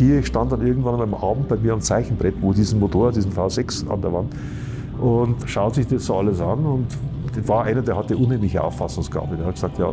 Pierre 0.00 0.22
stand 0.22 0.50
dann 0.50 0.66
irgendwann 0.66 0.98
am 0.98 1.12
Abend 1.12 1.46
bei 1.48 1.56
mir 1.56 1.74
am 1.74 1.82
Zeichenbrett, 1.82 2.34
wo 2.40 2.54
diesen 2.54 2.80
Motor, 2.80 3.12
diesen 3.12 3.32
V6 3.32 3.86
an 3.86 4.00
der 4.00 4.10
Wand, 4.10 4.32
und 4.98 5.36
schaut 5.44 5.74
sich 5.74 5.86
das 5.88 6.06
so 6.06 6.16
alles 6.16 6.40
an. 6.40 6.64
Und 6.64 6.86
das 7.36 7.46
war 7.46 7.64
einer, 7.64 7.82
der 7.82 7.98
hatte 7.98 8.16
unheimliche 8.16 8.64
Auffassungsgabe. 8.64 9.36
Der 9.36 9.44
hat 9.44 9.56
gesagt, 9.56 9.78
ja, 9.78 9.90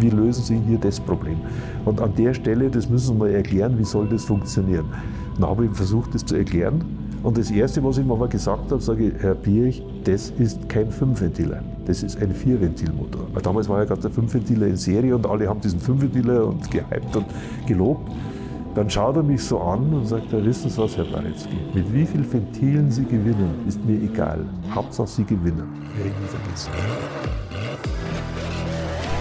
wie 0.00 0.10
lösen 0.10 0.42
Sie 0.42 0.58
hier 0.66 0.78
das 0.78 0.98
Problem? 0.98 1.36
Und 1.84 2.00
an 2.00 2.12
der 2.16 2.34
Stelle, 2.34 2.70
das 2.70 2.88
müssen 2.88 3.06
Sie 3.06 3.14
mal 3.14 3.30
erklären, 3.30 3.78
wie 3.78 3.84
soll 3.84 4.08
das 4.08 4.24
funktionieren? 4.24 4.86
Dann 5.38 5.48
habe 5.48 5.66
ich 5.66 5.70
versucht, 5.70 6.12
das 6.12 6.24
zu 6.24 6.34
erklären. 6.34 6.84
Und 7.22 7.38
das 7.38 7.52
Erste, 7.52 7.84
was 7.84 7.98
ich 7.98 8.04
ihm 8.04 8.10
aber 8.10 8.26
gesagt 8.26 8.72
habe, 8.72 8.80
sage 8.80 9.08
ich, 9.08 9.14
Herr 9.22 9.36
Pierich, 9.36 9.84
das 10.02 10.30
ist 10.38 10.68
kein 10.68 10.90
Fünfventiler, 10.90 11.62
das 11.86 12.02
ist 12.02 12.20
ein 12.20 12.34
Vierventilmotor. 12.34 13.26
Weil 13.32 13.42
damals 13.42 13.68
war 13.68 13.78
ja 13.78 13.84
gerade 13.84 14.00
der 14.00 14.10
Fünfventiler 14.10 14.66
in 14.66 14.76
Serie 14.76 15.14
und 15.14 15.24
alle 15.24 15.48
haben 15.48 15.60
diesen 15.60 15.78
Fünfventiler 15.78 16.46
und 16.46 16.68
gehypt 16.68 17.14
und 17.14 17.26
gelobt. 17.66 18.10
Dann 18.74 18.88
schaut 18.88 19.16
er 19.16 19.24
mich 19.24 19.42
so 19.42 19.60
an 19.60 19.92
und 19.92 20.06
sagt, 20.06 20.32
ja, 20.32 20.44
wissen 20.44 20.70
Sie 20.70 20.78
was, 20.78 20.96
Herr 20.96 21.04
Baretzky, 21.04 21.56
mit 21.74 21.92
wie 21.92 22.06
vielen 22.06 22.32
Ventilen 22.32 22.88
Sie 22.88 23.04
gewinnen, 23.04 23.52
ist 23.66 23.84
mir 23.84 24.00
egal. 24.00 24.46
Hauptsache 24.72 25.08
Sie 25.08 25.24
gewinnen. 25.24 25.66
Werde 25.96 26.10
ich 26.10 26.20
nie 26.20 26.28
vergessen. 26.28 26.70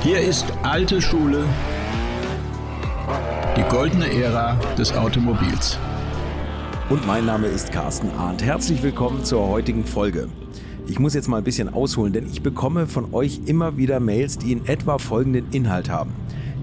Hier 0.04 0.22
ist 0.22 0.46
alte 0.62 1.02
Schule, 1.02 1.44
die 3.58 3.64
goldene 3.74 4.14
Ära 4.14 4.56
des 4.78 4.94
Automobils. 4.94 5.80
Und 6.92 7.06
mein 7.08 7.26
Name 7.26 7.48
ist 7.48 7.72
Carsten 7.72 8.12
Arndt. 8.20 8.44
Herzlich 8.44 8.84
willkommen 8.84 9.24
zur 9.26 9.48
heutigen 9.48 9.84
Folge. 9.84 10.30
Ich 10.88 11.00
muss 11.00 11.16
jetzt 11.16 11.28
mal 11.28 11.38
ein 11.38 11.44
bisschen 11.44 11.74
ausholen, 11.74 12.14
denn 12.14 12.28
ich 12.28 12.44
bekomme 12.44 12.86
von 12.86 13.14
euch 13.16 13.42
immer 13.48 13.78
wieder 13.78 14.00
Mails, 14.00 14.38
die 14.38 14.52
in 14.52 14.68
etwa 14.68 15.00
folgenden 15.00 15.48
Inhalt 15.52 15.90
haben. 15.90 16.12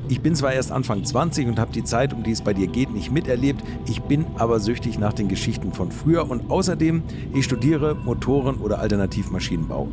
Ich 0.09 0.21
bin 0.21 0.37
zwar 0.37 0.53
erst 0.53 0.71
Anfang 0.71 1.05
20 1.05 1.49
und 1.49 1.59
habe 1.59 1.73
die 1.73 1.83
Zeit, 1.83 2.13
um 2.13 2.23
die 2.23 2.31
es 2.31 2.41
bei 2.41 2.55
dir 2.55 2.69
geht, 2.69 2.93
nicht 2.93 3.11
miterlebt, 3.11 3.65
ich 3.87 4.03
bin 4.03 4.25
aber 4.37 4.61
süchtig 4.61 5.01
nach 5.01 5.13
den 5.13 5.27
Geschichten 5.27 5.73
von 5.73 5.91
früher 5.91 6.31
und 6.31 6.49
außerdem, 6.49 7.03
ich 7.35 7.45
studiere 7.45 7.97
Motoren- 7.97 8.59
oder 8.59 8.79
Alternativmaschinenbau. 8.79 9.89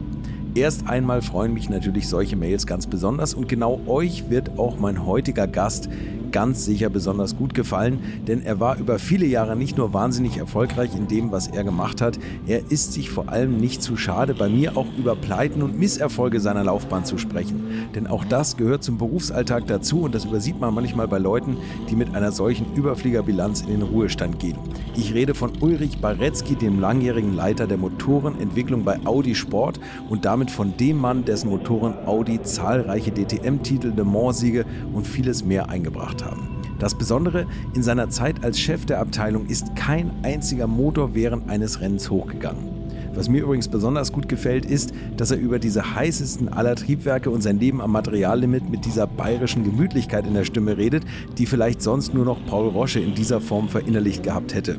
Erst 0.55 0.87
einmal 0.87 1.23
freuen 1.23 1.51
mich 1.55 1.67
natürlich 1.71 2.07
solche 2.07 2.35
Mails 2.35 2.67
ganz 2.67 2.85
besonders 2.85 3.33
und 3.33 3.49
genau 3.49 3.81
euch 3.87 4.29
wird 4.29 4.59
auch 4.59 4.77
mein 4.77 5.03
heutiger 5.03 5.47
Gast 5.47 5.89
ganz 6.33 6.65
sicher 6.65 6.89
besonders 6.89 7.37
gut 7.37 7.53
gefallen, 7.53 7.99
denn 8.27 8.41
er 8.41 8.59
war 8.59 8.77
über 8.77 8.99
viele 8.99 9.25
Jahre 9.25 9.55
nicht 9.55 9.77
nur 9.77 9.93
wahnsinnig 9.93 10.37
erfolgreich 10.37 10.89
in 10.95 11.07
dem, 11.07 11.31
was 11.31 11.47
er 11.47 11.63
gemacht 11.63 12.01
hat, 12.01 12.19
er 12.47 12.71
ist 12.71 12.91
sich 12.93 13.11
vor 13.11 13.29
allem 13.29 13.57
nicht 13.57 13.83
zu 13.83 13.95
schade, 13.95 14.33
bei 14.33 14.49
mir 14.49 14.75
auch 14.75 14.87
über 14.97 15.15
Pleiten 15.15 15.61
und 15.61 15.77
Misserfolge 15.77 16.39
seiner 16.39 16.63
Laufbahn 16.63 17.05
zu 17.05 17.19
sprechen. 17.19 17.88
Denn 17.95 18.07
auch 18.07 18.25
das 18.25 18.57
gehört 18.57 18.83
zum 18.83 18.97
Berufsalltag 18.97 19.67
dazu 19.67 20.01
und 20.01 20.15
das 20.15 20.25
übersieht 20.25 20.59
man 20.59 20.73
manchmal 20.73 21.07
bei 21.07 21.19
Leuten, 21.19 21.55
die 21.89 21.95
mit 21.95 22.15
einer 22.15 22.31
solchen 22.31 22.65
Überfliegerbilanz 22.73 23.61
in 23.61 23.67
den 23.67 23.81
Ruhestand 23.83 24.39
gehen. 24.39 24.57
Ich 24.95 25.13
rede 25.13 25.35
von 25.35 25.51
Ulrich 25.61 25.99
Baretzky, 25.99 26.55
dem 26.55 26.79
langjährigen 26.79 27.35
Leiter 27.35 27.67
der 27.67 27.77
Motorenentwicklung 27.77 28.83
bei 28.83 28.99
Audi 29.05 29.35
Sport 29.35 29.79
und 30.09 30.25
damit 30.25 30.42
von 30.52 30.75
dem 30.77 30.97
Mann, 30.97 31.25
dessen 31.25 31.49
Motoren 31.49 31.94
Audi 32.05 32.41
zahlreiche 32.41 33.11
DTM-Titel, 33.11 33.94
Le 33.95 34.03
Mans-Siege 34.03 34.66
und 34.94 35.08
vieles 35.08 35.44
mehr 35.44 35.69
eingebracht 35.69 36.23
haben. 36.23 36.47
Das 36.80 36.95
Besondere, 36.95 37.45
in 37.75 37.83
seiner 37.83 38.09
Zeit 38.09 38.44
als 38.44 38.59
Chef 38.59 38.85
der 38.85 39.00
Abteilung 39.00 39.47
ist 39.47 39.75
kein 39.75 40.11
einziger 40.23 40.67
Motor 40.67 41.16
während 41.16 41.50
eines 41.50 41.80
Rennens 41.80 42.09
hochgegangen. 42.09 42.83
Was 43.16 43.30
mir 43.30 43.44
übrigens 43.44 43.67
besonders 43.67 44.11
gut 44.11 44.27
gefällt, 44.27 44.66
ist, 44.66 44.91
dass 45.17 45.30
er 45.30 45.38
über 45.38 45.59
diese 45.59 45.95
heißesten 45.95 46.50
aller 46.50 46.75
Triebwerke 46.75 47.30
und 47.30 47.41
sein 47.41 47.59
Leben 47.59 47.80
am 47.80 47.91
Materiallimit 47.91 48.69
mit 48.72 48.85
dieser 48.85 49.05
bayerischen 49.05 49.63
Gemütlichkeit 49.63 50.25
in 50.25 50.33
der 50.33 50.45
Stimme 50.45 50.78
redet, 50.78 51.03
die 51.38 51.45
vielleicht 51.45 51.83
sonst 51.83 52.16
nur 52.16 52.25
noch 52.25 52.44
Paul 52.47 52.69
Rosche 52.69 53.00
in 53.00 53.13
dieser 53.13 53.39
Form 53.39 53.69
verinnerlicht 53.69 54.23
gehabt 54.23 54.55
hätte. 54.55 54.78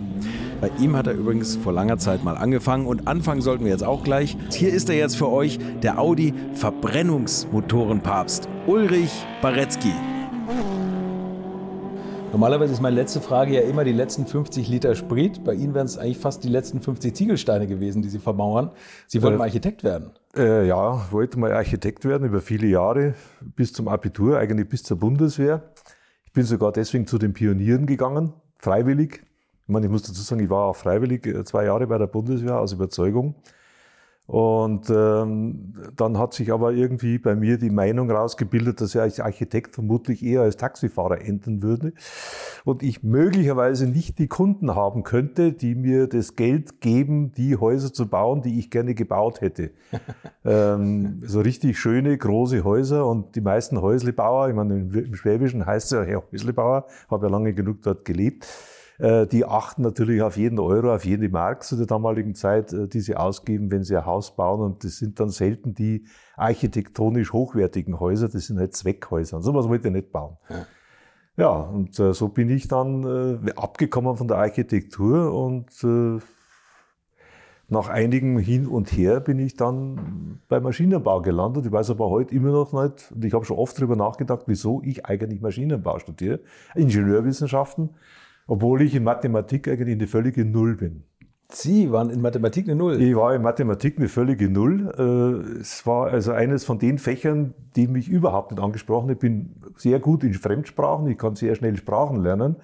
Bei 0.65 0.70
ihm 0.79 0.97
hat 0.97 1.07
er 1.07 1.12
übrigens 1.12 1.57
vor 1.57 1.75
langer 1.75 1.99
Zeit 1.99 2.25
mal 2.25 2.38
angefangen 2.38 2.87
und 2.87 3.06
anfangen 3.06 3.43
sollten 3.43 3.65
wir 3.65 3.71
jetzt 3.71 3.84
auch 3.84 4.03
gleich. 4.03 4.34
Hier 4.50 4.72
ist 4.72 4.88
er 4.88 4.97
jetzt 4.97 5.15
für 5.15 5.28
euch, 5.28 5.59
der 5.83 5.99
Audi 5.99 6.33
Verbrennungsmotorenpapst, 6.55 8.49
Ulrich 8.66 9.11
Baretzky. 9.43 9.93
Normalerweise 12.33 12.72
ist 12.72 12.81
meine 12.81 12.97
letzte 12.97 13.21
Frage 13.21 13.56
ja 13.56 13.61
immer 13.61 13.84
die 13.84 13.93
letzten 13.93 14.27
50 14.27 14.66
Liter 14.69 14.94
Sprit. 14.94 15.44
Bei 15.44 15.53
Ihnen 15.53 15.75
wären 15.75 15.84
es 15.84 15.99
eigentlich 15.99 16.16
fast 16.16 16.43
die 16.44 16.49
letzten 16.49 16.81
50 16.81 17.15
Ziegelsteine 17.15 17.67
gewesen, 17.67 18.00
die 18.00 18.09
Sie 18.09 18.19
vermauern. 18.19 18.71
Sie 19.06 19.22
wollten 19.22 19.41
äh, 19.41 19.43
Architekt 19.43 19.84
werden. 19.84 20.12
Äh, 20.34 20.67
ja, 20.67 21.12
wollte 21.12 21.38
mal 21.38 21.53
Architekt 21.53 22.06
werden 22.06 22.27
über 22.27 22.41
viele 22.41 22.69
Jahre, 22.69 23.12
bis 23.55 23.75
zum 23.75 23.87
Abitur, 23.87 24.38
eigentlich 24.38 24.71
bis 24.71 24.83
zur 24.83 24.99
Bundeswehr. 24.99 25.75
Ich 26.25 26.33
bin 26.33 26.44
sogar 26.44 26.72
deswegen 26.72 27.06
zu 27.06 27.19
den 27.19 27.34
Pionieren 27.34 27.84
gegangen, 27.84 28.33
freiwillig. 28.56 29.25
Ich 29.66 29.72
meine, 29.72 29.86
ich 29.86 29.92
muss 29.92 30.02
dazu 30.02 30.20
sagen, 30.20 30.42
ich 30.42 30.50
war 30.50 30.66
auch 30.66 30.76
freiwillig 30.76 31.26
äh, 31.26 31.44
zwei 31.44 31.64
Jahre 31.64 31.86
bei 31.86 31.98
der 31.98 32.06
Bundeswehr 32.06 32.60
aus 32.60 32.72
Überzeugung. 32.72 33.34
Und 34.26 34.88
ähm, 34.88 35.75
dann 35.97 36.16
hat 36.16 36.32
sich 36.32 36.50
aber 36.50 36.72
irgendwie 36.72 37.19
bei 37.19 37.34
mir 37.34 37.58
die 37.58 37.69
Meinung 37.69 38.10
rausgebildet, 38.10 38.80
dass 38.80 38.94
ich 38.94 39.00
als 39.00 39.20
Architekt 39.20 39.75
vermutlich 39.75 40.25
eher 40.25 40.41
als 40.41 40.56
Taxifahrer 40.56 41.20
enden 41.20 41.60
würde 41.60 41.92
und 42.64 42.82
ich 42.82 43.02
möglicherweise 43.02 43.86
nicht 43.86 44.19
die 44.19 44.26
Kunden 44.26 44.75
haben 44.75 45.02
könnte, 45.02 45.52
die 45.52 45.75
mir 45.75 46.06
das 46.06 46.36
Geld 46.36 46.81
geben, 46.81 47.32
die 47.32 47.58
Häuser 47.58 47.92
zu 47.92 48.08
bauen, 48.08 48.41
die 48.41 48.58
ich 48.58 48.70
gerne 48.70 48.94
gebaut 48.94 49.42
hätte. 49.42 49.72
ähm, 50.46 51.20
so 51.26 51.42
richtig 51.42 51.78
schöne, 51.78 52.16
große 52.16 52.64
Häuser 52.64 53.06
und 53.06 53.36
die 53.36 53.42
meisten 53.42 53.82
Häuslebauer, 53.82 54.48
ich 54.48 54.54
meine, 54.54 54.78
im 54.78 55.14
Schwäbischen 55.14 55.66
heißt 55.66 55.86
es 55.86 55.91
ja 55.91 56.02
Herr 56.02 56.22
Häuslebauer, 56.32 56.86
habe 57.10 57.26
ja 57.26 57.31
lange 57.31 57.52
genug 57.52 57.82
dort 57.82 58.06
gelebt, 58.06 58.46
die 58.99 59.44
achten 59.44 59.82
natürlich 59.82 60.22
auf 60.22 60.37
jeden 60.37 60.60
Euro, 60.60 60.94
auf 60.94 61.05
jede 61.05 61.28
Mark 61.28 61.65
zu 61.65 61.77
der 61.77 61.87
damaligen 61.87 62.34
Zeit, 62.34 62.72
äh, 62.72 62.87
die 62.87 63.00
sie 63.00 63.16
ausgeben, 63.16 63.71
wenn 63.72 63.82
sie 63.82 63.97
ein 63.97 64.06
Haus 64.06 64.37
bauen. 64.37 64.60
Und 64.60 64.84
das 64.84 64.99
sind 64.99 65.19
dann 65.19 65.31
selten 65.31 65.75
die 65.75 66.06
architektonisch 66.37 67.32
hochwertigen 67.32 67.99
Häuser, 67.99 68.28
das 68.28 68.47
sind 68.47 68.59
halt 68.59 68.77
Zweckhäuser. 68.77 69.38
Und 69.38 69.43
sowas 69.43 69.69
wollte 69.69 69.88
ich 69.88 69.94
nicht 69.94 70.12
bauen. 70.12 70.37
Ja. 70.49 70.66
Ja, 71.37 71.50
und 71.50 71.99
äh, 71.99 72.15
so 72.15 72.28
bin 72.28 72.49
ich 72.49 72.69
dann 72.69 73.43
äh, 73.44 73.50
abgekommen 73.56 74.16
von 74.16 74.28
der 74.28 74.38
Architektur 74.38 75.34
und 75.34 75.69
äh, 75.82 76.21
nach 77.69 77.88
einigem 77.88 78.38
Hin 78.38 78.69
und 78.69 78.93
Her 78.93 79.19
bin 79.19 79.41
ich 79.41 79.56
dann 79.56 80.41
beim 80.49 80.62
Maschinenbau 80.62 81.22
gelandet. 81.22 81.66
Ich 81.66 81.72
weiß 81.72 81.91
aber 81.91 82.09
heute 82.09 82.34
immer 82.34 82.53
noch 82.53 82.72
nicht, 82.72 83.11
und 83.11 83.25
ich 83.25 83.32
habe 83.32 83.44
schon 83.44 83.56
oft 83.56 83.76
darüber 83.76 83.97
nachgedacht, 83.97 84.44
wieso 84.47 84.81
ich 84.84 85.06
eigentlich 85.06 85.41
Maschinenbau 85.41 85.99
studiere, 85.99 86.41
Ingenieurwissenschaften 86.76 87.91
obwohl 88.47 88.82
ich 88.82 88.94
in 88.94 89.05
Mathematik 89.05 89.69
eigentlich 89.69 89.97
eine 89.97 90.06
völlige 90.06 90.44
Null 90.44 90.77
bin. 90.77 91.05
Sie 91.50 91.93
waren 91.93 92.10
in 92.10 92.21
Mathematik 92.21 92.66
eine 92.66 92.77
Null? 92.77 93.00
Ich 93.00 93.15
war 93.15 93.34
in 93.34 93.43
Mathematik 93.43 93.99
eine 93.99 94.09
völlige 94.09 94.49
Null. 94.49 94.93
Äh, 94.99 95.60
es 95.60 95.87
war 95.87 96.09
also 96.09 96.32
eines 96.32 96.65
von 96.65 96.78
den 96.78 96.99
Fächern, 96.99 97.55
die 97.77 97.87
mich 97.87 98.09
überhaupt 98.09 98.50
nicht 98.50 98.62
angesprochen 98.62 99.05
haben. 99.05 99.12
Ich 99.12 99.19
bin 99.19 99.56
sehr 99.77 100.00
gut 100.00 100.25
in 100.25 100.34
Fremdsprachen, 100.34 101.06
ich 101.06 101.19
kann 101.19 101.37
sehr 101.37 101.55
schnell 101.55 101.77
Sprachen 101.77 102.22
lernen. 102.22 102.56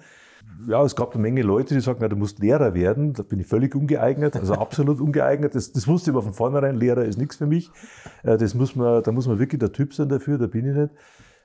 Ja, 0.67 0.83
es 0.83 0.95
gab 0.95 1.13
eine 1.13 1.21
Menge 1.21 1.41
Leute, 1.41 1.73
die 1.73 1.79
sagten, 1.79 2.07
du 2.07 2.15
musst 2.15 2.39
Lehrer 2.39 2.73
werden. 2.73 3.13
Da 3.13 3.23
bin 3.23 3.39
ich 3.39 3.47
völlig 3.47 3.75
ungeeignet, 3.75 4.35
also 4.35 4.53
absolut 4.53 4.99
ungeeignet. 4.99 5.55
Das, 5.55 5.71
das 5.71 5.87
wusste 5.87 6.11
ich 6.11 6.15
aber 6.15 6.23
von 6.23 6.33
vornherein, 6.33 6.75
Lehrer 6.75 7.05
ist 7.05 7.17
nichts 7.17 7.37
für 7.37 7.47
mich. 7.47 7.71
Äh, 8.23 8.37
das 8.37 8.53
muss 8.55 8.75
man, 8.75 9.03
da 9.03 9.11
muss 9.11 9.27
man 9.27 9.39
wirklich 9.39 9.59
der 9.59 9.71
Typ 9.71 9.93
sein 9.93 10.09
dafür, 10.09 10.37
da 10.37 10.47
bin 10.47 10.67
ich 10.67 10.75
nicht. 10.75 10.91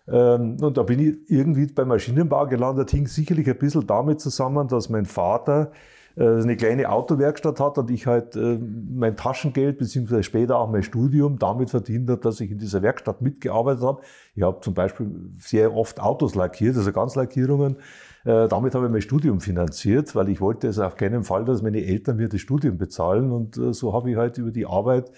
Ähm, 0.09 0.57
und 0.61 0.77
da 0.77 0.83
bin 0.83 1.01
ich 1.01 1.31
irgendwie 1.31 1.67
beim 1.67 1.89
Maschinenbau 1.89 2.47
gelandet, 2.47 2.91
hing 2.91 3.07
sicherlich 3.07 3.49
ein 3.49 3.59
bisschen 3.59 3.87
damit 3.87 4.21
zusammen, 4.21 4.69
dass 4.69 4.89
mein 4.89 5.05
Vater 5.05 5.73
äh, 6.17 6.25
eine 6.25 6.57
kleine 6.57 6.89
Autowerkstatt 6.89 7.61
hat 7.61 7.77
und 7.77 7.91
ich 7.91 8.07
halt 8.07 8.37
äh, 8.37 8.59
mein 8.59 9.17
Taschengeld 9.17 9.79
beziehungsweise 9.79 10.23
später 10.23 10.59
auch 10.59 10.71
mein 10.71 10.83
Studium 10.83 11.39
damit 11.39 11.71
verdient 11.71 12.09
habe, 12.09 12.21
dass 12.21 12.41
ich 12.41 12.51
in 12.51 12.59
dieser 12.59 12.83
Werkstatt 12.83 13.21
mitgearbeitet 13.21 13.83
habe. 13.83 14.01
Ich 14.35 14.43
habe 14.43 14.61
zum 14.61 14.73
Beispiel 14.73 15.11
sehr 15.39 15.75
oft 15.75 16.01
Autos 16.01 16.35
lackiert, 16.35 16.77
also 16.77 16.91
Ganzlackierungen. 16.91 17.77
Äh, 18.25 18.49
damit 18.49 18.75
habe 18.75 18.87
ich 18.87 18.93
mein 18.93 19.03
Studium 19.03 19.41
finanziert, 19.41 20.15
weil 20.15 20.31
ich 20.31 20.41
wollte 20.41 20.69
es 20.69 20.79
auf 20.79 20.97
keinen 20.97 21.23
Fall, 21.23 21.45
dass 21.45 21.63
meine 21.63 21.85
Eltern 21.85 22.17
mir 22.17 22.29
das 22.29 22.41
Studium 22.41 22.79
bezahlen. 22.79 23.31
Und 23.31 23.55
so 23.75 23.93
habe 23.93 24.11
ich 24.11 24.17
halt 24.17 24.39
über 24.39 24.51
die 24.51 24.67
Arbeit 24.67 25.11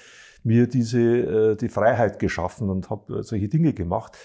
mir 0.44 0.66
diese 0.68 1.56
die 1.56 1.68
Freiheit 1.68 2.20
geschaffen 2.20 2.70
und 2.70 2.90
habe 2.90 3.22
solche 3.24 3.48
Dinge 3.48 3.72
gemacht 3.72 4.16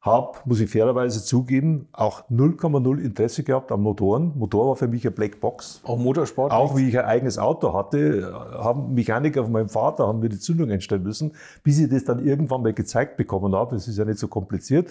habe, 0.00 0.38
muss 0.44 0.60
ich 0.60 0.70
fairerweise 0.70 1.24
zugeben, 1.24 1.88
auch 1.92 2.28
0,0 2.30 3.00
Interesse 3.00 3.42
gehabt 3.42 3.72
an 3.72 3.80
Motoren. 3.80 4.32
Motor 4.36 4.68
war 4.68 4.76
für 4.76 4.86
mich 4.86 5.04
eine 5.04 5.10
Blackbox. 5.10 5.80
Auch 5.84 5.98
Motorsport? 5.98 6.52
Auch 6.52 6.76
wie 6.76 6.88
ich 6.88 6.98
ein 6.98 7.04
eigenes 7.04 7.36
Auto 7.36 7.72
hatte, 7.72 8.32
haben 8.52 8.94
Mechaniker 8.94 9.42
von 9.42 9.52
meinem 9.52 9.68
Vater 9.68 10.06
haben 10.06 10.20
mir 10.20 10.28
die 10.28 10.38
Zündung 10.38 10.70
einstellen 10.70 11.02
müssen, 11.02 11.32
bis 11.64 11.80
ich 11.80 11.90
das 11.90 12.04
dann 12.04 12.24
irgendwann 12.24 12.62
mal 12.62 12.72
gezeigt 12.72 13.16
bekommen 13.16 13.54
habe. 13.54 13.74
Das 13.74 13.88
ist 13.88 13.98
ja 13.98 14.04
nicht 14.04 14.20
so 14.20 14.28
kompliziert. 14.28 14.88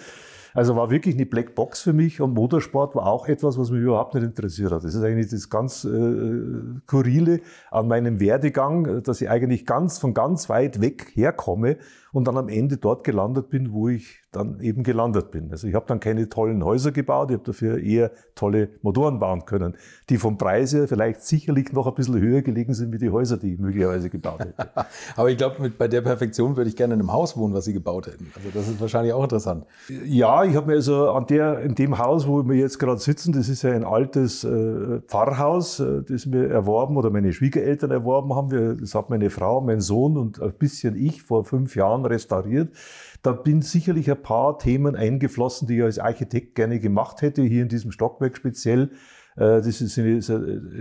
Also 0.53 0.75
war 0.75 0.89
wirklich 0.89 1.15
eine 1.15 1.25
Blackbox 1.25 1.81
für 1.81 1.93
mich 1.93 2.19
und 2.19 2.33
Motorsport 2.33 2.95
war 2.95 3.05
auch 3.05 3.27
etwas, 3.27 3.59
was 3.59 3.69
mich 3.69 3.81
überhaupt 3.81 4.15
nicht 4.15 4.23
interessiert 4.23 4.71
hat. 4.71 4.83
Das 4.83 4.95
ist 4.95 5.03
eigentlich 5.03 5.29
das 5.29 5.49
ganz 5.49 5.85
äh, 5.85 6.41
Kurile 6.87 7.41
an 7.69 7.87
meinem 7.87 8.19
Werdegang, 8.19 9.03
dass 9.03 9.21
ich 9.21 9.29
eigentlich 9.29 9.67
ganz 9.67 9.99
von 9.99 10.15
ganz 10.15 10.49
weit 10.49 10.81
weg 10.81 11.11
herkomme 11.13 11.77
und 12.17 12.27
dann 12.27 12.35
am 12.35 12.49
Ende 12.49 12.77
dort 12.77 13.03
gelandet 13.03 13.51
bin, 13.51 13.71
wo 13.73 13.89
ich 13.89 14.23
dann 14.31 14.59
eben 14.59 14.81
gelandet 14.81 15.29
bin. 15.29 15.51
Also 15.51 15.67
ich 15.67 15.75
habe 15.75 15.85
dann 15.87 15.99
keine 15.99 16.27
tollen 16.29 16.65
Häuser 16.65 16.91
gebaut, 16.91 17.29
ich 17.29 17.35
habe 17.35 17.45
dafür 17.45 17.77
eher 17.77 18.09
tolle 18.33 18.69
Motoren 18.81 19.19
bauen 19.19 19.45
können, 19.45 19.75
die 20.09 20.17
vom 20.17 20.35
Preis 20.35 20.73
her 20.73 20.87
vielleicht 20.87 21.21
sicherlich 21.21 21.71
noch 21.73 21.85
ein 21.85 21.93
bisschen 21.93 22.19
höher 22.19 22.41
gelegen 22.41 22.73
sind 22.73 22.91
wie 22.91 22.97
die 22.97 23.11
Häuser, 23.11 23.37
die 23.37 23.53
ich 23.53 23.59
möglicherweise 23.59 24.09
gebaut 24.09 24.39
hätte. 24.39 24.67
Aber 25.15 25.29
ich 25.29 25.37
glaube, 25.37 25.69
bei 25.69 25.87
der 25.87 26.01
Perfektion 26.01 26.57
würde 26.57 26.71
ich 26.71 26.75
gerne 26.75 26.95
in 26.95 27.01
einem 27.01 27.13
Haus 27.13 27.37
wohnen, 27.37 27.53
was 27.53 27.65
Sie 27.65 27.73
gebaut 27.73 28.07
hätten. 28.07 28.31
Also 28.35 28.49
das 28.51 28.67
ist 28.67 28.81
wahrscheinlich 28.81 29.13
auch 29.13 29.23
interessant. 29.23 29.65
Ja, 30.03 30.43
ich 30.43 30.55
habe 30.55 30.65
mir 30.65 30.73
also 30.73 31.11
an 31.11 31.27
der, 31.27 31.59
in 31.59 31.75
dem 31.75 31.99
Haus, 31.99 32.27
wo 32.27 32.43
wir 32.47 32.55
jetzt 32.55 32.79
gerade 32.79 32.99
sitzen, 32.99 33.31
das 33.31 33.47
ist 33.47 33.61
ja 33.61 33.73
ein 33.73 33.83
altes 33.83 34.43
äh, 34.43 35.01
Pfarrhaus, 35.01 35.79
äh, 35.79 36.01
das 36.01 36.31
wir 36.31 36.49
erworben 36.49 36.97
oder 36.97 37.11
meine 37.11 37.31
Schwiegereltern 37.31 37.91
erworben 37.91 38.33
haben. 38.33 38.49
Wir, 38.49 38.73
das 38.73 38.95
hat 38.95 39.11
meine 39.11 39.29
Frau, 39.29 39.61
mein 39.61 39.81
Sohn 39.81 40.17
und 40.17 40.41
ein 40.41 40.53
bisschen 40.53 40.95
ich 40.95 41.21
vor 41.21 41.45
fünf 41.45 41.75
Jahren 41.75 42.06
restauriert. 42.09 42.75
Da 43.21 43.31
bin 43.31 43.61
sicherlich 43.61 44.09
ein 44.09 44.21
paar 44.21 44.59
Themen 44.59 44.95
eingeflossen, 44.95 45.67
die 45.67 45.77
ich 45.77 45.83
als 45.83 45.99
Architekt 45.99 46.55
gerne 46.55 46.79
gemacht 46.79 47.21
hätte, 47.21 47.41
hier 47.43 47.63
in 47.63 47.69
diesem 47.69 47.91
Stockwerk 47.91 48.37
speziell. 48.37 48.91
Äh, 49.35 49.61
das 49.61 49.81
ist 49.81 49.97
eine, 49.97 50.19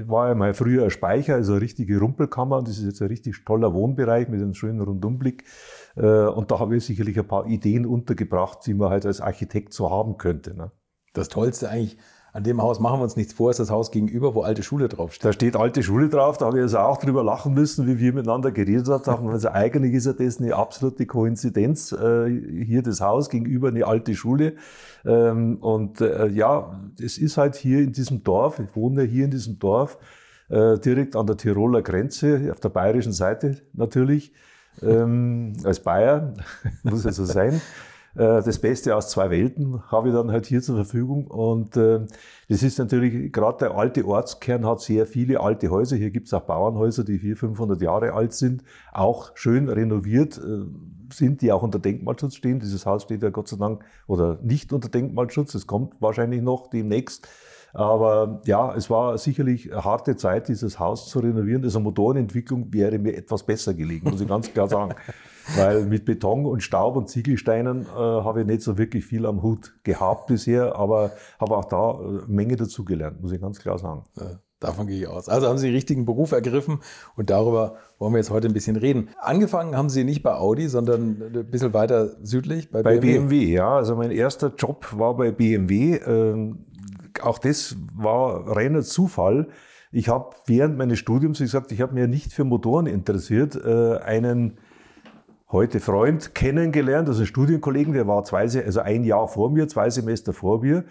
war 0.08 0.28
ja 0.28 0.34
mal 0.34 0.54
früher 0.54 0.84
ein 0.84 0.90
Speicher, 0.90 1.34
also 1.34 1.52
eine 1.52 1.60
richtige 1.60 1.98
Rumpelkammer. 1.98 2.58
Und 2.58 2.68
das 2.68 2.78
ist 2.78 2.84
jetzt 2.84 3.02
ein 3.02 3.08
richtig 3.08 3.44
toller 3.44 3.72
Wohnbereich 3.72 4.28
mit 4.28 4.40
einem 4.40 4.54
schönen 4.54 4.80
Rundumblick. 4.80 5.44
Äh, 5.96 6.26
und 6.26 6.50
da 6.50 6.58
habe 6.58 6.76
ich 6.76 6.84
sicherlich 6.84 7.18
ein 7.18 7.28
paar 7.28 7.46
Ideen 7.46 7.86
untergebracht, 7.86 8.66
die 8.66 8.74
man 8.74 8.90
halt 8.90 9.06
als 9.06 9.20
Architekt 9.20 9.72
so 9.72 9.90
haben 9.90 10.16
könnte. 10.16 10.54
Ne? 10.54 10.72
Das 11.12 11.28
Tollste 11.28 11.68
eigentlich 11.68 11.98
an 12.36 12.42
dem 12.42 12.60
Haus 12.60 12.80
machen 12.80 13.00
wir 13.00 13.04
uns 13.04 13.16
nichts 13.16 13.32
vor, 13.32 13.50
ist 13.50 13.60
das 13.60 13.70
Haus 13.70 13.90
gegenüber, 13.90 14.34
wo 14.34 14.42
alte 14.42 14.62
Schule 14.62 14.88
draufsteht. 14.88 15.24
Da 15.24 15.32
steht 15.32 15.56
alte 15.56 15.82
Schule 15.82 16.10
drauf, 16.10 16.36
da 16.36 16.44
habe 16.44 16.58
ich 16.58 16.62
also 16.64 16.78
auch 16.78 16.98
drüber 16.98 17.24
lachen 17.24 17.54
müssen, 17.54 17.86
wie 17.86 17.98
wir 17.98 18.12
miteinander 18.12 18.50
geredet 18.50 18.86
haben. 19.06 19.28
Also 19.28 19.48
eigentlich 19.48 19.94
ist 19.94 20.04
ja 20.04 20.12
das 20.12 20.38
eine 20.38 20.54
absolute 20.54 21.06
Koinzidenz. 21.06 21.92
Äh, 21.92 22.28
hier 22.62 22.82
das 22.82 23.00
Haus 23.00 23.30
gegenüber 23.30 23.68
eine 23.68 23.86
alte 23.86 24.14
Schule. 24.14 24.56
Ähm, 25.06 25.56
und 25.62 26.02
äh, 26.02 26.26
ja, 26.26 26.78
es 27.02 27.16
ist 27.16 27.38
halt 27.38 27.56
hier 27.56 27.78
in 27.78 27.92
diesem 27.92 28.22
Dorf, 28.22 28.58
ich 28.58 28.76
wohne 28.76 29.04
hier 29.04 29.24
in 29.24 29.30
diesem 29.30 29.58
Dorf, 29.58 29.96
äh, 30.50 30.78
direkt 30.78 31.16
an 31.16 31.26
der 31.26 31.38
Tiroler 31.38 31.80
Grenze, 31.80 32.50
auf 32.52 32.60
der 32.60 32.68
bayerischen 32.68 33.12
Seite 33.12 33.62
natürlich. 33.72 34.34
Ähm, 34.82 35.54
als 35.64 35.80
Bayer 35.80 36.34
muss 36.82 37.04
ja 37.04 37.12
so 37.12 37.24
sein. 37.24 37.62
Äh, 38.16 38.42
das 38.42 38.58
Beste 38.58 38.96
aus 38.96 39.10
zwei 39.10 39.30
Welten 39.30 39.82
habe 39.90 40.08
ich 40.08 40.14
dann 40.14 40.30
halt 40.30 40.46
hier 40.46 40.62
zur 40.62 40.76
Verfügung. 40.76 41.26
Und 41.26 41.76
äh, 41.76 42.00
das 42.48 42.62
ist 42.62 42.78
natürlich, 42.78 43.32
gerade 43.32 43.58
der 43.58 43.76
alte 43.76 44.06
Ortskern 44.06 44.66
hat 44.66 44.80
sehr 44.80 45.06
viele 45.06 45.40
alte 45.40 45.70
Häuser. 45.70 45.96
Hier 45.96 46.10
gibt 46.10 46.26
es 46.26 46.34
auch 46.34 46.42
Bauernhäuser, 46.42 47.04
die 47.04 47.18
400, 47.18 47.38
500 47.38 47.82
Jahre 47.82 48.12
alt 48.12 48.32
sind, 48.32 48.64
auch 48.92 49.32
schön 49.34 49.68
renoviert 49.68 50.38
äh, 50.38 50.64
sind, 51.12 51.42
die 51.42 51.52
auch 51.52 51.62
unter 51.62 51.78
Denkmalschutz 51.78 52.34
stehen. 52.34 52.58
Dieses 52.58 52.86
Haus 52.86 53.02
steht 53.02 53.22
ja 53.22 53.30
Gott 53.30 53.48
sei 53.48 53.58
Dank 53.58 53.84
oder 54.06 54.38
nicht 54.42 54.72
unter 54.72 54.88
Denkmalschutz. 54.88 55.54
Es 55.54 55.66
kommt 55.66 56.00
wahrscheinlich 56.00 56.40
noch 56.40 56.68
demnächst. 56.68 57.28
Aber 57.74 58.40
ja, 58.46 58.74
es 58.74 58.88
war 58.88 59.18
sicherlich 59.18 59.70
eine 59.70 59.84
harte 59.84 60.16
Zeit, 60.16 60.48
dieses 60.48 60.78
Haus 60.78 61.10
zu 61.10 61.18
renovieren. 61.18 61.62
Also 61.62 61.78
Motorenentwicklung 61.78 62.72
wäre 62.72 62.98
mir 62.98 63.14
etwas 63.14 63.42
besser 63.42 63.74
gelegen, 63.74 64.08
muss 64.08 64.22
ich 64.22 64.28
ganz 64.28 64.50
klar 64.50 64.66
sagen. 64.66 64.94
Weil 65.54 65.84
mit 65.86 66.04
Beton 66.04 66.44
und 66.44 66.62
Staub 66.62 66.96
und 66.96 67.08
Ziegelsteinen 67.08 67.82
äh, 67.82 67.98
habe 67.98 68.40
ich 68.40 68.46
nicht 68.46 68.62
so 68.62 68.78
wirklich 68.78 69.04
viel 69.04 69.26
am 69.26 69.42
Hut 69.42 69.74
gehabt 69.84 70.26
bisher, 70.26 70.76
aber 70.76 71.12
habe 71.38 71.56
auch 71.56 71.66
da 71.66 71.92
eine 71.92 72.18
äh, 72.18 72.22
Menge 72.26 72.56
dazugelernt, 72.56 73.22
muss 73.22 73.32
ich 73.32 73.40
ganz 73.40 73.60
klar 73.60 73.78
sagen. 73.78 74.04
Ja. 74.18 74.40
Davon 74.58 74.86
gehe 74.86 74.98
ich 74.98 75.06
aus. 75.06 75.28
Also 75.28 75.48
haben 75.48 75.58
Sie 75.58 75.66
den 75.66 75.74
richtigen 75.74 76.06
Beruf 76.06 76.32
ergriffen 76.32 76.78
und 77.14 77.28
darüber 77.28 77.76
wollen 77.98 78.14
wir 78.14 78.18
jetzt 78.18 78.30
heute 78.30 78.48
ein 78.48 78.54
bisschen 78.54 78.76
reden. 78.76 79.10
Angefangen 79.20 79.76
haben 79.76 79.90
Sie 79.90 80.02
nicht 80.02 80.22
bei 80.22 80.34
Audi, 80.34 80.68
sondern 80.68 81.20
ein 81.22 81.50
bisschen 81.50 81.74
weiter 81.74 82.16
südlich 82.22 82.70
bei, 82.70 82.82
bei 82.82 82.98
BMW. 82.98 83.18
BMW. 83.18 83.52
ja. 83.52 83.76
Also 83.76 83.96
mein 83.96 84.10
erster 84.10 84.54
Job 84.56 84.86
war 84.96 85.14
bei 85.14 85.30
BMW. 85.30 85.96
Ähm, 85.96 86.64
auch 87.22 87.38
das 87.38 87.76
war 87.94 88.56
reiner 88.56 88.80
Zufall. 88.80 89.48
Ich 89.92 90.08
habe 90.08 90.34
während 90.46 90.78
meines 90.78 90.98
Studiums, 90.98 91.38
wie 91.38 91.44
gesagt, 91.44 91.70
ich 91.70 91.82
habe 91.82 91.92
mir 91.92 92.08
nicht 92.08 92.32
für 92.32 92.44
Motoren 92.44 92.86
interessiert, 92.86 93.56
äh, 93.56 93.98
einen 93.98 94.58
heute 95.50 95.80
Freund 95.80 96.34
kennengelernt, 96.34 97.08
also 97.08 97.24
Studienkollegen, 97.24 97.92
der 97.92 98.06
war 98.06 98.24
zwei, 98.24 98.42
also 98.42 98.80
ein 98.80 99.04
Jahr 99.04 99.28
vor 99.28 99.50
mir, 99.50 99.68
zwei 99.68 99.90
Semester 99.90 100.32
vor 100.32 100.62
mir, 100.62 100.84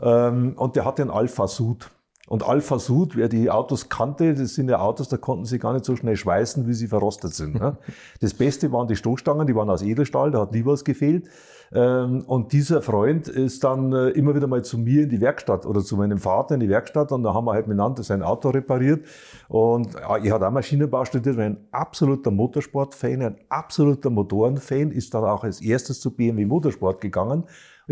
ähm, 0.00 0.54
und 0.56 0.76
der 0.76 0.84
hatte 0.84 1.02
einen 1.02 1.10
Alpha 1.10 1.46
Sud. 1.46 1.90
Und 2.32 2.48
Alpha 2.48 2.78
Sud, 2.78 3.14
wer 3.14 3.28
die 3.28 3.50
Autos 3.50 3.90
kannte, 3.90 4.32
das 4.32 4.54
sind 4.54 4.70
ja 4.70 4.80
Autos, 4.80 5.06
da 5.10 5.18
konnten 5.18 5.44
sie 5.44 5.58
gar 5.58 5.74
nicht 5.74 5.84
so 5.84 5.96
schnell 5.96 6.16
schweißen, 6.16 6.66
wie 6.66 6.72
sie 6.72 6.88
verrostet 6.88 7.34
sind. 7.34 7.60
Ne? 7.60 7.76
Das 8.22 8.32
Beste 8.32 8.72
waren 8.72 8.88
die 8.88 8.96
Stoßstangen, 8.96 9.46
die 9.46 9.54
waren 9.54 9.68
aus 9.68 9.82
Edelstahl, 9.82 10.30
da 10.30 10.40
hat 10.40 10.52
nie 10.52 10.64
was 10.64 10.82
gefehlt. 10.82 11.28
Ähm, 11.74 12.22
und 12.26 12.54
dieser 12.54 12.80
Freund 12.80 13.28
ist 13.28 13.64
dann 13.64 13.92
äh, 13.92 14.08
immer 14.10 14.34
wieder 14.34 14.46
mal 14.46 14.64
zu 14.64 14.78
mir 14.78 15.02
in 15.02 15.10
die 15.10 15.20
Werkstatt 15.20 15.66
oder 15.66 15.82
zu 15.82 15.98
meinem 15.98 16.16
Vater 16.16 16.54
in 16.54 16.60
die 16.60 16.70
Werkstatt 16.70 17.12
und 17.12 17.22
da 17.22 17.34
haben 17.34 17.44
wir 17.44 17.52
halt 17.52 17.66
miteinander 17.66 18.02
sein 18.02 18.22
Auto 18.22 18.48
repariert. 18.48 19.04
Und 19.48 19.94
er 19.94 20.32
hat 20.32 20.42
auch 20.42 20.50
Maschinenbau 20.50 21.04
studiert, 21.04 21.36
war 21.36 21.44
ein 21.44 21.58
absoluter 21.70 22.30
Motorsport-Fan, 22.30 23.20
ein 23.20 23.36
absoluter 23.50 24.08
Motoren-Fan, 24.08 24.90
ist 24.90 25.12
dann 25.12 25.24
auch 25.24 25.44
als 25.44 25.60
erstes 25.60 26.00
zu 26.00 26.10
BMW 26.16 26.46
Motorsport 26.46 27.02
gegangen 27.02 27.44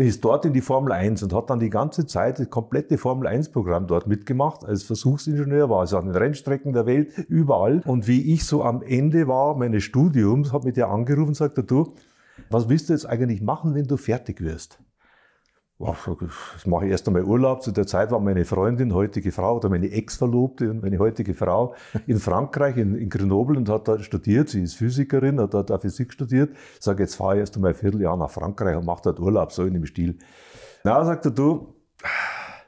ist 0.05 0.23
dort 0.23 0.45
in 0.45 0.53
die 0.53 0.61
Formel 0.61 0.91
1 0.91 1.23
und 1.23 1.33
hat 1.33 1.49
dann 1.49 1.59
die 1.59 1.69
ganze 1.69 2.05
Zeit 2.05 2.39
das 2.39 2.49
komplette 2.49 2.97
Formel 2.97 3.27
1 3.27 3.49
Programm 3.49 3.87
dort 3.87 4.07
mitgemacht. 4.07 4.63
Als 4.63 4.83
Versuchsingenieur 4.83 5.69
war 5.69 5.81
also 5.81 5.97
an 5.97 6.05
den 6.05 6.15
Rennstrecken 6.15 6.73
der 6.73 6.85
Welt, 6.85 7.17
überall. 7.29 7.81
Und 7.85 8.07
wie 8.07 8.33
ich 8.33 8.45
so 8.45 8.63
am 8.63 8.81
Ende 8.81 9.27
war 9.27 9.55
meines 9.55 9.83
Studiums, 9.83 10.53
hat 10.53 10.63
mich 10.63 10.73
der 10.73 10.89
angerufen 10.89 11.29
und 11.29 11.35
sagt, 11.35 11.57
du, 11.69 11.93
was 12.49 12.69
willst 12.69 12.89
du 12.89 12.93
jetzt 12.93 13.05
eigentlich 13.05 13.41
machen, 13.41 13.75
wenn 13.75 13.85
du 13.85 13.97
fertig 13.97 14.41
wirst? 14.41 14.79
Das 15.81 16.65
mache 16.65 16.85
ich 16.85 16.91
erst 16.91 17.07
einmal 17.07 17.23
Urlaub. 17.23 17.61
Zu 17.63 17.71
der 17.71 17.87
Zeit 17.87 18.11
war 18.11 18.19
meine 18.19 18.45
Freundin, 18.45 18.93
heutige 18.93 19.31
Frau 19.31 19.57
oder 19.57 19.69
meine 19.69 19.91
Ex-Verlobte 19.91 20.73
meine 20.73 20.99
heutige 20.99 21.33
Frau 21.33 21.75
in 22.07 22.19
Frankreich, 22.19 22.77
in, 22.77 22.95
in 22.95 23.09
Grenoble 23.09 23.57
und 23.57 23.69
hat 23.69 23.87
da 23.87 23.99
studiert. 23.99 24.49
Sie 24.49 24.61
ist 24.61 24.75
Physikerin, 24.75 25.39
hat 25.39 25.53
da 25.53 25.77
Physik 25.77 26.13
studiert. 26.13 26.51
Ich 26.77 26.83
sage, 26.83 27.03
jetzt 27.03 27.15
fahre 27.15 27.35
ich 27.35 27.39
erst 27.41 27.55
einmal 27.55 27.71
ein 27.71 27.75
Vierteljahr 27.75 28.17
nach 28.17 28.29
Frankreich 28.29 28.77
und 28.77 28.85
mache 28.85 29.01
dort 29.03 29.19
Urlaub, 29.19 29.51
so 29.51 29.63
in 29.63 29.73
dem 29.73 29.85
Stil. 29.85 30.17
Na, 30.83 31.03
sagt 31.05 31.25
er, 31.25 31.31
du, 31.31 31.75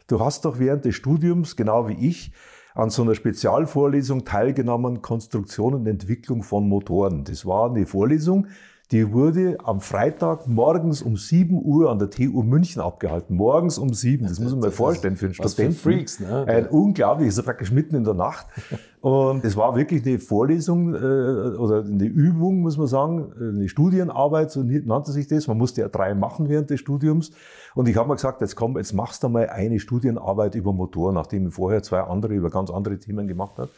du 0.08 0.20
hast 0.20 0.46
doch 0.46 0.60
während 0.60 0.86
des 0.86 0.96
Studiums, 0.96 1.56
genau 1.56 1.88
wie 1.88 2.10
ich, 2.10 2.34
an 2.76 2.90
so 2.90 3.04
einer 3.04 3.16
Spezialvorlesung 3.16 4.26
teilgenommen, 4.26 5.02
Konstruktion 5.02 5.76
und 5.76 5.88
Entwicklung 5.88 6.44
von 6.44 6.68
Motoren. 6.68 7.24
Das 7.24 7.46
war 7.46 7.70
eine 7.70 7.86
Vorlesung, 7.86 8.48
die 8.94 9.12
wurde 9.12 9.58
am 9.64 9.82
Freitag 9.82 10.48
morgens 10.48 11.02
um 11.02 11.18
7 11.18 11.60
Uhr 11.66 11.90
an 11.90 11.98
der 11.98 12.12
TU 12.12 12.44
München 12.44 12.80
abgehalten. 12.80 13.36
Morgens 13.36 13.80
um 13.80 13.92
7. 13.92 14.28
Das 14.28 14.40
muss 14.40 14.52
man 14.52 14.60
mal 14.60 14.72
vorstellen 14.72 15.18
für 15.18 15.26
einen 15.26 15.34
Studenten. 15.34 15.74
Für 15.74 15.90
Freaks, 15.90 16.20
ne? 16.20 16.46
Ein 16.48 16.68
unglaublich, 16.68 17.30
ist 17.30 17.44
praktisch 17.44 17.72
mitten 17.72 17.96
in 17.96 18.04
der 18.04 18.14
Nacht. 18.14 18.46
Und 19.02 19.44
es 19.44 19.58
war 19.58 19.76
wirklich 19.76 20.06
eine 20.06 20.20
Vorlesung 20.20 20.94
äh, 20.94 20.98
oder 20.98 21.84
eine 21.84 22.06
Übung, 22.06 22.62
muss 22.62 22.78
man 22.78 22.86
sagen, 22.86 23.34
eine 23.38 23.68
Studienarbeit, 23.68 24.52
so 24.52 24.62
nannte 24.62 25.12
sich 25.12 25.28
das. 25.28 25.48
Man 25.48 25.58
musste 25.58 25.82
ja 25.82 25.90
drei 25.90 26.14
machen 26.14 26.48
während 26.48 26.70
des 26.70 26.80
Studiums. 26.80 27.32
Und 27.74 27.90
ich 27.90 27.98
habe 27.98 28.08
mir 28.08 28.16
gesagt, 28.16 28.42
jetzt 28.42 28.56
komm, 28.56 28.78
jetzt 28.78 28.94
machst 28.94 29.24
du 29.24 29.30
mal 29.30 29.50
eine 29.50 29.80
Studienarbeit 29.80 30.54
über 30.54 30.72
Motor, 30.72 31.14
nachdem 31.14 31.48
ich 31.48 31.54
vorher 31.56 31.82
zwei 31.82 32.02
andere 32.02 32.36
über 32.36 32.52
ganz 32.52 32.70
andere 32.70 33.00
Themen 33.00 33.28
gemacht 33.28 33.58
habe. 33.58 33.72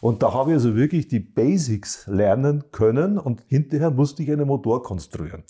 Und 0.00 0.22
da 0.22 0.34
habe 0.34 0.50
ich 0.50 0.54
also 0.54 0.74
wirklich 0.74 1.08
die 1.08 1.20
Basics 1.20 2.06
lernen 2.06 2.64
können 2.72 3.18
und 3.18 3.42
hinterher 3.46 3.90
musste 3.90 4.22
ich 4.22 4.30
einen 4.30 4.46
Motor 4.46 4.82
konstruieren. 4.82 5.44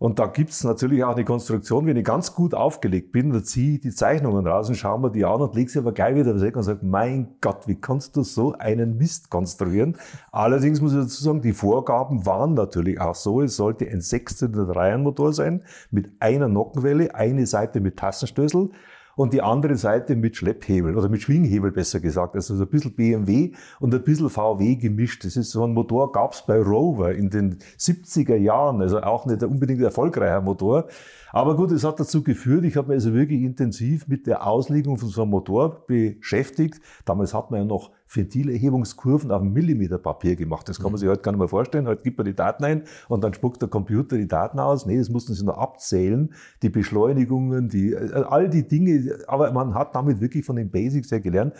Und 0.00 0.20
da 0.20 0.26
gibt 0.26 0.50
es 0.50 0.62
natürlich 0.62 1.02
auch 1.02 1.16
eine 1.16 1.24
Konstruktion, 1.24 1.86
wenn 1.86 1.96
ich 1.96 2.04
ganz 2.04 2.32
gut 2.32 2.54
aufgelegt 2.54 3.10
bin, 3.10 3.32
dann 3.32 3.42
ziehe 3.42 3.74
ich 3.74 3.80
die 3.80 3.90
Zeichnungen 3.90 4.46
raus 4.46 4.68
und 4.68 4.76
schaue 4.76 5.00
mir 5.00 5.10
die 5.10 5.24
an 5.24 5.40
und 5.40 5.56
lege 5.56 5.68
sie 5.68 5.80
aber 5.80 5.90
gleich 5.90 6.14
wieder 6.14 6.40
weg 6.40 6.56
und 6.56 6.62
sage, 6.62 6.86
mein 6.86 7.34
Gott, 7.40 7.66
wie 7.66 7.74
kannst 7.74 8.14
du 8.16 8.22
so 8.22 8.52
einen 8.52 8.96
Mist 8.96 9.28
konstruieren? 9.28 9.96
Allerdings 10.30 10.80
muss 10.80 10.92
ich 10.92 11.00
dazu 11.00 11.24
sagen, 11.24 11.42
die 11.42 11.52
Vorgaben 11.52 12.24
waren 12.24 12.54
natürlich 12.54 13.00
auch 13.00 13.16
so, 13.16 13.42
es 13.42 13.56
sollte 13.56 13.88
ein 13.88 14.00
Sechszylinder-Reihenmotor 14.00 15.32
sein 15.32 15.64
mit 15.90 16.12
einer 16.20 16.46
Nockenwelle, 16.46 17.16
eine 17.16 17.46
Seite 17.46 17.80
mit 17.80 17.96
Tassenstößel 17.96 18.70
und 19.18 19.32
die 19.32 19.42
andere 19.42 19.74
Seite 19.74 20.14
mit 20.14 20.36
Schlepphebel 20.36 20.96
oder 20.96 21.08
mit 21.08 21.22
Schwinghebel 21.22 21.72
besser 21.72 21.98
gesagt. 21.98 22.36
Also 22.36 22.54
so 22.54 22.62
ein 22.62 22.68
bisschen 22.68 22.94
BMW 22.94 23.50
und 23.80 23.92
ein 23.92 24.04
bisschen 24.04 24.30
VW 24.30 24.76
gemischt. 24.76 25.24
Das 25.24 25.36
ist 25.36 25.50
so 25.50 25.64
ein 25.64 25.74
Motor, 25.74 26.12
gab's 26.12 26.46
bei 26.46 26.56
Rover 26.56 27.12
in 27.12 27.28
den 27.28 27.58
70er 27.78 28.36
Jahren, 28.36 28.80
also 28.80 29.00
auch 29.00 29.26
nicht 29.26 29.42
unbedingt 29.42 29.82
erfolgreicher 29.82 30.40
Motor. 30.40 30.86
Aber 31.32 31.56
gut, 31.56 31.72
es 31.72 31.82
hat 31.82 31.98
dazu 31.98 32.22
geführt, 32.22 32.64
ich 32.64 32.76
habe 32.76 32.88
mich 32.88 32.94
also 32.94 33.12
wirklich 33.12 33.42
intensiv 33.42 34.06
mit 34.06 34.28
der 34.28 34.46
Auslegung 34.46 34.98
von 34.98 35.08
so 35.08 35.22
einem 35.22 35.32
Motor 35.32 35.84
beschäftigt. 35.88 36.80
Damals 37.04 37.34
hat 37.34 37.50
man 37.50 37.62
ja 37.62 37.66
noch 37.66 37.90
Ventilerhebungskurven 38.08 39.30
auf 39.30 39.42
Millimeterpapier 39.42 40.36
gemacht. 40.36 40.68
Das 40.68 40.80
kann 40.80 40.90
man 40.90 40.98
sich 40.98 41.08
heute 41.08 41.22
gar 41.22 41.32
nicht 41.32 41.38
mehr 41.38 41.48
vorstellen. 41.48 41.86
Heute 41.86 42.02
gibt 42.02 42.18
man 42.18 42.24
die 42.24 42.34
Daten 42.34 42.64
ein 42.64 42.82
und 43.08 43.22
dann 43.22 43.34
spuckt 43.34 43.60
der 43.60 43.68
Computer 43.68 44.16
die 44.16 44.28
Daten 44.28 44.58
aus. 44.58 44.86
Nee, 44.86 44.98
das 44.98 45.10
mussten 45.10 45.34
sie 45.34 45.44
nur 45.44 45.58
abzählen. 45.58 46.32
Die 46.62 46.70
Beschleunigungen, 46.70 47.68
die, 47.68 47.92
äh, 47.92 48.24
all 48.28 48.48
die 48.48 48.66
Dinge. 48.66 49.18
Aber 49.26 49.52
man 49.52 49.74
hat 49.74 49.94
damit 49.94 50.20
wirklich 50.20 50.44
von 50.44 50.56
den 50.56 50.70
Basics 50.70 51.10
her 51.10 51.20
gelernt. 51.20 51.54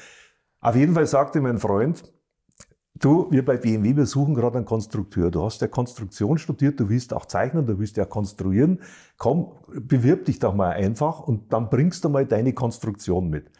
Auf 0.60 0.74
jeden 0.74 0.94
Fall 0.94 1.06
sagte 1.06 1.40
mein 1.40 1.58
Freund, 1.58 2.02
Du, 3.00 3.30
wir 3.30 3.44
bei 3.44 3.56
BMW, 3.56 3.94
wir 3.94 4.06
suchen 4.06 4.34
gerade 4.34 4.56
einen 4.56 4.64
Konstrukteur. 4.64 5.30
Du 5.30 5.44
hast 5.44 5.60
ja 5.60 5.68
Konstruktion 5.68 6.36
studiert, 6.36 6.80
du 6.80 6.88
willst 6.88 7.14
auch 7.14 7.26
zeichnen, 7.26 7.64
du 7.64 7.78
willst 7.78 7.96
ja 7.96 8.04
konstruieren. 8.04 8.80
Komm, 9.18 9.52
bewirb 9.68 10.24
dich 10.24 10.40
doch 10.40 10.52
mal 10.52 10.70
einfach 10.70 11.20
und 11.20 11.52
dann 11.52 11.70
bringst 11.70 12.04
du 12.04 12.08
mal 12.08 12.26
deine 12.26 12.54
Konstruktion 12.54 13.30
mit. 13.30 13.52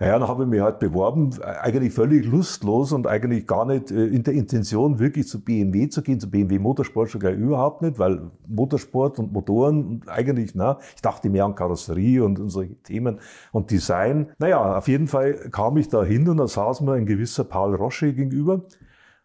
Naja, 0.00 0.18
dann 0.18 0.28
habe 0.28 0.44
ich 0.44 0.48
mich 0.48 0.62
halt 0.62 0.78
beworben, 0.78 1.30
eigentlich 1.42 1.92
völlig 1.92 2.24
lustlos 2.24 2.92
und 2.92 3.06
eigentlich 3.06 3.46
gar 3.46 3.66
nicht 3.66 3.90
äh, 3.90 4.06
in 4.06 4.22
der 4.22 4.32
Intention, 4.32 4.98
wirklich 4.98 5.28
zu 5.28 5.44
BMW 5.44 5.90
zu 5.90 6.00
gehen, 6.00 6.18
zu 6.18 6.30
BMW 6.30 6.58
Motorsport 6.58 7.10
schon 7.10 7.20
gleich 7.20 7.36
überhaupt 7.36 7.82
nicht, 7.82 7.98
weil 7.98 8.30
Motorsport 8.48 9.18
und 9.18 9.30
Motoren 9.34 10.00
eigentlich, 10.06 10.54
na, 10.54 10.78
ich 10.94 11.02
dachte 11.02 11.28
mehr 11.28 11.44
an 11.44 11.54
Karosserie 11.54 12.24
und, 12.24 12.40
und 12.40 12.48
solche 12.48 12.76
Themen 12.82 13.20
und 13.52 13.70
Design. 13.70 14.32
Naja, 14.38 14.78
auf 14.78 14.88
jeden 14.88 15.06
Fall 15.06 15.34
kam 15.50 15.76
ich 15.76 15.88
da 15.88 16.02
hin 16.02 16.26
und 16.30 16.38
da 16.38 16.48
saß 16.48 16.80
mir 16.80 16.94
ein 16.94 17.04
gewisser 17.04 17.44
Paul 17.44 17.74
Roche 17.74 18.14
gegenüber 18.14 18.62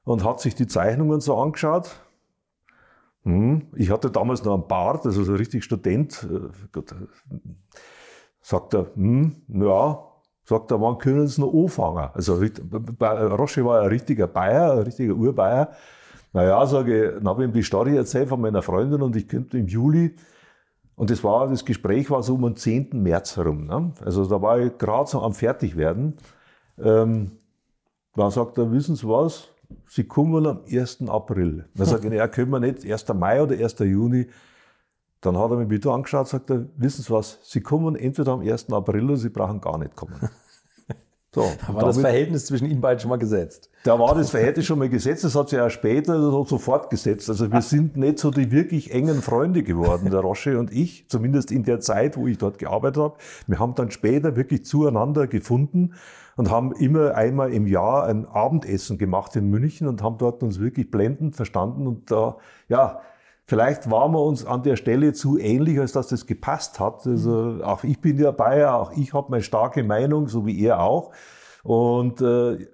und 0.04 0.26
hat 0.26 0.42
sich 0.42 0.56
die 0.56 0.68
Zeichnungen 0.68 1.22
so 1.22 1.38
angeschaut. 1.38 2.02
Hm, 3.24 3.68
ich 3.78 3.92
hatte 3.92 4.12
damals 4.12 4.44
noch 4.44 4.56
einen 4.56 4.68
Bart, 4.68 5.06
also 5.06 5.24
so 5.24 5.36
richtig 5.36 5.64
Student. 5.64 6.28
Äh, 6.30 6.80
äh, 6.80 6.84
sagt 8.42 8.74
er, 8.74 8.88
hm, 8.96 9.38
ja, 9.48 10.04
Sagt 10.48 10.72
er, 10.72 10.80
wann 10.80 11.00
können 11.00 11.28
sie 11.28 11.42
noch 11.42 11.54
anfangen? 11.54 12.10
Also 12.14 12.36
Roche 12.36 13.66
war 13.66 13.82
ein 13.82 13.88
richtiger 13.88 14.28
Bayer, 14.28 14.74
ein 14.74 14.80
richtiger 14.80 15.16
Urbayer. 15.16 15.72
Naja, 16.34 16.66
sage 16.68 17.06
ich, 17.06 17.14
dann 17.16 17.28
habe 17.28 17.44
ich 17.44 17.50
ihm 17.50 17.54
die 17.54 17.64
Story 17.64 17.96
erzählt 17.96 18.30
von 18.30 18.42
meiner 18.42 18.62
Freundin 18.62 19.02
und 19.02 19.16
ich 19.16 19.28
könnte 19.28 19.58
im 19.58 19.68
Juli, 19.68 20.16
und 20.96 21.10
das 21.10 21.24
war, 21.24 21.48
das 21.48 21.66
Gespräch 21.66 22.10
war 22.10 22.24
so 22.24 22.36
um 22.36 22.44
den 22.44 22.56
10. 22.56 22.90
März 22.94 23.36
herum. 23.38 23.66
Ne? 23.66 23.92
Also 24.04 24.26
da 24.26 24.42
war 24.42 24.60
ich 24.60 24.78
gerade 24.78 25.10
so 25.10 25.22
am 25.22 25.34
Fertigwerden. 25.34 26.16
Ähm, 26.82 27.32
dann 28.16 28.32
sagt 28.32 28.58
er, 28.58 28.72
wissen 28.72 28.96
Sie 28.96 29.08
was? 29.08 29.50
Sie 29.88 30.06
kommen 30.06 30.46
am 30.46 30.62
1. 30.72 31.10
April. 31.10 31.68
Dann 31.76 31.88
sage 31.88 32.08
ich, 32.08 32.14
ja, 32.14 32.28
können 32.28 32.52
wir 32.52 32.60
nicht 32.60 32.90
1. 32.90 33.14
Mai 33.14 33.42
oder 33.42 33.56
1. 33.56 33.80
Juni? 33.80 34.28
Dann 35.26 35.38
hat 35.38 35.50
er 35.50 35.58
mich 35.58 35.70
wieder 35.70 35.92
angeschaut 35.92 36.34
und 36.34 36.48
sagt, 36.48 36.52
wissen 36.78 37.02
Sie 37.02 37.10
was, 37.10 37.40
Sie 37.44 37.62
kommen 37.62 37.96
entweder 37.96 38.34
am 38.34 38.42
1. 38.42 38.72
April 38.72 39.06
oder 39.06 39.18
Sie 39.18 39.30
brauchen 39.30 39.60
gar 39.60 39.78
nicht 39.78 39.96
kommen. 39.96 40.16
So, 41.36 41.42
da 41.42 41.68
war 41.68 41.82
damit, 41.82 41.98
das 41.98 41.98
Verhältnis 41.98 42.46
zwischen 42.46 42.66
Ihnen 42.66 42.80
beiden 42.80 43.02
schon 43.02 43.10
mal 43.10 43.18
gesetzt. 43.18 43.70
Da 43.84 44.00
war 44.00 44.16
das 44.16 44.30
Verhältnis 44.30 44.68
schon 44.68 44.80
mal 44.80 44.88
gesetzt, 44.88 45.26
das 45.26 45.36
hat 45.36 45.50
sich 45.50 45.58
ja 45.58 45.70
später 45.70 46.18
so 46.18 46.58
fortgesetzt. 46.58 47.30
Also 47.30 47.52
wir 47.52 47.62
sind 47.62 47.98
nicht 47.98 48.20
so 48.20 48.32
die 48.32 48.52
wirklich 48.52 48.94
engen 48.94 49.22
Freunde 49.22 49.62
geworden, 49.62 50.10
der 50.12 50.22
Rosche 50.22 50.58
und 50.58 50.72
ich, 50.72 51.10
zumindest 51.10 51.52
in 51.52 51.64
der 51.64 51.82
Zeit, 51.82 52.16
wo 52.16 52.26
ich 52.28 52.38
dort 52.38 52.58
gearbeitet 52.58 53.04
habe. 53.04 53.16
Wir 53.48 53.60
haben 53.60 53.76
dann 53.76 53.92
später 53.92 54.38
wirklich 54.38 54.64
zueinander 54.64 55.28
gefunden 55.28 55.96
und 56.38 56.50
haben 56.50 56.72
immer 56.72 57.16
einmal 57.16 57.52
im 57.52 57.68
Jahr 57.68 58.06
ein 58.06 58.26
Abendessen 58.26 58.98
gemacht 58.98 59.36
in 59.36 59.50
München 59.50 59.90
und 59.90 60.02
haben 60.02 60.18
dort 60.18 60.42
uns 60.42 60.62
wirklich 60.62 60.90
blendend 60.90 61.36
verstanden 61.36 61.86
und 61.86 62.10
da, 62.10 62.38
ja, 62.70 63.02
Vielleicht 63.48 63.92
waren 63.92 64.12
wir 64.12 64.24
uns 64.24 64.44
an 64.44 64.64
der 64.64 64.76
Stelle 64.76 65.14
zu 65.14 65.38
ähnlich, 65.38 65.80
als 65.80 65.92
dass 65.92 66.08
das 66.08 66.26
gepasst 66.26 66.80
hat. 66.80 67.06
Also 67.06 67.60
auch 67.64 67.84
ich 67.84 68.02
bin 68.02 68.18
ja 68.18 68.32
Bayer, 68.32 68.76
auch 68.76 68.92
ich 68.98 69.14
habe 69.14 69.30
meine 69.30 69.44
starke 69.44 69.84
Meinung, 69.84 70.28
so 70.28 70.48
wie 70.48 70.60
er 70.66 70.82
auch. 70.82 71.12
Und 71.64 72.22
äh, 72.22 72.68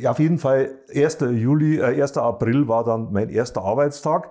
ja, 0.00 0.12
auf 0.12 0.18
jeden 0.20 0.38
Fall 0.38 0.70
1. 0.94 1.18
Juli, 1.32 1.78
äh, 1.78 2.00
1. 2.00 2.16
April 2.16 2.68
war 2.68 2.84
dann 2.84 3.12
mein 3.12 3.28
erster 3.28 3.62
Arbeitstag. 3.62 4.30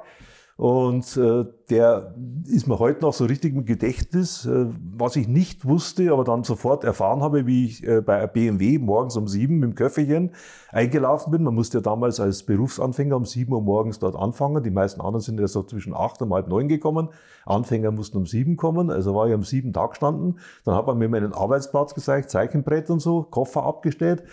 Und 0.63 1.17
äh, 1.17 1.43
der 1.69 2.15
ist 2.45 2.67
mir 2.67 2.79
heute 2.79 3.01
noch 3.01 3.11
so 3.11 3.25
richtig 3.25 3.53
im 3.53 3.65
Gedächtnis. 3.65 4.45
Äh, 4.45 4.67
was 4.95 5.17
ich 5.17 5.27
nicht 5.27 5.65
wusste, 5.65 6.09
aber 6.13 6.23
dann 6.23 6.45
sofort 6.45 6.85
erfahren 6.85 7.21
habe, 7.21 7.45
wie 7.45 7.65
ich 7.65 7.85
äh, 7.85 7.99
bei 7.99 8.25
BMW 8.27 8.77
morgens 8.77 9.17
um 9.17 9.27
sieben 9.27 9.59
mit 9.59 9.71
dem 9.71 9.75
Köfferchen 9.75 10.31
eingelaufen 10.71 11.31
bin. 11.31 11.43
Man 11.43 11.53
musste 11.53 11.79
ja 11.79 11.81
damals 11.81 12.21
als 12.21 12.43
Berufsanfänger 12.43 13.17
um 13.17 13.25
sieben 13.25 13.51
Uhr 13.51 13.61
morgens 13.61 13.99
dort 13.99 14.15
anfangen. 14.15 14.63
Die 14.63 14.71
meisten 14.71 15.01
anderen 15.01 15.19
sind 15.19 15.37
ja 15.37 15.49
so 15.49 15.63
zwischen 15.63 15.93
acht 15.93 16.21
und 16.21 16.31
halb 16.31 16.47
neun 16.47 16.69
gekommen. 16.69 17.09
Anfänger 17.45 17.91
mussten 17.91 18.15
um 18.15 18.25
sieben 18.25 18.55
kommen. 18.55 18.89
Also 18.89 19.13
war 19.13 19.27
ich 19.27 19.33
am 19.33 19.43
sieben 19.43 19.73
Tag 19.73 19.89
gestanden. 19.89 20.39
Dann 20.63 20.75
hat 20.75 20.87
man 20.87 20.97
mir 20.97 21.09
meinen 21.09 21.33
Arbeitsplatz 21.33 21.93
gezeigt, 21.93 22.29
Zeichenbrett 22.29 22.89
und 22.89 23.01
so, 23.01 23.23
Koffer 23.23 23.63
abgestellt. 23.63 24.23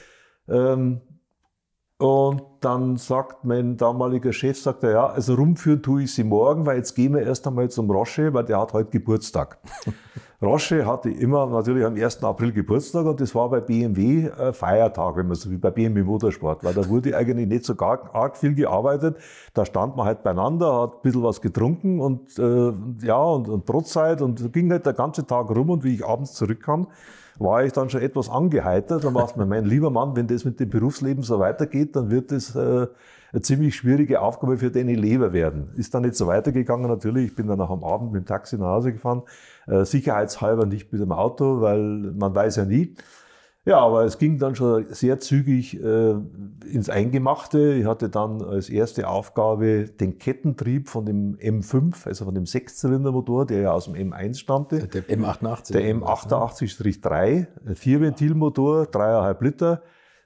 Ähm, 0.49 1.01
und 2.01 2.43
dann 2.61 2.97
sagt 2.97 3.45
mein 3.45 3.77
damaliger 3.77 4.33
Chef, 4.33 4.59
sagt 4.59 4.85
er, 4.85 4.91
ja, 4.91 5.07
also 5.09 5.35
rumführen 5.35 5.83
tue 5.83 6.05
ich 6.05 6.15
sie 6.15 6.25
morgen, 6.25 6.65
weil 6.65 6.79
jetzt 6.79 6.95
gehen 6.95 7.13
wir 7.13 7.21
erst 7.21 7.47
einmal 7.47 7.69
zum 7.69 7.91
Roche, 7.91 8.33
weil 8.33 8.45
der 8.45 8.59
hat 8.59 8.73
heute 8.73 8.89
Geburtstag. 8.89 9.59
Roche 10.43 10.87
hatte 10.87 11.11
immer 11.11 11.47
natürlich 11.47 11.85
am 11.85 11.97
1. 11.97 12.25
April 12.25 12.53
Geburtstag 12.53 13.05
und 13.05 13.21
das 13.21 13.35
war 13.35 13.51
bei 13.51 13.61
BMW 13.61 14.31
ein 14.31 14.55
Feiertag, 14.55 15.15
wenn 15.17 15.27
man 15.27 15.37
so 15.37 15.51
wie 15.51 15.59
bei 15.59 15.71
BMW 15.71 16.03
Motorsport, 16.03 16.65
weil 16.65 16.73
da 16.73 16.89
wurde 16.89 17.15
eigentlich 17.15 17.47
nicht 17.47 17.67
so 17.67 17.75
gar, 17.75 18.09
arg 18.15 18.39
viel 18.39 18.55
gearbeitet. 18.55 19.19
Da 19.53 19.67
stand 19.67 19.97
man 19.97 20.07
halt 20.07 20.23
beieinander, 20.23 20.81
hat 20.81 20.95
ein 20.95 21.03
bisschen 21.03 21.23
was 21.23 21.43
getrunken 21.43 22.01
und 22.01 22.39
äh, 22.39 22.73
ja, 23.07 23.23
und, 23.23 23.47
und 23.47 23.67
Brotzeit 23.67 24.23
und 24.23 24.55
ging 24.55 24.71
halt 24.71 24.87
der 24.87 24.95
ganze 24.95 25.27
Tag 25.27 25.51
rum 25.51 25.69
und 25.69 25.85
wie 25.85 25.97
ich 25.97 26.07
abends 26.07 26.33
zurückkam, 26.33 26.87
war 27.41 27.65
ich 27.65 27.73
dann 27.73 27.89
schon 27.89 28.03
etwas 28.03 28.29
angeheitert 28.29 29.05
und 29.05 29.15
dachte 29.15 29.39
mir, 29.39 29.47
mein 29.47 29.65
lieber 29.65 29.91
Mann, 29.91 30.15
wenn 30.15 30.27
das 30.27 30.45
mit 30.45 30.61
dem 30.61 30.69
Berufsleben 30.69 31.23
so 31.23 31.39
weitergeht, 31.39 31.97
dann 31.97 32.11
wird 32.11 32.31
das 32.33 32.55
äh, 32.55 32.87
eine 33.33 33.43
ziemlich 33.43 33.77
schwierige 33.77 34.21
Aufgabe 34.21 34.59
für 34.59 34.71
den 34.71 34.89
Leber 34.89 35.33
werden. 35.33 35.71
Ist 35.75 35.95
dann 35.95 36.03
nicht 36.03 36.17
so 36.17 36.27
weitergegangen 36.27 36.89
natürlich. 36.89 37.29
Ich 37.29 37.35
bin 37.35 37.47
dann 37.47 37.61
auch 37.61 37.71
am 37.71 37.83
Abend 37.83 38.13
mit 38.13 38.25
dem 38.25 38.27
Taxi 38.27 38.59
nach 38.59 38.67
Hause 38.67 38.93
gefahren. 38.93 39.23
Äh, 39.67 39.85
sicherheitshalber 39.85 40.67
nicht 40.67 40.93
mit 40.93 41.01
dem 41.01 41.13
Auto, 41.13 41.63
weil 41.63 41.81
man 41.81 42.35
weiß 42.35 42.57
ja 42.57 42.67
nie. 42.67 42.95
Ja, 43.67 43.79
aber 43.79 44.05
es 44.05 44.17
ging 44.17 44.39
dann 44.39 44.55
schon 44.55 44.87
sehr 44.89 45.21
zügig 45.21 45.79
äh, 45.79 46.15
ins 46.67 46.89
Eingemachte. 46.89 47.75
Ich 47.75 47.85
hatte 47.85 48.09
dann 48.09 48.43
als 48.43 48.71
erste 48.71 49.07
Aufgabe 49.07 49.85
den 49.85 50.19
Kettentrieb 50.19 50.89
von 50.89 51.05
dem 51.05 51.37
M5, 51.37 52.07
also 52.07 52.25
von 52.25 52.35
dem 52.35 52.47
Sechszylindermotor, 52.47 53.45
der 53.45 53.61
ja 53.61 53.73
aus 53.73 53.85
dem 53.85 53.95
M1 53.95 54.39
stammte. 54.39 54.89
Der 54.89 55.03
M88. 55.03 55.73
Der 55.73 55.95
M88-3, 55.95 57.75
Vierventilmotor, 57.75 58.87
dreieinhalb 58.87 59.43
Liter. 59.43 59.83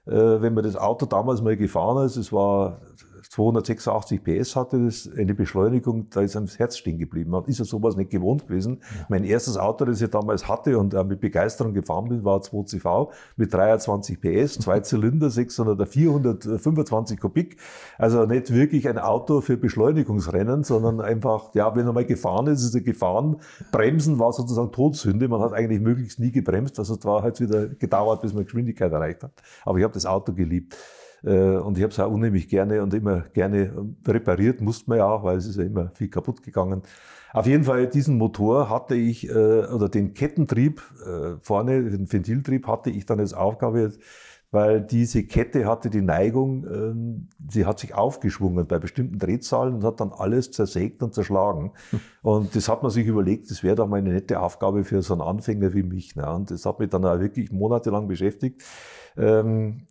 Äh, 0.07 0.13
wenn 0.13 0.55
man 0.55 0.63
das 0.63 0.77
Auto 0.77 1.07
damals 1.07 1.43
mal 1.43 1.57
gefahren 1.57 2.07
ist, 2.07 2.17
es 2.17 2.33
war 2.33 2.83
286 3.35 4.23
PS 4.23 4.55
hatte 4.55 4.85
das, 4.85 5.11
eine 5.19 5.35
Beschleunigung, 5.35 6.09
da 6.11 6.21
ist 6.21 6.37
einem 6.37 6.47
das 6.47 6.61
Herz 6.61 6.77
stehen 6.79 6.99
geblieben. 6.99 7.33
Man 7.33 7.45
ist 7.47 7.59
ja 7.59 7.65
sowas 7.65 7.97
nicht 7.97 8.11
gewohnt 8.11 8.47
gewesen. 8.47 8.79
Ja. 8.81 9.07
Mein 9.09 9.25
erstes 9.25 9.57
Auto, 9.57 9.85
das 9.85 10.01
ich 10.01 10.09
damals 10.09 10.47
hatte 10.47 10.79
und 10.79 10.93
mit 11.09 11.21
Begeisterung 11.21 11.75
gefahren 11.75 12.09
bin, 12.09 12.25
war 12.25 12.39
2CV 12.39 13.11
mit 13.37 13.53
23 13.53 14.21
PS, 14.21 14.61
zwei 14.61 14.79
Zylinder, 14.81 15.31
600 15.31 15.75
oder 15.75 15.87
425 15.87 17.19
Kubik. 17.19 17.57
Also 17.99 18.25
nicht 18.25 18.53
wirklich 18.55 18.89
ein 18.89 18.99
Auto 18.99 19.41
für 19.41 19.57
Beschleunigungsrennen, 19.57 20.63
sondern 20.63 21.01
einfach, 21.01 21.53
ja, 21.55 21.75
wenn 21.75 21.87
er 21.87 21.93
mal 21.93 22.05
gefahren 22.05 22.47
ist, 22.47 22.63
ist 22.63 22.77
er 22.77 22.83
gefahren. 22.83 23.39
Bremsen 23.73 24.21
war 24.21 24.33
sozusagen 24.33 24.71
Todsünde. 24.71 25.27
Man 25.27 25.41
hat 25.41 25.55
eigentlich 25.55 25.81
möglichst 25.81 26.21
nie 26.21 26.31
gebremst. 26.31 26.79
Also 26.79 26.95
es 26.95 27.05
war 27.05 27.25
halt 27.25 27.41
wieder 27.41 27.67
gedauert, 27.67 28.23
bis 28.23 28.33
man 28.33 28.45
Geschwindigkeit 28.45 28.93
erreicht 28.93 29.25
hat. 29.25 29.33
Aber 29.65 29.79
ich 29.79 29.83
habe 29.83 29.95
das 29.95 30.07
Auto 30.07 30.33
geliebt. 30.33 30.77
Äh, 31.25 31.57
und 31.57 31.77
ich 31.77 31.83
habe 31.83 31.93
es 31.93 32.01
auch 32.01 32.11
unheimlich 32.11 32.49
gerne 32.49 32.83
und 32.83 32.93
immer 32.95 33.21
gerne 33.33 33.73
repariert, 34.07 34.61
musste 34.61 34.91
man 34.91 34.99
ja 34.99 35.07
auch, 35.07 35.25
weil 35.25 35.37
es 35.39 35.47
ist 35.47 35.57
ja 35.57 35.65
immer 35.65 35.91
viel 35.95 36.09
kaputt 36.09 36.43
gegangen. 36.43 36.83
Auf 37.33 37.47
jeden 37.47 37.65
Fall, 37.65 37.89
diesen 37.89 38.17
Motor 38.17 38.71
hatte 38.71 38.95
ich, 38.95 39.29
äh, 39.29 39.33
oder 39.33 39.89
den 39.89 40.15
Kettentrieb 40.15 40.83
äh, 41.05 41.37
vorne, 41.41 41.91
den 41.91 42.13
Ventiltrieb 42.13 42.67
hatte 42.69 42.91
ich 42.91 43.07
dann 43.07 43.19
als 43.19 43.35
Aufgabe, 43.35 43.93
weil 44.53 44.81
diese 44.81 45.25
Kette 45.25 45.67
hatte 45.67 45.91
die 45.91 46.01
Neigung, 46.01 46.65
ähm, 46.73 47.29
sie 47.51 47.67
hat 47.67 47.81
sich 47.81 47.93
aufgeschwungen 47.93 48.69
bei 48.69 48.79
bestimmten 48.79 49.19
Drehzahlen 49.19 49.75
und 49.75 49.85
hat 49.85 49.99
dann 49.99 50.13
alles 50.13 50.53
zersägt 50.53 51.03
und 51.03 51.13
zerschlagen. 51.13 51.73
Und 52.23 52.55
das 52.55 52.69
hat 52.69 52.83
man 52.85 52.93
sich 52.93 53.05
überlegt, 53.05 53.51
das 53.51 53.65
wäre 53.65 53.75
doch 53.75 53.89
mal 53.89 53.97
eine 53.97 54.13
nette 54.13 54.39
Aufgabe 54.39 54.85
für 54.85 55.03
so 55.03 55.15
einen 55.15 55.23
Anfänger 55.23 55.75
wie 55.75 55.83
mich. 55.83 56.15
Ne? 56.15 56.33
Und 56.33 56.53
das 56.53 56.65
hat 56.67 56.79
mich 56.79 56.89
dann 56.89 57.05
auch 57.05 57.19
wirklich 57.19 57.51
monatelang 57.51 58.07
beschäftigt. 58.07 58.63
Ähm, 59.17 59.89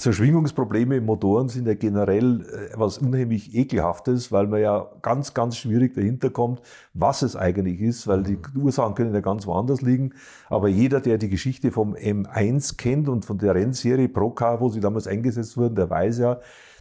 so 0.00 0.12
Schwingungsprobleme 0.12 0.96
im 0.96 1.06
Motoren 1.06 1.48
sind 1.48 1.66
ja 1.66 1.74
generell 1.74 2.42
äh, 2.42 2.78
was 2.78 2.98
unheimlich 2.98 3.54
ekelhaftes, 3.54 4.30
weil 4.30 4.46
man 4.46 4.60
ja 4.60 4.88
ganz, 5.02 5.34
ganz 5.34 5.56
schwierig 5.56 5.94
dahinter 5.94 6.30
kommt, 6.30 6.62
was 6.94 7.22
es 7.22 7.34
eigentlich 7.34 7.80
ist, 7.80 8.06
weil 8.06 8.22
die 8.22 8.36
mhm. 8.36 8.62
Ursachen 8.62 8.94
können 8.94 9.12
ja 9.12 9.20
ganz 9.20 9.44
woanders 9.46 9.82
liegen. 9.82 10.14
Aber 10.48 10.68
jeder, 10.68 11.00
der 11.00 11.18
die 11.18 11.28
Geschichte 11.28 11.72
vom 11.72 11.94
M1 11.94 12.76
kennt 12.76 13.08
und 13.08 13.24
von 13.24 13.38
der 13.38 13.56
Rennserie 13.56 14.08
Procar, 14.08 14.60
wo 14.60 14.68
sie 14.68 14.80
damals 14.80 15.08
eingesetzt 15.08 15.56
wurden, 15.56 15.74
der 15.74 15.90
weiß 15.90 16.18
ja, 16.18 16.38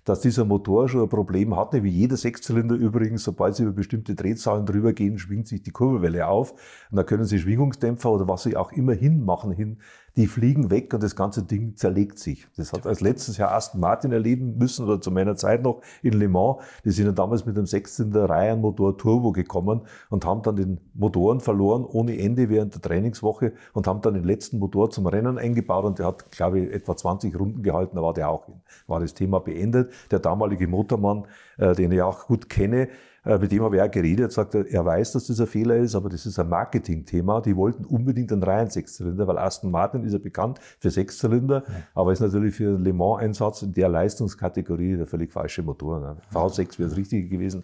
dass 0.07 0.21
dieser 0.21 0.45
Motor 0.45 0.87
schon 0.87 1.01
ein 1.01 1.09
Problem 1.09 1.57
hatte, 1.57 1.83
wie 1.83 1.89
jeder 1.89 2.15
Sechszylinder 2.15 2.75
übrigens, 2.75 3.23
sobald 3.23 3.55
sie 3.55 3.63
über 3.63 3.73
bestimmte 3.73 4.15
Drehzahlen 4.15 4.65
drüber 4.65 4.93
gehen, 4.93 5.17
schwingt 5.17 5.47
sich 5.47 5.63
die 5.63 5.71
Kurbelwelle 5.71 6.27
auf. 6.27 6.53
Und 6.91 6.95
da 6.95 7.03
können 7.03 7.25
sie 7.25 7.39
Schwingungsdämpfer 7.39 8.11
oder 8.11 8.27
was 8.27 8.43
sie 8.43 8.55
auch 8.55 8.71
immer 8.71 8.93
hinmachen, 8.93 9.51
hin 9.51 9.79
die 10.17 10.25
fliegen 10.25 10.71
weg 10.71 10.93
und 10.95 11.03
das 11.03 11.15
ganze 11.15 11.43
Ding 11.43 11.75
zerlegt 11.75 12.17
sich. 12.17 12.47
Das 12.57 12.73
hat 12.73 12.87
als 12.87 13.01
letztes 13.01 13.37
Jahr 13.37 13.51
Aston 13.51 13.79
Martin 13.79 14.11
erleben 14.11 14.57
müssen 14.57 14.85
oder 14.85 14.99
zu 14.99 15.11
meiner 15.11 15.35
Zeit 15.35 15.61
noch 15.61 15.81
in 16.01 16.13
Le 16.13 16.27
Mans. 16.27 16.57
Die 16.83 16.89
sind 16.89 17.05
ja 17.05 17.11
damals 17.11 17.45
mit 17.45 17.55
einem 17.55 17.67
Sechszylinder 17.67 18.27
Reihenmotor 18.27 18.97
Turbo 18.97 19.31
gekommen 19.31 19.81
und 20.09 20.25
haben 20.25 20.41
dann 20.41 20.55
den 20.55 20.79
Motoren 20.95 21.39
verloren 21.39 21.85
ohne 21.85 22.17
Ende 22.17 22.49
während 22.49 22.73
der 22.73 22.81
Trainingswoche 22.81 23.53
und 23.73 23.85
haben 23.85 24.01
dann 24.01 24.15
den 24.15 24.23
letzten 24.23 24.57
Motor 24.57 24.89
zum 24.89 25.05
Rennen 25.05 25.37
eingebaut 25.37 25.85
und 25.85 25.99
der 25.99 26.07
hat, 26.07 26.31
glaube 26.31 26.61
ich, 26.61 26.73
etwa 26.73 26.97
20 26.97 27.39
Runden 27.39 27.61
gehalten. 27.61 27.95
Da 27.95 28.01
war 28.01 28.13
der 28.13 28.29
auch, 28.29 28.47
war 28.87 28.99
das 28.99 29.13
Thema 29.13 29.39
beendet. 29.39 29.91
Der 30.09 30.17
damalige 30.17 30.67
Motormann, 30.67 31.25
äh, 31.59 31.75
den 31.75 31.91
ich 31.91 32.01
auch 32.01 32.25
gut 32.25 32.49
kenne, 32.49 32.89
mit 33.35 33.51
dem 33.51 33.63
habe 33.63 33.75
ich 33.75 33.81
auch 33.81 33.91
geredet, 33.91 34.31
sagt 34.31 34.55
er, 34.55 34.65
er 34.67 34.85
weiß, 34.85 35.11
dass 35.11 35.27
das 35.27 35.39
ein 35.39 35.47
Fehler 35.47 35.75
ist, 35.75 35.95
aber 35.95 36.07
das 36.07 36.25
ist 36.25 36.39
ein 36.39 36.47
Marketingthema. 36.47 37.41
Die 37.41 37.55
wollten 37.55 37.83
unbedingt 37.83 38.31
einen 38.31 38.43
Reihen 38.43 38.69
Sechszylinder, 38.69 39.27
weil 39.27 39.37
Aston 39.37 39.69
Martin 39.69 40.03
ist 40.03 40.13
ja 40.13 40.19
bekannt 40.19 40.59
für 40.79 40.89
Sechszylinder, 40.89 41.63
ja. 41.67 41.73
aber 41.93 42.13
ist 42.13 42.21
natürlich 42.21 42.55
für 42.55 42.69
einen 42.69 42.83
Le 42.83 42.93
Mans-Einsatz 42.93 43.63
in 43.63 43.73
der 43.73 43.89
Leistungskategorie 43.89 44.97
der 44.97 45.07
völlig 45.07 45.33
falsche 45.33 45.61
Motor. 45.61 45.99
Ne? 45.99 46.17
V6 46.33 46.79
wäre 46.79 46.89
das 46.89 46.97
Richtige 46.97 47.27
gewesen. 47.27 47.63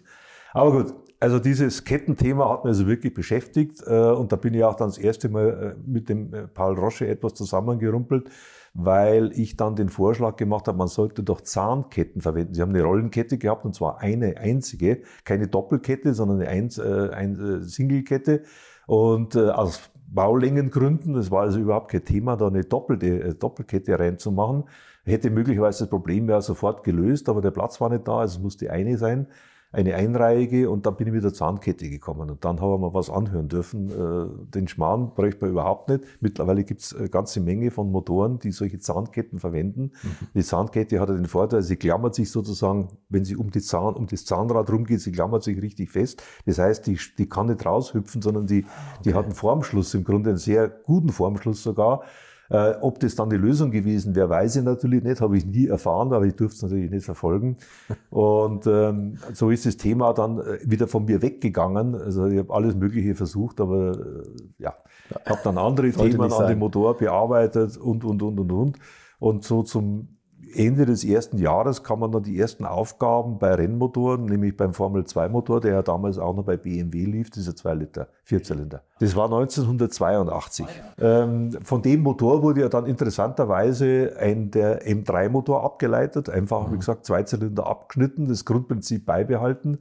Aber 0.52 0.70
gut, 0.70 0.94
also 1.18 1.38
dieses 1.38 1.82
Kettenthema 1.82 2.48
hat 2.48 2.64
mich 2.64 2.70
also 2.70 2.86
wirklich 2.86 3.14
beschäftigt 3.14 3.82
äh, 3.86 4.10
und 4.10 4.30
da 4.30 4.36
bin 4.36 4.54
ich 4.54 4.62
auch 4.62 4.74
dann 4.76 4.88
das 4.88 4.98
erste 4.98 5.28
Mal 5.28 5.76
äh, 5.76 5.90
mit 5.90 6.08
dem 6.08 6.30
Paul 6.52 6.78
Rosche 6.78 7.08
etwas 7.08 7.34
zusammengerumpelt 7.34 8.28
weil 8.74 9.30
ich 9.38 9.56
dann 9.56 9.76
den 9.76 9.88
Vorschlag 9.88 10.36
gemacht 10.36 10.66
habe, 10.66 10.76
man 10.76 10.88
sollte 10.88 11.22
doch 11.22 11.40
Zahnketten 11.40 12.20
verwenden. 12.20 12.54
Sie 12.54 12.60
haben 12.60 12.70
eine 12.70 12.82
Rollenkette 12.82 13.38
gehabt 13.38 13.64
und 13.64 13.74
zwar 13.74 14.00
eine 14.00 14.36
einzige, 14.36 15.02
keine 15.24 15.46
Doppelkette, 15.46 16.12
sondern 16.12 16.40
eine, 16.40 16.50
Einz-, 16.50 16.78
äh, 16.78 17.10
eine 17.10 17.38
äh, 17.38 17.60
Singlekette. 17.62 18.42
Und 18.86 19.36
äh, 19.36 19.50
aus 19.50 19.90
Baulängengründen, 20.08 21.14
das 21.14 21.30
war 21.30 21.42
also 21.42 21.60
überhaupt 21.60 21.92
kein 21.92 22.04
Thema, 22.04 22.36
da 22.36 22.48
eine 22.48 22.64
doppelte, 22.64 23.06
äh, 23.22 23.34
Doppelkette 23.34 23.96
reinzumachen, 23.96 24.64
hätte 25.04 25.30
möglicherweise 25.30 25.84
das 25.84 25.90
Problem 25.90 26.28
ja 26.28 26.40
sofort 26.40 26.82
gelöst, 26.82 27.28
aber 27.28 27.40
der 27.40 27.52
Platz 27.52 27.80
war 27.80 27.90
nicht 27.90 28.08
da, 28.08 28.18
also 28.18 28.38
es 28.38 28.42
musste 28.42 28.70
eine 28.70 28.98
sein 28.98 29.28
eine 29.74 29.96
einreihige 29.96 30.70
und 30.70 30.86
dann 30.86 30.96
bin 30.96 31.08
ich 31.08 31.12
mit 31.12 31.24
der 31.24 31.32
Zahnkette 31.32 31.90
gekommen 31.90 32.30
und 32.30 32.44
dann 32.44 32.60
haben 32.60 32.70
wir 32.70 32.78
mal 32.78 32.94
was 32.94 33.10
anhören 33.10 33.48
dürfen. 33.48 33.90
Äh, 33.90 34.50
den 34.54 34.68
Schmarrn 34.68 35.14
bräuchte 35.14 35.42
man 35.42 35.50
überhaupt 35.50 35.88
nicht. 35.88 36.04
Mittlerweile 36.20 36.62
gibt 36.62 36.80
es 36.80 36.94
eine 36.94 37.08
ganze 37.08 37.40
Menge 37.40 37.70
von 37.72 37.90
Motoren, 37.90 38.38
die 38.38 38.52
solche 38.52 38.78
Zahnketten 38.78 39.40
verwenden. 39.40 39.92
Mhm. 40.02 40.28
Die 40.34 40.42
Zahnkette 40.42 41.00
hat 41.00 41.08
ja 41.08 41.16
den 41.16 41.26
Vorteil, 41.26 41.62
sie 41.62 41.76
klammert 41.76 42.14
sich 42.14 42.30
sozusagen, 42.30 42.88
wenn 43.08 43.24
sie 43.24 43.36
um, 43.36 43.50
die 43.50 43.60
Zahn, 43.60 43.94
um 43.94 44.06
das 44.06 44.24
Zahnrad 44.24 44.70
rumgeht, 44.70 45.00
sie 45.00 45.12
klammert 45.12 45.42
sich 45.42 45.60
richtig 45.60 45.90
fest. 45.90 46.22
Das 46.46 46.58
heißt, 46.58 46.86
die, 46.86 46.98
die 47.18 47.28
kann 47.28 47.46
nicht 47.46 47.66
raushüpfen, 47.66 48.22
sondern 48.22 48.46
die, 48.46 48.64
okay. 48.64 49.00
die 49.04 49.14
hat 49.14 49.24
einen 49.24 49.34
Formschluss, 49.34 49.92
im 49.94 50.04
Grunde 50.04 50.30
einen 50.30 50.38
sehr 50.38 50.68
guten 50.68 51.08
Formschluss 51.08 51.62
sogar. 51.62 52.02
Äh, 52.50 52.74
ob 52.80 53.00
das 53.00 53.14
dann 53.14 53.30
die 53.30 53.36
Lösung 53.36 53.70
gewesen 53.70 54.14
wäre, 54.14 54.28
weiß 54.28 54.56
ich 54.56 54.62
natürlich 54.62 55.02
nicht, 55.02 55.20
habe 55.20 55.36
ich 55.36 55.46
nie 55.46 55.66
erfahren, 55.66 56.12
aber 56.12 56.26
ich 56.26 56.34
durfte 56.34 56.56
es 56.56 56.62
natürlich 56.62 56.90
nicht 56.90 57.04
verfolgen. 57.04 57.56
Und 58.10 58.66
ähm, 58.66 59.16
so 59.32 59.50
ist 59.50 59.66
das 59.66 59.76
Thema 59.76 60.12
dann 60.12 60.38
äh, 60.38 60.58
wieder 60.64 60.86
von 60.86 61.04
mir 61.06 61.22
weggegangen. 61.22 61.94
Also 61.94 62.26
ich 62.26 62.38
habe 62.38 62.52
alles 62.52 62.74
Mögliche 62.74 63.14
versucht, 63.14 63.60
aber 63.60 63.92
äh, 63.92 64.62
ja, 64.62 64.74
ich 65.08 65.30
habe 65.30 65.40
dann 65.42 65.58
andere 65.58 65.90
Themen 65.90 66.32
an 66.32 66.48
dem 66.48 66.58
Motor 66.58 66.96
bearbeitet 66.96 67.76
und, 67.76 68.04
und, 68.04 68.22
und, 68.22 68.38
und, 68.38 68.52
und. 68.52 68.78
Und 69.18 69.44
so 69.44 69.62
zum 69.62 70.13
Ende 70.54 70.86
des 70.86 71.04
ersten 71.04 71.38
Jahres 71.38 71.82
kann 71.82 71.98
man 71.98 72.12
dann 72.12 72.22
die 72.22 72.38
ersten 72.38 72.64
Aufgaben 72.64 73.38
bei 73.38 73.54
Rennmotoren, 73.54 74.24
nämlich 74.24 74.56
beim 74.56 74.72
Formel-2-Motor, 74.74 75.60
der 75.60 75.72
ja 75.72 75.82
damals 75.82 76.18
auch 76.18 76.34
noch 76.34 76.44
bei 76.44 76.56
BMW 76.56 77.04
lief, 77.04 77.30
dieser 77.30 77.54
2 77.54 77.74
Liter, 77.74 78.08
Vierzylinder. 78.22 78.82
Das 79.00 79.14
war 79.16 79.26
1982. 79.26 80.66
Ähm, 81.00 81.52
von 81.62 81.82
dem 81.82 82.02
Motor 82.02 82.42
wurde 82.42 82.62
ja 82.62 82.68
dann 82.68 82.86
interessanterweise 82.86 84.14
ein 84.18 84.50
der 84.50 84.86
M3-Motor 84.86 85.64
abgeleitet, 85.64 86.30
einfach, 86.30 86.68
wie 86.68 86.74
mhm. 86.74 86.80
gesagt, 86.80 87.04
Zweizylinder 87.06 87.66
abgeschnitten, 87.66 88.26
das 88.26 88.44
Grundprinzip 88.44 89.04
beibehalten. 89.04 89.78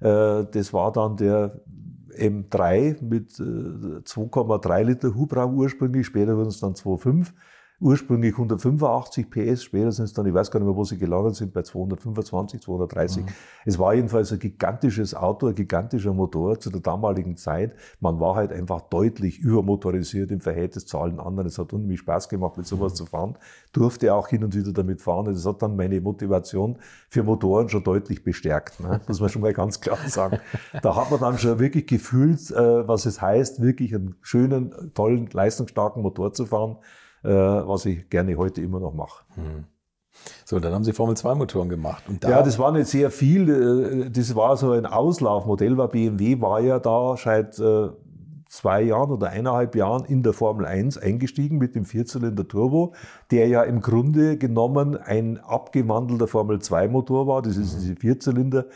Äh, 0.00 0.44
das 0.50 0.72
war 0.72 0.92
dann 0.92 1.16
der 1.16 1.60
M3 2.16 3.02
mit 3.04 3.32
2,3 3.32 4.78
äh, 4.78 4.82
Liter 4.82 5.14
Hubraum 5.14 5.56
ursprünglich, 5.56 6.06
später 6.06 6.36
wurden 6.36 6.48
es 6.48 6.60
dann 6.60 6.74
2,5 6.74 7.32
ursprünglich 7.84 8.32
185 8.32 9.30
PS, 9.30 9.64
später 9.64 9.92
sind 9.92 10.06
es 10.06 10.14
dann, 10.14 10.24
ich 10.24 10.32
weiß 10.32 10.50
gar 10.50 10.58
nicht 10.58 10.66
mehr, 10.66 10.74
wo 10.74 10.84
sie 10.84 10.96
gelandet 10.96 11.36
sind, 11.36 11.52
bei 11.52 11.62
225, 11.62 12.62
230. 12.62 13.22
Mhm. 13.22 13.28
Es 13.66 13.78
war 13.78 13.92
jedenfalls 13.92 14.32
ein 14.32 14.38
gigantisches 14.38 15.14
Auto, 15.14 15.48
ein 15.48 15.54
gigantischer 15.54 16.14
Motor 16.14 16.58
zu 16.58 16.70
der 16.70 16.80
damaligen 16.80 17.36
Zeit. 17.36 17.74
Man 18.00 18.18
war 18.20 18.36
halt 18.36 18.52
einfach 18.52 18.80
deutlich 18.80 19.38
übermotorisiert 19.38 20.30
im 20.30 20.40
Verhältnis 20.40 20.86
zu 20.86 20.98
allen 20.98 21.20
anderen. 21.20 21.46
Es 21.46 21.58
hat 21.58 21.74
unheimlich 21.74 22.00
Spaß 22.00 22.30
gemacht, 22.30 22.56
mit 22.56 22.66
sowas 22.66 22.92
mhm. 22.92 22.96
zu 22.96 23.06
fahren. 23.06 23.38
Durfte 23.74 24.14
auch 24.14 24.28
hin 24.28 24.44
und 24.44 24.56
wieder 24.56 24.72
damit 24.72 25.02
fahren. 25.02 25.26
Das 25.26 25.44
hat 25.44 25.60
dann 25.60 25.76
meine 25.76 26.00
Motivation 26.00 26.78
für 27.10 27.22
Motoren 27.22 27.68
schon 27.68 27.84
deutlich 27.84 28.24
bestärkt. 28.24 28.80
Ne? 28.80 29.02
Muss 29.06 29.20
man 29.20 29.28
schon 29.28 29.42
mal 29.42 29.52
ganz 29.52 29.82
klar 29.82 29.98
sagen. 30.06 30.38
Da 30.80 30.96
hat 30.96 31.10
man 31.10 31.20
dann 31.20 31.36
schon 31.36 31.58
wirklich 31.58 31.86
gefühlt, 31.86 32.50
äh, 32.50 32.88
was 32.88 33.04
es 33.04 33.20
heißt, 33.20 33.60
wirklich 33.60 33.94
einen 33.94 34.14
schönen, 34.22 34.72
tollen, 34.94 35.28
leistungsstarken 35.30 36.02
Motor 36.02 36.32
zu 36.32 36.46
fahren. 36.46 36.78
Äh, 37.24 37.28
was 37.30 37.86
ich 37.86 38.10
gerne 38.10 38.36
heute 38.36 38.60
immer 38.60 38.80
noch 38.80 38.92
mache. 38.92 39.24
Hm. 39.34 39.64
So, 40.44 40.60
dann 40.60 40.74
haben 40.74 40.84
Sie 40.84 40.92
Formel-2-Motoren 40.92 41.70
gemacht. 41.70 42.04
Da 42.20 42.28
ja, 42.28 42.42
das 42.42 42.58
war 42.58 42.70
nicht 42.70 42.86
sehr 42.86 43.10
viel. 43.10 43.48
Äh, 43.48 44.10
das 44.10 44.36
war 44.36 44.58
so 44.58 44.72
ein 44.72 44.84
Auslaufmodell, 44.84 45.78
weil 45.78 45.88
BMW 45.88 46.40
war 46.42 46.60
ja 46.60 46.78
da 46.78 47.16
seit 47.16 47.58
äh, 47.58 47.88
zwei 48.48 48.82
Jahren 48.82 49.10
oder 49.10 49.30
eineinhalb 49.30 49.74
Jahren 49.74 50.04
in 50.04 50.22
der 50.22 50.34
Formel 50.34 50.66
1 50.66 50.98
eingestiegen 50.98 51.56
mit 51.56 51.74
dem 51.74 51.86
Vierzylinder 51.86 52.46
Turbo, 52.46 52.92
der 53.30 53.48
ja 53.48 53.62
im 53.62 53.80
Grunde 53.80 54.36
genommen 54.36 54.96
ein 54.98 55.38
abgewandelter 55.38 56.28
Formel 56.28 56.60
2 56.60 56.88
Motor 56.88 57.26
war. 57.26 57.40
Das 57.40 57.56
ist 57.56 57.74
mhm. 57.74 57.80
diese 57.80 57.96
Vierzylinder. 57.96 58.66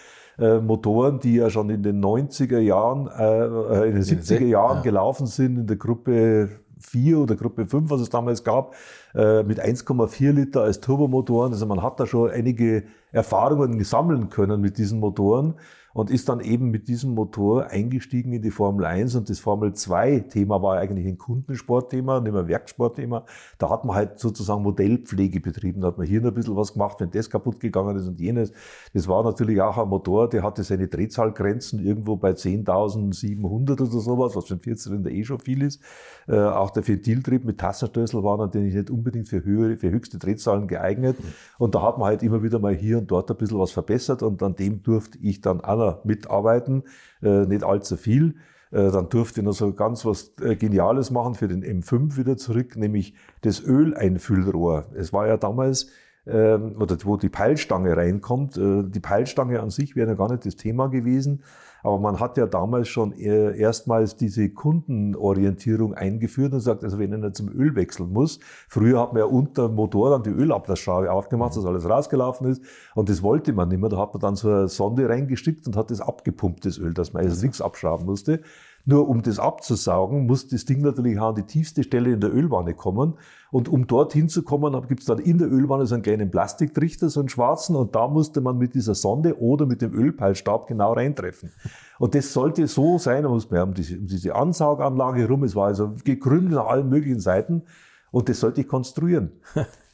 Motoren, 0.41 1.19
die 1.19 1.35
ja 1.35 1.51
schon 1.51 1.69
in 1.69 1.83
den 1.83 2.01
90er 2.01 2.61
Jahren, 2.61 3.09
äh, 3.09 3.89
in 3.89 3.97
den 3.97 4.05
70er 4.05 4.45
Jahren 4.45 4.77
ja. 4.77 4.83
gelaufen 4.83 5.27
sind 5.27 5.59
in 5.59 5.67
der 5.67 5.77
Gruppe 5.77 6.49
4 6.81 7.19
oder 7.19 7.37
Gruppe 7.37 7.67
5, 7.67 7.91
was 7.91 8.01
es 8.01 8.11
damals 8.11 8.45
gab, 8.45 8.75
äh, 9.15 9.43
mit 9.43 9.61
1,4 9.61 10.33
Liter 10.33 10.63
als 10.63 10.81
Turbomotoren. 10.81 11.53
Also 11.53 11.67
man 11.67 11.83
hat 11.83 12.01
da 12.01 12.07
schon 12.07 12.31
einige 12.31 12.85
Erfahrungen 13.13 13.83
sammeln 13.85 14.29
können 14.29 14.61
mit 14.61 14.79
diesen 14.79 15.01
Motoren 15.01 15.55
und 15.95 16.11
ist 16.11 16.29
dann 16.29 16.41
eben 16.41 16.71
mit 16.71 16.89
diesem 16.89 17.15
Motor 17.15 17.67
eingestiegen 17.67 18.33
in 18.33 18.43
die 18.43 18.51
Formel 18.51 18.85
1 18.85 19.15
und 19.15 19.31
das 19.31 19.39
Formel 19.39 19.73
2 19.73 20.21
Thema 20.21 20.63
war 20.63 20.79
eigentlich 20.79 21.07
ein 21.07 21.19
Kundensportthema, 21.19 22.21
nicht 22.21 22.33
mehr 22.33 22.47
Werksportthema. 22.47 23.25
Da 23.59 23.71
hat 23.71 23.85
man 23.85 23.97
halt 23.97 24.19
sozusagen 24.19 24.63
Modellpflege 24.63 25.41
betrieben, 25.41 25.81
da 25.81 25.89
hat 25.89 25.99
man 25.99 26.07
hier 26.07 26.21
noch 26.21 26.29
ein 26.29 26.35
bisschen 26.35 26.57
was 26.57 26.73
gemacht, 26.73 27.01
wenn 27.01 27.11
das 27.11 27.31
kaputt 27.31 27.61
gegangen 27.61 27.97
ist 27.97 28.07
und 28.07 28.21
jenes. 28.21 28.53
Das 28.93 29.09
war 29.09 29.25
natürlich 29.25 29.61
auch 29.61 29.79
ein 29.79 29.89
Motor, 29.89 30.29
der 30.29 30.43
hatte 30.43 30.63
seine 30.63 30.89
Drehzahlgrenzen 30.89 31.85
irgendwo 31.85 32.17
bei 32.17 32.31
10.700 32.31 33.73
oder 33.73 33.87
sowas, 33.87 34.37
was 34.37 34.47
für 34.47 34.55
ein 34.55 34.61
Vierzylinder 34.61 35.11
eh 35.11 35.25
schon 35.25 35.41
viel 35.41 35.63
ist. 35.63 35.81
Äh, 36.27 36.39
auch 36.39 36.71
der 36.71 36.87
Ventiltrieb 36.87 37.45
mit 37.45 37.59
Tassenstößel 37.59 38.23
war 38.23 38.37
natürlich 38.37 38.75
nicht 38.75 38.91
unbedingt 38.91 39.29
für 39.29 39.45
höhere, 39.45 39.77
für 39.77 39.91
höchste 39.91 40.19
Drehzahlen 40.19 40.69
geeignet. 40.69 41.17
Und 41.59 41.75
da 41.75 41.83
hat 41.83 41.99
man 41.99 42.09
halt 42.09 42.23
immer 42.23 42.43
wieder 42.43 42.59
mal 42.59 42.75
hier 42.75 42.99
und 42.99 43.11
dort 43.11 43.31
ein 43.31 43.37
bisschen 43.37 43.59
was 43.59 43.73
verbessert 43.73 44.23
und 44.23 44.43
an 44.43 44.55
dem 44.55 44.83
durfte 44.83 45.19
ich 45.19 45.41
dann 45.41 45.61
auch 45.61 45.78
noch 45.79 46.05
mitarbeiten, 46.05 46.85
äh, 47.23 47.47
nicht 47.47 47.65
allzu 47.65 47.97
viel. 47.97 48.35
Äh, 48.71 48.91
dann 48.91 49.09
durfte 49.09 49.41
ich 49.41 49.47
noch 49.47 49.53
so 49.53 49.73
ganz 49.73 50.05
was 50.05 50.35
äh, 50.41 50.57
Geniales 50.57 51.11
machen 51.11 51.35
für 51.35 51.49
den 51.49 51.65
M5 51.65 52.17
wieder 52.17 52.37
zurück, 52.37 52.77
nämlich 52.77 53.15
das 53.41 53.63
Öleinfüllrohr. 53.63 54.87
Es 54.95 55.13
war 55.13 55.27
ja 55.27 55.37
damals, 55.37 55.91
ähm, 56.27 56.77
oder 56.79 56.97
wo 57.05 57.17
die 57.17 57.31
Peilstange 57.31 57.97
reinkommt, 57.97 58.57
äh, 58.59 58.83
die 58.85 59.01
Peilstange 59.01 59.61
an 59.61 59.71
sich 59.71 59.97
wäre 59.97 60.11
ja 60.11 60.15
gar 60.15 60.31
nicht 60.31 60.45
das 60.45 60.57
Thema 60.57 60.89
gewesen. 60.89 61.43
Aber 61.83 61.99
man 61.99 62.21
hat 62.21 62.37
ja 62.37 62.47
damals 62.47 62.89
schon 62.89 63.13
erstmals 63.13 64.17
diese 64.17 64.49
Kundenorientierung 64.51 65.95
eingeführt 65.95 66.53
und 66.53 66.61
sagt, 66.61 66.85
also 66.85 66.99
wenn 66.99 67.15
einer 67.15 67.33
zum 67.33 67.49
Öl 67.49 67.75
wechseln 67.77 68.13
muss, 68.13 68.41
früher 68.69 69.01
hat 69.01 69.13
man 69.13 69.21
ja 69.21 69.27
unter 69.27 69.69
dem 69.69 69.77
Motor 69.77 70.11
dann 70.11 70.23
die 70.23 70.31
Ölablassschraube 70.31 71.11
aufgemacht, 71.11 71.57
dass 71.57 71.65
alles 71.65 71.89
rausgelaufen 71.89 72.49
ist 72.49 72.63
und 72.95 73.09
das 73.09 73.23
wollte 73.23 73.53
man 73.53 73.69
nicht 73.69 73.81
mehr. 73.81 73.91
Da 73.91 73.99
hat 73.99 74.15
man 74.15 74.21
dann 74.21 74.37
so 74.37 74.49
eine 74.49 74.69
Sonde 74.69 75.09
reingestickt 75.09 75.67
und 75.67 75.77
hat 75.77 75.91
das 75.91 76.01
abgepumpt, 76.01 76.65
das 76.65 76.79
Öl, 76.79 76.95
dass 76.95 77.13
man 77.13 77.25
also 77.25 77.41
nichts 77.43 77.61
abschrauben 77.61 78.07
musste. 78.07 78.41
Nur 78.85 79.09
um 79.09 79.23
das 79.23 79.39
abzusaugen, 79.39 80.27
muss 80.27 80.49
das 80.49 80.65
Ding 80.65 80.81
natürlich 80.81 81.19
auch 81.19 81.31
an 81.31 81.35
die 81.35 81.43
tiefste 81.43 81.83
Stelle 81.83 82.13
in 82.13 82.21
der 82.21 82.35
Ölwanne 82.35 82.75
kommen. 82.75 83.15
Und 83.51 83.69
um 83.69 83.87
dorthin 83.87 84.29
zu 84.29 84.43
kommen, 84.43 84.73
gibt 84.89 85.01
es 85.01 85.07
dann 85.07 85.19
in 85.19 85.39
der 85.39 85.51
Ölwanne 85.51 85.87
so 85.87 85.95
einen 85.95 86.03
kleinen 86.03 86.31
Plastiktrichter, 86.31 87.11
so 87.11 87.21
einen 87.21 87.29
schwarzen, 87.29 87.77
und 87.77 87.95
da 87.95 88.09
musste 88.09 88.41
man 88.41 88.57
mit 88.57 88.75
dieser 88.75 88.95
Sonde 88.95 89.41
oder 89.41 89.67
mit 89.67 89.83
dem 89.83 89.93
Ölpeilstab 89.93 90.67
genau 90.67 90.93
reintreffen. 90.95 91.53
Und 91.99 92.15
das 92.15 92.33
sollte 92.33 92.67
so 92.67 92.99
sein, 92.99 93.25
da 93.25 93.29
muss 93.29 93.51
man 93.51 93.63
um 93.63 93.75
diese, 93.75 93.97
diese 93.97 94.35
Ansauganlage 94.35 95.29
rum, 95.29 95.45
es 95.45 95.55
war 95.55 95.67
also 95.67 95.95
gekrümmt 96.05 96.51
nach 96.51 96.67
allen 96.67 96.89
möglichen 96.89 97.21
Seiten, 97.21 97.63
und 98.11 98.29
das 98.29 98.41
sollte 98.41 98.63
ich 98.63 98.69
konstruieren. 98.69 99.33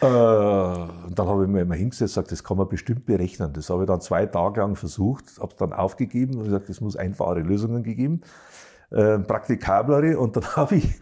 Äh, 0.00 0.04
dann 0.04 1.28
habe 1.28 1.44
ich 1.44 1.48
mir 1.48 1.62
immer 1.62 1.76
hingesetzt 1.76 2.16
und 2.16 2.24
gesagt, 2.24 2.32
das 2.32 2.44
kann 2.44 2.56
man 2.56 2.68
bestimmt 2.68 3.06
berechnen. 3.06 3.52
Das 3.52 3.70
habe 3.70 3.84
ich 3.84 3.86
dann 3.86 4.00
zwei 4.00 4.26
Tage 4.26 4.60
lang 4.60 4.76
versucht, 4.76 5.24
habe 5.38 5.52
es 5.52 5.56
dann 5.56 5.72
aufgegeben 5.72 6.36
und 6.36 6.44
gesagt, 6.44 6.68
es 6.68 6.80
muss 6.80 6.96
einfache 6.96 7.40
Lösungen 7.40 7.82
gegeben. 7.82 8.22
äh, 8.90 9.18
praktikablere. 9.18 10.18
Und 10.18 10.36
dann 10.36 10.44
habe 10.56 10.76
ich, 10.76 10.94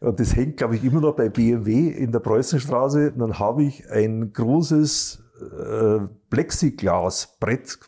und 0.00 0.18
das 0.20 0.34
hängt, 0.36 0.56
glaube 0.56 0.76
ich, 0.76 0.84
immer 0.84 1.00
noch 1.00 1.16
bei 1.16 1.28
BMW 1.28 1.88
in 1.88 2.12
der 2.12 2.20
Preußenstraße, 2.20 3.12
dann 3.12 3.38
habe 3.38 3.64
ich 3.64 3.90
ein 3.90 4.32
großes 4.32 5.22
äh, 5.40 6.00
Plexiglasbrett 6.30 7.78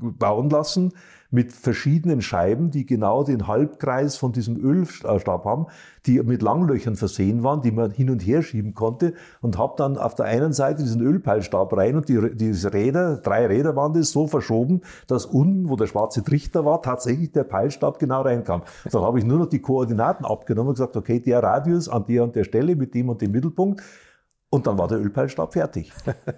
bauen 0.00 0.50
lassen 0.50 0.92
mit 1.34 1.52
verschiedenen 1.52 2.22
Scheiben, 2.22 2.70
die 2.70 2.86
genau 2.86 3.24
den 3.24 3.48
Halbkreis 3.48 4.16
von 4.16 4.30
diesem 4.30 4.56
Ölstab 4.56 5.44
haben, 5.44 5.66
die 6.06 6.22
mit 6.22 6.42
Langlöchern 6.42 6.94
versehen 6.94 7.42
waren, 7.42 7.60
die 7.60 7.72
man 7.72 7.90
hin 7.90 8.08
und 8.08 8.20
her 8.20 8.42
schieben 8.42 8.74
konnte 8.74 9.14
und 9.40 9.58
habe 9.58 9.74
dann 9.76 9.98
auf 9.98 10.14
der 10.14 10.26
einen 10.26 10.52
Seite 10.52 10.84
diesen 10.84 11.02
Ölpeilstab 11.02 11.76
rein 11.76 11.96
und 11.96 12.08
die, 12.08 12.36
diese 12.36 12.72
Räder, 12.72 13.16
drei 13.16 13.46
Räder 13.46 13.74
waren 13.74 13.94
das, 13.94 14.12
so 14.12 14.28
verschoben, 14.28 14.82
dass 15.08 15.26
unten, 15.26 15.68
wo 15.68 15.74
der 15.74 15.88
schwarze 15.88 16.22
Trichter 16.22 16.64
war, 16.64 16.82
tatsächlich 16.82 17.32
der 17.32 17.42
Peilstab 17.42 17.98
genau 17.98 18.22
reinkam. 18.22 18.62
Dann 18.88 19.02
habe 19.02 19.18
ich 19.18 19.24
nur 19.24 19.38
noch 19.40 19.48
die 19.48 19.60
Koordinaten 19.60 20.24
abgenommen 20.24 20.68
und 20.68 20.74
gesagt, 20.74 20.96
okay, 20.96 21.18
der 21.18 21.42
Radius 21.42 21.88
an 21.88 22.04
der 22.06 22.22
und 22.22 22.36
der 22.36 22.44
Stelle 22.44 22.76
mit 22.76 22.94
dem 22.94 23.08
und 23.08 23.20
dem 23.20 23.32
Mittelpunkt 23.32 23.82
und 24.54 24.68
dann 24.68 24.78
war 24.78 24.86
der 24.86 25.00
Ölpeilstab 25.00 25.52
fertig. 25.52 25.92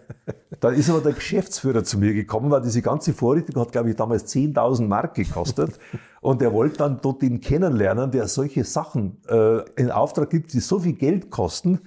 dann 0.60 0.74
ist 0.74 0.88
aber 0.88 1.02
der 1.02 1.12
Geschäftsführer 1.12 1.84
zu 1.84 1.98
mir 1.98 2.14
gekommen, 2.14 2.50
weil 2.50 2.62
diese 2.62 2.80
ganze 2.80 3.12
Vorrichtung 3.12 3.60
hat, 3.60 3.72
glaube 3.72 3.90
ich, 3.90 3.96
damals 3.96 4.34
10.000 4.34 4.86
Mark 4.86 5.14
gekostet. 5.14 5.78
Und 6.22 6.40
er 6.40 6.54
wollte 6.54 6.78
dann 6.78 6.98
dort 7.02 7.22
ihn 7.22 7.42
kennenlernen, 7.42 8.10
der 8.10 8.26
solche 8.26 8.64
Sachen 8.64 9.18
äh, 9.28 9.58
in 9.76 9.90
Auftrag 9.90 10.30
gibt, 10.30 10.54
die 10.54 10.60
so 10.60 10.80
viel 10.80 10.94
Geld 10.94 11.30
kosten. 11.30 11.80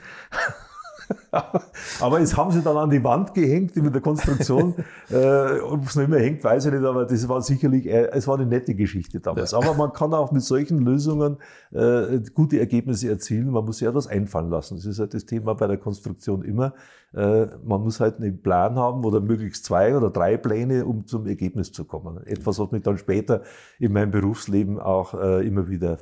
aber 2.00 2.20
es 2.22 2.36
haben 2.36 2.52
sie 2.52 2.62
dann 2.62 2.78
an 2.78 2.90
die 2.90 3.04
Wand 3.04 3.34
gehängt 3.34 3.76
mit 3.76 3.94
der 3.94 4.02
Konstruktion. 4.02 4.76
äh, 5.10 5.60
Ob 5.60 5.86
es 5.86 5.96
noch 5.96 6.04
immer 6.04 6.18
hängt, 6.18 6.44
weiß 6.44 6.66
ich 6.66 6.74
nicht, 6.74 6.84
aber 6.84 7.06
das 7.06 7.28
war 7.28 7.42
sicherlich, 7.42 7.86
äh, 7.88 8.10
es 8.12 8.28
war 8.28 8.36
eine 8.36 8.46
nette 8.46 8.76
Geschichte 8.76 9.20
damals. 9.20 9.52
Ja. 9.52 9.58
Aber 9.60 9.74
man 9.74 9.94
kann 9.94 10.14
auch 10.14 10.32
mit 10.32 10.44
solchen 10.44 10.80
Lösungen 10.80 11.38
äh, 11.72 12.20
gute 12.34 12.60
Ergebnisse 12.60 13.10
erzielen. 13.10 13.50
Man 13.52 13.66
muss 13.66 13.80
sich 13.80 13.88
etwas 13.88 14.08
einfallen 14.08 14.50
lassen. 14.50 14.76
Das 14.76 14.86
ist 14.86 15.00
halt 15.00 15.14
das 15.14 15.26
Thema 15.26 15.54
bei 15.56 15.68
der 15.68 15.78
Konstruktion 15.78 16.44
immer. 16.44 16.74
Äh, 17.14 17.48
man 17.64 17.82
muss 17.82 18.00
halt 18.00 18.18
einen 18.18 18.42
Plan 18.42 18.76
haben 18.76 19.04
oder 19.04 19.20
möglichst 19.20 19.66
zwei 19.66 19.96
oder 19.96 20.10
drei 20.10 20.38
Pläne, 20.38 20.86
um 20.86 21.06
zum 21.06 21.26
Ergebnis 21.26 21.72
zu 21.72 21.86
kommen. 21.86 22.24
Etwas, 22.26 22.60
was 22.60 22.72
mich 22.72 22.84
dann 22.84 22.98
später 22.98 23.42
in 23.80 23.94
meinem 23.94 24.12
Berufsleben 24.12 24.80
auch 24.80 25.14
äh, 25.14 25.46
immer 25.48 25.70
wieder 25.70 25.98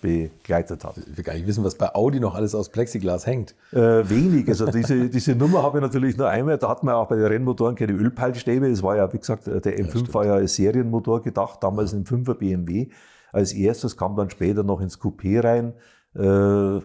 begleitet 0.00 0.84
hat. 0.84 0.96
Ich 0.98 1.16
will 1.16 1.24
gar 1.24 1.34
nicht 1.34 1.46
wissen, 1.46 1.64
was 1.64 1.74
bei 1.74 1.94
Audi 1.94 2.20
noch 2.20 2.34
alles 2.34 2.54
aus 2.54 2.68
Plexiglas 2.68 3.26
hängt. 3.26 3.54
Äh, 3.72 4.08
wenig. 4.08 4.48
Also 4.48 4.66
diese, 4.70 5.08
diese 5.08 5.34
Nummer 5.34 5.62
habe 5.62 5.78
ich 5.78 5.82
natürlich 5.82 6.16
nur 6.16 6.28
einmal. 6.28 6.58
Da 6.58 6.68
hat 6.68 6.84
man 6.84 6.94
auch 6.94 7.08
bei 7.08 7.16
den 7.16 7.26
Rennmotoren 7.26 7.74
keine 7.74 7.92
Ölpeilstäbe. 7.92 8.68
Es 8.68 8.82
war 8.82 8.96
ja, 8.96 9.12
wie 9.12 9.18
gesagt, 9.18 9.46
der 9.46 9.60
M5 9.60 10.06
ja, 10.06 10.14
war 10.14 10.26
ja 10.26 10.34
als 10.34 10.54
Serienmotor 10.54 11.22
gedacht, 11.22 11.62
damals 11.62 11.92
ein 11.92 12.04
5er 12.04 12.34
BMW. 12.34 12.88
Als 13.32 13.52
erstes 13.52 13.96
kam 13.96 14.16
dann 14.16 14.30
später 14.30 14.62
noch 14.62 14.80
ins 14.80 15.00
Coupé 15.00 15.42
rein. 15.42 15.74
Äh, 16.14 16.80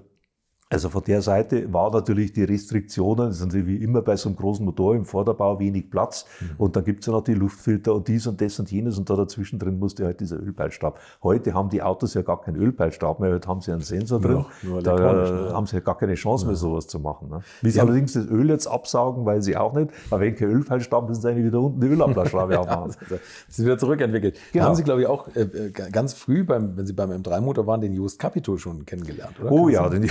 also 0.73 0.89
von 0.89 1.03
der 1.03 1.21
Seite 1.21 1.71
war 1.71 1.91
natürlich 1.91 2.33
die 2.33 2.43
Restriktionen, 2.43 3.27
das 3.27 3.39
sind 3.39 3.53
wie 3.53 3.77
immer 3.77 4.01
bei 4.01 4.15
so 4.15 4.29
einem 4.29 4.35
großen 4.35 4.65
Motor 4.65 4.95
im 4.95 5.05
Vorderbau 5.05 5.59
wenig 5.59 5.89
Platz 5.89 6.25
mhm. 6.39 6.49
und 6.57 6.75
dann 6.75 6.83
gibt's 6.83 7.05
ja 7.05 7.13
noch 7.13 7.23
die 7.23 7.33
Luftfilter 7.33 7.93
und 7.93 8.07
dies 8.07 8.27
und 8.27 8.41
das 8.41 8.59
und 8.59 8.71
jenes 8.71 8.97
und 8.97 9.09
da 9.09 9.15
dazwischen 9.15 9.59
drin 9.59 9.79
musste 9.79 10.05
halt 10.05 10.19
dieser 10.19 10.39
Ölpeilstab. 10.39 10.99
Heute 11.21 11.53
haben 11.53 11.69
die 11.69 11.81
Autos 11.81 12.13
ja 12.13 12.21
gar 12.21 12.41
keinen 12.41 12.57
Ölpeilstab 12.57 13.19
mehr, 13.19 13.33
heute 13.33 13.47
haben 13.47 13.61
sie 13.61 13.71
einen 13.71 13.81
Sensor 13.81 14.19
drin. 14.19 14.45
Ja, 14.63 14.81
da 14.81 14.95
ne? 14.95 15.53
haben 15.53 15.67
sie 15.67 15.75
ja 15.75 15.81
gar 15.81 15.97
keine 15.97 16.15
Chance 16.15 16.45
mehr, 16.45 16.55
sowas 16.55 16.87
zu 16.87 16.99
machen. 16.99 17.29
Ne? 17.29 17.41
Wie 17.61 17.69
sie 17.69 17.77
ja. 17.77 17.83
allerdings 17.83 18.13
das 18.13 18.25
Öl 18.25 18.49
jetzt 18.49 18.67
absaugen, 18.67 19.25
weil 19.25 19.41
sie 19.41 19.55
auch 19.55 19.73
nicht, 19.73 19.91
aber 20.09 20.21
wenn 20.21 20.35
kein 20.35 20.49
Ölpeilstab, 20.49 21.07
müssen 21.07 21.21
sie 21.21 21.29
eigentlich 21.29 21.45
wieder 21.45 21.61
unten 21.61 21.81
die 21.81 21.87
Ölablassschraube 21.87 22.59
aufmachen. 22.59 22.95
ja, 23.09 23.17
sind 23.47 23.65
wieder 23.65 23.77
zurückentwickelt. 23.77 24.37
Genau. 24.51 24.63
Da 24.63 24.69
haben 24.69 24.75
Sie, 24.75 24.83
glaube 24.83 25.01
ich, 25.01 25.07
auch 25.07 25.27
äh, 25.35 25.41
äh 25.41 25.71
ganz 25.71 26.13
früh, 26.13 26.43
beim, 26.43 26.75
wenn 26.77 26.85
Sie 26.85 26.93
beim 26.93 27.11
M3-Motor 27.11 27.67
waren, 27.67 27.81
den 27.81 27.93
Just 27.93 28.19
Capito 28.19 28.57
schon 28.57 28.85
kennengelernt, 28.85 29.39
oder? 29.39 29.51
Oh 29.51 29.69
ja, 29.69 29.87
den 29.89 30.09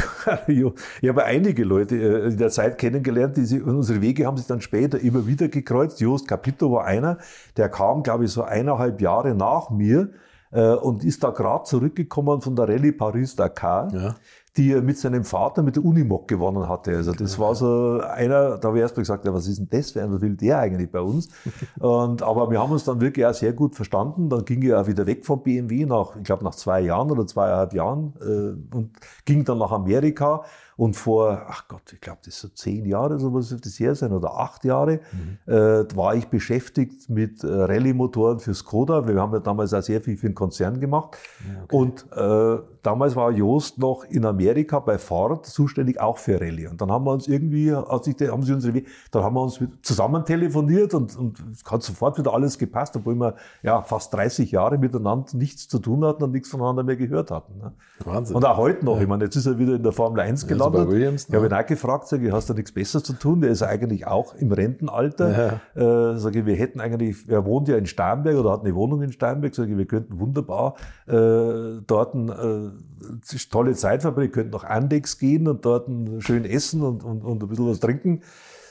ich 0.53 1.09
habe 1.09 1.25
einige 1.25 1.65
Leute 1.65 1.97
äh, 1.97 2.29
in 2.29 2.39
der 2.39 2.51
Zeit 2.51 2.79
kennengelernt, 2.79 3.37
die 3.37 3.45
sie, 3.45 3.61
unsere 3.61 4.01
Wege 4.01 4.27
haben 4.27 4.37
sich 4.37 4.47
dann 4.47 4.61
später 4.61 5.01
immer 5.01 5.27
wieder 5.27 5.49
gekreuzt. 5.49 6.01
Jost 6.01 6.29
Capito 6.29 6.73
war 6.73 6.85
einer, 6.85 7.19
der 7.57 7.69
kam, 7.69 8.03
glaube 8.03 8.25
ich, 8.25 8.31
so 8.31 8.43
eineinhalb 8.43 9.01
Jahre 9.01 9.35
nach 9.35 9.71
mir 9.71 10.11
äh, 10.51 10.75
und 10.75 11.05
ist 11.05 11.25
da 11.25 11.31
gerade 11.31 11.65
zurückgekommen 11.65 12.41
von 12.41 12.57
der 12.57 12.69
Rallye 12.69 12.93
Paris-Dakar. 12.93 13.93
Ja 13.95 14.15
die 14.57 14.73
er 14.73 14.83
mit 14.83 14.99
seinem 14.99 15.25
Vater 15.25 15.63
mit 15.63 15.77
der 15.77 15.85
Unimog 15.85 16.29
gewonnen 16.29 16.69
hatte. 16.69 16.95
Also 16.95 17.13
das 17.13 17.39
war 17.39 17.55
so 17.55 18.01
einer, 18.01 18.59
da 18.59 18.69
habe 18.69 18.79
ich 18.79 18.83
erst 18.83 18.97
mal 18.97 19.03
gesagt, 19.03 19.25
ja, 19.25 19.33
was 19.33 19.47
ist 19.47 19.59
denn 19.59 19.69
das 19.71 19.93
für 19.93 20.03
ein, 20.03 20.13
was 20.13 20.21
will 20.21 20.37
der 20.37 20.59
eigentlich 20.59 20.91
bei 20.91 21.01
uns? 21.01 21.29
Und, 21.81 22.23
aber 22.23 22.51
wir 22.51 22.61
haben 22.61 22.71
uns 22.71 22.85
dann 22.85 23.01
wirklich 23.01 23.25
auch 23.25 23.35
sehr 23.35 23.55
gut 23.55 23.75
verstanden. 23.75 24.29
Dann 24.29 24.45
ging 24.45 24.63
er 24.63 24.83
auch 24.83 24.87
wieder 24.87 25.07
weg 25.07 25.25
vom 25.25 25.43
BMW 25.43 25.87
nach, 25.87 26.17
ich 26.17 26.25
glaube, 26.25 26.45
nach 26.45 26.55
zwei 26.55 26.81
Jahren 26.83 27.11
oder 27.11 27.27
zweieinhalb 27.27 27.73
Jahren 27.73 28.13
äh, 28.21 28.77
und 28.77 28.91
ging 29.25 29.45
dann 29.45 29.59
nach 29.59 29.73
Amerika 29.73 30.45
und 30.83 30.95
vor, 30.95 31.43
ach 31.47 31.69
Gott, 31.69 31.93
ich 31.93 32.01
glaube, 32.01 32.19
das 32.25 32.35
ist 32.35 32.41
so 32.41 32.49
zehn 32.49 32.85
Jahre, 32.87 33.21
so 33.21 33.33
was 33.33 33.57
das 33.57 33.79
her 33.79 33.95
sein, 33.95 34.11
oder 34.11 34.37
acht 34.37 34.65
Jahre, 34.65 34.99
mhm. 35.13 35.39
äh, 35.47 35.97
war 35.97 36.17
ich 36.17 36.27
beschäftigt 36.27 37.09
mit 37.09 37.45
äh, 37.45 37.47
Rallye-Motoren 37.47 38.41
für 38.41 38.53
Skoda. 38.53 39.07
Wir 39.07 39.21
haben 39.21 39.33
ja 39.33 39.39
damals 39.39 39.73
auch 39.75 39.83
sehr 39.83 40.01
viel 40.01 40.17
für 40.17 40.27
den 40.27 40.35
Konzern 40.35 40.81
gemacht. 40.81 41.17
Ja, 41.47 41.63
okay. 41.63 41.77
Und 41.77 42.07
äh, 42.11 42.63
damals 42.83 43.15
war 43.15 43.31
Joost 43.31 43.79
noch 43.79 44.03
in 44.03 44.27
Amerika 44.27 44.81
bei 44.81 44.99
Ford 44.99 45.47
zuständig 45.47 46.01
auch 46.01 46.19
für 46.19 46.41
Rallye. 46.41 46.67
Und 46.67 46.81
dann 46.81 46.91
haben 46.91 47.05
wir 47.05 47.13
uns 47.13 47.29
irgendwie, 47.29 47.73
als 47.73 48.09
ich, 48.09 48.17
haben 48.29 48.43
sie 48.43 48.53
unsere, 48.53 48.83
dann 49.13 49.23
haben 49.23 49.35
wir 49.35 49.43
uns 49.43 49.61
zusammen 49.83 50.25
telefoniert 50.25 50.95
und, 50.95 51.17
und 51.17 51.39
es 51.53 51.63
hat 51.71 51.85
sofort 51.85 52.19
wieder 52.19 52.35
alles 52.35 52.59
gepasst, 52.59 52.97
obwohl 52.97 53.15
wir 53.15 53.37
ja 53.63 53.83
fast 53.83 54.13
30 54.15 54.51
Jahre 54.51 54.79
miteinander 54.79 55.37
nichts 55.37 55.69
zu 55.69 55.79
tun 55.79 56.05
hatten 56.05 56.25
und 56.25 56.33
nichts 56.33 56.49
voneinander 56.49 56.83
mehr 56.83 56.97
gehört 56.97 57.31
hatten. 57.31 57.57
Ne? 57.59 57.73
Wahnsinn. 58.05 58.35
Und 58.35 58.45
auch 58.45 58.57
heute 58.57 58.85
noch. 58.85 58.97
Ja. 58.97 59.03
Ich 59.03 59.09
meine, 59.09 59.23
jetzt 59.23 59.37
ist 59.37 59.47
er 59.47 59.61
wieder 59.61 59.77
in 59.77 59.85
der 59.85 59.93
Formel 59.93 60.19
1 60.19 60.49
gelandet 60.49 60.72
gelandet. 60.72 60.72
Bei 60.73 60.89
Williams, 60.89 61.29
ne? 61.29 61.37
Ich 61.37 61.43
habe 61.43 61.55
ihn 61.55 61.61
auch 61.61 61.67
gefragt, 61.67 62.09
sage 62.09 62.27
ich, 62.27 62.33
hast 62.33 62.51
du 62.51 62.55
nichts 62.55 62.73
Besseres 62.73 63.05
zu 63.05 63.13
tun? 63.15 63.41
Der 63.41 63.51
ist 63.51 63.63
eigentlich 63.63 64.07
auch 64.07 64.35
im 64.35 64.53
Rentenalter. 64.53 65.61
Ja. 65.77 66.13
Äh, 66.13 66.19
sage 66.19 66.41
ich, 66.41 66.47
wir 66.47 66.57
hätten 66.57 66.81
eigentlich, 66.81 67.29
er 67.29 67.45
wohnt 67.45 67.69
ja 67.69 67.77
in 67.77 67.87
Steinberg 67.87 68.37
oder 68.37 68.53
hat 68.53 68.61
eine 68.63 68.75
Wohnung 68.75 69.03
in 69.03 69.13
Steinberg, 69.13 69.55
sage 69.55 69.73
ich, 69.73 69.79
wir 69.79 69.87
könnten 69.87 70.19
wunderbar 70.19 70.75
äh, 71.07 71.81
dort 71.87 72.15
eine 72.15 72.73
äh, 73.03 73.47
tolle 73.51 73.75
Zeit 73.75 74.03
verbringen, 74.03 74.33
könnten 74.33 74.53
nach 74.53 74.65
Andex 74.65 75.19
gehen 75.19 75.49
und 75.49 75.65
dort 75.65 75.89
schön 76.19 76.45
essen 76.45 76.83
und, 76.83 77.05
und, 77.05 77.25
und 77.25 77.43
ein 77.43 77.49
bisschen 77.49 77.69
was 77.69 77.81
trinken. 77.81 78.23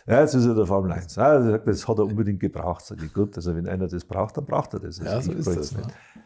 Ja, 0.07 0.21
jetzt 0.21 0.33
ist 0.33 0.45
er 0.45 0.55
der 0.55 0.65
Formel 0.65 0.91
1. 0.91 1.15
Ja, 1.15 1.33
er 1.33 1.43
sagt, 1.43 1.67
das 1.67 1.87
hat 1.87 1.97
er 1.99 2.05
unbedingt 2.05 2.39
gebraucht. 2.39 2.85
Sag 2.85 3.01
ich, 3.03 3.13
gut, 3.13 3.35
also 3.35 3.55
wenn 3.55 3.67
einer 3.67 3.87
das 3.87 4.03
braucht, 4.03 4.37
dann 4.37 4.45
braucht 4.45 4.73
er 4.73 4.79
das. 4.79 4.99
Also 4.99 5.31
ja, 5.31 5.43
so 5.43 5.51
ist 5.51 5.57
das. 5.57 5.75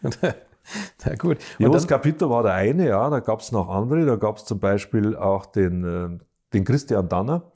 Nicht. 0.01 0.35
Na 1.06 1.15
gut. 1.15 1.38
Und 1.60 1.73
Jos 1.73 1.88
Capito 1.88 2.30
war 2.30 2.43
der 2.43 2.54
eine, 2.54 2.88
ja, 2.88 3.10
da 3.10 3.19
gab 3.19 3.41
es 3.41 3.51
noch 3.51 3.69
andere. 3.69 4.06
Da 4.06 4.15
gab 4.15 4.38
es 4.38 4.45
zum 4.45 4.60
Beispiel 4.60 5.15
auch 5.15 5.45
den, 5.45 5.84
äh, 5.84 6.23
den 6.54 6.65
Christian 6.65 7.10
Danner. 7.10 7.51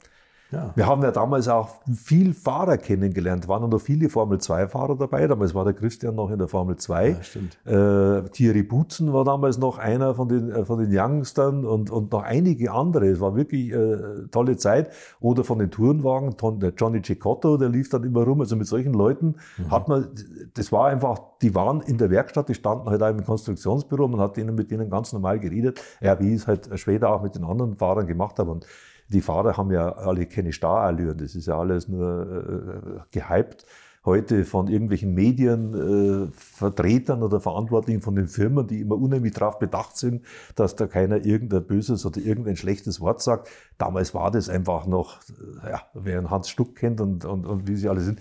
Ja. 0.50 0.72
Wir 0.74 0.86
haben 0.86 1.02
ja 1.02 1.12
damals 1.12 1.48
auch 1.48 1.68
viel 1.94 2.34
Fahrer 2.34 2.76
kennengelernt, 2.76 3.46
waren 3.46 3.68
noch 3.68 3.80
viele 3.80 4.08
Formel-2-Fahrer 4.08 4.96
dabei. 4.96 5.26
Damals 5.26 5.54
war 5.54 5.64
der 5.64 5.74
Christian 5.74 6.16
noch 6.16 6.30
in 6.30 6.38
der 6.38 6.48
Formel 6.48 6.76
2. 6.76 7.16
Ja, 7.64 8.18
äh, 8.18 8.28
Thierry 8.30 8.62
Butzen 8.62 9.12
war 9.12 9.24
damals 9.24 9.58
noch 9.58 9.78
einer 9.78 10.14
von 10.14 10.28
den, 10.28 10.50
äh, 10.50 10.64
von 10.64 10.78
den 10.78 10.90
Youngstern 10.92 11.64
und, 11.64 11.90
und 11.90 12.10
noch 12.10 12.22
einige 12.22 12.72
andere. 12.72 13.06
Es 13.08 13.20
war 13.20 13.36
wirklich 13.36 13.72
äh, 13.72 14.26
tolle 14.30 14.56
Zeit. 14.56 14.90
Oder 15.20 15.44
von 15.44 15.58
den 15.58 15.70
Tourenwagen, 15.70 16.34
der 16.58 16.72
Johnny 16.76 17.00
Cicotto, 17.04 17.56
der 17.56 17.68
lief 17.68 17.88
dann 17.88 18.02
immer 18.02 18.24
rum. 18.24 18.40
Also 18.40 18.56
mit 18.56 18.66
solchen 18.66 18.92
Leuten 18.92 19.36
mhm. 19.56 19.70
hat 19.70 19.88
man, 19.88 20.08
das 20.54 20.72
war 20.72 20.88
einfach, 20.88 21.20
die 21.42 21.54
waren 21.54 21.80
in 21.80 21.96
der 21.98 22.10
Werkstatt, 22.10 22.48
die 22.48 22.54
standen 22.54 22.90
halt 22.90 23.02
auch 23.02 23.10
im 23.10 23.24
Konstruktionsbüro, 23.24 24.08
man 24.08 24.20
hat 24.20 24.36
ihnen 24.36 24.54
mit 24.54 24.70
denen 24.70 24.90
ganz 24.90 25.12
normal 25.12 25.38
geredet. 25.38 25.80
Ja, 26.00 26.18
wie 26.18 26.34
ich 26.34 26.42
es 26.42 26.46
halt 26.46 26.68
später 26.74 27.10
auch 27.10 27.22
mit 27.22 27.36
den 27.36 27.44
anderen 27.44 27.76
Fahrern 27.76 28.06
gemacht 28.06 28.38
habe. 28.38 28.50
Und 28.50 28.66
die 29.10 29.20
Fahrer 29.20 29.56
haben 29.56 29.72
ja 29.72 29.92
alle 29.92 30.26
keine 30.26 30.52
Starallüren, 30.52 31.18
das 31.18 31.34
ist 31.34 31.46
ja 31.46 31.58
alles 31.58 31.88
nur 31.88 33.02
äh, 33.12 33.18
gehypt. 33.18 33.66
Heute 34.02 34.46
von 34.46 34.68
irgendwelchen 34.68 35.12
Medienvertretern 35.12 37.20
äh, 37.20 37.24
oder 37.24 37.38
Verantwortlichen 37.40 38.00
von 38.00 38.14
den 38.14 38.28
Firmen, 38.28 38.66
die 38.66 38.80
immer 38.80 38.96
unheimlich 38.96 39.34
darauf 39.34 39.58
bedacht 39.58 39.98
sind, 39.98 40.24
dass 40.54 40.74
da 40.74 40.86
keiner 40.86 41.26
irgendein 41.26 41.66
böses 41.66 42.06
oder 42.06 42.18
irgendein 42.18 42.56
schlechtes 42.56 43.02
Wort 43.02 43.20
sagt. 43.20 43.50
Damals 43.76 44.14
war 44.14 44.30
das 44.30 44.48
einfach 44.48 44.86
noch, 44.86 45.20
ja, 45.68 45.82
wer 45.92 46.16
einen 46.16 46.30
Hans 46.30 46.48
Stuck 46.48 46.76
kennt 46.76 47.02
und, 47.02 47.26
und, 47.26 47.44
und 47.44 47.68
wie 47.68 47.76
sie 47.76 47.90
alle 47.90 48.00
sind, 48.00 48.20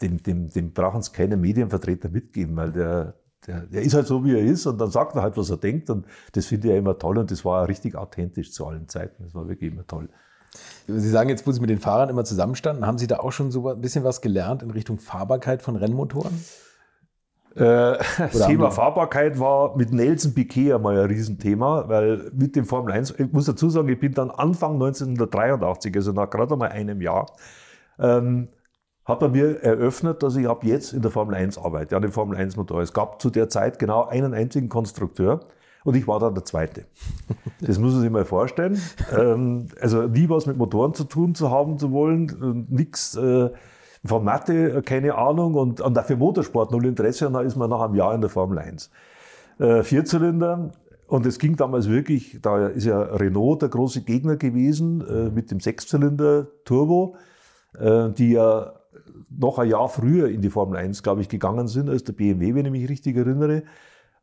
dem, 0.00 0.20
dem, 0.20 0.48
dem 0.48 0.72
brauchen 0.72 0.98
es 1.00 1.12
keine 1.12 1.36
Medienvertreter 1.36 2.08
mitgeben, 2.08 2.56
weil 2.56 2.72
der, 2.72 3.14
der, 3.46 3.66
der 3.66 3.82
ist 3.82 3.94
halt 3.94 4.08
so, 4.08 4.24
wie 4.24 4.32
er 4.32 4.42
ist 4.42 4.66
und 4.66 4.80
dann 4.80 4.90
sagt 4.90 5.14
er 5.14 5.22
halt, 5.22 5.36
was 5.36 5.50
er 5.50 5.58
denkt 5.58 5.90
und 5.90 6.06
das 6.32 6.46
finde 6.46 6.66
ich 6.68 6.72
ja 6.72 6.78
immer 6.78 6.98
toll 6.98 7.18
und 7.18 7.30
das 7.30 7.44
war 7.44 7.68
richtig 7.68 7.94
authentisch 7.94 8.52
zu 8.52 8.66
allen 8.66 8.88
Zeiten. 8.88 9.22
Das 9.22 9.34
war 9.34 9.48
wirklich 9.48 9.72
immer 9.72 9.86
toll. 9.86 10.08
Sie 10.86 11.08
sagen 11.08 11.28
jetzt, 11.28 11.46
wo 11.46 11.52
Sie 11.52 11.60
mit 11.60 11.70
den 11.70 11.78
Fahrern 11.78 12.08
immer 12.08 12.24
zusammenstanden, 12.24 12.86
haben 12.86 12.98
Sie 12.98 13.06
da 13.06 13.18
auch 13.20 13.32
schon 13.32 13.50
so 13.50 13.68
ein 13.68 13.80
bisschen 13.80 14.04
was 14.04 14.20
gelernt 14.20 14.62
in 14.62 14.70
Richtung 14.70 14.98
Fahrbarkeit 14.98 15.62
von 15.62 15.76
Rennmotoren? 15.76 16.32
Äh, 17.54 17.98
das 18.18 18.46
Thema 18.46 18.70
Fahrbarkeit 18.70 19.40
war 19.40 19.76
mit 19.76 19.92
Nelson 19.92 20.34
Piquet 20.34 20.74
einmal 20.74 20.98
ein 20.98 21.06
Riesenthema, 21.06 21.88
weil 21.88 22.30
mit 22.32 22.54
dem 22.54 22.64
Formel 22.64 22.92
1, 22.92 23.14
ich 23.18 23.32
muss 23.32 23.46
dazu 23.46 23.68
sagen, 23.70 23.88
ich 23.88 23.98
bin 23.98 24.14
dann 24.14 24.30
Anfang 24.30 24.74
1983, 24.74 25.94
also 25.96 26.12
nach 26.12 26.30
gerade 26.30 26.56
mal 26.56 26.68
einem 26.68 27.00
Jahr, 27.00 27.26
ähm, 27.98 28.48
hat 29.04 29.18
bei 29.18 29.28
mir 29.28 29.62
eröffnet, 29.62 30.22
dass 30.22 30.36
ich 30.36 30.48
ab 30.48 30.62
jetzt 30.62 30.92
in 30.92 31.02
der 31.02 31.10
Formel 31.10 31.34
1 31.34 31.58
arbeite, 31.58 31.96
an 31.96 32.02
dem 32.02 32.12
Formel 32.12 32.36
1 32.36 32.56
Motor. 32.56 32.82
Es 32.82 32.92
gab 32.92 33.20
zu 33.20 33.30
der 33.30 33.48
Zeit 33.48 33.78
genau 33.78 34.04
einen 34.04 34.32
einzigen 34.32 34.68
Konstrukteur 34.68 35.40
und 35.84 35.96
ich 35.96 36.06
war 36.06 36.18
dann 36.20 36.34
der 36.34 36.44
Zweite. 36.44 36.84
Das 37.60 37.78
muss 37.78 37.92
man 37.92 38.02
sich 38.02 38.10
mal 38.10 38.24
vorstellen. 38.24 38.80
Ähm, 39.16 39.66
also 39.80 40.02
nie 40.02 40.28
was 40.28 40.46
mit 40.46 40.56
Motoren 40.56 40.94
zu 40.94 41.04
tun 41.04 41.34
zu 41.34 41.50
haben 41.50 41.78
zu 41.78 41.92
wollen, 41.92 42.66
nichts 42.68 43.16
äh, 43.16 43.50
von 44.04 44.24
Mathe, 44.24 44.78
äh, 44.78 44.82
keine 44.82 45.16
Ahnung 45.16 45.54
und, 45.54 45.80
und 45.80 45.94
dafür 45.94 46.16
Motorsport 46.16 46.70
null 46.72 46.86
Interesse 46.86 47.26
und 47.26 47.34
dann 47.34 47.46
ist 47.46 47.56
man 47.56 47.70
nach 47.70 47.80
einem 47.80 47.94
Jahr 47.94 48.14
in 48.14 48.20
der 48.20 48.30
Formel 48.30 48.58
1. 48.58 48.90
Äh, 49.58 49.82
Vierzylinder, 49.82 50.72
und 51.10 51.26
es 51.26 51.40
ging 51.40 51.56
damals 51.56 51.88
wirklich, 51.88 52.38
da 52.40 52.68
ist 52.68 52.84
ja 52.84 53.02
Renault 53.02 53.62
der 53.62 53.68
große 53.68 54.02
Gegner 54.02 54.36
gewesen 54.36 55.04
äh, 55.08 55.28
mit 55.28 55.50
dem 55.50 55.58
Sechszylinder 55.58 56.46
Turbo, 56.64 57.16
äh, 57.76 58.10
die 58.10 58.30
ja 58.30 58.74
noch 59.28 59.58
ein 59.58 59.68
Jahr 59.68 59.88
früher 59.88 60.28
in 60.28 60.40
die 60.40 60.50
Formel 60.50 60.78
1, 60.78 61.02
glaube 61.02 61.20
ich, 61.20 61.28
gegangen 61.28 61.66
sind 61.66 61.90
als 61.90 62.04
der 62.04 62.12
BMW, 62.12 62.54
wenn 62.54 62.66
ich 62.66 62.70
mich 62.70 62.88
richtig 62.88 63.16
erinnere. 63.16 63.64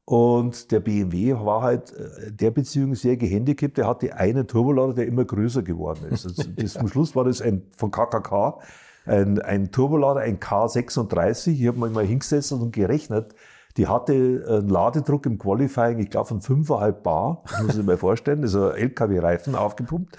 Und 0.09 0.71
der 0.71 0.79
BMW 0.79 1.33
war 1.33 1.63
halt 1.63 1.91
äh, 1.91 2.31
der 2.31 2.51
Beziehung 2.51 2.95
sehr 2.95 3.17
gehandicapt. 3.17 3.77
Er 3.77 3.87
hatte 3.87 4.15
einen 4.15 4.47
Turbolader, 4.47 4.93
der 4.93 5.05
immer 5.05 5.25
größer 5.25 5.63
geworden 5.63 6.05
ist. 6.09 6.25
Also 6.25 6.43
das, 6.55 6.73
zum 6.75 6.87
Schluss 6.87 7.13
war 7.13 7.25
das 7.25 7.41
ein, 7.41 7.63
von 7.75 7.91
KKK 7.91 8.57
ein, 9.05 9.41
ein 9.41 9.69
Turbolader, 9.69 10.21
ein 10.21 10.39
K36. 10.39 11.51
Ich 11.51 11.67
habe 11.67 11.89
mal 11.89 12.05
hingesetzt 12.05 12.53
und 12.53 12.71
gerechnet. 12.71 13.35
Die 13.75 13.87
hatte 13.87 14.45
einen 14.47 14.69
Ladedruck 14.69 15.25
im 15.25 15.37
Qualifying, 15.37 15.99
ich 15.99 16.09
glaube, 16.09 16.29
von 16.29 16.39
5,5 16.39 16.91
Bar. 16.93 17.43
Das 17.49 17.63
muss 17.63 17.77
ich 17.77 17.85
mir 17.85 17.97
vorstellen. 17.97 18.43
Also 18.43 18.69
LKW-Reifen 18.69 19.55
aufgepumpt 19.55 20.17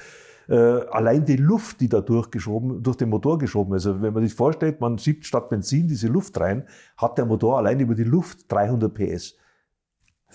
äh, 0.48 0.54
allein 0.54 1.24
die 1.24 1.36
Luft, 1.36 1.80
die 1.80 1.88
da 1.88 2.02
durchgeschoben, 2.02 2.82
durch 2.82 2.96
den 2.98 3.08
Motor 3.08 3.38
geschoben 3.38 3.74
ist. 3.74 3.86
Also 3.86 4.02
wenn 4.02 4.12
man 4.12 4.22
sich 4.22 4.34
vorstellt, 4.34 4.80
man 4.82 4.98
schiebt 4.98 5.24
statt 5.24 5.48
Benzin 5.48 5.88
diese 5.88 6.08
Luft 6.08 6.38
rein, 6.38 6.64
hat 6.98 7.16
der 7.16 7.24
Motor 7.24 7.56
allein 7.58 7.80
über 7.80 7.94
die 7.94 8.04
Luft 8.04 8.50
300 8.52 8.92
PS. 8.92 9.36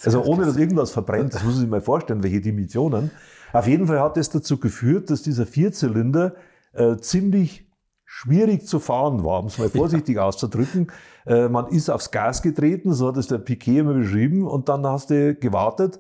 Also 0.03 0.23
ohne 0.23 0.45
dass 0.45 0.57
irgendwas 0.57 0.91
verbrennt, 0.91 1.33
das 1.33 1.43
muss 1.43 1.53
man 1.53 1.61
sich 1.61 1.69
mal 1.69 1.81
vorstellen, 1.81 2.23
welche 2.23 2.41
Dimensionen. 2.41 3.11
Auf 3.51 3.67
jeden 3.67 3.87
Fall 3.87 3.99
hat 3.99 4.17
es 4.17 4.29
dazu 4.29 4.59
geführt, 4.59 5.09
dass 5.09 5.21
dieser 5.21 5.45
Vierzylinder 5.45 6.33
äh, 6.73 6.97
ziemlich 6.97 7.69
schwierig 8.05 8.67
zu 8.67 8.79
fahren 8.79 9.23
war, 9.23 9.39
um 9.39 9.47
es 9.47 9.57
mal 9.57 9.69
vorsichtig 9.69 10.17
ja. 10.17 10.23
auszudrücken. 10.23 10.91
Äh, 11.25 11.49
man 11.49 11.67
ist 11.67 11.89
aufs 11.89 12.11
Gas 12.11 12.41
getreten, 12.41 12.93
so 12.93 13.07
hat 13.07 13.17
es 13.17 13.27
der 13.27 13.37
Piquet 13.37 13.79
immer 13.79 13.93
beschrieben, 13.93 14.47
und 14.47 14.69
dann 14.69 14.85
hast 14.85 15.09
du 15.09 15.35
gewartet, 15.35 15.99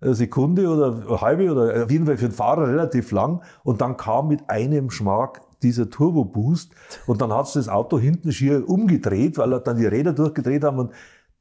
eine 0.00 0.14
Sekunde 0.14 0.68
oder 0.68 1.06
eine 1.06 1.20
halbe 1.20 1.50
oder 1.50 1.84
auf 1.84 1.90
jeden 1.90 2.06
Fall 2.06 2.16
für 2.16 2.28
den 2.28 2.34
Fahrer 2.34 2.68
relativ 2.68 3.10
lang. 3.12 3.42
Und 3.62 3.80
dann 3.80 3.96
kam 3.96 4.28
mit 4.28 4.48
einem 4.50 4.90
Schmack 4.90 5.40
dieser 5.62 5.88
Turbo 5.88 6.24
Boost 6.24 6.72
und 7.06 7.22
dann 7.22 7.32
hat 7.32 7.46
es 7.46 7.54
das 7.54 7.68
Auto 7.68 7.98
hinten 7.98 8.30
schier 8.32 8.68
umgedreht, 8.68 9.38
weil 9.38 9.52
er 9.52 9.60
dann 9.60 9.78
die 9.78 9.86
Räder 9.86 10.12
durchgedreht 10.12 10.62
haben 10.62 10.78
und 10.78 10.92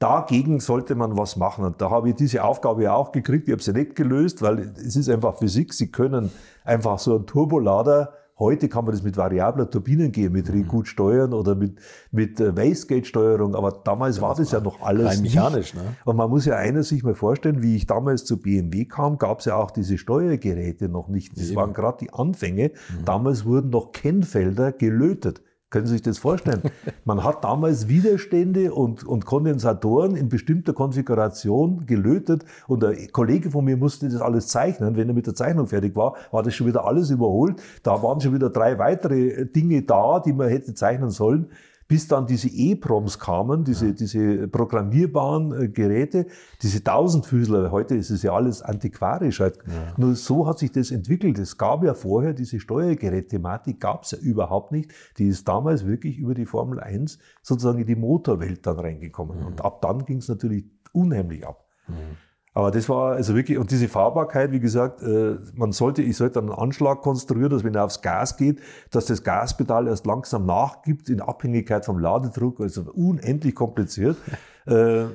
dagegen 0.03 0.59
sollte 0.59 0.95
man 0.95 1.17
was 1.17 1.37
machen. 1.37 1.63
Und 1.63 1.81
da 1.81 1.89
habe 1.89 2.09
ich 2.09 2.15
diese 2.15 2.43
Aufgabe 2.43 2.91
auch 2.91 3.11
gekriegt. 3.11 3.47
Ich 3.47 3.53
habe 3.53 3.63
sie 3.63 3.71
nicht 3.71 3.95
gelöst, 3.95 4.41
weil 4.41 4.73
es 4.75 4.95
ist 4.95 5.09
einfach 5.09 5.37
Physik. 5.37 5.73
Sie 5.73 5.91
können 5.91 6.29
einfach 6.65 6.99
so 6.99 7.15
einen 7.15 7.25
Turbolader 7.25 8.13
Heute 8.39 8.67
kann 8.67 8.83
man 8.83 8.93
das 8.93 9.03
mit 9.03 9.15
variabler 9.15 9.69
Turbinengeometrie 9.69 10.63
mhm. 10.63 10.67
gut 10.67 10.87
steuern 10.87 11.33
oder 11.33 11.53
mit, 11.53 11.77
mit 12.11 12.39
äh, 12.39 12.57
Wastegate-Steuerung, 12.57 13.55
aber 13.55 13.71
damals 13.83 14.17
ja, 14.17 14.23
war 14.23 14.29
das, 14.29 14.49
das 14.49 14.51
ja 14.51 14.59
noch 14.59 14.81
alles 14.81 15.05
rein 15.05 15.21
mechanisch. 15.21 15.75
Ne? 15.75 15.81
Und 16.03 16.17
man 16.17 16.31
muss 16.31 16.45
ja 16.45 16.55
eines 16.55 16.89
sich 16.89 17.03
mal 17.03 17.13
vorstellen, 17.13 17.61
wie 17.61 17.75
ich 17.75 17.85
damals 17.85 18.25
zu 18.25 18.41
BMW 18.41 18.85
kam, 18.85 19.19
gab 19.19 19.39
es 19.39 19.45
ja 19.45 19.55
auch 19.55 19.69
diese 19.69 19.99
Steuergeräte 19.99 20.89
noch 20.89 21.09
nicht. 21.09 21.37
Das 21.39 21.55
waren 21.55 21.73
gerade 21.73 21.99
die 22.01 22.11
Anfänge. 22.11 22.71
Mhm. 22.71 23.05
Damals 23.05 23.45
wurden 23.45 23.69
noch 23.69 23.91
Kennfelder 23.91 24.71
gelötet. 24.71 25.41
Können 25.73 25.87
Sie 25.87 25.93
sich 25.93 26.03
das 26.03 26.19
vorstellen? 26.19 26.61
Man 27.03 27.23
hat 27.23 27.43
damals 27.43 27.87
Widerstände 27.87 28.75
und, 28.75 29.03
und 29.07 29.25
Kondensatoren 29.25 30.15
in 30.15 30.29
bestimmter 30.29 30.71
Konfiguration 30.71 31.87
gelötet 31.87 32.45
und 32.67 32.85
ein 32.85 33.11
Kollege 33.11 33.49
von 33.49 33.65
mir 33.65 33.75
musste 33.75 34.07
das 34.07 34.21
alles 34.21 34.49
zeichnen. 34.49 34.95
Wenn 34.95 35.07
er 35.07 35.15
mit 35.15 35.25
der 35.25 35.33
Zeichnung 35.33 35.65
fertig 35.65 35.95
war, 35.95 36.13
war 36.29 36.43
das 36.43 36.53
schon 36.53 36.67
wieder 36.67 36.85
alles 36.85 37.09
überholt. 37.09 37.59
Da 37.81 38.03
waren 38.03 38.21
schon 38.21 38.35
wieder 38.35 38.51
drei 38.51 38.77
weitere 38.77 39.47
Dinge 39.47 39.81
da, 39.81 40.19
die 40.19 40.31
man 40.31 40.47
hätte 40.47 40.75
zeichnen 40.75 41.09
sollen 41.09 41.47
bis 41.87 42.07
dann 42.07 42.25
diese 42.25 42.49
E-Proms 42.49 43.19
kamen, 43.19 43.63
diese, 43.63 43.87
ja. 43.87 43.91
diese 43.93 44.47
programmierbaren 44.47 45.63
äh, 45.63 45.67
Geräte, 45.69 46.27
diese 46.61 46.83
Tausendfüßler. 46.83 47.71
Heute 47.71 47.95
ist 47.95 48.09
es 48.09 48.23
ja 48.23 48.33
alles 48.33 48.61
antiquarisch. 48.61 49.39
Halt. 49.39 49.57
Ja. 49.67 49.93
Nur 49.97 50.15
so 50.15 50.47
hat 50.47 50.59
sich 50.59 50.71
das 50.71 50.91
entwickelt. 50.91 51.37
Es 51.39 51.57
gab 51.57 51.83
ja 51.83 51.93
vorher 51.93 52.33
diese 52.33 52.59
Steuergerät-Thematik, 52.59 53.79
gab 53.79 54.03
es 54.03 54.11
ja 54.11 54.17
überhaupt 54.19 54.71
nicht. 54.71 54.93
Die 55.17 55.27
ist 55.27 55.47
damals 55.47 55.85
wirklich 55.85 56.17
über 56.17 56.33
die 56.33 56.45
Formel 56.45 56.79
1 56.79 57.19
sozusagen 57.41 57.79
in 57.79 57.87
die 57.87 57.95
Motorwelt 57.95 58.65
dann 58.65 58.79
reingekommen. 58.79 59.39
Mhm. 59.39 59.45
Und 59.45 59.61
ab 59.61 59.81
dann 59.81 60.05
ging 60.05 60.17
es 60.17 60.27
natürlich 60.27 60.65
unheimlich 60.93 61.45
ab. 61.45 61.65
Mhm. 61.87 62.17
Aber 62.53 62.69
das 62.69 62.87
war 62.87 63.13
also 63.13 63.35
wirklich, 63.35 63.57
und 63.57 63.71
diese 63.71 63.87
Fahrbarkeit, 63.87 64.51
wie 64.51 64.59
gesagt, 64.59 65.01
äh, 65.01 65.37
man 65.55 65.71
sollte, 65.71 66.03
ich 66.03 66.17
sollte 66.17 66.39
einen 66.39 66.51
Anschlag 66.51 67.01
konstruieren, 67.01 67.49
dass 67.49 67.63
wenn 67.63 67.73
er 67.73 67.85
aufs 67.85 68.01
Gas 68.01 68.37
geht, 68.37 68.59
dass 68.91 69.05
das 69.05 69.23
Gaspedal 69.23 69.87
erst 69.87 70.05
langsam 70.05 70.45
nachgibt 70.45 71.09
in 71.09 71.19
Abhängigkeit 71.19 71.83
vom 71.85 71.97
Ladedruck, 71.97 72.59
also 72.59 72.83
unendlich 72.93 73.55
kompliziert. 73.55 74.17
Äh, 74.65 75.07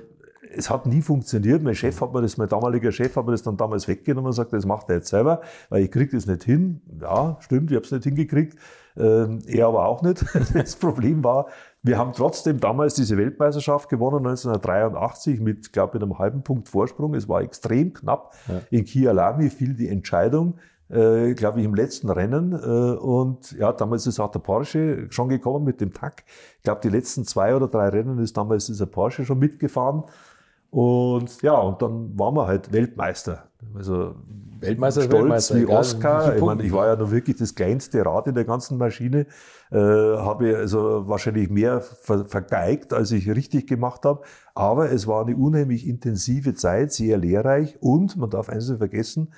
es 0.55 0.68
hat 0.68 0.85
nie 0.85 1.01
funktioniert. 1.01 1.62
Mein 1.62 1.74
Chef 1.74 2.01
hat 2.03 2.12
mir 2.12 2.20
das, 2.20 2.37
mein 2.37 2.48
damaliger 2.48 2.92
Chef 2.92 3.16
hat 3.16 3.24
mir 3.24 3.33
das 3.33 3.42
dann 3.42 3.57
damals 3.57 3.88
weggenommen 3.88 4.27
und 4.27 4.33
sagt, 4.33 4.53
das 4.53 4.66
macht 4.66 4.90
er 4.90 4.96
jetzt 4.96 5.09
selber, 5.09 5.40
weil 5.70 5.85
ich 5.85 5.90
kriege 5.90 6.14
das 6.14 6.27
nicht 6.27 6.44
hin. 6.44 6.83
Ja, 7.01 7.38
stimmt, 7.40 7.70
ich 7.70 7.77
habe 7.77 7.87
es 7.87 7.92
nicht 7.92 8.05
hingekriegt. 8.05 8.59
Ähm, 8.98 9.40
er 9.46 9.68
aber 9.68 9.87
auch 9.87 10.02
nicht. 10.02 10.24
Das 10.52 10.76
Problem 10.76 11.22
war, 11.22 11.46
wir 11.82 11.98
haben 11.98 12.12
trotzdem 12.12 12.58
damals 12.58 12.94
diese 12.94 13.16
Weltmeisterschaft 13.16 13.88
gewonnen, 13.88 14.26
1983, 14.26 15.40
mit, 15.40 15.72
glaube 15.72 15.96
ich, 15.96 16.02
einem 16.02 16.18
halben 16.18 16.42
Punkt 16.42 16.68
Vorsprung. 16.68 17.14
Es 17.14 17.28
war 17.28 17.42
extrem 17.42 17.92
knapp. 17.92 18.34
Ja. 18.48 18.61
In 18.70 18.84
Kialami 18.84 19.50
fiel 19.50 19.74
die 19.74 19.88
Entscheidung, 19.88 20.58
äh, 20.88 21.34
glaube 21.34 21.61
ich, 21.61 21.64
im 21.64 21.74
letzten 21.74 22.11
Rennen. 22.11 22.52
Äh, 22.52 22.98
und 22.98 23.52
ja, 23.52 23.72
damals 23.72 24.06
ist 24.06 24.18
auch 24.18 24.30
der 24.30 24.40
Porsche 24.40 25.06
schon 25.11 25.28
gekommen 25.28 25.64
mit 25.64 25.80
dem 25.80 25.92
TAC. 25.92 26.24
Ich 26.56 26.62
glaube, 26.64 26.80
die 26.82 26.88
letzten 26.88 27.24
zwei 27.24 27.54
oder 27.54 27.68
drei 27.68 27.88
Rennen 27.90 28.18
ist 28.18 28.37
damals 28.37 28.66
dieser 28.66 28.87
Porsche 28.87 29.24
schon 29.24 29.38
mitgefahren. 29.38 30.02
Und 30.70 31.42
ja, 31.42 31.54
und 31.54 31.81
dann 31.81 32.18
waren 32.18 32.35
wir 32.35 32.46
halt 32.46 32.72
Weltmeister. 32.72 33.48
Also 33.74 34.14
Weltmeister, 34.61 35.02
stolz 35.02 35.22
Weltmeister, 35.22 35.57
wie 35.57 35.66
Oscar. 35.66 36.37
Ich, 36.37 36.42
meine, 36.42 36.62
ich 36.62 36.72
war 36.72 36.87
ja 36.87 36.96
nur 36.96 37.11
wirklich 37.11 37.37
das 37.37 37.54
kleinste 37.54 38.04
Rad 38.04 38.26
in 38.26 38.35
der 38.35 38.44
ganzen 38.44 38.76
Maschine. 38.76 39.26
Äh, 39.70 39.76
habe 39.76 40.57
also 40.57 41.09
wahrscheinlich 41.09 41.48
mehr 41.48 41.81
ver 41.81 42.26
vergeigt, 42.26 42.92
als 42.92 43.12
ich 43.12 43.28
richtig 43.31 43.66
gemacht 43.66 44.04
habe. 44.04 44.22
Aber 44.54 44.90
es 44.90 45.07
war 45.07 45.24
eine 45.24 45.37
unheimlich 45.37 45.87
intensive 45.87 46.54
Zeit, 46.54 46.92
sehr 46.92 47.18
lehrreich. 47.18 47.78
Und 47.81 48.16
man 48.16 48.31
darf 48.31 48.48
eines 48.48 48.68
nicht 48.68 48.78
vergessen, 48.78 49.33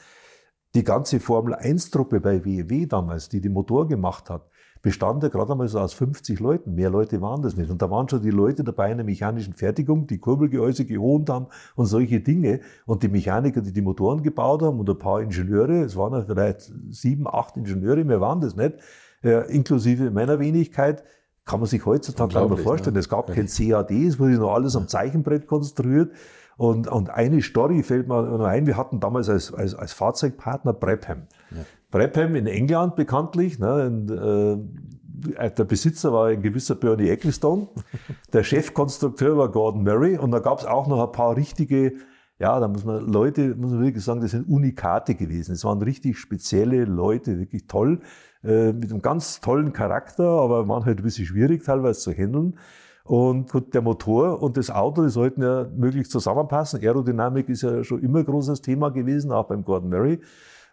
die 0.74 0.84
ganze 0.84 1.20
Formel 1.20 1.54
1-Truppe 1.54 2.20
bei 2.20 2.44
WEW 2.44 2.86
damals, 2.86 3.28
die 3.28 3.40
den 3.40 3.52
Motor 3.52 3.88
gemacht 3.88 4.30
hat, 4.30 4.48
bestand 4.82 5.22
ja 5.22 5.28
gerade 5.28 5.52
einmal 5.52 5.68
so 5.68 5.78
aus 5.78 5.92
50 5.92 6.40
Leuten. 6.40 6.74
Mehr 6.74 6.90
Leute 6.90 7.20
waren 7.20 7.42
das 7.42 7.56
nicht. 7.56 7.70
Und 7.70 7.82
da 7.82 7.90
waren 7.90 8.08
schon 8.08 8.22
die 8.22 8.30
Leute 8.30 8.64
dabei 8.64 8.90
in 8.90 8.98
der 8.98 9.04
mechanischen 9.04 9.54
Fertigung, 9.54 10.06
die 10.06 10.18
Kurbelgehäuse 10.18 10.86
geholt 10.86 11.28
haben 11.28 11.46
und 11.74 11.86
solche 11.86 12.20
Dinge. 12.20 12.60
Und 12.86 13.02
die 13.02 13.08
Mechaniker, 13.08 13.60
die 13.60 13.72
die 13.72 13.82
Motoren 13.82 14.22
gebaut 14.22 14.62
haben 14.62 14.80
und 14.80 14.88
ein 14.88 14.98
paar 14.98 15.20
Ingenieure, 15.20 15.82
es 15.82 15.96
waren 15.96 16.14
ja 16.14 16.22
vielleicht 16.22 16.72
sieben, 16.90 17.26
acht 17.26 17.56
Ingenieure, 17.56 18.04
mehr 18.04 18.20
waren 18.20 18.40
das 18.40 18.56
nicht, 18.56 18.74
äh, 19.22 19.52
inklusive 19.54 20.10
meiner 20.10 20.38
Wenigkeit, 20.40 21.04
kann 21.44 21.60
man 21.60 21.68
sich 21.68 21.84
heutzutage 21.84 22.32
gar 22.32 22.48
nicht 22.48 22.62
vorstellen. 22.62 22.94
Ne? 22.94 23.00
Es 23.00 23.08
gab 23.08 23.26
kein 23.26 23.46
CAD, 23.46 23.90
es 23.90 24.18
wurde 24.18 24.34
noch 24.34 24.54
alles 24.54 24.76
am 24.76 24.88
Zeichenbrett 24.88 25.46
konstruiert. 25.46 26.12
Und, 26.56 26.88
und 26.88 27.08
eine 27.10 27.40
Story 27.40 27.82
fällt 27.82 28.06
mir 28.06 28.22
noch 28.22 28.44
ein, 28.44 28.66
wir 28.66 28.76
hatten 28.76 29.00
damals 29.00 29.28
als, 29.28 29.52
als, 29.52 29.74
als 29.74 29.92
Fahrzeugpartner 29.92 30.74
Brabham. 30.74 31.22
Ja. 31.50 31.64
Brabham 31.90 32.34
in 32.36 32.46
England 32.46 32.96
bekanntlich. 32.96 33.58
Ne, 33.58 33.86
und, 33.86 34.10
äh, 34.10 35.50
der 35.50 35.64
Besitzer 35.64 36.12
war 36.12 36.28
ein 36.28 36.42
gewisser 36.42 36.74
Bernie 36.74 37.08
Ecclestone. 37.08 37.68
Der 38.32 38.42
Chefkonstrukteur 38.42 39.36
war 39.36 39.50
Gordon 39.50 39.84
Murray. 39.84 40.16
Und 40.16 40.30
da 40.30 40.38
gab 40.38 40.58
es 40.58 40.64
auch 40.64 40.86
noch 40.86 41.04
ein 41.04 41.12
paar 41.12 41.36
richtige, 41.36 41.92
ja, 42.38 42.58
da 42.58 42.68
muss 42.68 42.84
man 42.84 43.06
Leute, 43.06 43.54
muss 43.54 43.72
man 43.72 43.82
wirklich 43.82 44.04
sagen, 44.04 44.20
das 44.20 44.30
sind 44.30 44.48
Unikate 44.48 45.14
gewesen. 45.14 45.52
Es 45.52 45.64
waren 45.64 45.82
richtig 45.82 46.18
spezielle 46.18 46.84
Leute, 46.84 47.38
wirklich 47.38 47.66
toll, 47.66 48.00
äh, 48.42 48.72
mit 48.72 48.90
einem 48.90 49.02
ganz 49.02 49.40
tollen 49.40 49.72
Charakter, 49.72 50.24
aber 50.24 50.66
waren 50.68 50.84
halt 50.84 50.98
ein 50.98 51.04
bisschen 51.04 51.26
schwierig 51.26 51.64
teilweise 51.64 52.00
zu 52.00 52.12
handeln. 52.12 52.58
Und 53.04 53.50
gut, 53.50 53.74
der 53.74 53.82
Motor 53.82 54.42
und 54.42 54.56
das 54.56 54.70
Auto, 54.70 55.02
die 55.02 55.10
sollten 55.10 55.42
ja 55.42 55.66
möglichst 55.76 56.12
zusammenpassen. 56.12 56.80
Aerodynamik 56.80 57.48
ist 57.48 57.62
ja 57.62 57.82
schon 57.82 58.00
immer 58.02 58.20
ein 58.20 58.24
großes 58.24 58.62
Thema 58.62 58.90
gewesen, 58.90 59.32
auch 59.32 59.48
beim 59.48 59.64
Gordon 59.64 59.90
Murray. 59.90 60.20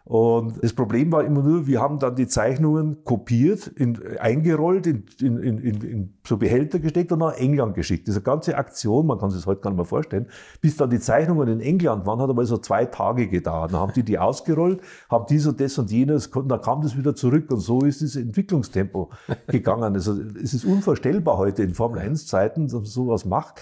Und 0.08 0.64
das 0.64 0.72
Problem 0.72 1.12
war 1.12 1.22
immer 1.22 1.42
nur, 1.42 1.66
wir 1.66 1.82
haben 1.82 1.98
dann 1.98 2.16
die 2.16 2.26
Zeichnungen 2.26 3.04
kopiert, 3.04 3.66
in, 3.66 4.00
eingerollt, 4.18 4.86
in, 4.86 5.04
in, 5.20 5.58
in, 5.58 6.14
so 6.26 6.38
Behälter 6.38 6.78
gesteckt 6.78 7.12
und 7.12 7.18
nach 7.18 7.36
England 7.36 7.74
geschickt. 7.74 8.08
Diese 8.08 8.22
ganze 8.22 8.56
Aktion, 8.56 9.06
man 9.06 9.18
kann 9.18 9.28
sich 9.28 9.40
das 9.40 9.46
heute 9.46 9.60
gar 9.60 9.68
nicht 9.68 9.76
mehr 9.76 9.84
vorstellen, 9.84 10.28
bis 10.62 10.78
dann 10.78 10.88
die 10.88 10.98
Zeichnungen 10.98 11.46
in 11.48 11.60
England 11.60 12.06
waren, 12.06 12.22
hat 12.22 12.30
aber 12.30 12.46
so 12.46 12.56
zwei 12.56 12.86
Tage 12.86 13.28
gedauert. 13.28 13.74
Dann 13.74 13.80
haben 13.80 13.92
die 13.92 14.02
die 14.02 14.18
ausgerollt, 14.18 14.80
haben 15.10 15.26
dies 15.28 15.46
und 15.46 15.60
das 15.60 15.76
und 15.76 15.90
jenes, 15.90 16.28
und 16.28 16.48
dann 16.48 16.62
kam 16.62 16.80
das 16.80 16.96
wieder 16.96 17.14
zurück 17.14 17.50
und 17.50 17.60
so 17.60 17.82
ist 17.82 18.00
das 18.00 18.16
Entwicklungstempo 18.16 19.10
gegangen. 19.48 19.92
Also 19.92 20.18
es 20.42 20.54
ist 20.54 20.64
unvorstellbar 20.64 21.36
heute 21.36 21.62
in 21.62 21.74
Formel 21.74 21.98
1 21.98 22.26
Zeiten, 22.26 22.62
dass 22.64 22.72
man 22.72 22.84
sowas 22.86 23.26
macht. 23.26 23.60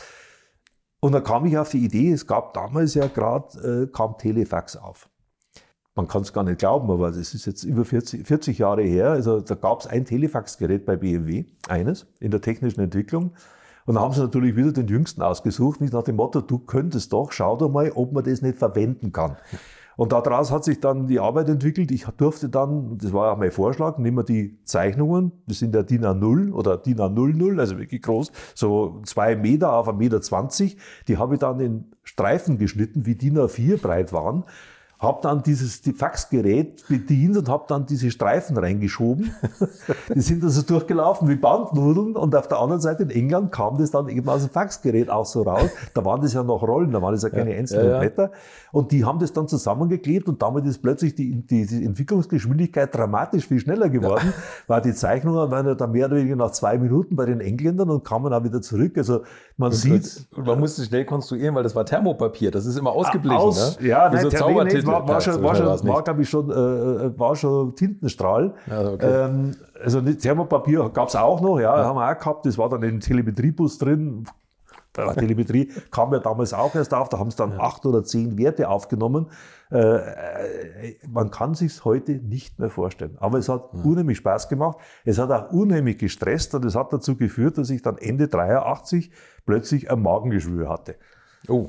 Und 1.01 1.11
dann 1.11 1.25
kam 1.25 1.45
ich 1.47 1.59
auf 1.59 1.71
die 1.71 1.85
Idee, 1.85 2.13
es 2.13 2.25
gab 2.25 2.55
damals 2.55 2.95
ja 2.95 3.09
gerade, 3.09 3.89
äh, 3.89 3.93
kam 3.93 4.17
Telefax 4.17 4.77
auf 4.77 5.09
man 5.97 6.07
kann 6.07 6.23
es 6.23 6.33
gar 6.33 6.45
nicht 6.45 6.59
glauben, 6.59 6.91
aber 6.91 7.09
das 7.11 7.35
ist 7.35 7.47
jetzt 7.47 7.65
über 7.65 7.85
40, 7.85 8.27
40 8.27 8.59
Jahre 8.59 8.83
her. 8.83 9.11
Also 9.11 9.41
da 9.41 9.55
gab 9.55 9.81
es 9.81 9.87
ein 9.87 10.05
Telefaxgerät 10.05 10.85
bei 10.85 10.97
BMW, 10.97 11.47
eines, 11.69 12.07
in 12.21 12.31
der 12.31 12.43
technischen 12.43 12.81
Entwicklung. 12.81 13.33
Und 13.87 13.95
da 13.95 14.03
haben 14.03 14.13
sie 14.13 14.21
natürlich 14.21 14.57
wieder 14.57 14.73
den 14.73 14.89
Jüngsten 14.89 15.23
ausgesucht, 15.23 15.81
nicht 15.81 15.95
nach 15.95 16.03
dem 16.03 16.17
Motto, 16.17 16.41
du 16.43 16.59
könntest 16.59 17.13
doch, 17.13 17.33
schau 17.33 17.57
doch 17.57 17.71
mal, 17.71 17.91
ob 17.95 18.13
man 18.13 18.25
das 18.25 18.43
nicht 18.43 18.59
verwenden 18.59 19.13
kann. 19.13 19.37
Und 19.97 20.13
daraus 20.13 20.51
hat 20.53 20.65
sich 20.65 20.81
dann 20.81 21.07
die 21.07 21.21
Arbeit 21.21 21.49
entwickelt. 21.49 21.91
Ich 21.91 22.05
durfte 22.19 22.51
dann, 22.51 22.99
das 22.99 23.15
war 23.15 23.33
auch 23.33 23.39
mein 23.39 23.51
Vorschlag, 23.51 23.97
nehmen 23.97 24.19
wir 24.19 24.25
die 24.25 24.59
Zeichnungen, 24.65 25.33
das 25.47 25.61
sind 25.61 25.75
der 25.75 25.85
DIN 25.85 26.05
A0 26.05 26.53
oder 26.53 26.77
DIN 26.77 26.99
A00, 26.99 27.59
also 27.59 27.79
wirklich 27.79 28.03
groß, 28.03 28.31
so 28.55 29.01
zwei 29.07 29.37
Meter 29.37 29.73
auf 29.73 29.89
1,20 29.89 29.95
Meter. 30.65 30.77
Die 31.09 31.17
habe 31.17 31.35
ich 31.35 31.41
dann 31.41 31.61
in 31.61 31.85
Streifen 32.03 32.59
geschnitten, 32.59 33.07
wie 33.07 33.15
DIN 33.15 33.39
A4 33.39 33.81
breit 33.81 34.13
waren 34.13 34.45
habe 34.99 35.21
dann 35.23 35.43
dieses 35.43 35.83
die 35.83 35.93
Faxgerät 35.93 36.85
bedient 36.89 37.37
und 37.37 37.49
habe 37.49 37.65
dann 37.69 37.85
diese 37.85 38.11
Streifen 38.11 38.57
reingeschoben. 38.57 39.31
die 40.15 40.21
sind 40.21 40.43
also 40.43 40.63
durchgelaufen 40.63 41.29
wie 41.29 41.37
Bandnudeln 41.37 42.17
und 42.17 42.35
auf 42.35 42.49
der 42.49 42.59
anderen 42.59 42.81
Seite 42.81 43.03
in 43.03 43.11
England 43.11 43.53
kam 43.53 43.77
das 43.77 43.91
dann 43.91 44.09
eben 44.09 44.27
aus 44.29 44.43
dem 44.43 44.51
Faxgerät 44.51 45.11
auch 45.11 45.27
so 45.27 45.43
raus. 45.43 45.69
Da 45.93 46.05
waren 46.05 46.23
das 46.23 46.33
ja 46.33 46.43
noch 46.43 46.63
Rollen, 46.63 46.93
da 46.93 47.03
waren 47.03 47.13
das 47.13 47.23
ja 47.23 47.29
keine 47.29 47.53
ja, 47.53 47.59
einzelnen 47.59 47.91
ja, 47.91 47.99
Blätter. 47.99 48.31
Und 48.73 48.93
die 48.93 49.05
haben 49.05 49.19
das 49.19 49.33
dann 49.33 49.49
zusammengeklebt 49.49 50.29
und 50.29 50.41
damit 50.41 50.65
ist 50.67 50.79
plötzlich 50.79 51.15
die, 51.15 51.43
die, 51.43 51.67
die 51.67 51.85
Entwicklungsgeschwindigkeit 51.85 52.95
dramatisch 52.95 53.47
viel 53.47 53.61
schneller 53.61 53.91
geworden, 53.91 54.33
ja. 54.35 54.43
weil 54.67 54.81
die 54.81 54.95
Zeichnungen 54.95 55.51
waren 55.51 55.67
ja 55.67 55.75
dann 55.75 55.93
mehr 55.93 56.07
oder 56.07 56.17
weniger 56.17 56.37
nach 56.37 56.53
zwei 56.53 56.79
Minuten 56.79 57.17
bei 57.17 57.27
den 57.27 57.41
Engländern 57.41 57.91
und 57.91 58.03
kamen 58.03 58.33
auch 58.33 58.45
wieder 58.45 58.63
zurück. 58.63 58.97
Also 58.97 59.23
man 59.59 59.73
und 59.73 59.75
sieht. 59.75 60.27
man 60.37 60.59
musste 60.59 60.85
schnell 60.85 61.05
konstruieren, 61.05 61.55
weil 61.55 61.63
das 61.63 61.75
war 61.75 61.85
Thermopapier, 61.85 62.51
das 62.51 62.65
ist 62.65 62.79
immer 62.79 62.93
ausgeblichen. 62.93 63.37
Aus, 63.37 63.79
ne? 63.81 63.89
Ja, 63.89 64.09
nein, 64.11 64.23
so 64.23 64.31
War, 64.87 65.09
war, 65.09 65.21
schon, 65.21 65.43
war, 65.43 65.55
schon, 65.55 65.89
war 65.89 66.03
glaube 66.03 66.23
ich, 66.23 66.29
schon, 66.29 66.51
äh, 66.51 66.55
äh, 66.55 67.19
war 67.19 67.37
schon 67.37 67.75
Tintenstrahl. 67.75 68.55
Ja, 68.67 68.93
okay. 68.93 69.25
ähm, 69.25 69.53
also 69.83 70.01
Thermopapier 70.01 70.91
gab 70.91 71.09
es 71.09 71.17
auch 71.17 71.41
noch, 71.41 71.59
ja, 71.59 71.77
ja, 71.77 71.85
haben 71.85 71.97
wir 71.97 72.11
auch 72.11 72.19
gehabt. 72.19 72.47
Das 72.47 72.59
war 72.59 72.69
dann 72.69 72.83
im 72.83 73.01
Telemetriebus 73.01 73.79
drin. 73.79 74.27
Der 74.97 75.15
Telemetrie 75.15 75.71
kam 75.91 76.13
ja 76.13 76.21
damals 76.21 76.55
auch 76.55 76.75
erst 76.75 76.95
auf, 76.95 77.09
da 77.11 77.19
haben 77.19 77.29
es 77.29 77.37
dann 77.37 77.53
ja. 77.53 77.61
acht 77.61 77.85
oder 77.85 78.03
zehn 78.03 78.39
Werte 78.39 78.69
aufgenommen. 78.69 79.27
Äh, 79.71 79.79
äh 79.79 80.97
man 81.09 81.31
kann 81.31 81.55
sich 81.55 81.85
heute 81.85 82.13
nicht 82.13 82.59
mehr 82.59 82.71
vorstellen. 82.71 83.17
Aber 83.21 83.39
es 83.39 83.49
hat 83.49 83.75
unheimlich 83.75 84.19
Spaß 84.19 84.49
gemacht. 84.49 84.79
Es 85.05 85.19
hat 85.19 85.31
auch 85.31 85.53
unheimlich 85.53 85.99
gestresst 85.99 86.55
und 86.55 86.65
es 86.65 86.75
hat 86.75 86.93
dazu 86.93 87.17
geführt, 87.17 87.59
dass 87.59 87.71
ich 87.71 87.83
dann 87.83 87.99
Ende 87.99 88.29
83 88.29 89.11
plötzlich 89.45 89.91
ein 89.91 90.01
Magengeschwür 90.01 90.69
hatte. 90.69 90.97
Oh. 91.49 91.69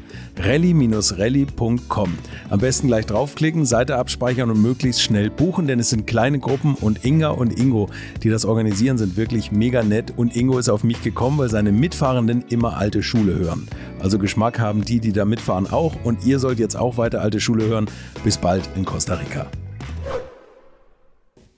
rally-rally.com. 0.37 2.17
Am 2.49 2.59
besten 2.59 2.87
gleich 2.87 3.05
draufklicken, 3.05 3.65
Seite 3.65 3.97
abspeichern 3.97 4.49
und 4.49 4.61
möglichst 4.61 5.01
schnell 5.01 5.29
buchen, 5.29 5.67
denn 5.67 5.79
es 5.79 5.89
sind 5.89 6.07
kleine 6.07 6.39
Gruppen 6.39 6.75
und 6.75 7.05
Inga 7.05 7.29
und 7.29 7.59
Ingo, 7.59 7.89
die 8.23 8.29
das 8.29 8.45
organisieren, 8.45 8.97
sind 8.97 9.17
wirklich 9.17 9.51
mega 9.51 9.83
nett 9.83 10.13
und 10.15 10.35
Ingo 10.35 10.57
ist 10.57 10.69
auf 10.69 10.83
mich 10.83 11.01
gekommen, 11.01 11.37
weil 11.37 11.49
seine 11.49 11.71
Mitfahrenden 11.71 12.43
immer 12.49 12.77
alte 12.77 13.03
Schule 13.03 13.37
hören. 13.37 13.67
Also 13.99 14.19
Geschmack 14.19 14.59
haben 14.59 14.83
die, 14.83 14.99
die 14.99 15.13
da 15.13 15.25
mitfahren 15.25 15.71
auch 15.71 15.95
und 16.03 16.25
ihr 16.25 16.39
sollt 16.39 16.59
jetzt 16.59 16.75
auch 16.75 16.97
weiter 16.97 17.21
alte 17.21 17.39
Schule 17.39 17.65
hören. 17.65 17.85
Bis 18.23 18.37
bald 18.37 18.69
in 18.75 18.85
Costa 18.85 19.15
Rica. 19.15 19.47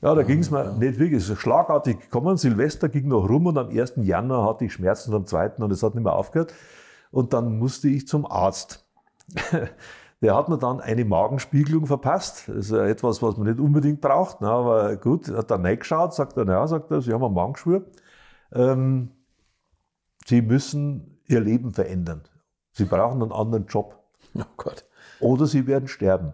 Ja, 0.04 0.14
da 0.16 0.24
ging 0.24 0.40
es 0.40 0.52
mir 0.52 0.74
nicht 0.74 1.00
wirklich. 1.00 1.26
Schlagartig 1.26 1.98
gekommen. 1.98 2.36
Silvester 2.36 2.90
ging 2.90 3.08
noch 3.08 3.30
rum 3.30 3.46
und 3.46 3.58
am 3.58 3.70
1. 3.70 3.94
Januar 4.02 4.50
hatte 4.50 4.66
ich 4.66 4.74
Schmerzen 4.74 5.12
und 5.12 5.22
am 5.22 5.26
2. 5.26 5.52
und 5.60 5.72
es 5.72 5.82
hat 5.82 5.96
nicht 5.96 6.04
mehr 6.04 6.12
aufgehört. 6.12 6.54
Und 7.14 7.32
dann 7.34 7.60
musste 7.60 7.88
ich 7.90 8.08
zum 8.08 8.26
Arzt. 8.26 8.86
Der 10.22 10.36
hat 10.36 10.50
mir 10.50 10.58
dann 10.58 10.82
eine 10.82 11.06
Magenspiegelung 11.06 11.86
verpasst. 11.86 12.48
Das 12.48 12.56
ist 12.56 12.72
etwas, 12.72 13.22
was 13.22 13.38
man 13.38 13.48
nicht 13.48 13.60
unbedingt 13.60 14.02
braucht. 14.02 14.42
Ne? 14.42 14.50
Aber 14.50 14.96
gut, 14.96 15.28
hat 15.30 15.52
dann 15.52 15.64
reingeschaut, 15.64 16.16
sagt 16.16 16.38
er, 16.38 16.46
naja, 16.46 16.66
sagt 16.66 16.90
er, 16.90 17.02
Sie 17.02 17.14
haben 17.14 17.24
einen 17.24 17.36
Magenschwur. 17.36 17.86
Ähm, 18.52 19.12
Sie 20.26 20.42
müssen 20.42 21.22
Ihr 21.28 21.40
Leben 21.40 21.72
verändern. 21.72 22.24
Sie 22.72 22.86
brauchen 22.86 23.22
einen 23.22 23.32
anderen 23.32 23.68
Job. 23.68 24.00
Oh 24.36 24.42
Gott. 24.58 24.86
Oder 25.20 25.46
Sie 25.46 25.68
werden 25.68 25.88
sterben. 25.88 26.34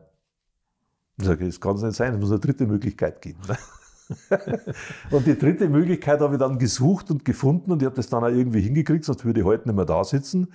Ich 1.17 1.25
sage, 1.25 1.45
das 1.45 1.59
kann 1.59 1.75
es 1.75 1.81
nicht 1.81 1.95
sein, 1.95 2.13
es 2.13 2.19
muss 2.21 2.31
eine 2.31 2.39
dritte 2.39 2.65
Möglichkeit 2.65 3.21
geben. 3.21 3.41
und 5.11 5.27
die 5.27 5.37
dritte 5.37 5.69
Möglichkeit 5.69 6.19
habe 6.21 6.35
ich 6.35 6.39
dann 6.39 6.57
gesucht 6.57 7.11
und 7.11 7.25
gefunden 7.25 7.71
und 7.71 7.81
ich 7.81 7.85
habe 7.85 7.95
das 7.95 8.09
dann 8.09 8.23
auch 8.23 8.29
irgendwie 8.29 8.61
hingekriegt, 8.61 9.05
sonst 9.05 9.23
würde 9.23 9.41
ich 9.41 9.45
heute 9.45 9.67
nicht 9.67 9.75
mehr 9.75 9.85
da 9.85 10.03
sitzen. 10.03 10.51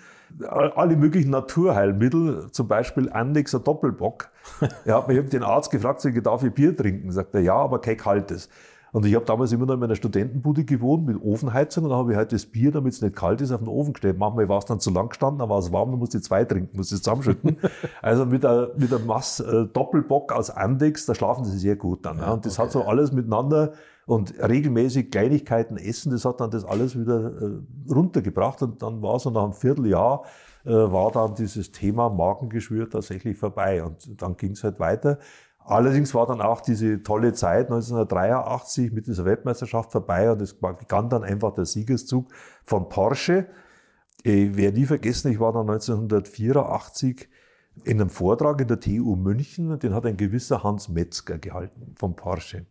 Alle 0.49 0.97
möglichen 0.97 1.31
Naturheilmittel, 1.31 2.51
zum 2.51 2.67
Beispiel 2.67 3.11
Andexer 3.11 3.61
Doppelbock. 3.61 4.31
Hat 4.87 5.09
mich 5.09 5.29
den 5.29 5.45
Arzt 5.45 5.71
gefragt, 5.71 6.05
darf 6.25 6.43
ich 6.43 6.53
Bier 6.53 6.77
trinken? 6.77 7.13
Sagt 7.13 7.35
er, 7.35 7.43
ja, 7.43 7.55
aber 7.55 7.81
kein 7.81 7.97
kaltes. 7.97 8.49
Und 8.95 9.05
ich 9.05 9.17
habe 9.17 9.25
damals 9.25 9.51
immer 9.51 9.67
noch 9.67 9.75
in 9.75 9.81
meiner 9.81 9.97
Studentenbude 9.97 10.65
gewohnt 10.65 11.05
mit 11.05 11.21
Ofenheizung 11.21 11.83
und 11.83 11.91
dann 11.91 11.99
habe 11.99 12.13
ich 12.13 12.17
halt 12.17 12.31
das 12.31 12.47
Bier, 12.47 12.71
damit 12.71 12.93
es 12.93 13.03
nicht 13.03 13.17
kalt 13.17 13.41
ist, 13.41 13.51
auf 13.51 13.59
den 13.59 13.67
Ofen 13.67 13.93
gestellt. 13.93 14.19
Manchmal 14.19 14.49
war 14.49 14.59
es 14.59 14.67
dann 14.67 14.79
zu 14.79 14.93
lang 14.93 15.09
gestanden, 15.09 15.41
dann 15.41 15.49
war 15.49 15.59
es 15.59 15.73
warm, 15.73 15.91
dann 15.91 15.99
musste 15.99 16.19
ich 16.19 16.23
zwei 16.23 16.45
trinken, 16.45 16.77
musste 16.77 16.95
es 16.95 17.03
zusammenschütten. 17.03 17.57
also 18.03 18.25
mit 18.25 18.45
der, 18.45 18.71
mit 18.77 18.93
der 18.93 19.01
Mass 19.01 19.41
äh, 19.41 19.67
Doppelbock 19.67 20.31
aus 20.31 20.49
Andex, 20.49 21.07
da 21.07 21.15
schlafen 21.17 21.45
sie 21.45 21.59
sehr 21.59 21.75
gut 21.75 22.07
dann. 22.07 22.19
Ja, 22.19 22.35
und 22.35 22.47
das 22.47 22.57
okay. 22.57 22.67
hat 22.67 22.71
so 22.71 22.85
alles 22.85 23.11
miteinander 23.11 23.73
und 24.07 24.33
regelmäßig 24.41 25.11
Kleinigkeiten 25.11 25.77
essen, 25.77 26.13
das 26.13 26.25
hat 26.25 26.41
dann 26.41 26.53
das 26.53 26.65
alles 26.65 26.97
wieder 26.97 27.33
äh, 27.43 27.93
runtergebracht 27.93 28.63
und 28.63 28.81
dann 28.81 29.03
war 29.03 29.19
so 29.19 29.29
nach 29.31 29.43
einem 29.43 29.55
Vierteljahr 29.55 30.23
äh, 30.65 30.71
war 30.71 31.11
dann 31.11 31.35
dieses 31.35 31.73
Thema 31.73 32.09
Magengeschwür 32.09 32.89
tatsächlich 32.89 33.37
vorbei 33.37 33.83
und 33.83 34.23
dann 34.23 34.37
ging 34.37 34.53
es 34.53 34.65
halt 34.65 34.81
weiter. 34.81 35.19
Allerdings 35.67 36.15
war 36.15 36.27
dann 36.27 36.43
auch 36.43 36.61
diese 36.61 37.03
tolle 37.03 37.33
Zeit 37.33 37.71
1983 37.71 38.93
mit 38.93 39.07
dieser 39.07 39.25
Weltmeisterschaft 39.25 39.93
vorbei 39.93 40.31
und 40.31 40.43
es 40.43 40.55
begann 40.55 41.09
dann 41.09 41.25
einfach 41.25 41.55
der 41.55 41.65
Siegeszug 41.65 42.29
von 42.65 42.91
Porsche. 42.91 43.47
Ich 44.23 44.57
werde 44.57 44.79
nie 44.79 44.85
vergessen, 44.85 45.33
ich 45.33 45.41
war 45.41 45.53
dann 45.53 45.69
1984 45.69 47.29
in 47.85 48.01
einem 48.01 48.11
Vortrag 48.11 48.61
in 48.61 48.69
der 48.69 48.79
TU 48.79 49.17
München, 49.17 49.79
den 49.79 49.95
hat 49.95 50.05
ein 50.05 50.17
gewisser 50.19 50.63
Hans 50.63 50.89
Metzger 50.91 51.39
gehalten 51.39 51.95
von 51.97 52.15
Porsche. 52.15 52.67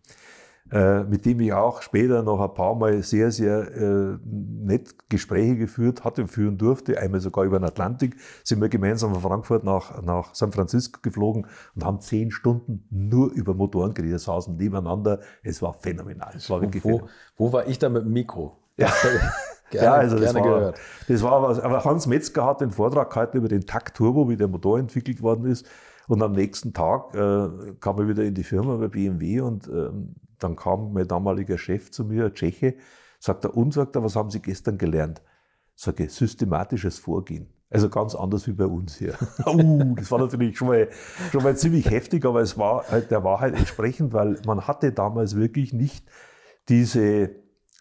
Äh, 0.73 1.03
mit 1.03 1.23
dem 1.27 1.39
ich 1.39 1.53
auch 1.53 1.83
später 1.83 2.23
noch 2.23 2.41
ein 2.41 2.51
paar 2.55 2.73
Mal 2.73 3.03
sehr, 3.03 3.29
sehr 3.29 3.71
äh, 3.75 4.17
nett 4.25 4.95
Gespräche 5.07 5.55
geführt 5.55 6.03
hatte 6.03 6.23
und 6.23 6.29
führen 6.29 6.57
durfte. 6.57 6.97
Einmal 6.97 7.19
sogar 7.19 7.43
über 7.43 7.59
den 7.59 7.65
Atlantik 7.65 8.15
sind 8.43 8.59
wir 8.59 8.69
gemeinsam 8.69 9.13
von 9.13 9.21
Frankfurt 9.21 9.63
nach, 9.63 10.01
nach 10.01 10.33
San 10.33 10.51
Francisco 10.51 10.99
geflogen 11.03 11.45
und 11.75 11.85
haben 11.85 12.01
zehn 12.01 12.31
Stunden 12.31 12.87
nur 12.89 13.31
über 13.33 13.53
Motoren 13.53 13.93
geredet, 13.93 14.19
saßen 14.21 14.57
nebeneinander. 14.57 15.19
Es 15.43 15.61
war 15.61 15.73
phänomenal. 15.73 16.33
Es 16.35 16.49
war 16.49 16.59
wirklich 16.59 16.83
wo, 16.83 17.03
wo 17.37 17.53
war 17.53 17.67
ich 17.67 17.77
da 17.77 17.89
mit 17.89 18.05
dem 18.05 18.11
Mikro? 18.11 18.57
Ja. 18.75 18.91
Gerne, 19.69 19.85
ja, 19.85 19.93
also 19.93 20.17
das, 20.19 20.33
war, 20.33 20.41
gehört. 20.41 20.79
das 21.07 21.23
war 21.23 21.41
was. 21.41 21.59
Aber 21.59 21.83
Hans 21.83 22.07
Metzger 22.07 22.45
hat 22.45 22.61
den 22.61 22.71
Vortrag 22.71 23.11
gehalten 23.11 23.37
über 23.37 23.47
den 23.47 23.65
Takt 23.65 23.97
Turbo, 23.97 24.29
wie 24.29 24.37
der 24.37 24.47
Motor 24.47 24.79
entwickelt 24.79 25.21
worden 25.21 25.45
ist. 25.45 25.67
Und 26.07 26.21
am 26.21 26.33
nächsten 26.33 26.73
Tag 26.73 27.13
äh, 27.13 27.75
kam 27.79 27.99
er 27.99 28.07
wieder 28.07 28.23
in 28.23 28.33
die 28.33 28.43
Firma 28.43 28.77
bei 28.77 28.87
BMW 28.87 29.41
und 29.41 29.67
ähm, 29.67 30.15
dann 30.39 30.55
kam 30.55 30.93
mein 30.93 31.07
damaliger 31.07 31.57
Chef 31.57 31.91
zu 31.91 32.03
mir, 32.05 32.33
Tscheche, 32.33 32.75
sagt 33.19 33.45
er, 33.45 33.55
und 33.55 33.73
sagt 33.73 33.95
er, 33.95 34.03
was 34.03 34.15
haben 34.15 34.29
Sie 34.29 34.41
gestern 34.41 34.77
gelernt? 34.77 35.21
Sage, 35.75 36.09
systematisches 36.09 36.99
Vorgehen. 36.99 37.47
Also 37.69 37.89
ganz 37.89 38.13
anders 38.13 38.47
wie 38.47 38.53
bei 38.53 38.65
uns 38.65 38.97
hier. 38.97 39.15
uh, 39.47 39.95
das 39.95 40.11
war 40.11 40.19
natürlich 40.19 40.57
schon 40.57 40.67
mal, 40.67 40.89
schon 41.31 41.41
mal 41.41 41.57
ziemlich 41.57 41.89
heftig, 41.89 42.25
aber 42.25 42.41
es 42.41 42.57
war 42.57 42.87
halt 42.89 43.09
der 43.09 43.23
Wahrheit 43.23 43.55
entsprechend, 43.55 44.13
weil 44.13 44.39
man 44.45 44.67
hatte 44.67 44.91
damals 44.91 45.35
wirklich 45.35 45.73
nicht 45.73 46.05
diese 46.69 47.31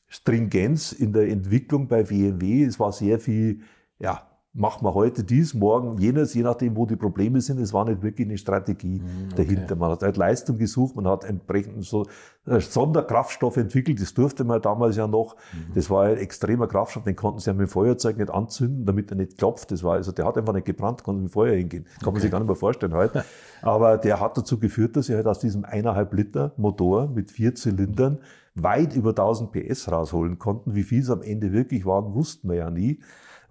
Stringenz 0.08 0.92
in 0.92 1.12
der 1.12 1.28
Entwicklung 1.28 1.88
bei 1.88 2.04
BMW. 2.04 2.64
Es 2.64 2.80
war 2.80 2.92
sehr 2.92 3.18
viel, 3.18 3.60
ja, 3.98 4.31
machen 4.54 4.84
wir 4.84 4.92
heute 4.92 5.24
dies, 5.24 5.54
morgen 5.54 5.96
jenes, 5.96 6.34
je 6.34 6.42
nachdem, 6.42 6.76
wo 6.76 6.84
die 6.84 6.96
Probleme 6.96 7.40
sind. 7.40 7.58
Es 7.58 7.72
war 7.72 7.86
nicht 7.86 8.02
wirklich 8.02 8.28
eine 8.28 8.36
Strategie 8.36 9.00
mhm, 9.00 9.28
okay. 9.32 9.44
dahinter. 9.44 9.76
Man 9.76 9.90
hat 9.90 10.02
halt 10.02 10.18
Leistung 10.18 10.58
gesucht, 10.58 10.94
man 10.94 11.08
hat 11.08 11.24
entsprechend 11.24 11.84
so 11.86 12.06
äh, 12.44 12.60
Sonderkraftstoff 12.60 13.56
entwickelt. 13.56 14.00
Das 14.00 14.12
durfte 14.12 14.44
man 14.44 14.60
damals 14.60 14.96
ja 14.96 15.06
noch. 15.06 15.36
Mhm. 15.36 15.74
Das 15.74 15.88
war 15.88 16.04
ein 16.04 16.18
extremer 16.18 16.66
Kraftstoff, 16.66 17.04
den 17.04 17.16
konnten 17.16 17.40
sie 17.40 17.48
ja 17.48 17.54
mit 17.54 17.68
dem 17.68 17.70
Feuerzeug 17.70 18.18
nicht 18.18 18.30
anzünden, 18.30 18.84
damit 18.84 19.10
er 19.10 19.16
nicht 19.16 19.38
klopft. 19.38 19.70
Das 19.70 19.82
war, 19.82 19.94
also 19.94 20.12
der 20.12 20.26
hat 20.26 20.36
einfach 20.36 20.52
nicht 20.52 20.66
gebrannt, 20.66 21.02
konnte 21.02 21.22
mit 21.22 21.32
Feuer 21.32 21.56
hingehen. 21.56 21.84
Kann 21.84 22.08
okay. 22.08 22.12
man 22.12 22.20
sich 22.20 22.30
gar 22.30 22.38
nicht 22.38 22.48
mehr 22.48 22.56
vorstellen 22.56 22.92
heute. 22.92 23.24
Aber 23.62 23.96
der 23.96 24.20
hat 24.20 24.36
dazu 24.36 24.58
geführt, 24.58 24.96
dass 24.96 25.06
sie 25.06 25.14
halt 25.14 25.26
aus 25.26 25.38
diesem 25.38 25.64
eineinhalb 25.64 26.12
Liter 26.12 26.52
Motor 26.58 27.08
mit 27.08 27.30
vier 27.30 27.54
Zylindern 27.54 28.18
weit 28.54 28.94
über 28.94 29.10
1000 29.10 29.50
PS 29.50 29.90
rausholen 29.90 30.38
konnten. 30.38 30.74
Wie 30.74 30.82
viel 30.82 31.00
es 31.00 31.08
am 31.08 31.22
Ende 31.22 31.52
wirklich 31.52 31.86
waren, 31.86 32.12
wussten 32.12 32.50
wir 32.50 32.56
ja 32.56 32.70
nie 32.70 33.00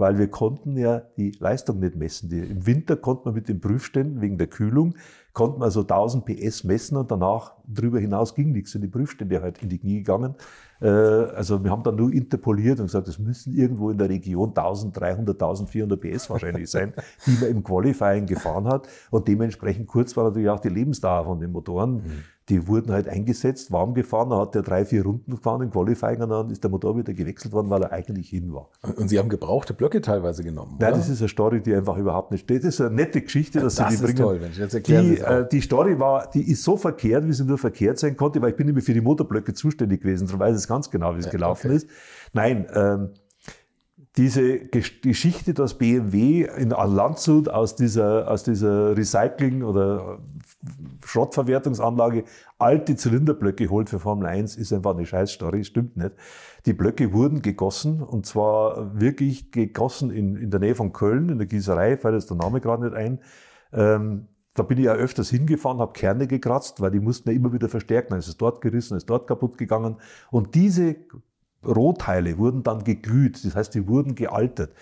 weil 0.02 0.18
wir 0.18 0.30
konnten 0.30 0.76
ja 0.78 1.04
die 1.16 1.32
Leistung 1.40 1.80
nicht 1.80 1.96
messen. 1.96 2.28
Die, 2.28 2.40
Im 2.40 2.66
Winter 2.66 2.96
konnte 2.96 3.26
man 3.26 3.36
mit 3.36 3.48
den 3.48 3.62
Prüfständen 3.62 4.20
wegen 4.20 4.40
der 4.40 4.48
Kühlung, 4.48 4.96
konnte 5.32 5.60
man 5.60 5.68
also 5.68 5.82
1000 5.82 6.26
PS 6.26 6.64
messen 6.64 6.98
und 6.98 7.12
danach 7.12 7.54
darüber 7.68 8.00
hinaus 8.00 8.34
ging 8.34 8.52
nichts 8.52 8.74
und 8.74 8.82
die 8.82 8.88
Prüfstände 8.88 9.44
halt 9.44 9.62
in 9.62 9.70
die 9.70 9.78
Knie 9.78 10.00
gegangen. 10.00 10.34
Äh, 10.82 10.88
also 10.88 11.64
wir 11.64 11.70
haben 11.70 11.84
dann 11.84 11.98
nur 11.98 12.12
interpoliert 12.12 12.80
und 12.80 12.88
gesagt, 12.88 13.10
es 13.10 13.20
müssen 13.20 13.54
irgendwo 13.54 13.92
in 13.92 14.00
der 14.00 14.10
Region 14.10 14.50
1300, 14.50 15.40
1400 15.40 16.02
PS 16.02 16.32
wahrscheinlich 16.32 16.72
sein, 16.72 16.94
die 17.28 17.38
man 17.40 17.52
im 17.52 17.64
Qualifying 17.64 18.26
gefahren 18.26 18.66
hat 18.66 18.88
und 19.12 19.28
dementsprechend 19.28 19.86
kurz 19.86 20.18
war 20.18 20.24
natürlich 20.24 20.50
auch 20.50 20.62
die 20.62 20.70
Lebensdauer 20.70 21.26
von 21.26 21.40
den 21.40 21.52
Motoren. 21.52 21.94
Mhm 21.94 22.24
die 22.52 22.68
wurden 22.68 22.92
halt 22.92 23.08
eingesetzt, 23.08 23.72
warm 23.72 23.94
gefahren, 23.94 24.30
dann 24.30 24.40
hat 24.40 24.54
der 24.56 24.62
drei, 24.62 24.84
vier 24.84 25.04
Runden 25.04 25.32
gefahren 25.32 25.62
im 25.62 25.72
Qualifying 25.72 26.22
und 26.22 26.30
dann 26.30 26.50
ist 26.50 26.62
der 26.62 26.70
Motor 26.70 26.98
wieder 26.98 27.14
gewechselt 27.14 27.54
worden, 27.54 27.70
weil 27.70 27.82
er 27.84 27.94
eigentlich 27.94 28.30
hin 28.30 28.54
war. 28.54 28.70
Und 28.98 29.08
Sie 29.08 29.18
haben 29.18 29.30
gebrauchte 29.30 29.74
Blöcke 29.74 30.02
teilweise 30.02 30.44
genommen? 30.44 30.76
Nein, 30.78 30.90
oder? 30.90 30.98
das 30.98 31.08
ist 31.08 31.22
eine 31.22 31.30
Story, 31.30 31.62
die 31.62 31.74
einfach 31.74 31.96
überhaupt 31.96 32.32
nicht 32.32 32.44
steht. 32.44 32.66
Das 32.66 32.76
ist 32.76 32.82
eine 32.82 32.94
nette 32.94 33.22
Geschichte, 33.22 33.62
dass 33.62 33.76
das 33.76 33.92
Sie 33.92 33.98
die 33.98 34.04
bringen. 34.04 34.18
Toll, 34.18 34.40
Mensch. 34.40 34.58
Jetzt 34.58 34.74
erklären 34.74 35.16
die, 35.16 35.20
äh, 35.20 35.48
die 35.50 35.62
Story 35.62 35.98
war, 35.98 36.30
die 36.30 36.52
ist 36.52 36.64
so 36.64 36.76
verkehrt, 36.76 37.26
wie 37.26 37.32
sie 37.32 37.46
nur 37.46 37.58
verkehrt 37.58 38.00
sein 38.00 38.18
konnte, 38.18 38.42
weil 38.42 38.50
ich 38.50 38.58
bin 38.58 38.68
nämlich 38.68 38.84
für 38.84 38.94
die 38.94 39.02
Motorblöcke 39.02 39.54
zuständig 39.54 40.02
gewesen, 40.02 40.28
darum 40.28 40.42
weiß 40.42 40.62
ich 40.62 40.68
ganz 40.68 40.92
genau, 40.92 41.16
wie 41.16 41.20
es 41.20 41.26
ja, 41.26 41.32
gelaufen 41.32 41.68
okay. 41.68 41.78
ist. 41.78 41.88
Nein, 42.34 42.68
ähm, 42.76 43.12
diese 44.18 44.60
Geschichte, 44.60 45.54
dass 45.54 45.78
BMW 45.78 46.44
in 46.58 46.72
Landshut 46.72 47.48
aus 47.48 47.76
dieser, 47.78 48.30
aus 48.30 48.44
dieser 48.44 48.98
Recycling- 48.98 49.64
oder 49.64 50.20
Schrottverwertungsanlage 51.06 52.24
alte 52.58 52.96
Zylinderblöcke 52.96 53.70
holt 53.70 53.90
für 53.90 54.00
Formel 54.00 54.28
1, 54.28 54.56
ist 54.56 54.74
einfach 54.74 54.96
eine 54.96 55.06
Scheißstory, 55.06 55.64
stimmt 55.64 55.98
nicht. 55.98 56.12
Die 56.66 56.74
Blöcke 56.74 57.14
wurden 57.14 57.42
gegossen 57.42 58.02
und 58.02 58.26
zwar 58.26 59.00
wirklich 59.00 59.52
gegossen 59.52 60.12
in, 60.12 60.36
in 60.36 60.52
der 60.52 60.60
Nähe 60.60 60.76
von 60.76 60.94
Köln, 60.94 61.30
in 61.30 61.38
der 61.38 61.48
Gießerei, 61.48 61.98
fällt 61.98 62.16
jetzt 62.16 62.30
der 62.30 62.38
Name 62.38 62.62
gerade 62.62 62.84
nicht 62.84 62.96
ein. 62.96 63.20
Ähm, 63.74 64.28
da 64.54 64.64
bin 64.64 64.78
ich 64.78 64.86
ja 64.86 64.94
öfters 64.94 65.30
hingefahren, 65.30 65.80
habe 65.80 65.94
Kerne 65.94 66.28
gekratzt, 66.28 66.82
weil 66.82 66.92
die 66.92 67.00
mussten 67.00 67.30
ja 67.30 67.36
immer 67.36 67.54
wieder 67.54 67.70
verstärken. 67.70 68.10
Dann 68.10 68.20
ist 68.20 68.28
es 68.28 68.38
dort 68.38 68.62
gerissen, 68.62 68.98
ist 68.98 69.10
dort 69.10 69.28
kaputt 69.28 69.58
gegangen. 69.58 69.98
Und 70.30 70.56
diese 70.56 70.98
Rohteile 71.66 72.38
wurden 72.38 72.64
dann 72.64 72.84
geglüht, 72.84 73.46
das 73.46 73.56
heißt, 73.56 73.74
die 73.76 73.88
wurden 73.88 74.16
gealtert. 74.16 74.74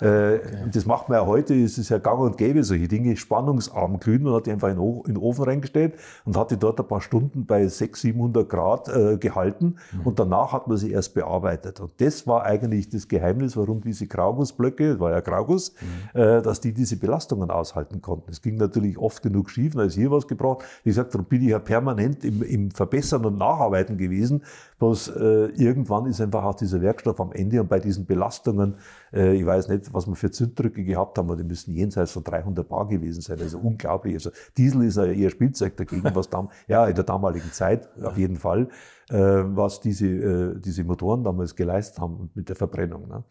Äh, 0.00 0.36
okay. 0.36 0.40
Das 0.72 0.86
macht 0.86 1.08
man 1.08 1.18
ja 1.18 1.26
heute, 1.26 1.54
es 1.54 1.78
ist 1.78 1.88
ja 1.88 1.98
gang 1.98 2.20
und 2.20 2.36
gäbe, 2.36 2.62
solche 2.64 2.88
Dinge, 2.88 3.16
spannungsarm 3.16 3.98
glühen. 4.00 4.22
Man 4.22 4.34
hat 4.34 4.46
die 4.46 4.52
einfach 4.52 4.68
in 4.68 5.02
den 5.06 5.16
Ofen 5.16 5.44
reingestellt 5.44 5.94
und 6.24 6.36
hat 6.36 6.50
die 6.50 6.56
dort 6.56 6.80
ein 6.80 6.86
paar 6.86 7.00
Stunden 7.00 7.46
bei 7.46 7.66
600, 7.66 8.16
700 8.16 8.48
Grad 8.48 8.88
äh, 8.88 9.16
gehalten 9.16 9.76
mhm. 9.92 10.00
und 10.04 10.18
danach 10.18 10.52
hat 10.52 10.68
man 10.68 10.76
sie 10.76 10.90
erst 10.92 11.14
bearbeitet. 11.14 11.80
Und 11.80 11.92
das 11.98 12.26
war 12.26 12.44
eigentlich 12.44 12.88
das 12.88 13.08
Geheimnis, 13.08 13.56
warum 13.56 13.80
diese 13.80 14.06
Graugussblöcke, 14.06 14.92
das 14.92 15.00
war 15.00 15.10
ja 15.10 15.20
Grauguss, 15.20 15.74
mhm. 16.14 16.20
äh, 16.20 16.42
dass 16.42 16.60
die 16.60 16.72
diese 16.72 16.96
Belastungen 16.96 17.50
aushalten 17.50 18.02
konnten. 18.02 18.30
Es 18.30 18.42
ging 18.42 18.56
natürlich 18.56 18.98
oft 18.98 19.22
genug 19.22 19.50
schief, 19.50 19.74
da 19.74 19.82
ist 19.82 19.94
hier 19.94 20.10
was 20.10 20.26
gebraucht. 20.26 20.64
Wie 20.84 20.90
gesagt, 20.90 21.14
darum 21.14 21.26
bin 21.26 21.42
ich 21.42 21.48
ja 21.48 21.58
permanent 21.58 22.24
im, 22.24 22.42
im 22.42 22.70
Verbessern 22.70 23.24
und 23.24 23.38
Nacharbeiten 23.38 23.96
gewesen. 23.96 24.42
Bloß 24.78 25.08
äh, 25.08 25.46
irgendwann 25.56 26.06
ist 26.06 26.20
einfach 26.20 26.44
auch 26.44 26.54
dieser 26.54 26.80
Werkstoff 26.82 27.20
am 27.20 27.32
Ende 27.32 27.60
und 27.60 27.68
bei 27.68 27.80
diesen 27.80 28.04
Belastungen, 28.04 28.74
ich 29.12 29.46
weiß 29.46 29.68
nicht, 29.68 29.94
was 29.94 30.06
wir 30.06 30.16
für 30.16 30.30
Zünddrücke 30.30 30.84
gehabt 30.84 31.16
haben, 31.16 31.28
aber 31.28 31.36
die 31.36 31.44
müssen 31.44 31.72
jenseits 31.72 32.12
von 32.12 32.24
300 32.24 32.68
Bar 32.68 32.88
gewesen 32.88 33.20
sein. 33.20 33.38
Also 33.40 33.58
unglaublich. 33.58 34.14
Also 34.14 34.30
Diesel 34.56 34.82
ist 34.82 34.96
ja 34.96 35.04
eher 35.04 35.30
Spielzeug 35.30 35.76
dagegen, 35.76 36.10
was 36.14 36.28
dann, 36.28 36.48
ja, 36.68 36.86
in 36.86 36.94
der 36.94 37.04
damaligen 37.04 37.52
Zeit 37.52 37.88
auf 38.02 38.18
jeden 38.18 38.36
Fall, 38.36 38.68
äh, 39.10 39.16
was 39.16 39.80
diese, 39.80 40.06
äh, 40.06 40.60
diese 40.60 40.84
Motoren 40.84 41.24
damals 41.24 41.54
geleistet 41.54 42.00
haben 42.00 42.30
mit 42.34 42.48
der 42.48 42.56
Verbrennung. 42.56 43.08
Ne? 43.08 43.24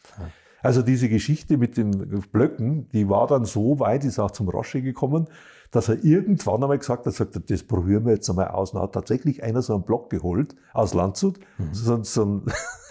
Also 0.61 0.81
diese 0.81 1.09
Geschichte 1.09 1.57
mit 1.57 1.77
den 1.77 1.91
Blöcken, 2.31 2.89
die 2.89 3.07
war 3.07 3.27
dann 3.27 3.45
so 3.45 3.79
weit, 3.79 4.03
ist 4.03 4.17
auch 4.17 4.31
zum 4.31 4.49
Rosche 4.49 4.81
gekommen, 4.81 5.27
dass 5.69 5.89
er 5.89 6.03
irgendwann 6.03 6.63
einmal 6.63 6.79
gesagt 6.79 7.05
hat, 7.05 7.13
sagt, 7.13 7.51
das 7.51 7.63
probieren 7.63 8.05
wir 8.05 8.13
jetzt 8.13 8.29
einmal 8.29 8.47
aus. 8.47 8.71
Und 8.73 8.81
hat 8.81 8.93
tatsächlich 8.93 9.43
einer 9.43 9.61
so 9.61 9.75
einen 9.75 9.83
Block 9.83 10.09
geholt 10.09 10.55
aus 10.73 10.93
Landshut, 10.93 11.39
mhm. 11.57 11.73
so, 11.73 12.03
so 12.03 12.25
ein 12.25 12.45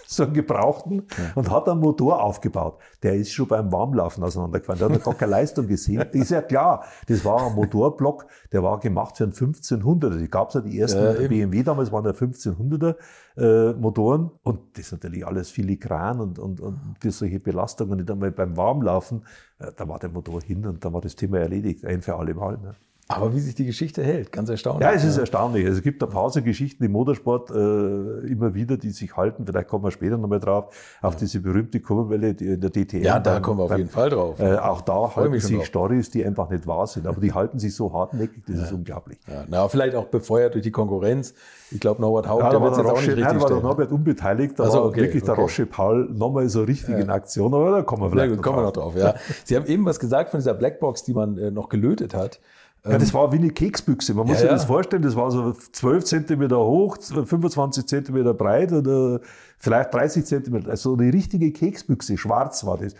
so 0.07 0.23
einen 0.23 0.33
gebrauchten, 0.33 1.07
ja. 1.17 1.31
und 1.35 1.49
hat 1.51 1.67
einen 1.67 1.79
Motor 1.79 2.23
aufgebaut. 2.23 2.79
Der 3.03 3.15
ist 3.15 3.31
schon 3.31 3.47
beim 3.47 3.71
Warmlaufen 3.71 4.23
auseinandergefallen. 4.23 4.79
Der 4.79 4.89
hat 4.89 5.03
gar 5.03 5.13
keine 5.13 5.31
Leistung 5.31 5.67
gesehen. 5.67 6.01
ist 6.11 6.31
ja 6.31 6.41
klar, 6.41 6.85
das 7.07 7.23
war 7.25 7.47
ein 7.47 7.55
Motorblock, 7.55 8.27
der 8.51 8.63
war 8.63 8.79
gemacht 8.79 9.17
für 9.17 9.23
einen 9.23 9.33
1500er. 9.33 10.17
Die 10.17 10.29
gab 10.29 10.49
es 10.49 10.55
ja 10.55 10.61
die 10.61 10.79
ersten 10.79 11.21
ja, 11.21 11.27
BMW 11.27 11.63
damals, 11.63 11.91
waren 11.91 12.05
ja 12.05 12.11
1500er 12.11 12.95
äh, 13.37 13.73
Motoren. 13.73 14.31
Und 14.43 14.77
das 14.77 14.87
ist 14.87 14.91
natürlich 14.91 15.25
alles 15.25 15.49
filigran 15.49 16.19
und, 16.19 16.39
und, 16.39 16.61
und 16.61 16.79
für 16.99 17.11
solche 17.11 17.39
Belastungen, 17.39 17.97
nicht 17.97 18.09
einmal 18.09 18.31
beim 18.31 18.55
Warmlaufen, 18.57 19.25
äh, 19.59 19.71
da 19.75 19.87
war 19.87 19.99
der 19.99 20.09
Motor 20.09 20.41
hin 20.41 20.65
und 20.65 20.83
da 20.83 20.93
war 20.93 21.01
das 21.01 21.15
Thema 21.15 21.39
erledigt, 21.39 21.85
ein 21.85 22.01
für 22.01 22.15
alle 22.15 22.33
Mal. 22.33 22.57
Ne? 22.57 22.75
Aber 23.07 23.35
wie 23.35 23.39
sich 23.39 23.53
die 23.53 23.65
Geschichte 23.65 24.03
hält, 24.03 24.31
ganz 24.31 24.49
erstaunlich. 24.49 24.81
Ja, 24.81 24.91
es 24.91 25.03
ist 25.03 25.17
erstaunlich. 25.17 25.63
Also 25.65 25.77
es 25.77 25.83
gibt 25.83 26.01
ein 26.01 26.09
paar 26.09 26.27
so 26.31 26.41
Geschichten 26.41 26.83
im 26.83 26.91
Motorsport 26.91 27.51
äh, 27.51 27.53
immer 27.53 28.55
wieder, 28.55 28.77
die 28.77 28.89
sich 28.89 29.15
halten. 29.15 29.45
Vielleicht 29.45 29.67
kommen 29.67 29.83
wir 29.83 29.91
später 29.91 30.17
nochmal 30.17 30.39
drauf, 30.39 30.75
auf 31.03 31.13
ja. 31.13 31.19
diese 31.19 31.39
berühmte 31.39 31.79
Kurbelwelle 31.79 32.31
in 32.31 32.59
der 32.59 32.71
DTM. 32.71 33.03
Ja, 33.03 33.19
da 33.19 33.33
beim, 33.33 33.41
kommen 33.43 33.59
wir 33.59 33.63
auf 33.65 33.69
beim, 33.69 33.77
jeden 33.77 33.91
Fall 33.91 34.09
drauf. 34.09 34.39
Äh, 34.39 34.55
auch 34.57 34.81
da 34.81 35.15
halten 35.15 35.39
sich. 35.39 35.65
Stories, 35.65 36.09
die 36.09 36.25
einfach 36.25 36.49
nicht 36.49 36.65
wahr 36.65 36.87
sind. 36.87 37.05
Aber 37.05 37.21
die 37.21 37.31
halten 37.35 37.59
sich 37.59 37.75
so 37.75 37.93
hartnäckig, 37.93 38.43
das 38.47 38.55
ja. 38.55 38.63
ist 38.63 38.71
unglaublich. 38.71 39.19
Ja, 39.27 39.43
na, 39.47 39.67
vielleicht 39.67 39.95
auch 39.95 40.05
befeuert 40.05 40.55
durch 40.55 40.63
die 40.63 40.71
Konkurrenz. 40.71 41.35
Ich 41.69 41.79
glaube, 41.79 42.01
Norbert 42.01 42.27
Haupt, 42.27 42.41
ja, 42.41 42.49
der 42.49 42.61
wird 42.61 42.77
jetzt 42.77 42.87
auch 42.87 42.97
nicht 42.97 43.07
richtig 43.07 43.23
nein, 43.23 43.39
war 43.39 43.49
der 43.49 43.59
Norbert 43.59 43.91
unbeteiligt. 43.91 44.57
Da 44.57 44.63
also, 44.63 44.79
war 44.79 44.85
okay, 44.85 45.01
wirklich 45.01 45.21
okay. 45.21 45.31
der 45.35 45.43
Roche 45.43 45.65
Paul 45.67 46.09
nochmal 46.11 46.49
so 46.49 46.63
richtig 46.63 46.97
in 46.97 47.11
Aktion. 47.11 47.53
Aber 47.53 47.69
da 47.69 47.81
kommen 47.83 48.01
wir 48.01 48.09
vielleicht 48.09 48.31
ja, 48.31 48.35
gut, 48.35 48.45
noch, 48.45 48.51
kommen 48.51 48.63
drauf. 48.63 48.95
Wir 48.95 49.03
noch 49.03 49.13
drauf. 49.13 49.25
Ja. 49.27 49.35
Sie 49.43 49.55
haben 49.55 49.67
eben 49.67 49.85
was 49.85 49.99
gesagt 49.99 50.31
von 50.31 50.39
dieser 50.39 50.55
Blackbox, 50.55 51.03
die 51.03 51.13
man 51.13 51.37
äh, 51.37 51.51
noch 51.51 51.69
gelötet 51.69 52.15
hat. 52.15 52.39
Ja, 52.87 52.97
das 52.99 53.13
war 53.13 53.31
wie 53.31 53.37
eine 53.37 53.49
Keksbüchse. 53.49 54.13
Man 54.13 54.27
muss 54.27 54.35
ja, 54.35 54.41
sich 54.41 54.49
das 54.49 54.65
vorstellen, 54.65 55.01
das 55.01 55.15
war 55.15 55.31
so 55.31 55.53
12 55.53 56.03
Zentimeter 56.03 56.59
hoch, 56.59 56.97
25 56.99 57.87
Zentimeter 57.87 58.33
breit 58.33 58.71
oder 58.71 59.21
vielleicht 59.57 59.93
30 59.93 60.23
Zentimeter. 60.25 60.69
Also 60.69 60.93
eine 60.93 61.11
richtige 61.11 61.51
Keksbüchse, 61.51 62.17
schwarz 62.17 62.65
war 62.65 62.77
das. 62.77 62.93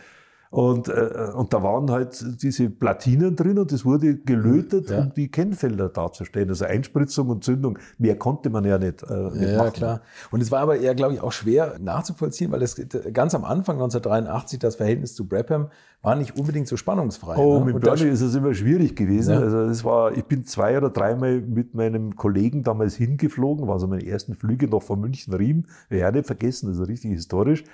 Und, 0.55 0.87
äh, 0.87 1.31
und 1.35 1.51
da 1.51 1.63
waren 1.63 1.91
halt 1.91 2.41
diese 2.41 2.69
Platinen 2.69 3.35
drin 3.35 3.59
und 3.59 3.73
das 3.73 3.83
wurde 3.83 4.15
gelötet, 4.15 4.89
ja. 4.89 4.99
um 5.01 5.13
die 5.13 5.27
Kennfelder 5.27 5.89
darzustellen. 5.89 6.47
Also 6.47 6.63
Einspritzung 6.63 7.27
und 7.27 7.43
Zündung. 7.43 7.77
Mehr 7.97 8.17
konnte 8.17 8.49
man 8.49 8.63
ja 8.63 8.77
nicht, 8.77 9.03
äh, 9.03 9.31
nicht 9.31 9.49
ja, 9.49 9.57
machen. 9.57 9.73
klar. 9.73 10.01
Und 10.31 10.39
es 10.39 10.53
war 10.53 10.61
aber 10.61 10.77
eher, 10.77 10.95
glaube 10.95 11.13
ich, 11.13 11.19
auch 11.19 11.33
schwer 11.33 11.75
nachzuvollziehen, 11.81 12.53
weil 12.53 12.61
das 12.61 12.81
ganz 13.11 13.35
am 13.35 13.43
Anfang 13.43 13.75
1983 13.75 14.57
das 14.57 14.77
Verhältnis 14.77 15.13
zu 15.13 15.27
Brabham 15.27 15.71
war 16.01 16.15
nicht 16.15 16.39
unbedingt 16.39 16.69
so 16.69 16.77
spannungsfrei. 16.77 17.35
Oh, 17.35 17.59
ne? 17.59 17.73
mit 17.73 17.81
Bernie 17.81 18.03
ist 18.03 18.21
es 18.21 18.33
immer 18.33 18.53
schwierig 18.53 18.95
gewesen. 18.95 19.33
Ja. 19.33 19.41
Also 19.41 19.57
es 19.63 19.83
war, 19.83 20.15
ich 20.15 20.23
bin 20.23 20.45
zwei 20.45 20.77
oder 20.77 20.89
dreimal 20.89 21.41
mit 21.41 21.73
meinem 21.73 22.15
Kollegen 22.15 22.63
damals 22.63 22.95
hingeflogen, 22.95 23.67
war 23.67 23.77
so 23.77 23.87
meine 23.87 24.05
ersten 24.07 24.35
Flüge 24.35 24.69
noch 24.69 24.83
von 24.83 25.01
München 25.01 25.33
Riem. 25.33 25.65
Werde 25.89 26.19
ich 26.19 26.21
nicht 26.21 26.27
vergessen, 26.27 26.69
das 26.69 26.79
ist 26.79 26.87
richtig 26.87 27.11
historisch 27.11 27.65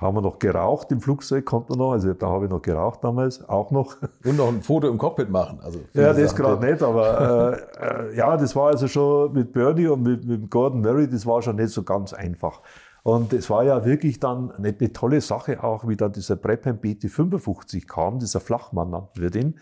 haben 0.00 0.16
wir 0.16 0.22
noch 0.22 0.38
geraucht 0.38 0.90
im 0.92 1.00
Flugzeug, 1.00 1.44
kommt 1.44 1.68
man 1.68 1.78
noch. 1.78 1.92
Also 1.92 2.14
da 2.14 2.28
habe 2.28 2.46
ich 2.46 2.50
noch 2.50 2.62
geraucht 2.62 3.04
damals, 3.04 3.46
auch 3.48 3.70
noch. 3.70 3.96
Und 4.24 4.36
noch 4.36 4.48
ein 4.48 4.62
Foto 4.62 4.88
im 4.88 4.96
Cockpit 4.96 5.28
machen. 5.28 5.60
Also 5.62 5.80
ja, 5.92 6.12
das 6.12 6.34
gerade 6.34 6.64
nicht, 6.64 6.82
aber 6.82 7.58
äh, 7.78 8.12
äh, 8.12 8.16
ja, 8.16 8.36
das 8.36 8.56
war 8.56 8.68
also 8.68 8.88
schon 8.88 9.32
mit 9.32 9.52
Bernie 9.52 9.88
und 9.88 10.02
mit, 10.02 10.24
mit 10.24 10.50
Gordon 10.50 10.80
Murray, 10.80 11.08
das 11.08 11.26
war 11.26 11.42
schon 11.42 11.56
nicht 11.56 11.70
so 11.70 11.82
ganz 11.82 12.12
einfach. 12.12 12.62
Und 13.02 13.32
es 13.32 13.48
war 13.50 13.64
ja 13.64 13.84
wirklich 13.84 14.20
dann 14.20 14.50
eine, 14.52 14.74
eine 14.78 14.92
tolle 14.92 15.20
Sache 15.20 15.62
auch, 15.62 15.88
wie 15.88 15.96
dann 15.96 16.12
dieser 16.12 16.36
Brabham 16.36 16.76
BT55 16.76 17.86
kam, 17.86 18.18
dieser 18.18 18.40
Flachmann 18.40 18.90
nannten 18.90 19.20
wir 19.20 19.30
den. 19.30 19.58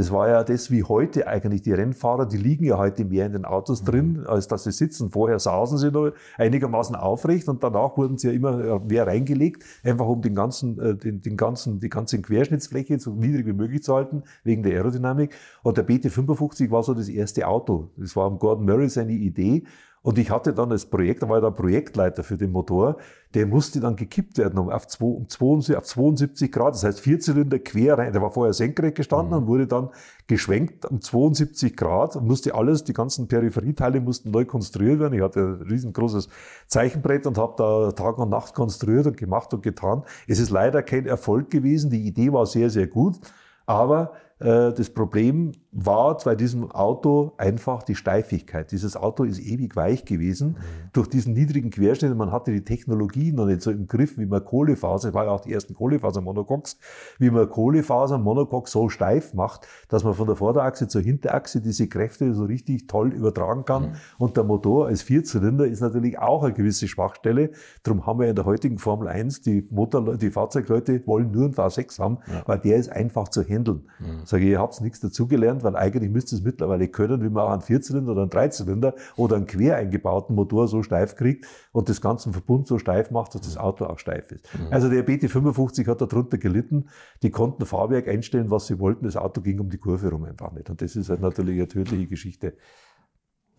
Das 0.00 0.10
war 0.10 0.30
ja 0.30 0.42
das 0.44 0.70
wie 0.70 0.82
heute 0.82 1.26
eigentlich. 1.26 1.60
Die 1.60 1.74
Rennfahrer, 1.74 2.24
die 2.24 2.38
liegen 2.38 2.64
ja 2.64 2.78
heute 2.78 3.04
mehr 3.04 3.26
in 3.26 3.32
den 3.32 3.44
Autos 3.44 3.84
drin, 3.84 4.20
mhm. 4.20 4.26
als 4.26 4.48
dass 4.48 4.64
sie 4.64 4.72
sitzen. 4.72 5.10
Vorher 5.10 5.38
saßen 5.38 5.76
sie 5.76 5.90
noch 5.90 6.12
einigermaßen 6.38 6.96
aufrecht 6.96 7.50
und 7.50 7.62
danach 7.62 7.98
wurden 7.98 8.16
sie 8.16 8.28
ja 8.28 8.32
immer 8.32 8.80
mehr 8.80 9.06
reingelegt, 9.06 9.62
einfach 9.84 10.06
um 10.06 10.22
den 10.22 10.34
ganzen, 10.34 10.80
äh, 10.80 10.96
den, 10.96 11.20
den 11.20 11.36
ganzen, 11.36 11.80
die 11.80 11.90
ganze 11.90 12.18
Querschnittsfläche 12.22 12.98
so 12.98 13.12
niedrig 13.12 13.44
wie 13.44 13.52
möglich 13.52 13.82
zu 13.82 13.94
halten, 13.94 14.22
wegen 14.42 14.62
der 14.62 14.72
Aerodynamik. 14.72 15.34
Und 15.62 15.76
der 15.76 15.86
BT55 15.86 16.70
war 16.70 16.82
so 16.82 16.94
das 16.94 17.10
erste 17.10 17.46
Auto. 17.46 17.90
Das 17.98 18.16
war 18.16 18.30
Gordon 18.30 18.64
Murray 18.64 18.88
seine 18.88 19.12
Idee. 19.12 19.64
Und 20.02 20.18
ich 20.18 20.30
hatte 20.30 20.54
dann 20.54 20.70
das 20.70 20.86
Projekt, 20.86 21.22
da 21.22 21.28
war 21.28 21.36
ich 21.36 21.42
der 21.42 21.50
Projektleiter 21.50 22.24
für 22.24 22.38
den 22.38 22.52
Motor, 22.52 22.96
der 23.34 23.44
musste 23.46 23.80
dann 23.80 23.96
gekippt 23.96 24.38
werden 24.38 24.58
um, 24.58 24.70
auf, 24.70 24.86
72, 24.88 25.76
auf 25.76 25.84
72 25.84 26.50
Grad, 26.50 26.74
das 26.74 26.84
heißt 26.84 27.00
Vierzylinder 27.00 27.58
quer 27.58 27.98
rein. 27.98 28.14
Der 28.14 28.22
war 28.22 28.30
vorher 28.30 28.54
senkrecht 28.54 28.96
gestanden 28.96 29.32
mhm. 29.32 29.42
und 29.42 29.46
wurde 29.46 29.66
dann 29.66 29.90
geschwenkt 30.26 30.86
um 30.86 31.02
72 31.02 31.76
Grad 31.76 32.16
und 32.16 32.26
musste 32.26 32.54
alles, 32.54 32.82
die 32.84 32.94
ganzen 32.94 33.28
Peripherieteile 33.28 34.00
mussten 34.00 34.30
neu 34.30 34.46
konstruiert 34.46 35.00
werden. 35.00 35.12
Ich 35.12 35.22
hatte 35.22 35.58
ein 35.60 35.68
riesengroßes 35.68 36.28
Zeichenbrett 36.66 37.26
und 37.26 37.36
habe 37.36 37.54
da 37.58 37.92
Tag 37.92 38.16
und 38.16 38.30
Nacht 38.30 38.54
konstruiert 38.54 39.06
und 39.06 39.18
gemacht 39.18 39.52
und 39.52 39.62
getan. 39.62 40.04
Es 40.26 40.38
ist 40.38 40.48
leider 40.48 40.82
kein 40.82 41.04
Erfolg 41.04 41.50
gewesen. 41.50 41.90
Die 41.90 42.06
Idee 42.06 42.32
war 42.32 42.46
sehr, 42.46 42.70
sehr 42.70 42.86
gut, 42.86 43.20
aber 43.66 44.12
äh, 44.38 44.72
das 44.72 44.88
Problem 44.88 45.52
war 45.72 46.18
bei 46.24 46.34
diesem 46.34 46.70
Auto 46.72 47.32
einfach 47.36 47.84
die 47.84 47.94
Steifigkeit. 47.94 48.72
Dieses 48.72 48.96
Auto 48.96 49.22
ist 49.22 49.38
ewig 49.38 49.76
weich 49.76 50.04
gewesen. 50.04 50.48
Mhm. 50.48 50.56
Durch 50.92 51.08
diesen 51.08 51.32
niedrigen 51.34 51.70
Querschnitt, 51.70 52.16
man 52.16 52.32
hatte 52.32 52.50
die 52.50 52.64
Technologie 52.64 53.32
noch 53.32 53.46
nicht 53.46 53.62
so 53.62 53.70
im 53.70 53.86
Griff, 53.86 54.18
wie 54.18 54.26
man 54.26 54.44
Kohlefaser, 54.44 55.14
war 55.14 55.26
ja 55.26 55.30
auch 55.30 55.40
die 55.40 55.52
ersten 55.52 55.74
Kohlefaser-Monocoques, 55.74 56.76
wie 57.18 57.30
man 57.30 57.48
Kohlefaser-Monocoque 57.48 58.68
so 58.68 58.88
steif 58.88 59.32
macht, 59.32 59.68
dass 59.88 60.02
man 60.02 60.14
von 60.14 60.26
der 60.26 60.36
Vorderachse 60.36 60.88
zur 60.88 61.02
Hinterachse 61.02 61.60
diese 61.60 61.86
Kräfte 61.86 62.34
so 62.34 62.44
richtig 62.44 62.88
toll 62.88 63.12
übertragen 63.12 63.64
kann. 63.64 63.82
Mhm. 63.82 63.92
Und 64.18 64.36
der 64.36 64.44
Motor 64.44 64.88
als 64.88 65.02
Vierzylinder 65.02 65.66
ist 65.66 65.80
natürlich 65.80 66.18
auch 66.18 66.42
eine 66.42 66.52
gewisse 66.52 66.88
Schwachstelle. 66.88 67.50
Darum 67.84 68.06
haben 68.06 68.18
wir 68.18 68.28
in 68.28 68.34
der 68.34 68.44
heutigen 68.44 68.78
Formel 68.78 69.06
1, 69.06 69.42
die 69.42 69.68
Motor, 69.70 70.16
die 70.16 70.30
Fahrzeugleute 70.30 71.06
wollen 71.06 71.30
nur 71.30 71.44
einen 71.44 71.54
V6 71.54 72.00
haben, 72.00 72.18
ja. 72.26 72.42
weil 72.46 72.58
der 72.58 72.76
ist 72.76 72.90
einfach 72.90 73.28
zu 73.28 73.42
handeln. 73.42 73.88
Mhm. 74.00 74.24
Sage 74.24 74.44
ich, 74.44 74.50
ihr 74.50 74.58
habt 74.58 74.80
nichts 74.80 74.98
dazugelernt, 74.98 75.59
weil 75.62 75.76
eigentlich 75.76 76.10
müsst 76.10 76.32
ihr 76.32 76.38
es 76.38 76.44
mittlerweile 76.44 76.88
können, 76.88 77.22
wie 77.22 77.28
man 77.28 77.44
auch 77.44 77.50
einen 77.50 77.62
Vierzylinder 77.62 78.12
oder 78.12 78.22
einen 78.22 78.30
Dreizylinder 78.30 78.94
oder 79.16 79.36
einen 79.36 79.46
quer 79.46 79.76
eingebauten 79.76 80.34
Motor 80.34 80.68
so 80.68 80.82
steif 80.82 81.16
kriegt 81.16 81.46
und 81.72 81.88
das 81.88 82.00
ganze 82.00 82.32
Verbund 82.32 82.66
so 82.66 82.78
steif 82.78 83.10
macht, 83.10 83.34
dass 83.34 83.42
das 83.42 83.56
Auto 83.56 83.84
auch 83.84 83.98
steif 83.98 84.32
ist. 84.32 84.46
Mhm. 84.54 84.72
Also 84.72 84.88
der 84.88 85.06
BT55 85.06 85.86
hat 85.86 86.00
darunter 86.00 86.38
gelitten. 86.38 86.88
Die 87.22 87.30
konnten 87.30 87.66
Fahrwerk 87.66 88.08
einstellen, 88.08 88.50
was 88.50 88.66
sie 88.66 88.78
wollten. 88.78 89.04
Das 89.04 89.16
Auto 89.16 89.40
ging 89.40 89.60
um 89.60 89.70
die 89.70 89.78
Kurve 89.78 90.10
rum 90.10 90.24
einfach 90.24 90.52
nicht. 90.52 90.70
Und 90.70 90.82
das 90.82 90.96
ist 90.96 91.08
halt 91.10 91.20
natürlich 91.20 91.56
eine 91.56 91.68
tödliche 91.68 92.06
Geschichte. 92.06 92.54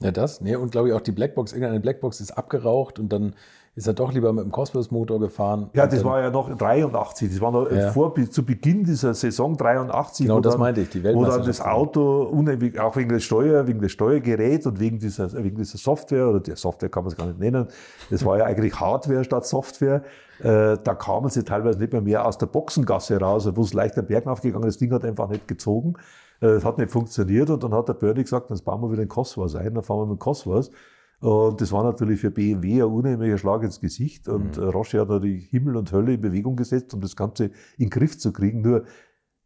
Ja, 0.01 0.11
das. 0.11 0.41
Nee, 0.41 0.55
und 0.55 0.71
glaube 0.71 0.89
ich 0.89 0.93
auch 0.95 1.01
die 1.01 1.11
Blackbox, 1.11 1.53
irgendeine 1.53 1.79
Blackbox 1.79 2.21
ist 2.21 2.31
abgeraucht 2.31 2.97
und 2.97 3.13
dann 3.13 3.35
ist 3.73 3.87
er 3.87 3.93
doch 3.93 4.11
lieber 4.11 4.33
mit 4.33 4.43
dem 4.43 4.51
Cosmos-Motor 4.51 5.19
gefahren. 5.21 5.69
Ja, 5.73 5.87
das 5.87 6.03
war 6.03 6.21
ja 6.21 6.29
noch 6.29 6.53
83. 6.53 7.29
Das 7.31 7.39
war 7.39 7.51
noch 7.51 7.71
ja. 7.71 7.91
vor, 7.91 8.13
zu 8.29 8.45
Beginn 8.45 8.83
dieser 8.83 9.13
Saison 9.13 9.55
83. 9.55 10.25
Genau, 10.25 10.41
das 10.41 10.53
dann, 10.53 10.59
meinte 10.59 10.81
ich, 10.81 10.89
die 10.89 11.01
Wo 11.03 11.23
dann 11.23 11.45
das 11.45 11.61
Auto, 11.61 12.33
auch 12.79 12.95
wegen 12.97 13.09
des 13.09 13.23
Steuer, 13.23 13.67
wegen 13.67 13.79
des 13.79 13.93
Steuergerät 13.93 14.65
und 14.65 14.79
wegen 14.81 14.99
dieser, 14.99 15.31
wegen 15.41 15.55
dieser 15.55 15.77
Software, 15.77 16.27
oder 16.27 16.41
der 16.41 16.57
Software 16.57 16.89
kann 16.89 17.03
man 17.03 17.13
es 17.13 17.17
gar 17.17 17.27
nicht 17.27 17.39
nennen, 17.39 17.67
das 18.09 18.25
war 18.25 18.37
ja 18.37 18.43
eigentlich 18.43 18.77
Hardware 18.77 19.23
statt 19.23 19.45
Software. 19.45 20.03
Äh, 20.39 20.77
da 20.83 20.95
kamen 20.95 21.29
sie 21.29 21.43
teilweise 21.43 21.79
nicht 21.79 21.93
mehr, 21.93 22.01
mehr 22.01 22.25
aus 22.25 22.37
der 22.37 22.47
Boxengasse 22.47 23.21
raus, 23.21 23.49
wo 23.55 23.61
es 23.61 23.73
leicht 23.73 23.95
den 23.95 24.05
Berg 24.05 24.27
aufgegangen 24.27 24.67
ist. 24.67 24.75
Das 24.75 24.79
Ding 24.79 24.91
hat 24.91 25.05
einfach 25.05 25.29
nicht 25.29 25.47
gezogen. 25.47 25.93
Äh, 26.41 26.47
es 26.47 26.65
hat 26.65 26.77
nicht 26.77 26.91
funktioniert 26.91 27.49
und 27.49 27.63
dann 27.63 27.73
hat 27.73 27.87
der 27.87 27.93
Bernie 27.93 28.23
gesagt, 28.23 28.49
jetzt 28.49 28.65
bauen 28.65 28.81
wir 28.81 28.91
wieder 28.91 29.03
den 29.03 29.07
Cosworth 29.07 29.55
ein, 29.55 29.73
dann 29.73 29.83
fahren 29.83 29.99
wir 29.99 30.05
mit 30.07 30.17
dem 30.17 30.19
Cosworth. 30.19 30.71
Und 31.21 31.61
das 31.61 31.71
war 31.71 31.83
natürlich 31.83 32.19
für 32.19 32.31
BMW 32.31 32.81
ein 32.81 32.89
unheimlicher 32.89 33.37
Schlag 33.37 33.61
ins 33.63 33.79
Gesicht. 33.79 34.27
Und 34.27 34.57
mhm. 34.57 34.63
Roche 34.63 34.99
hat 34.99 35.09
natürlich 35.09 35.45
Himmel 35.49 35.77
und 35.77 35.91
Hölle 35.91 36.15
in 36.15 36.21
Bewegung 36.21 36.55
gesetzt, 36.55 36.93
um 36.95 37.01
das 37.01 37.15
Ganze 37.15 37.45
in 37.45 37.85
den 37.85 37.89
Griff 37.91 38.17
zu 38.17 38.33
kriegen. 38.33 38.61
Nur 38.61 38.85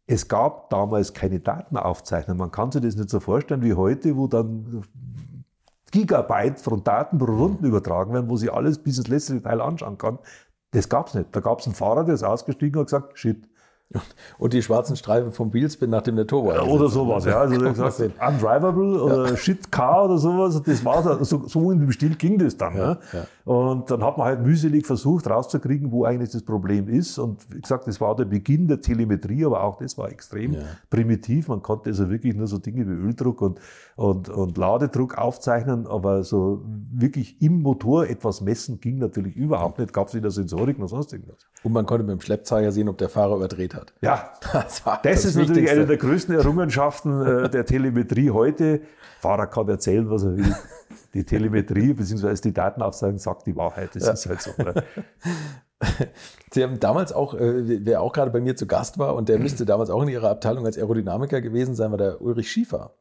es 0.06 0.26
gab 0.26 0.70
damals 0.70 1.12
keine 1.12 1.38
Datenaufzeichnung. 1.38 2.38
Man 2.38 2.50
kann 2.50 2.72
sich 2.72 2.80
das 2.80 2.96
nicht 2.96 3.10
so 3.10 3.20
vorstellen 3.20 3.62
wie 3.62 3.74
heute, 3.74 4.16
wo 4.16 4.26
dann 4.26 4.84
Gigabyte 5.90 6.60
von 6.60 6.82
Daten 6.82 7.18
pro 7.18 7.26
Runden 7.26 7.64
mhm. 7.64 7.68
übertragen 7.68 8.14
werden, 8.14 8.30
wo 8.30 8.36
sie 8.36 8.48
alles 8.48 8.78
bis 8.78 8.96
ins 8.96 9.08
letzte 9.08 9.34
Detail 9.34 9.60
anschauen 9.60 9.98
kann. 9.98 10.18
Das 10.70 10.88
gab's 10.88 11.12
nicht. 11.12 11.28
Da 11.32 11.40
gab's 11.40 11.66
einen 11.66 11.74
Fahrer, 11.74 12.04
der 12.04 12.14
ist 12.14 12.22
ausgestiegen 12.22 12.78
und 12.78 12.86
gesagt, 12.86 13.18
shit, 13.18 13.46
und 14.38 14.52
die 14.52 14.62
schwarzen 14.62 14.96
Streifen 14.96 15.32
vom 15.32 15.52
Wheelspin 15.52 15.90
nach 15.90 16.02
dem 16.02 16.16
der 16.16 16.26
Turbo. 16.26 16.52
Ja, 16.52 16.62
oder 16.62 16.88
sowas, 16.88 17.24
ja. 17.24 17.40
Also 17.40 17.58
gesagt, 17.58 18.00
undrivable 18.28 19.02
oder 19.02 19.30
ja. 19.30 19.36
Shit 19.36 19.70
Car 19.70 20.06
oder 20.06 20.18
sowas. 20.18 20.60
Das 20.62 20.84
war 20.84 21.24
so, 21.24 21.46
so 21.46 21.70
in 21.70 21.80
dem 21.80 21.92
Stil 21.92 22.16
ging 22.16 22.38
das 22.38 22.56
dann. 22.56 22.76
Ja, 22.76 22.98
ja. 23.12 23.26
Und 23.46 23.92
dann 23.92 24.02
hat 24.02 24.18
man 24.18 24.26
halt 24.26 24.42
mühselig 24.42 24.84
versucht 24.84 25.30
rauszukriegen, 25.30 25.92
wo 25.92 26.04
eigentlich 26.04 26.32
das 26.32 26.42
Problem 26.42 26.88
ist. 26.88 27.16
Und 27.16 27.46
wie 27.54 27.60
gesagt, 27.60 27.86
das 27.86 28.00
war 28.00 28.16
der 28.16 28.24
Beginn 28.24 28.66
der 28.66 28.80
Telemetrie, 28.80 29.44
aber 29.44 29.62
auch 29.62 29.78
das 29.78 29.96
war 29.96 30.10
extrem 30.10 30.54
ja. 30.54 30.62
primitiv. 30.90 31.46
Man 31.46 31.62
konnte 31.62 31.90
also 31.90 32.10
wirklich 32.10 32.34
nur 32.34 32.48
so 32.48 32.58
Dinge 32.58 32.84
wie 32.88 33.06
Öldruck 33.06 33.40
und, 33.42 33.60
und, 33.94 34.28
und 34.28 34.58
Ladedruck 34.58 35.16
aufzeichnen, 35.16 35.86
aber 35.86 36.24
so 36.24 36.64
wirklich 36.90 37.40
im 37.40 37.62
Motor 37.62 38.08
etwas 38.08 38.40
messen 38.40 38.80
ging 38.80 38.98
natürlich 38.98 39.36
überhaupt 39.36 39.78
nicht. 39.78 39.92
Gab 39.92 40.08
es 40.08 40.14
weder 40.14 40.32
Sensorik 40.32 40.80
noch 40.80 40.88
sonst 40.88 41.12
irgendwas. 41.12 41.46
Und 41.62 41.70
man 41.70 41.86
konnte 41.86 42.02
mit 42.02 42.14
dem 42.14 42.20
Schleppzeiger 42.20 42.72
sehen, 42.72 42.88
ob 42.88 42.98
der 42.98 43.08
Fahrer 43.08 43.36
überdreht 43.36 43.76
hat. 43.76 43.94
Ja, 44.00 44.32
das, 44.52 44.82
das, 44.82 45.02
das 45.02 45.24
ist 45.24 45.36
natürlich 45.36 45.70
eine 45.70 45.86
der 45.86 45.98
größten 45.98 46.34
Errungenschaften 46.34 47.24
äh, 47.24 47.48
der 47.48 47.64
Telemetrie 47.64 48.32
heute. 48.32 48.80
Fahrer 49.26 49.48
kann 49.48 49.68
erzählen, 49.68 50.08
was 50.08 50.22
er 50.22 50.36
will 50.36 50.54
die 51.14 51.24
Telemetrie 51.24 51.92
bzw. 51.94 52.34
die 52.44 52.52
Datenaufsagen 52.52 53.18
sagt 53.18 53.46
die 53.46 53.56
Wahrheit. 53.56 53.90
Das 53.94 54.06
ja. 54.06 54.12
ist 54.12 54.26
halt 54.26 54.40
so. 54.40 54.52
Ne? 54.56 54.84
Sie 56.52 56.62
haben 56.62 56.78
damals 56.78 57.12
auch, 57.12 57.34
äh, 57.34 57.84
wer 57.84 58.02
auch 58.02 58.12
gerade 58.12 58.30
bei 58.30 58.40
mir 58.40 58.54
zu 58.54 58.66
Gast 58.66 58.98
war 58.98 59.16
und 59.16 59.28
der 59.28 59.38
müsste 59.40 59.66
damals 59.66 59.90
auch 59.90 60.02
in 60.02 60.08
Ihrer 60.08 60.30
Abteilung 60.30 60.64
als 60.64 60.78
Aerodynamiker 60.78 61.40
gewesen 61.40 61.74
sein, 61.74 61.90
war 61.90 61.98
der 61.98 62.22
Ulrich 62.22 62.50
Schiefer. 62.50 62.94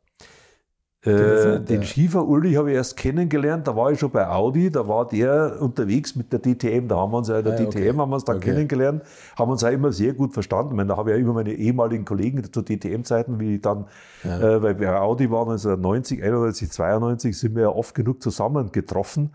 Äh, 1.05 1.59
den 1.61 1.83
Schiefer 1.83 2.27
Uli 2.27 2.53
habe 2.53 2.71
ich 2.71 2.77
erst 2.77 2.97
kennengelernt, 2.97 3.67
da 3.67 3.75
war 3.75 3.91
ich 3.91 3.99
schon 3.99 4.09
bei 4.09 4.27
Audi, 4.27 4.71
da 4.71 4.87
war 4.87 5.07
der 5.07 5.61
unterwegs 5.61 6.15
mit 6.15 6.33
der 6.33 6.39
DTM, 6.39 6.87
da 6.87 6.97
haben 6.97 7.11
wir 7.11 7.19
uns 7.19 7.27
ja 7.27 7.39
in 7.39 7.45
der 7.45 7.53
ah, 7.53 7.57
DTM 7.57 7.67
okay. 7.67 7.97
haben 7.97 8.09
wir 8.09 8.15
uns 8.15 8.25
dann 8.25 8.37
okay. 8.37 8.49
kennengelernt, 8.49 9.03
haben 9.37 9.51
uns 9.51 9.63
auch 9.63 9.69
immer 9.69 9.91
sehr 9.91 10.13
gut 10.13 10.33
verstanden. 10.33 10.71
Ich 10.71 10.77
meine, 10.77 10.89
da 10.89 10.97
habe 10.97 11.11
ich 11.11 11.17
ja 11.17 11.21
immer 11.21 11.33
meine 11.33 11.53
ehemaligen 11.53 12.05
Kollegen 12.05 12.43
zu 12.51 12.61
DTM-Zeiten, 12.63 13.39
wie 13.39 13.55
ich 13.55 13.61
dann 13.61 13.85
ja. 14.23 14.55
äh, 14.55 14.59
bei 14.59 14.99
Audi 14.99 15.29
waren, 15.29 15.49
also 15.49 15.75
90, 15.75 16.23
91, 16.23 16.71
92, 16.71 17.37
sind 17.37 17.55
wir 17.55 17.63
ja 17.63 17.69
oft 17.69 17.93
genug 17.93 18.23
zusammengetroffen, 18.23 19.31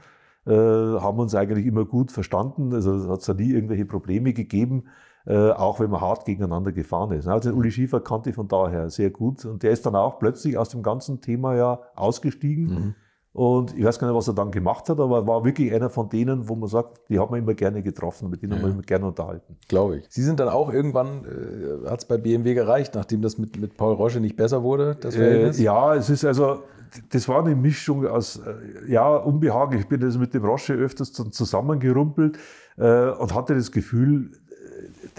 äh, 0.47 0.53
haben 0.53 1.19
uns 1.21 1.37
eigentlich 1.37 1.67
immer 1.67 1.85
gut 1.85 2.11
verstanden, 2.11 2.75
also 2.75 2.97
es 2.97 3.09
hat 3.09 3.27
ja 3.29 3.35
nie 3.35 3.53
irgendwelche 3.53 3.85
Probleme 3.85 4.33
gegeben. 4.33 4.85
Äh, 5.31 5.53
auch 5.53 5.79
wenn 5.79 5.91
man 5.91 6.01
hart 6.01 6.25
gegeneinander 6.25 6.73
gefahren 6.73 7.13
ist. 7.13 7.29
Also 7.29 7.51
den 7.51 7.57
Uli 7.57 7.71
Schiefer 7.71 8.01
kannte 8.01 8.31
ich 8.31 8.35
von 8.35 8.49
daher 8.49 8.91
sehr 8.91 9.11
gut 9.11 9.45
und 9.45 9.63
der 9.63 9.71
ist 9.71 9.87
dann 9.87 9.95
auch 9.95 10.19
plötzlich 10.19 10.59
aus 10.59 10.71
dem 10.71 10.83
ganzen 10.83 11.21
Thema 11.21 11.55
ja 11.55 11.79
ausgestiegen. 11.95 12.65
Mhm. 12.67 12.95
Und 13.33 13.79
ich 13.79 13.85
weiß 13.85 14.01
gar 14.01 14.09
nicht, 14.09 14.17
was 14.17 14.27
er 14.27 14.35
dann 14.35 14.51
gemacht 14.51 14.89
hat, 14.89 14.99
aber 14.99 15.19
er 15.19 15.27
war 15.29 15.45
wirklich 15.45 15.73
einer 15.73 15.89
von 15.89 16.09
denen, 16.09 16.49
wo 16.49 16.57
man 16.57 16.69
sagt, 16.69 17.09
die 17.09 17.21
hat 17.21 17.31
man 17.31 17.39
immer 17.39 17.55
gerne 17.55 17.81
getroffen, 17.81 18.29
mit 18.29 18.43
denen 18.43 18.55
ja. 18.55 18.59
haben 18.59 18.65
wir 18.65 18.73
immer 18.73 18.83
gerne 18.83 19.07
unterhalten. 19.07 19.57
Glaube 19.69 19.99
ich. 19.99 20.07
Sie 20.09 20.23
sind 20.23 20.41
dann 20.41 20.49
auch 20.49 20.73
irgendwann, 20.73 21.25
äh, 21.25 21.89
hat 21.89 22.01
es 22.01 22.07
bei 22.07 22.17
BMW 22.17 22.55
gereicht, 22.55 22.97
nachdem 22.97 23.23
das 23.23 23.39
mit, 23.39 23.57
mit 23.61 23.77
Paul 23.77 23.95
Rosche 23.95 24.19
nicht 24.19 24.35
besser 24.35 24.65
wurde, 24.65 24.97
das 24.97 25.15
Äh, 25.15 25.63
ja, 25.63 25.95
es 25.95 26.11
ist 26.11 26.25
also, 26.25 26.65
das 27.13 27.29
war 27.29 27.45
eine 27.45 27.55
Mischung 27.55 28.05
aus, 28.05 28.39
äh, 28.39 28.91
ja, 28.91 29.15
unbehaglich. 29.15 29.83
Ich 29.83 29.89
bin 29.89 30.03
also 30.03 30.19
mit 30.19 30.35
dem 30.35 30.45
Rosche 30.45 30.75
öfters 30.75 31.13
zusammengerumpelt 31.13 32.37
äh, 32.79 33.11
und 33.11 33.33
hatte 33.33 33.55
das 33.55 33.71
Gefühl, 33.71 34.33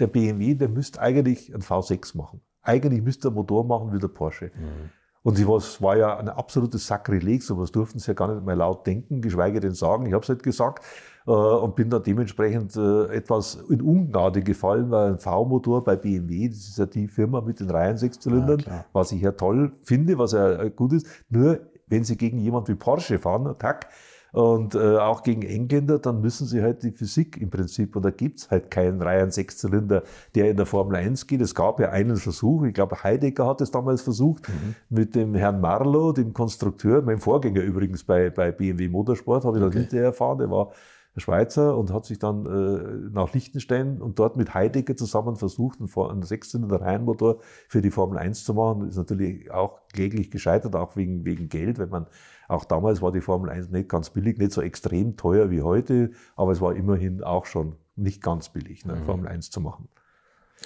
der 0.00 0.06
BMW, 0.06 0.54
der 0.54 0.68
müsste 0.68 1.00
eigentlich 1.00 1.54
ein 1.54 1.62
V6 1.62 2.16
machen. 2.16 2.40
Eigentlich 2.62 3.02
müsste 3.02 3.28
er 3.28 3.32
Motor 3.32 3.64
machen 3.64 3.92
wie 3.92 3.98
der 3.98 4.08
Porsche. 4.08 4.46
Mhm. 4.54 4.90
Und 5.24 5.38
es 5.38 5.80
war 5.80 5.96
ja 5.96 6.16
ein 6.16 6.28
absolutes 6.28 6.86
Sakrileg, 6.86 7.42
sowas 7.44 7.70
durften 7.70 8.00
sie 8.00 8.08
ja 8.08 8.14
gar 8.14 8.34
nicht 8.34 8.44
mehr 8.44 8.56
laut 8.56 8.86
denken, 8.86 9.20
geschweige 9.20 9.60
denn 9.60 9.74
sagen. 9.74 10.06
Ich 10.06 10.12
habe 10.12 10.22
es 10.24 10.28
halt 10.28 10.42
gesagt 10.42 10.84
äh, 11.26 11.30
und 11.30 11.76
bin 11.76 11.90
da 11.90 12.00
dementsprechend 12.00 12.76
äh, 12.76 13.04
etwas 13.06 13.54
in 13.68 13.82
Ungnade 13.82 14.42
gefallen, 14.42 14.90
weil 14.90 15.12
ein 15.12 15.18
V-Motor 15.18 15.84
bei 15.84 15.94
BMW, 15.94 16.48
das 16.48 16.58
ist 16.58 16.78
ja 16.78 16.86
die 16.86 17.06
Firma 17.06 17.40
mit 17.40 17.60
den 17.60 17.70
Reihen 17.70 17.98
Sechszylindern, 17.98 18.64
ja, 18.66 18.84
was 18.92 19.12
ich 19.12 19.22
ja 19.22 19.32
toll 19.32 19.72
finde, 19.82 20.18
was 20.18 20.32
ja 20.32 20.60
äh, 20.60 20.70
gut 20.70 20.92
ist. 20.92 21.06
Nur 21.28 21.60
wenn 21.86 22.02
sie 22.02 22.16
gegen 22.16 22.38
jemand 22.38 22.68
wie 22.68 22.74
Porsche 22.74 23.20
fahren, 23.20 23.54
tack, 23.60 23.90
und 24.32 24.74
äh, 24.74 24.96
auch 24.96 25.22
gegen 25.22 25.42
Engländer, 25.42 25.98
dann 25.98 26.22
müssen 26.22 26.46
sie 26.46 26.62
halt 26.62 26.82
die 26.82 26.90
Physik 26.90 27.36
im 27.36 27.50
Prinzip, 27.50 27.94
und 27.94 28.02
da 28.02 28.10
gibt's 28.10 28.50
halt 28.50 28.70
keinen 28.70 29.00
Reihen 29.02 29.30
Sechszylinder, 29.30 30.02
der 30.34 30.50
in 30.50 30.56
der 30.56 30.66
Formel 30.66 30.96
1 30.96 31.26
geht. 31.26 31.42
Es 31.42 31.54
gab 31.54 31.78
ja 31.78 31.90
einen 31.90 32.16
Versuch, 32.16 32.64
ich 32.64 32.72
glaube 32.72 33.02
Heidegger 33.02 33.46
hat 33.46 33.60
es 33.60 33.70
damals 33.70 34.00
versucht, 34.00 34.48
mhm. 34.48 34.74
mit 34.88 35.14
dem 35.14 35.34
Herrn 35.34 35.60
Marlow, 35.60 36.12
dem 36.12 36.32
Konstrukteur, 36.32 37.02
mein 37.02 37.18
Vorgänger 37.18 37.60
übrigens 37.60 38.04
bei, 38.04 38.30
bei 38.30 38.52
BMW 38.52 38.88
Motorsport, 38.88 39.44
habe 39.44 39.58
ich 39.58 39.64
okay. 39.64 39.72
dann 39.72 39.80
hinterher 39.82 40.06
erfahren, 40.06 40.38
der 40.38 40.50
war 40.50 40.72
Schweizer 41.16 41.76
und 41.76 41.92
hat 41.92 42.06
sich 42.06 42.18
dann 42.18 42.46
äh, 42.46 43.10
nach 43.12 43.34
Liechtenstein 43.34 44.00
und 44.00 44.18
dort 44.18 44.38
mit 44.38 44.54
Heidegger 44.54 44.96
zusammen 44.96 45.36
versucht, 45.36 45.78
einen, 45.78 46.10
einen 46.10 46.22
Sechszylinder 46.22 46.80
Reihenmotor 46.80 47.40
für 47.68 47.82
die 47.82 47.90
Formel 47.90 48.16
1 48.16 48.44
zu 48.44 48.54
machen. 48.54 48.88
Ist 48.88 48.96
natürlich 48.96 49.50
auch 49.50 49.80
kläglich 49.92 50.30
gescheitert, 50.30 50.74
auch 50.74 50.96
wegen, 50.96 51.26
wegen 51.26 51.50
Geld, 51.50 51.78
wenn 51.78 51.90
man 51.90 52.06
auch 52.52 52.64
damals 52.64 53.02
war 53.02 53.12
die 53.12 53.20
Formel 53.20 53.50
1 53.50 53.70
nicht 53.70 53.88
ganz 53.88 54.10
billig, 54.10 54.38
nicht 54.38 54.52
so 54.52 54.60
extrem 54.60 55.16
teuer 55.16 55.50
wie 55.50 55.62
heute, 55.62 56.10
aber 56.36 56.52
es 56.52 56.60
war 56.60 56.74
immerhin 56.74 57.22
auch 57.22 57.46
schon 57.46 57.76
nicht 57.96 58.22
ganz 58.22 58.50
billig, 58.50 58.84
ne, 58.84 58.96
mhm. 58.96 59.04
Formel 59.04 59.28
1 59.28 59.50
zu 59.50 59.60
machen. 59.60 59.88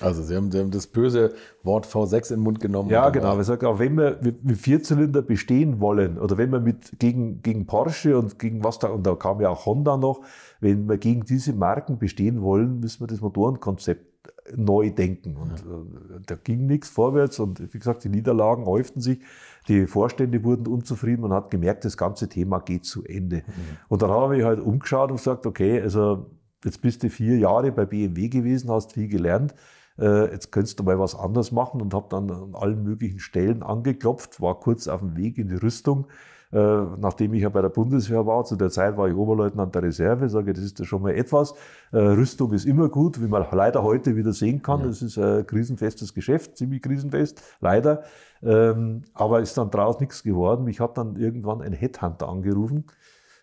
Also 0.01 0.23
Sie 0.23 0.37
haben, 0.37 0.51
Sie 0.51 0.59
haben, 0.59 0.71
das 0.71 0.87
böse 0.87 1.35
Wort 1.63 1.87
V6 1.87 2.31
in 2.31 2.39
den 2.39 2.45
Mund 2.45 2.61
genommen. 2.61 2.91
Ja, 2.91 3.11
genau. 3.11 3.39
Ich 3.39 3.47
sage 3.47 3.69
auch, 3.69 3.79
wenn 3.79 3.97
wir 3.97 4.19
mit 4.23 4.59
Vierzylinder 4.59 5.23
bestehen 5.23 5.81
wollen 5.81 6.19
oder 6.19 6.37
wenn 6.39 6.51
wir 6.51 6.61
mit 6.61 6.99
gegen, 6.99 7.43
gegen 7.43 7.67
Porsche 7.67 8.19
und 8.19 8.39
gegen 8.39 8.63
was 8.63 8.79
da, 8.79 8.89
und 8.89 9.07
da 9.07 9.15
kam 9.15 9.41
ja 9.41 9.51
auch 9.51 9.67
Honda 9.67 9.97
noch, 9.97 10.21
wenn 10.61 10.89
wir 10.89 10.99
gegen 10.99 11.25
diese 11.25 11.53
Marken 11.53 11.99
bestehen 11.99 12.43
wollen, 12.43 12.81
müssen 12.81 13.01
wir 13.01 13.07
das 13.07 13.21
Motorenkonzept 13.21 14.17
neu 14.55 14.91
denken. 14.91 15.37
Und 15.37 15.61
ja. 15.61 16.17
Äh, 16.17 16.21
da 16.27 16.35
ging 16.37 16.67
nichts 16.67 16.89
vorwärts 16.89 17.39
und 17.39 17.73
wie 17.73 17.79
gesagt, 17.79 18.05
die 18.05 18.09
Niederlagen 18.09 18.67
häuften 18.67 19.01
sich. 19.01 19.21
Die 19.69 19.87
Vorstände 19.87 20.45
wurden 20.45 20.67
unzufrieden. 20.67 21.23
Man 21.23 21.33
hat 21.33 21.51
gemerkt, 21.51 21.85
das 21.85 21.97
ganze 21.97 22.29
Thema 22.29 22.61
geht 22.61 22.85
zu 22.85 23.05
Ende. 23.05 23.37
Mhm. 23.39 23.77
Und 23.89 24.03
dann 24.03 24.11
habe 24.11 24.39
ich 24.39 24.45
halt 24.45 24.61
umgeschaut 24.61 25.11
und 25.11 25.17
gesagt, 25.17 25.47
okay, 25.47 25.81
also 25.81 26.31
jetzt 26.65 26.81
bist 26.83 27.03
du 27.03 27.11
vier 27.11 27.39
Jahre 27.39 27.73
bei 27.73 27.87
BMW 27.87 28.29
gewesen, 28.29 28.71
hast 28.71 28.93
viel 28.93 29.09
gelernt. 29.09 29.55
Äh, 29.99 30.33
jetzt 30.33 30.53
könntest 30.53 30.79
du 30.79 30.85
mal 30.85 30.99
was 30.99 31.15
anderes 31.15 31.53
machen 31.53 31.81
und 31.81 31.95
habe 31.95 32.07
dann 32.11 32.31
an 32.31 32.55
allen 32.55 32.83
möglichen 32.83 33.19
Stellen 33.19 33.63
angeklopft, 33.63 34.41
war 34.41 34.61
kurz 34.61 34.89
auf 34.89 35.01
dem 35.01 35.17
Weg 35.17 35.39
in 35.39 35.49
die 35.49 35.57
Rüstung. 35.57 36.07
Äh, 36.53 36.59
nachdem 36.99 37.35
ich 37.35 37.43
ja 37.43 37.49
bei 37.49 37.61
der 37.61 37.71
Bundeswehr 37.71 38.25
war, 38.25 38.45
zu 38.45 38.55
der 38.55 38.71
Zeit 38.71 38.97
war 38.97 39.09
ich 39.09 39.15
Oberleutnant 39.15 39.75
der 39.75 39.83
Reserve, 39.83 40.29
sage, 40.29 40.53
das 40.53 40.63
ist 40.63 40.79
ja 40.79 40.85
schon 40.85 41.03
mal 41.03 41.15
etwas. 41.15 41.55
Äh, 41.93 41.99
Rüstung 41.99 42.53
ist 42.53 42.67
immer 42.67 42.89
gut, 42.89 43.21
wie 43.21 43.27
man 43.27 43.45
leider 43.51 43.83
heute 43.83 44.15
wieder 44.15 44.33
sehen 44.33 44.63
kann. 44.63 44.81
Ja. 44.81 44.87
Das 44.87 45.03
ist 45.03 45.19
ein 45.19 45.45
krisenfestes 45.47 46.15
Geschäft, 46.15 46.57
ziemlich 46.57 46.83
krisenfest, 46.83 47.43
leider. 47.61 48.05
Ähm, 48.43 49.03
aber 49.13 49.41
ist 49.41 49.59
dann 49.59 49.71
draus 49.71 49.99
nichts 49.99 50.23
geworden. 50.23 50.65
Mich 50.65 50.79
hat 50.79 50.97
dann 50.99 51.17
irgendwann 51.17 51.63
ein 51.63 51.73
Headhunter 51.73 52.29
angerufen 52.29 52.85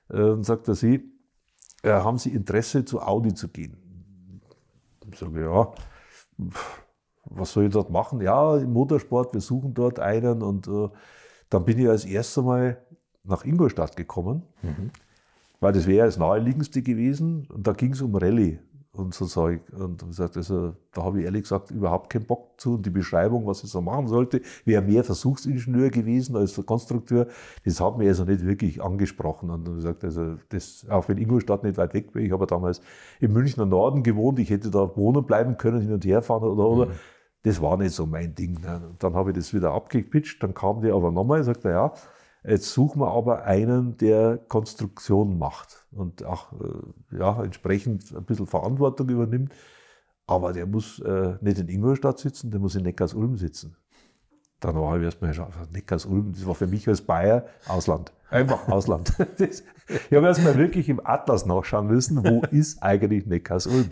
äh, 0.09 0.21
und 0.21 0.43
sagt, 0.43 0.67
Sie, 0.67 1.11
haben 1.83 2.17
Sie 2.17 2.29
Interesse 2.29 2.85
zu 2.85 3.01
Audi 3.01 3.33
zu 3.33 3.49
gehen? 3.49 3.75
Ich 5.11 5.19
sage, 5.19 5.41
ja, 5.41 5.73
was 7.25 7.51
soll 7.51 7.65
ich 7.65 7.71
dort 7.71 7.89
machen? 7.89 8.21
Ja, 8.21 8.57
im 8.57 8.73
Motorsport, 8.73 9.33
wir 9.33 9.41
suchen 9.41 9.73
dort 9.73 9.99
einen 9.99 10.41
und 10.41 10.69
dann 11.49 11.65
bin 11.65 11.79
ich 11.79 11.87
als 11.87 12.05
erstes 12.05 12.43
Mal 12.43 12.83
nach 13.23 13.45
Ingolstadt 13.45 13.95
gekommen, 13.95 14.43
mhm. 14.61 14.91
weil 15.59 15.73
das 15.73 15.87
wäre 15.87 16.05
das 16.05 16.17
naheliegendste 16.17 16.81
gewesen 16.81 17.47
und 17.53 17.65
da 17.65 17.73
ging 17.73 17.93
es 17.93 18.01
um 18.01 18.15
Rallye 18.15 18.59
und 18.93 19.13
so 19.15 19.25
Zeug. 19.25 19.61
Und 19.75 20.05
gesagt, 20.05 20.37
also, 20.37 20.75
da 20.93 21.03
habe 21.03 21.19
ich 21.19 21.25
ehrlich 21.25 21.43
gesagt 21.43 21.71
überhaupt 21.71 22.11
keinen 22.11 22.25
Bock 22.25 22.51
zu. 22.57 22.75
Und 22.75 22.85
die 22.85 22.91
Beschreibung, 22.91 23.45
was 23.47 23.63
ich 23.63 23.71
so 23.71 23.81
machen 23.81 24.07
sollte, 24.07 24.41
wäre 24.65 24.83
mehr 24.83 25.03
Versuchsingenieur 25.03 25.89
gewesen 25.89 26.35
als 26.35 26.63
Konstrukteur. 26.65 27.27
Das 27.65 27.81
hat 27.81 27.97
mich 27.97 28.07
also 28.07 28.23
nicht 28.23 28.45
wirklich 28.45 28.83
angesprochen. 28.83 29.49
Und 29.49 29.67
ich 29.67 29.75
gesagt, 29.75 30.03
also 30.03 30.35
das, 30.49 30.85
auch 30.89 31.09
wenn 31.09 31.17
Ingolstadt 31.17 31.63
nicht 31.63 31.77
weit 31.77 31.93
weg 31.95 32.13
wäre, 32.13 32.25
ich 32.25 32.31
habe 32.31 32.45
damals 32.45 32.81
im 33.19 33.33
Münchner 33.33 33.65
Norden 33.65 34.03
gewohnt, 34.03 34.37
ich 34.37 34.51
hätte 34.51 34.69
da 34.69 34.95
wohnen 34.95 35.25
bleiben 35.25 35.57
können, 35.57 35.81
hin 35.81 35.91
und 35.91 36.05
her 36.05 36.21
fahren 36.21 36.43
oder, 36.43 36.67
oder. 36.67 36.85
Mhm. 36.87 36.91
Das 37.41 37.61
war 37.61 37.75
nicht 37.77 37.93
so 37.93 38.05
mein 38.05 38.35
Ding. 38.35 38.61
Ne. 38.61 38.95
Dann 38.99 39.15
habe 39.15 39.31
ich 39.31 39.35
das 39.35 39.53
wieder 39.53 39.73
abgepitcht, 39.73 40.41
dann 40.41 40.53
kam 40.53 40.81
der 40.81 40.93
aber 40.93 41.11
nochmal, 41.11 41.43
sagt 41.43 41.65
er, 41.65 41.71
ja, 41.71 41.93
Jetzt 42.45 42.73
suchen 42.73 42.99
wir 42.99 43.11
aber 43.11 43.43
einen, 43.45 43.97
der 43.97 44.37
Konstruktion 44.37 45.37
macht 45.37 45.87
und 45.91 46.25
auch 46.25 46.51
äh, 46.53 47.17
ja, 47.17 47.41
entsprechend 47.41 48.13
ein 48.13 48.25
bisschen 48.25 48.47
Verantwortung 48.47 49.09
übernimmt. 49.09 49.53
Aber 50.27 50.53
der 50.53 50.65
muss 50.65 50.99
äh, 50.99 51.35
nicht 51.41 51.59
in 51.59 51.69
Ingolstadt 51.69 52.19
sitzen, 52.19 52.51
der 52.51 52.59
muss 52.59 52.75
in 52.75 52.83
Neckars-Ulm 52.83 53.37
sitzen. 53.37 53.75
Dann 54.59 54.75
war 54.75 54.97
ich 54.97 55.03
erstmal 55.03 55.33
Neckars-Ulm, 55.71 56.33
das 56.33 56.45
war 56.45 56.55
für 56.55 56.67
mich 56.67 56.87
als 56.87 57.01
Bayer 57.01 57.45
Ausland. 57.67 58.13
Einfach 58.29 58.67
Ausland. 58.67 59.13
Das, 59.37 59.63
ich 59.87 60.15
habe 60.15 60.27
erstmal 60.27 60.57
wirklich 60.57 60.87
im 60.87 61.05
Atlas 61.05 61.45
nachschauen 61.45 61.87
müssen, 61.87 62.23
wo 62.23 62.41
ist 62.51 62.81
eigentlich 62.81 63.25
Neckars-Ulm. 63.25 63.89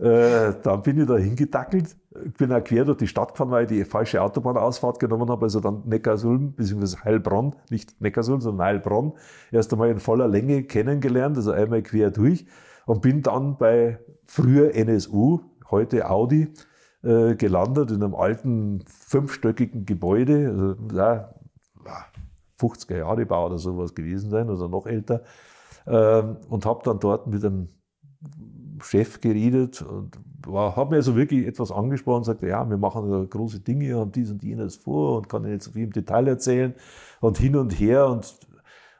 Äh, 0.00 0.54
dann 0.62 0.80
bin 0.80 0.98
ich 0.98 1.06
da 1.06 1.18
hingedackelt, 1.18 1.94
bin 2.38 2.50
auch 2.52 2.64
quer 2.64 2.86
durch 2.86 2.96
die 2.96 3.06
Stadt 3.06 3.32
gefahren, 3.32 3.50
weil 3.50 3.64
ich 3.64 3.68
die 3.68 3.84
falsche 3.84 4.22
Autobahnausfahrt 4.22 4.98
genommen 4.98 5.28
habe, 5.28 5.44
also 5.44 5.60
dann 5.60 5.82
Neckarsulm 5.84 6.52
bzw. 6.52 6.96
Heilbronn, 7.04 7.54
nicht 7.68 8.00
Neckarsulm, 8.00 8.40
sondern 8.40 8.66
Heilbronn, 8.66 9.12
erst 9.52 9.72
einmal 9.74 9.90
in 9.90 9.98
voller 10.00 10.26
Länge 10.26 10.62
kennengelernt, 10.62 11.36
also 11.36 11.50
einmal 11.52 11.82
quer 11.82 12.10
durch. 12.10 12.46
Und 12.86 13.02
bin 13.02 13.20
dann 13.20 13.58
bei 13.58 13.98
früher 14.26 14.74
NSU, 14.74 15.40
heute 15.70 16.08
Audi, 16.08 16.48
äh, 17.02 17.34
gelandet 17.34 17.90
in 17.90 18.02
einem 18.02 18.14
alten 18.14 18.82
fünfstöckigen 18.86 19.84
Gebäude, 19.84 20.48
also, 20.48 20.96
ja, 20.96 21.34
50er 22.58 22.96
Jahre 22.96 23.26
Bau 23.26 23.46
oder 23.46 23.58
sowas 23.58 23.94
gewesen 23.94 24.30
sein 24.30 24.48
oder 24.48 24.66
noch 24.68 24.86
älter. 24.86 25.22
Ähm, 25.86 26.38
und 26.48 26.64
habe 26.64 26.80
dann 26.84 27.00
dort 27.00 27.26
mit 27.26 27.44
einem 27.44 27.68
Chef 28.82 29.20
geredet 29.20 29.82
und 29.82 30.16
habe 30.46 30.90
mir 30.90 30.96
also 30.96 31.16
wirklich 31.16 31.46
etwas 31.46 31.70
angesprochen 31.70 32.18
und 32.18 32.24
sagte, 32.24 32.46
ja, 32.48 32.68
wir 32.68 32.78
machen 32.78 33.28
große 33.28 33.60
Dinge, 33.60 33.96
haben 33.96 34.12
dies 34.12 34.30
und 34.30 34.42
jenes 34.42 34.76
vor 34.76 35.18
und 35.18 35.28
kann 35.28 35.42
nicht 35.42 35.62
so 35.62 35.72
viel 35.72 35.84
im 35.84 35.92
Detail 35.92 36.26
erzählen 36.28 36.74
und 37.20 37.38
hin 37.38 37.56
und 37.56 37.72
her 37.78 38.08
und 38.08 38.34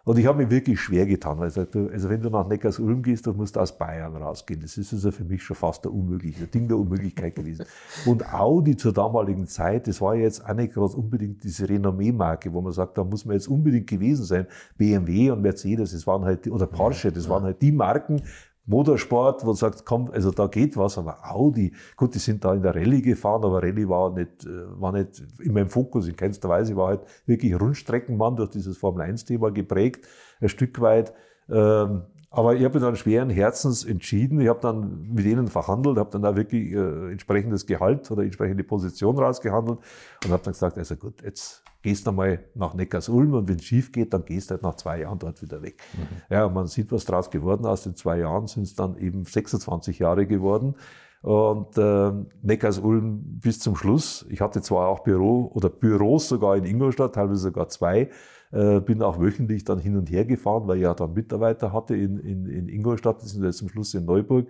und 0.05 0.19
ich 0.19 0.27
habe 0.27 0.43
mir 0.43 0.51
wirklich 0.51 0.81
schwer 0.81 1.07
getan, 1.07 1.39
weil 1.39 1.49
ich 1.49 1.55
sagte, 1.55 1.91
also 1.93 2.09
wenn 2.09 2.23
du 2.23 2.31
nach 2.31 2.49
Neckars-Ulm 2.49 3.03
gehst, 3.03 3.27
dann 3.27 3.37
musst 3.37 3.57
du 3.57 3.61
aus 3.61 3.77
Bayern 3.77 4.17
rausgehen. 4.17 4.61
Das 4.61 4.79
ist 4.79 4.93
also 4.93 5.13
für 5.13 5.25
mich 5.25 5.43
schon 5.43 5.57
fast 5.57 5.85
der 5.85 5.93
unmögliche, 5.93 6.47
Ding 6.47 6.69
der 6.69 6.79
Unmöglichkeit 6.79 7.35
gewesen. 7.35 7.67
Und 8.07 8.33
Audi 8.33 8.77
zur 8.77 8.93
damaligen 8.93 9.47
Zeit, 9.47 9.87
das 9.87 10.01
war 10.01 10.15
jetzt 10.15 10.45
auch 10.45 10.55
nicht 10.55 10.73
gerade 10.73 10.97
unbedingt 10.97 11.45
diese 11.45 11.69
Renommee-Marke, 11.69 12.53
wo 12.53 12.63
man 12.63 12.73
sagt, 12.73 12.97
da 12.97 13.05
muss 13.05 13.27
man 13.27 13.35
jetzt 13.35 13.49
unbedingt 13.49 13.89
gewesen 13.89 14.25
sein. 14.25 14.47
BMW 14.79 15.31
und 15.31 15.43
Mercedes, 15.43 15.93
das 15.93 16.07
waren 16.07 16.25
halt, 16.25 16.49
oder 16.49 16.67
Porsche, 16.67 17.13
das 17.13 17.29
waren 17.29 17.45
halt 17.45 17.61
die 17.61 17.73
Marken, 17.73 18.23
Motorsport, 18.71 19.45
wo 19.45 19.51
du 19.51 19.57
sagst, 19.57 19.85
komm, 19.85 20.11
also 20.13 20.31
da 20.31 20.47
geht 20.47 20.77
was, 20.77 20.97
aber 20.97 21.19
Audi, 21.31 21.73
gut, 21.97 22.15
die 22.15 22.19
sind 22.19 22.45
da 22.45 22.55
in 22.55 22.63
der 22.63 22.75
Rallye 22.75 23.03
gefahren, 23.03 23.45
aber 23.45 23.63
Rallye 23.63 23.89
war 23.89 24.11
nicht, 24.11 24.47
äh, 24.47 24.81
war 24.81 24.93
nicht 24.93 25.23
in 25.41 25.53
meinem 25.53 25.69
Fokus. 25.69 26.09
In 26.09 26.17
keinster 26.17 26.49
Weise 26.49 26.77
war 26.77 26.89
halt 26.89 27.01
wirklich 27.27 27.61
Rundstreckenmann 27.61 28.37
durch 28.37 28.51
dieses 28.51 28.79
Formel-1-Thema 28.79 29.51
geprägt, 29.51 30.07
ein 30.41 30.49
Stück 30.49 30.81
weit. 30.81 31.13
Ähm, 31.49 32.03
aber 32.31 32.55
ich 32.55 32.65
habe 32.65 32.79
dann 32.79 32.95
schweren 32.95 33.29
Herzens 33.29 33.85
entschieden. 33.85 34.41
Ich 34.41 34.49
habe 34.49 34.61
dann 34.61 35.13
mit 35.13 35.27
ihnen 35.27 35.49
verhandelt, 35.49 35.99
habe 35.99 36.11
dann 36.13 36.23
da 36.23 36.37
wirklich 36.37 36.73
äh, 36.73 37.11
entsprechendes 37.11 37.67
Gehalt 37.67 38.09
oder 38.11 38.23
entsprechende 38.23 38.63
Position 38.63 39.19
rausgehandelt 39.19 39.81
und 40.25 40.31
habe 40.31 40.43
dann 40.45 40.53
gesagt, 40.53 40.79
also 40.79 40.95
gut, 40.95 41.23
jetzt 41.25 41.65
gehst 41.83 42.07
du 42.07 42.13
mal 42.13 42.41
nach 42.55 42.75
Neckarsulm 42.75 43.35
und 43.35 43.49
wenn 43.49 43.57
es 43.57 43.65
schief 43.65 43.93
geht, 43.93 44.13
dann 44.13 44.25
gehst 44.25 44.51
du 44.51 44.55
halt 44.55 44.63
nach 44.63 44.77
zwei 44.77 45.01
Jahren 45.01 45.19
dort 45.19 45.41
wieder 45.43 45.63
weg. 45.63 45.77
Mhm. 45.95 46.35
Ja, 46.35 46.49
man 46.49 46.67
sieht, 46.67 46.93
was 46.93 47.05
draus 47.05 47.31
geworden 47.31 47.67
Aus 47.67 47.83
den 47.83 47.97
zwei 47.97 48.19
Jahren 48.19 48.47
sind 48.47 48.65
es 48.65 48.75
dann 48.75 48.97
eben 48.99 49.25
26 49.25 49.99
Jahre 49.99 50.27
geworden. 50.27 50.75
Und 51.23 51.77
äh, 51.77 52.13
Neckarsulm 52.43 53.39
bis 53.41 53.61
zum 53.61 53.77
Schluss. 53.77 54.25
Ich 54.31 54.41
hatte 54.41 54.63
zwar 54.63 54.89
auch 54.89 55.01
Büro 55.01 55.51
oder 55.55 55.69
Büros 55.69 56.29
sogar 56.29 56.57
in 56.57 56.65
Ingolstadt, 56.65 57.15
teilweise 57.15 57.41
sogar 57.41 57.69
zwei. 57.69 58.11
Äh, 58.53 58.81
bin 58.81 59.03
auch 59.03 59.21
wöchentlich 59.21 59.65
dann 59.65 59.79
hin 59.79 59.97
und 59.97 60.11
her 60.11 60.25
gefahren, 60.25 60.67
weil 60.67 60.79
ich 60.79 60.83
ja 60.83 60.95
dann 60.95 61.13
Mitarbeiter 61.13 61.73
hatte 61.73 61.95
in, 61.95 62.19
in, 62.19 62.47
in 62.47 62.69
Ingolstadt, 62.69 63.23
die 63.23 63.27
sind 63.27 63.45
jetzt 63.45 63.59
zum 63.59 63.69
Schluss 63.69 63.95
in 63.95 64.07
Neuburg. 64.07 64.49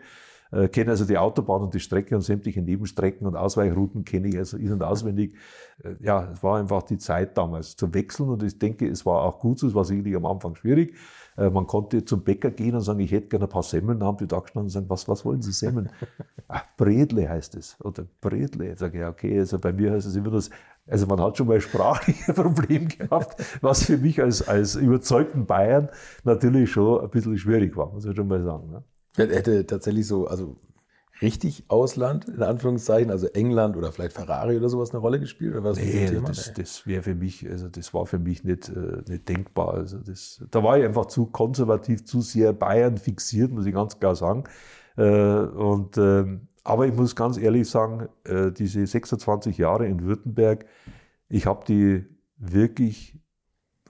Äh, 0.53 0.69
kenne 0.69 0.91
also 0.91 1.05
die 1.05 1.19
Autobahn 1.19 1.63
und 1.63 1.75
die 1.75 1.81
Strecke 1.81 2.15
und 2.15 2.23
sämtliche 2.23 2.63
Nebenstrecken 2.63 3.27
und 3.27 3.37
Ausweichrouten 3.37 4.05
kenne 4.05 4.29
ich 4.29 4.39
also 4.39 4.57
in- 4.57 4.73
und 4.73 4.83
auswendig. 4.83 5.35
Äh, 5.83 5.95
ja, 6.01 6.31
es 6.33 6.43
war 6.43 6.59
einfach 6.59 6.83
die 6.83 6.99
Zeit 6.99 7.39
damals 7.39 7.77
zu 7.77 7.93
wechseln 7.95 8.29
und 8.29 8.43
ich 8.43 8.59
denke, 8.59 8.89
es 8.89 9.07
war 9.07 9.23
auch 9.23 9.39
gut 9.39 9.59
so, 9.59 9.67
es 9.67 9.75
war 9.75 9.85
sicherlich 9.85 10.17
am 10.17 10.27
Anfang 10.27 10.55
schwierig. 10.57 10.95
Äh, 11.37 11.51
man 11.51 11.67
konnte 11.67 12.05
zum 12.05 12.23
Bäcker 12.23 12.51
gehen 12.51 12.75
und 12.75 12.81
sagen, 12.83 13.01
ich 13.01 13.13
hätte 13.13 13.29
gerne 13.29 13.47
ein 13.47 13.51
paar 13.51 13.63
Semmeln, 13.63 14.03
haben 14.03 14.19
die 14.19 14.27
da 14.27 14.41
gestanden 14.41 14.67
und 14.67 14.71
sagen, 14.71 14.87
was, 14.89 15.09
was 15.09 15.25
wollen 15.25 15.43
Sie 15.43 15.53
Semmeln? 15.53 15.91
Ach, 16.49 16.65
Bredle 16.77 17.29
heißt 17.29 17.55
es, 17.55 17.77
oder 17.81 18.05
Bredle. 18.21 18.73
Ich 18.73 18.79
sage, 18.79 18.99
ja, 18.99 19.09
okay, 19.09 19.39
also 19.39 19.59
bei 19.59 19.73
mir 19.73 19.93
heißt 19.93 20.07
es 20.07 20.17
immer 20.17 20.31
das, 20.31 20.51
also 20.87 21.07
man 21.07 21.21
hat 21.21 21.39
schon 21.39 21.47
mal 21.47 21.61
sprachliche 21.61 22.33
Probleme 22.35 22.87
gehabt, 22.87 23.41
was 23.61 23.85
für 23.85 23.97
mich 23.97 24.21
als, 24.21 24.47
als 24.47 24.75
überzeugten 24.75 25.47
Bayern 25.47 25.89
natürlich 26.25 26.73
schon 26.73 27.01
ein 27.01 27.11
bisschen 27.11 27.39
schwierig 27.39 27.77
war, 27.77 27.93
muss 27.93 28.05
ich 28.05 28.17
schon 28.17 28.27
mal 28.27 28.43
sagen. 28.43 28.71
Ne? 28.71 28.83
Hätte 29.17 29.67
tatsächlich 29.67 30.07
so, 30.07 30.27
also 30.27 30.57
richtig 31.21 31.65
Ausland, 31.69 32.29
in 32.29 32.43
Anführungszeichen, 32.43 33.11
also 33.11 33.27
England 33.29 33.77
oder 33.77 33.93
vielleicht 33.93 34.15
Ferrari 34.15 34.57
oder 34.57 34.69
sowas 34.69 34.91
eine 34.91 35.01
Rolle 35.01 35.21
gespielt? 35.21 35.53
Oder 35.53 35.65
was 35.65 35.79
nee, 35.79 36.11
das, 36.11 36.23
das, 36.23 36.55
das 36.55 36.87
wäre 36.87 37.03
für 37.03 37.15
mich, 37.15 37.49
also 37.49 37.69
das 37.69 37.93
war 37.93 38.07
für 38.07 38.19
mich 38.19 38.45
nicht, 38.45 38.69
äh, 38.69 39.03
nicht 39.09 39.29
denkbar. 39.29 39.75
Also 39.75 39.99
das, 39.99 40.45
da 40.51 40.63
war 40.63 40.79
ich 40.79 40.85
einfach 40.85 41.07
zu 41.07 41.27
konservativ, 41.27 42.05
zu 42.05 42.23
sehr 42.23 42.53
Bayern 42.53 42.97
fixiert, 42.97 43.51
muss 43.51 43.67
ich 43.67 43.75
ganz 43.75 43.99
klar 43.99 44.17
sagen. 44.17 44.45
Äh, 44.97 45.03
und 45.03 45.99
ähm, 45.99 46.49
aber 46.63 46.87
ich 46.87 46.95
muss 46.95 47.17
ganz 47.17 47.39
ehrlich 47.39 47.69
sagen, 47.69 48.09
äh, 48.25 48.53
diese 48.53 48.87
26 48.87 49.59
Jahre 49.59 49.87
in 49.87 50.05
Württemberg, 50.05 50.67
ich 51.29 51.47
habe 51.47 51.65
die 51.67 52.05
wirklich 52.37 53.19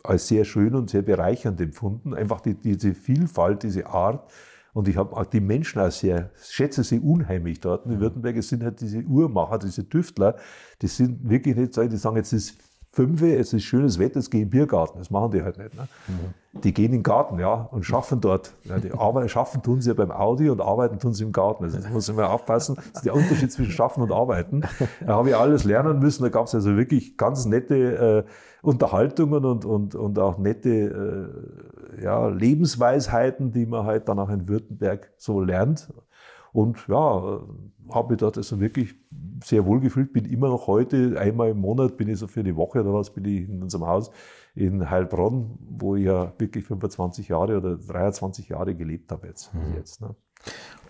als 0.02 0.28
sehr 0.28 0.44
schön 0.44 0.74
und 0.74 0.90
sehr 0.90 1.02
bereichernd 1.02 1.60
empfunden. 1.60 2.14
Einfach 2.14 2.40
die, 2.40 2.54
diese 2.54 2.94
Vielfalt, 2.94 3.62
diese 3.62 3.86
Art. 3.86 4.30
Und 4.72 4.88
ich 4.88 4.96
habe 4.96 5.26
die 5.32 5.40
Menschen 5.40 5.80
auch 5.80 5.90
sehr, 5.90 6.30
schätze 6.42 6.84
sie 6.84 7.00
unheimlich 7.00 7.60
dort. 7.60 7.86
In 7.86 8.00
Württemberg 8.00 8.36
es 8.36 8.48
sind 8.48 8.62
halt 8.62 8.80
diese 8.80 9.02
Uhrmacher, 9.02 9.58
diese 9.58 9.88
Tüftler, 9.88 10.36
die 10.82 10.86
sind 10.86 11.28
wirklich 11.28 11.56
nicht 11.56 11.74
so, 11.74 11.84
die 11.84 11.96
sagen, 11.96 12.16
jetzt 12.16 12.32
ist 12.32 12.56
Fünfe, 12.92 13.36
es 13.36 13.52
ist 13.52 13.62
schönes 13.62 14.00
Wetter, 14.00 14.18
es 14.18 14.30
geht 14.30 14.42
im 14.42 14.50
Biergarten. 14.50 14.98
Das 14.98 15.10
machen 15.10 15.30
die 15.30 15.42
halt 15.42 15.58
nicht. 15.58 15.74
Ne? 15.76 15.86
Mhm. 16.08 16.60
Die 16.60 16.74
gehen 16.74 16.86
in 16.86 16.92
den 16.92 17.02
Garten, 17.04 17.38
ja, 17.38 17.68
und 17.70 17.84
schaffen 17.84 18.20
dort. 18.20 18.52
Ja, 18.64 18.78
die 18.78 18.90
arbeiten, 18.90 19.28
schaffen 19.28 19.62
tun 19.62 19.80
sie 19.80 19.90
ja 19.90 19.94
beim 19.94 20.10
Audi 20.10 20.50
und 20.50 20.60
arbeiten 20.60 20.98
tun 20.98 21.14
sie 21.14 21.22
im 21.22 21.30
Garten. 21.30 21.62
Also 21.62 21.78
muss 21.90 22.12
mal 22.12 22.24
aufpassen. 22.26 22.74
Das 22.74 22.86
ist 22.86 23.04
der 23.04 23.14
Unterschied 23.14 23.52
zwischen 23.52 23.70
Schaffen 23.70 24.02
und 24.02 24.10
Arbeiten. 24.10 24.62
Da 25.06 25.14
habe 25.14 25.28
ich 25.28 25.36
alles 25.36 25.62
lernen 25.62 26.00
müssen. 26.00 26.24
Da 26.24 26.30
gab 26.30 26.46
es 26.46 26.54
also 26.54 26.76
wirklich 26.76 27.16
ganz 27.16 27.44
nette 27.44 28.24
äh, 28.26 28.30
Unterhaltungen 28.62 29.44
und, 29.44 29.64
und, 29.64 29.94
und 29.94 30.18
auch 30.18 30.38
nette 30.38 30.68
äh, 30.70 31.79
ja, 32.00 32.28
Lebensweisheiten, 32.28 33.52
die 33.52 33.66
man 33.66 33.84
halt 33.84 34.08
dann 34.08 34.18
auch 34.18 34.30
in 34.30 34.48
Württemberg 34.48 35.12
so 35.16 35.40
lernt. 35.40 35.92
Und 36.52 36.88
ja, 36.88 37.40
habe 37.90 38.08
mich 38.10 38.18
dort 38.18 38.36
also 38.36 38.60
wirklich 38.60 38.94
sehr 39.44 39.64
wohl 39.66 39.80
gefühlt, 39.80 40.12
bin 40.12 40.24
immer 40.24 40.48
noch 40.48 40.66
heute, 40.66 41.18
einmal 41.18 41.50
im 41.50 41.60
Monat 41.60 41.96
bin 41.96 42.08
ich 42.08 42.18
so 42.18 42.26
für 42.26 42.40
eine 42.40 42.56
Woche 42.56 42.80
oder 42.80 42.92
was, 42.92 43.10
bin 43.12 43.24
ich 43.24 43.48
in 43.48 43.62
unserem 43.62 43.86
Haus 43.86 44.10
in 44.54 44.90
Heilbronn, 44.90 45.58
wo 45.60 45.96
ich 45.96 46.04
ja 46.04 46.32
wirklich 46.38 46.64
25 46.64 47.28
Jahre 47.28 47.56
oder 47.56 47.76
23 47.76 48.48
Jahre 48.48 48.74
gelebt 48.74 49.12
habe 49.12 49.28
jetzt. 49.28 49.54
Mhm. 49.54 49.60
jetzt 49.76 50.00
ne? 50.00 50.14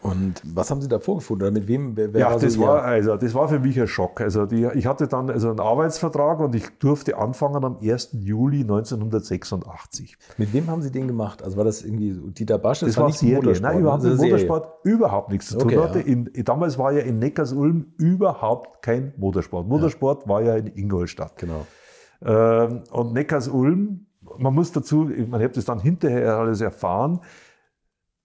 Und 0.02 0.40
was 0.44 0.70
haben 0.70 0.80
Sie 0.80 0.88
da 0.88 0.98
vorgefunden? 0.98 1.46
Oder 1.46 1.52
mit 1.52 1.68
wem? 1.68 1.94
Ja, 2.14 2.30
war 2.30 2.38
das, 2.38 2.54
so 2.54 2.62
war, 2.62 2.82
also, 2.82 3.16
das 3.16 3.34
war 3.34 3.48
für 3.48 3.58
mich 3.58 3.78
ein 3.78 3.86
Schock. 3.86 4.20
Also 4.20 4.46
die, 4.46 4.66
ich 4.74 4.86
hatte 4.86 5.06
dann 5.08 5.28
also 5.28 5.50
einen 5.50 5.60
Arbeitsvertrag 5.60 6.40
und 6.40 6.54
ich 6.54 6.78
durfte 6.78 7.18
anfangen 7.18 7.62
am 7.64 7.78
1. 7.82 8.10
Juli 8.12 8.60
1986. 8.60 10.16
Mit 10.38 10.52
wem 10.54 10.68
haben 10.68 10.80
Sie 10.80 10.90
den 10.90 11.06
gemacht? 11.06 11.42
Also 11.42 11.58
war 11.58 11.64
das 11.64 11.82
irgendwie 11.82 12.18
Dieter 12.32 12.58
Basch? 12.58 12.80
Das, 12.80 12.90
das 12.90 12.96
war, 12.96 13.06
nicht 13.08 13.18
Serie. 13.18 13.36
Motorsport, 13.36 13.72
Nein, 13.72 13.80
überhaupt 13.82 14.02
ne? 14.02 14.10
mit 14.10 14.18
Motorsport 14.18 14.68
überhaupt 14.84 15.30
nichts 15.30 15.48
zu 15.48 15.58
tun 15.58 15.66
okay, 15.66 15.78
hatte. 15.78 15.98
Ja. 15.98 16.06
In, 16.06 16.30
damals 16.44 16.78
war 16.78 16.92
ja 16.92 17.00
in 17.00 17.18
Neckarsulm 17.18 17.92
überhaupt 17.98 18.82
kein 18.82 19.12
Motorsport. 19.18 19.68
Motorsport 19.68 20.22
ja. 20.22 20.28
war 20.28 20.42
ja 20.42 20.56
in 20.56 20.66
Ingolstadt. 20.68 21.36
Genau. 21.36 21.66
Ähm, 22.24 22.82
und 22.90 23.12
Neckarsulm, 23.12 24.06
man 24.38 24.54
muss 24.54 24.72
dazu, 24.72 25.10
man 25.28 25.42
hat 25.42 25.56
das 25.56 25.66
dann 25.66 25.80
hinterher 25.80 26.36
alles 26.36 26.60
erfahren, 26.60 27.20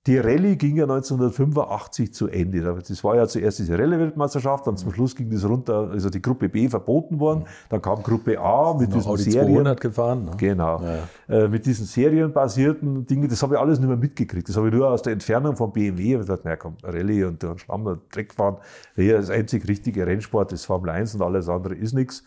die 0.08 0.20
Rallye 0.20 0.56
ging 0.56 0.76
ja 0.76 0.84
1985 0.84 2.14
zu 2.14 2.28
Ende. 2.28 2.62
Das 2.62 3.04
war 3.04 3.16
ja 3.16 3.28
zuerst 3.28 3.58
diese 3.58 3.78
Rallye-Weltmeisterschaft, 3.78 4.68
dann 4.68 4.78
zum 4.78 4.94
Schluss 4.94 5.16
ging 5.16 5.32
das 5.32 5.44
runter, 5.44 5.90
also 5.92 6.12
die 6.12 6.22
Gruppe 6.22 6.48
B 6.48 6.70
verboten 6.70 7.20
worden. 7.20 7.46
Dann 7.70 7.82
kam 7.82 8.04
Gruppe 8.04 8.40
A 8.40 8.76
mit 8.76 8.94
diesen 8.94 9.10
Audi 9.10 9.24
Serien. 9.24 9.54
200 9.54 9.82
gefahren. 9.82 10.26
Ne? 10.26 10.32
Genau. 10.38 10.80
Ja. 10.82 11.36
Äh, 11.36 11.48
mit 11.48 11.66
diesen 11.66 11.88
serienbasierten 11.88 13.08
Dingen, 13.08 13.28
das 13.28 13.42
habe 13.42 13.56
ich 13.56 13.60
alles 13.60 13.80
nicht 13.80 13.88
mehr 13.88 13.98
mitgekriegt. 13.98 14.48
Das 14.48 14.56
habe 14.58 14.68
ich 14.68 14.74
nur 14.76 14.90
aus 14.90 15.02
der 15.02 15.14
Entfernung 15.14 15.56
von 15.56 15.74
BMW. 15.74 16.04
Ich 16.04 16.14
habe 16.14 16.22
gesagt, 16.22 16.46
naja, 16.46 16.58
komm, 16.58 16.78
Rallye 16.84 17.24
und 17.24 17.42
dann 17.42 17.58
Schlamm 17.58 17.88
und 17.88 18.16
Dreck 18.16 18.32
fahren. 18.32 18.58
Hier 18.96 19.18
das 19.18 19.32
einzig 19.32 19.68
richtige 19.68 20.06
Rennsport 20.06 20.52
ist 20.54 20.66
Formel 20.66 20.92
1 20.92 21.16
und 21.16 21.24
alles 21.24 21.50
andere 21.50 21.74
ist 21.74 21.94
nichts. 21.94 22.24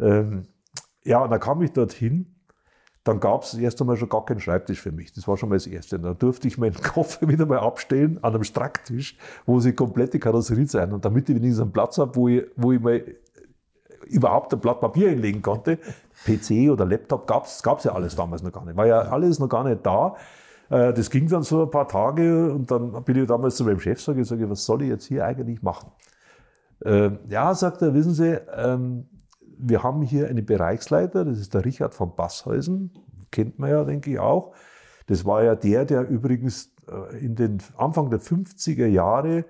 Ähm, 0.00 0.46
ja, 1.04 1.22
und 1.22 1.30
dann 1.30 1.40
kam 1.40 1.62
ich 1.62 1.70
dorthin 1.72 2.26
dann 3.04 3.18
gab 3.18 3.44
es 3.44 3.54
erst 3.54 3.80
einmal 3.80 3.96
schon 3.96 4.08
gar 4.08 4.24
keinen 4.24 4.40
Schreibtisch 4.40 4.80
für 4.80 4.92
mich. 4.92 5.12
Das 5.12 5.26
war 5.26 5.36
schon 5.36 5.48
mal 5.48 5.56
das 5.56 5.66
Erste. 5.66 5.98
dann 5.98 6.18
durfte 6.18 6.48
ich 6.48 6.58
meinen 6.58 6.74
Koffer 6.82 7.28
wieder 7.28 7.46
mal 7.46 7.60
abstellen 7.60 8.18
an 8.22 8.34
einem 8.34 8.44
Stracktisch, 8.44 9.16
wo 9.46 9.58
sie 9.60 9.72
komplette 9.72 10.18
Karosserie 10.18 10.66
sein. 10.66 10.92
Und 10.92 11.04
damit 11.04 11.28
ich 11.28 11.36
wenigstens 11.36 11.62
einen 11.62 11.72
Platz 11.72 11.98
habe, 11.98 12.14
wo 12.14 12.28
ich, 12.28 12.44
wo 12.56 12.72
ich 12.72 12.80
mal 12.80 13.02
überhaupt 14.06 14.52
ein 14.52 14.60
Blatt 14.60 14.80
Papier 14.80 15.10
hinlegen 15.10 15.40
konnte. 15.40 15.78
PC 16.26 16.70
oder 16.70 16.84
Laptop 16.84 17.26
gab 17.26 17.46
es 17.46 17.84
ja 17.84 17.92
alles 17.92 18.14
damals 18.14 18.42
noch 18.42 18.52
gar 18.52 18.64
nicht. 18.66 18.76
War 18.76 18.86
ja 18.86 19.00
alles 19.00 19.38
noch 19.38 19.48
gar 19.48 19.64
nicht 19.64 19.84
da. 19.84 20.16
Äh, 20.68 20.92
das 20.92 21.10
ging 21.10 21.26
dann 21.26 21.42
so 21.42 21.62
ein 21.62 21.70
paar 21.70 21.88
Tage 21.88 22.52
und 22.52 22.70
dann 22.70 23.02
bin 23.04 23.16
ich 23.16 23.26
damals 23.26 23.56
zu 23.56 23.64
meinem 23.64 23.80
Chef 23.80 24.00
sage, 24.00 24.24
sage, 24.24 24.50
was 24.50 24.64
soll 24.64 24.82
ich 24.82 24.88
jetzt 24.88 25.06
hier 25.06 25.24
eigentlich 25.24 25.62
machen? 25.62 25.90
Ähm, 26.84 27.18
ja, 27.28 27.54
sagt 27.54 27.80
er, 27.82 27.94
wissen 27.94 28.12
Sie, 28.12 28.38
ähm, 28.54 29.06
wir 29.62 29.82
haben 29.82 30.02
hier 30.02 30.28
einen 30.28 30.44
Bereichsleiter, 30.44 31.24
das 31.24 31.38
ist 31.38 31.54
der 31.54 31.64
Richard 31.64 31.94
von 31.94 32.14
Basshäusen, 32.14 32.92
kennt 33.30 33.58
man 33.58 33.70
ja, 33.70 33.84
denke 33.84 34.10
ich 34.10 34.18
auch. 34.18 34.54
Das 35.06 35.24
war 35.24 35.42
ja 35.42 35.54
der, 35.54 35.84
der 35.84 36.08
übrigens 36.08 36.72
äh, 36.88 37.18
in 37.18 37.34
den 37.34 37.58
Anfang 37.76 38.10
der 38.10 38.20
50er 38.20 38.86
Jahre 38.86 39.44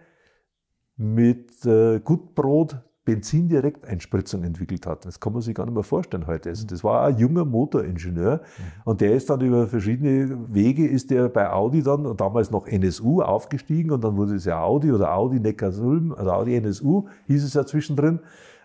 mit 0.96 1.64
äh, 1.64 2.00
Gutbrot 2.00 2.78
Benzindirekteinspritzung 3.04 4.44
entwickelt 4.44 4.86
hat. 4.86 5.04
Das 5.06 5.18
kann 5.18 5.32
man 5.32 5.42
sich 5.42 5.54
gar 5.54 5.64
nicht 5.64 5.74
mehr 5.74 5.82
vorstellen 5.82 6.26
heute. 6.26 6.50
Also 6.50 6.66
das 6.66 6.84
war 6.84 7.06
ein 7.06 7.18
junger 7.18 7.44
Motoringenieur 7.44 8.42
und 8.84 9.00
der 9.00 9.14
ist 9.14 9.30
dann 9.30 9.40
über 9.40 9.66
verschiedene 9.66 10.54
Wege 10.54 10.86
ist 10.86 11.10
der 11.10 11.28
bei 11.28 11.50
Audi 11.50 11.82
dann, 11.82 12.16
damals 12.16 12.50
noch 12.50 12.66
NSU, 12.66 13.22
aufgestiegen 13.22 13.90
und 13.90 14.04
dann 14.04 14.16
wurde 14.16 14.34
es 14.34 14.44
ja 14.44 14.62
Audi 14.62 14.92
oder 14.92 15.14
Audi 15.14 15.40
Neckarsulm, 15.40 16.12
also 16.12 16.30
Audi 16.30 16.54
NSU 16.54 17.08
hieß 17.26 17.42
es 17.42 17.54
ja 17.54 17.64
zwischendrin. 17.64 18.20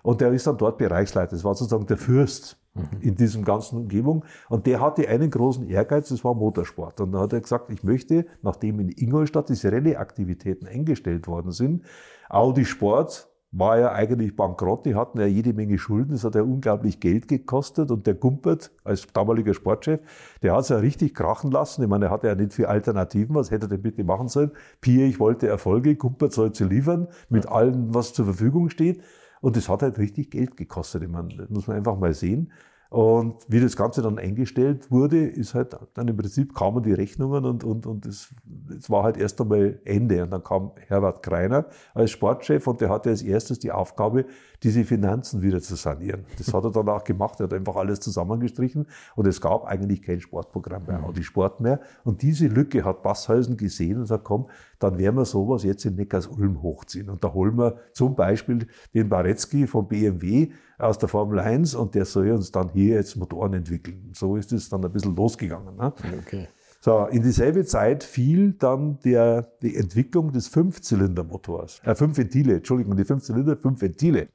Und 0.05 0.21
der 0.21 0.31
ist 0.31 0.45
dann 0.45 0.57
dort 0.57 0.77
Bereichsleiter. 0.77 1.31
Das 1.31 1.43
war 1.43 1.55
sozusagen 1.55 1.87
der 1.87 1.97
Fürst 1.97 2.57
in 3.01 3.15
diesem 3.15 3.43
ganzen 3.43 3.79
Umgebung. 3.79 4.23
Und 4.49 4.67
der 4.67 4.79
hatte 4.79 5.07
einen 5.07 5.31
großen 5.31 5.67
Ehrgeiz, 5.67 6.09
das 6.09 6.23
war 6.23 6.35
Motorsport. 6.35 7.01
Und 7.01 7.11
dann 7.11 7.21
hat 7.21 7.33
er 7.33 7.41
gesagt, 7.41 7.71
ich 7.71 7.83
möchte, 7.83 8.27
nachdem 8.43 8.79
in 8.79 8.89
Ingolstadt 8.89 9.49
diese 9.49 9.71
Rallye-Aktivitäten 9.71 10.67
eingestellt 10.67 11.27
worden 11.27 11.51
sind, 11.51 11.85
Audi 12.29 12.65
Sport 12.65 13.29
war 13.51 13.79
ja 13.79 13.93
eigentlich 13.93 14.35
bankrott, 14.35 14.85
die 14.85 14.93
hatten 14.93 15.19
ja 15.19 15.25
jede 15.25 15.53
Menge 15.53 15.79
Schulden, 15.79 16.11
das 16.11 16.23
hat 16.23 16.35
ja 16.35 16.43
unglaublich 16.43 16.99
Geld 16.99 17.27
gekostet 17.27 17.89
und 17.89 18.05
der 18.05 18.13
Gumpert 18.13 18.71
als 18.83 19.07
damaliger 19.07 19.53
Sportchef, 19.53 20.01
der 20.43 20.53
hat 20.53 20.61
es 20.61 20.69
ja 20.69 20.77
richtig 20.77 21.15
krachen 21.15 21.49
lassen. 21.49 21.81
Ich 21.81 21.87
meine, 21.87 22.05
er 22.05 22.11
hatte 22.11 22.27
ja 22.27 22.35
nicht 22.35 22.53
viel 22.53 22.65
Alternativen, 22.65 23.33
was 23.33 23.49
hätte 23.49 23.65
er 23.65 23.69
denn 23.69 23.81
bitte 23.81 24.03
machen 24.03 24.27
sollen? 24.27 24.51
Pier, 24.81 25.07
ich 25.07 25.19
wollte 25.19 25.47
Erfolge, 25.47 25.95
Gumpert 25.95 26.33
soll 26.33 26.53
sie 26.53 26.65
liefern 26.65 27.07
mit 27.29 27.47
allem, 27.47 27.95
was 27.95 28.13
zur 28.13 28.25
Verfügung 28.25 28.69
steht. 28.69 29.01
Und 29.41 29.55
das 29.55 29.69
hat 29.69 29.81
halt 29.81 29.97
richtig 29.97 30.31
Geld 30.31 30.57
gekostet. 30.57 31.03
Ich 31.03 31.09
meine, 31.09 31.35
das 31.35 31.49
muss 31.49 31.67
man 31.67 31.77
einfach 31.77 31.97
mal 31.97 32.13
sehen. 32.13 32.51
Und 32.89 33.43
wie 33.49 33.59
das 33.59 33.75
Ganze 33.75 34.01
dann 34.01 34.19
eingestellt 34.19 34.91
wurde, 34.91 35.25
ist 35.25 35.53
halt 35.53 35.75
dann 35.95 36.07
im 36.07 36.15
Prinzip 36.15 36.53
kamen 36.55 36.83
die 36.83 36.93
Rechnungen 36.93 37.43
und, 37.43 37.63
und, 37.63 37.85
und 37.85 38.05
es, 38.05 38.33
es 38.77 38.89
war 38.89 39.03
halt 39.03 39.17
erst 39.17 39.41
einmal 39.41 39.79
Ende. 39.85 40.23
Und 40.23 40.31
dann 40.31 40.43
kam 40.43 40.71
Herbert 40.87 41.23
Greiner 41.23 41.65
als 41.93 42.11
Sportchef 42.11 42.65
und 42.67 42.79
der 42.81 42.89
hatte 42.89 43.09
als 43.09 43.21
erstes 43.21 43.59
die 43.59 43.71
Aufgabe, 43.71 44.25
diese 44.63 44.83
Finanzen 44.83 45.41
wieder 45.41 45.61
zu 45.61 45.75
sanieren. 45.75 46.25
Das 46.37 46.53
hat 46.53 46.63
er 46.63 46.71
dann 46.71 46.89
auch 46.89 47.03
gemacht. 47.03 47.39
Er 47.39 47.45
hat 47.45 47.53
einfach 47.53 47.75
alles 47.75 47.99
zusammengestrichen 47.99 48.87
und 49.15 49.27
es 49.27 49.41
gab 49.41 49.65
eigentlich 49.65 50.01
kein 50.01 50.21
Sportprogramm 50.21 50.85
bei 50.85 51.01
Audi 51.01 51.23
Sport 51.23 51.61
mehr. 51.61 51.79
Und 52.03 52.21
diese 52.21 52.47
Lücke 52.47 52.83
hat 52.83 53.03
Basshausen 53.03 53.57
gesehen 53.57 53.99
und 53.99 54.05
sagt, 54.05 54.23
komm, 54.23 54.47
dann 54.79 54.97
werden 54.97 55.15
wir 55.15 55.25
sowas 55.25 55.63
jetzt 55.63 55.85
in 55.85 55.95
Neckars-Ulm 55.95 56.61
hochziehen. 56.61 57.09
Und 57.09 57.23
da 57.23 57.33
holen 57.33 57.57
wir 57.57 57.77
zum 57.93 58.15
Beispiel 58.15 58.67
den 58.93 59.09
Baretzky 59.09 59.67
von 59.67 59.87
BMW, 59.87 60.51
aus 60.77 60.97
der 60.97 61.09
Formel 61.09 61.39
1 61.39 61.75
und 61.75 61.95
der 61.95 62.05
soll 62.05 62.31
uns 62.31 62.51
dann 62.51 62.69
hier 62.73 62.95
jetzt 62.95 63.15
Motoren 63.15 63.53
entwickeln. 63.53 64.11
So 64.13 64.35
ist 64.35 64.51
es 64.51 64.69
dann 64.69 64.83
ein 64.83 64.91
bisschen 64.91 65.15
losgegangen. 65.15 65.75
Ne? 65.75 65.93
Okay. 66.19 66.47
So, 66.81 67.05
in 67.05 67.23
dieselbe 67.23 67.65
Zeit 67.65 68.03
fiel 68.03 68.53
dann 68.53 68.99
der, 69.03 69.49
die 69.61 69.75
Entwicklung 69.75 70.31
des 70.31 70.47
Fünfzylindermotors. 70.49 71.81
Äh, 71.83 71.95
fünf 71.95 72.17
Ventile, 72.17 72.57
Entschuldigung, 72.57 72.95
die 72.95 73.05
fünf 73.05 73.23
Zylinder, 73.23 73.57
fünf 73.57 73.81
Ventile. 73.81 74.27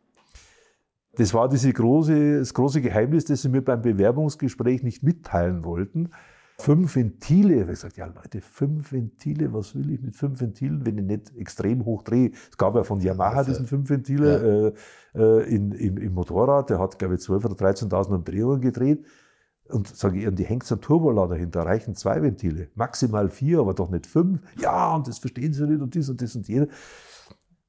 Das 1.20 1.34
war 1.34 1.50
diese 1.50 1.70
große, 1.70 2.38
das 2.38 2.54
große 2.54 2.80
Geheimnis, 2.80 3.26
das 3.26 3.42
sie 3.42 3.50
mir 3.50 3.62
beim 3.62 3.82
Bewerbungsgespräch 3.82 4.82
nicht 4.82 5.02
mitteilen 5.02 5.64
wollten 5.64 6.08
fünf 6.60 6.94
Ventile. 6.96 7.54
Ich 7.54 7.60
habe 7.60 7.70
gesagt, 7.72 7.96
ja 7.96 8.06
Leute, 8.06 8.40
fünf 8.40 8.92
Ventile, 8.92 9.52
was 9.52 9.74
will 9.74 9.90
ich 9.90 10.00
mit 10.00 10.14
fünf 10.14 10.40
Ventilen, 10.40 10.84
wenn 10.86 10.98
ich 10.98 11.04
nicht 11.04 11.36
extrem 11.36 11.84
hoch 11.84 12.02
drehe? 12.02 12.32
Es 12.50 12.56
gab 12.56 12.74
ja 12.76 12.84
von 12.84 13.00
Yamaha 13.00 13.44
diesen 13.44 13.66
fünf 13.66 13.88
Ventile 13.90 14.74
ja. 15.14 15.20
äh, 15.20 15.40
äh 15.40 15.54
in, 15.54 15.72
im, 15.72 15.96
im, 15.98 16.14
Motorrad, 16.14 16.70
der 16.70 16.78
hat, 16.78 16.98
glaube 16.98 17.14
ich, 17.14 17.20
12.000 17.20 17.44
oder 17.46 17.66
13.000 17.66 18.14
Umdrehungen 18.14 18.60
gedreht. 18.60 19.04
Und 19.68 19.86
sage 19.86 20.18
ich, 20.18 20.26
und 20.26 20.36
die 20.36 20.44
hängt 20.44 20.64
so 20.64 20.74
ein 20.74 20.80
Turbolader 20.80 21.36
hinter, 21.36 21.62
reichen 21.62 21.94
zwei 21.94 22.20
Ventile, 22.22 22.70
maximal 22.74 23.28
vier, 23.30 23.60
aber 23.60 23.72
doch 23.72 23.88
nicht 23.88 24.06
fünf. 24.06 24.40
Ja, 24.58 24.94
und 24.96 25.06
das 25.06 25.20
verstehen 25.20 25.52
sie 25.52 25.66
nicht 25.66 25.80
und 25.80 25.94
dies 25.94 26.08
und 26.08 26.20
das 26.20 26.34
und 26.34 26.48
jenes. 26.48 26.68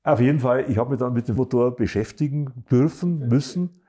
Auf 0.04 0.20
jeden 0.20 0.39
Fall, 0.39 0.66
ich 0.68 0.78
habe 0.78 0.91
mich 0.91 0.99
dann 0.99 1.14
mit 1.14 1.28
dem 1.28 1.36
Motor 1.36 1.76
beschäftigen 1.76 2.66
dürfen, 2.72 3.28
müssen. 3.28 3.82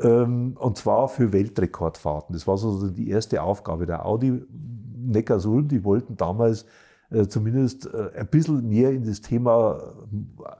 Ähm, 0.00 0.56
und 0.58 0.76
zwar 0.76 1.08
für 1.08 1.32
Weltrekordfahrten. 1.32 2.32
Das 2.32 2.46
war 2.46 2.56
so 2.58 2.88
die 2.88 3.08
erste 3.08 3.42
Aufgabe. 3.42 3.86
Der 3.86 4.04
Audi 4.06 4.42
Neckarsulm, 4.96 5.68
die 5.68 5.84
wollten 5.84 6.16
damals 6.16 6.66
äh, 7.10 7.26
zumindest 7.26 7.86
äh, 7.86 8.10
ein 8.16 8.28
bisschen 8.28 8.68
mehr 8.68 8.92
in 8.92 9.04
das 9.04 9.20
Thema 9.20 9.94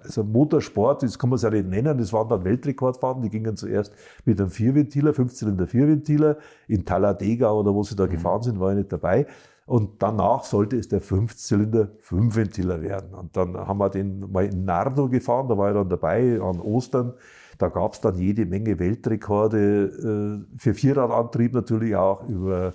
also 0.02 0.24
Motorsport, 0.24 1.02
das 1.02 1.18
kann 1.18 1.30
man 1.30 1.36
es 1.36 1.42
ja 1.42 1.50
nicht 1.50 1.68
nennen, 1.68 1.96
das 1.96 2.12
waren 2.12 2.28
dann 2.28 2.44
Weltrekordfahrten, 2.44 3.22
die 3.22 3.30
gingen 3.30 3.56
zuerst 3.56 3.94
mit 4.24 4.40
einem 4.40 4.50
Vierventiler, 4.50 5.14
15 5.14 5.66
Vierventiler 5.66 6.38
in 6.66 6.84
Talladega 6.84 7.52
oder 7.52 7.72
wo 7.72 7.82
sie 7.82 7.94
da 7.94 8.06
mhm. 8.06 8.10
gefahren 8.10 8.42
sind, 8.42 8.58
war 8.58 8.72
ich 8.72 8.78
nicht 8.78 8.92
dabei. 8.92 9.26
Und 9.70 10.02
danach 10.02 10.42
sollte 10.42 10.76
es 10.76 10.88
der 10.88 11.00
Fünfzylinder 11.00 11.90
Fünfventiler 12.00 12.82
werden. 12.82 13.14
Und 13.14 13.36
dann 13.36 13.56
haben 13.56 13.78
wir 13.78 13.88
den 13.88 14.28
mal 14.32 14.44
in 14.44 14.64
Nardo 14.64 15.08
gefahren, 15.08 15.46
da 15.46 15.56
war 15.56 15.68
ich 15.68 15.76
dann 15.76 15.88
dabei 15.88 16.40
an 16.42 16.58
Ostern. 16.58 17.12
Da 17.56 17.68
gab 17.68 17.92
es 17.92 18.00
dann 18.00 18.16
jede 18.16 18.46
Menge 18.46 18.80
Weltrekorde 18.80 19.84
äh, 19.84 20.58
für 20.58 20.74
Vierradantrieb 20.74 21.52
natürlich 21.52 21.94
auch 21.94 22.28
über 22.28 22.74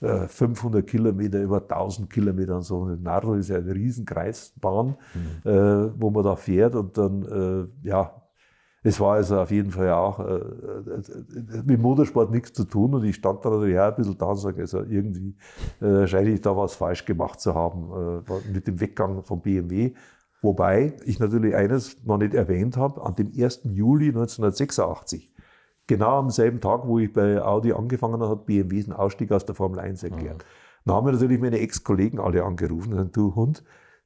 500 0.00 0.82
äh, 0.82 0.84
Kilometer, 0.84 1.40
über 1.40 1.58
1000 1.58 2.10
Kilometer 2.10 2.56
und 2.56 2.62
so. 2.62 2.86
Nardo 2.86 3.34
ist 3.34 3.50
ja 3.50 3.58
eine 3.58 3.72
Riesenkreisbahn, 3.72 4.96
mhm. 5.14 5.48
äh, 5.48 5.90
wo 5.96 6.10
man 6.10 6.24
da 6.24 6.34
fährt 6.34 6.74
und 6.74 6.98
dann, 6.98 7.70
ja, 7.84 8.20
es 8.84 8.98
war 8.98 9.14
also 9.14 9.40
auf 9.40 9.50
jeden 9.50 9.70
Fall 9.70 9.90
auch 9.92 10.18
äh, 10.18 10.34
äh, 10.34 11.62
mit 11.64 11.80
Motorsport 11.80 12.30
nichts 12.32 12.52
zu 12.52 12.64
tun 12.64 12.94
und 12.94 13.04
ich 13.04 13.16
stand 13.16 13.44
da 13.44 13.50
natürlich 13.50 13.78
auch 13.78 13.88
ein 13.88 13.94
bisschen 13.94 14.18
da 14.18 14.26
und 14.26 14.36
sage, 14.36 14.60
also 14.60 14.82
irgendwie 14.82 15.36
äh, 15.80 16.06
scheine 16.06 16.30
ich 16.30 16.40
da 16.40 16.56
was 16.56 16.74
falsch 16.74 17.04
gemacht 17.04 17.40
zu 17.40 17.54
haben 17.54 18.24
äh, 18.26 18.52
mit 18.52 18.66
dem 18.66 18.80
Weggang 18.80 19.22
von 19.22 19.40
BMW. 19.40 19.94
Wobei 20.40 20.96
ich 21.04 21.20
natürlich 21.20 21.54
eines 21.54 22.04
noch 22.04 22.18
nicht 22.18 22.34
erwähnt 22.34 22.76
habe, 22.76 23.00
an 23.04 23.14
dem 23.14 23.28
1. 23.28 23.60
Juli 23.64 24.08
1986, 24.08 25.32
genau 25.86 26.18
am 26.18 26.30
selben 26.30 26.60
Tag, 26.60 26.82
wo 26.84 26.98
ich 26.98 27.12
bei 27.12 27.40
Audi 27.40 27.72
angefangen 27.72 28.14
habe, 28.14 28.28
hat 28.28 28.46
BMW 28.46 28.82
den 28.82 28.92
Ausstieg 28.92 29.30
aus 29.30 29.46
der 29.46 29.54
Formel 29.54 29.78
1 29.78 30.02
erklärt. 30.02 30.38
Mhm. 30.38 30.42
Da 30.84 30.94
haben 30.94 31.06
wir 31.06 31.12
natürlich 31.12 31.40
meine 31.40 31.60
Ex-Kollegen 31.60 32.18
alle 32.18 32.42
angerufen 32.42 32.92
und 32.92 32.96
gesagt, 32.96 33.16
du 33.16 33.34
Hund, 33.36 33.62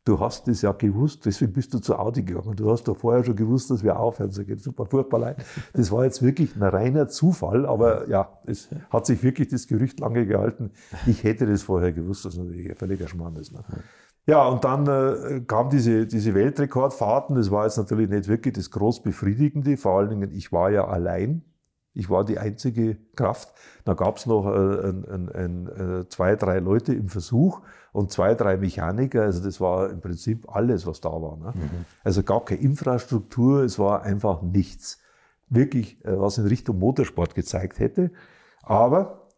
du 0.06 0.20
hast 0.20 0.46
das 0.48 0.62
ja 0.62 0.72
gewusst, 0.72 1.26
deswegen 1.26 1.52
bist 1.52 1.74
du 1.74 1.80
zu 1.80 1.98
Audi 1.98 2.22
gegangen. 2.22 2.56
Du 2.56 2.70
hast 2.70 2.84
doch 2.84 2.96
vorher 2.96 3.24
schon 3.24 3.36
gewusst, 3.36 3.70
dass 3.70 3.82
wir 3.82 3.98
aufhören. 3.98 4.30
So 4.30 4.44
geht 4.44 4.60
super 4.62 4.86
furchtbar 4.86 5.18
leid. 5.18 5.44
Das 5.74 5.90
war 5.90 6.04
jetzt 6.04 6.22
wirklich 6.22 6.54
ein 6.56 6.62
reiner 6.62 7.08
Zufall, 7.08 7.66
aber 7.66 8.08
ja, 8.08 8.38
es 8.46 8.68
hat 8.90 9.04
sich 9.04 9.22
wirklich 9.22 9.48
das 9.48 9.66
Gerücht 9.66 10.00
lange 10.00 10.24
gehalten. 10.24 10.70
Ich 11.06 11.24
hätte 11.24 11.46
das 11.46 11.62
vorher 11.62 11.92
gewusst, 11.92 12.24
das 12.24 12.34
ist 12.34 12.40
natürlich 12.40 12.78
völliger 12.78 13.08
Schmarrn 13.08 13.36
ist. 13.36 13.52
Ne? 13.52 13.64
Ja, 14.26 14.46
und 14.46 14.64
dann 14.64 14.86
äh, 14.86 15.40
kam 15.40 15.70
diese, 15.70 16.06
diese 16.06 16.34
Weltrekordfahrten. 16.34 17.36
Das 17.36 17.50
war 17.50 17.64
jetzt 17.64 17.76
natürlich 17.76 18.08
nicht 18.08 18.28
wirklich 18.28 18.54
das 18.54 18.70
groß 18.70 19.02
Befriedigende. 19.02 19.76
Vor 19.76 19.98
allen 19.98 20.10
Dingen, 20.10 20.30
ich 20.32 20.52
war 20.52 20.70
ja 20.70 20.86
allein. 20.86 21.42
Ich 21.94 22.10
war 22.10 22.24
die 22.24 22.38
einzige 22.38 22.96
Kraft. 23.16 23.52
Da 23.84 23.94
gab 23.94 24.18
es 24.18 24.26
noch 24.26 24.46
äh, 24.46 24.88
ein, 24.88 25.04
ein, 25.06 25.28
ein, 25.30 25.66
äh, 25.66 26.08
zwei, 26.08 26.36
drei 26.36 26.58
Leute 26.58 26.92
im 26.92 27.08
Versuch 27.08 27.62
und 27.96 28.12
zwei, 28.12 28.34
drei 28.34 28.58
Mechaniker. 28.58 29.22
Also 29.22 29.42
das 29.42 29.58
war 29.58 29.88
im 29.88 30.02
Prinzip 30.02 30.46
alles, 30.54 30.86
was 30.86 31.00
da 31.00 31.10
war. 31.10 31.38
Ne? 31.38 31.52
Mhm. 31.54 31.84
Also 32.04 32.22
gab 32.22 32.44
keine 32.44 32.60
Infrastruktur, 32.60 33.62
es 33.62 33.78
war 33.78 34.02
einfach 34.02 34.42
nichts. 34.42 34.98
Wirklich, 35.48 36.04
äh, 36.04 36.20
was 36.20 36.36
in 36.36 36.46
Richtung 36.46 36.78
Motorsport 36.78 37.34
gezeigt 37.34 37.78
hätte. 37.78 38.10
Aber 38.62 39.28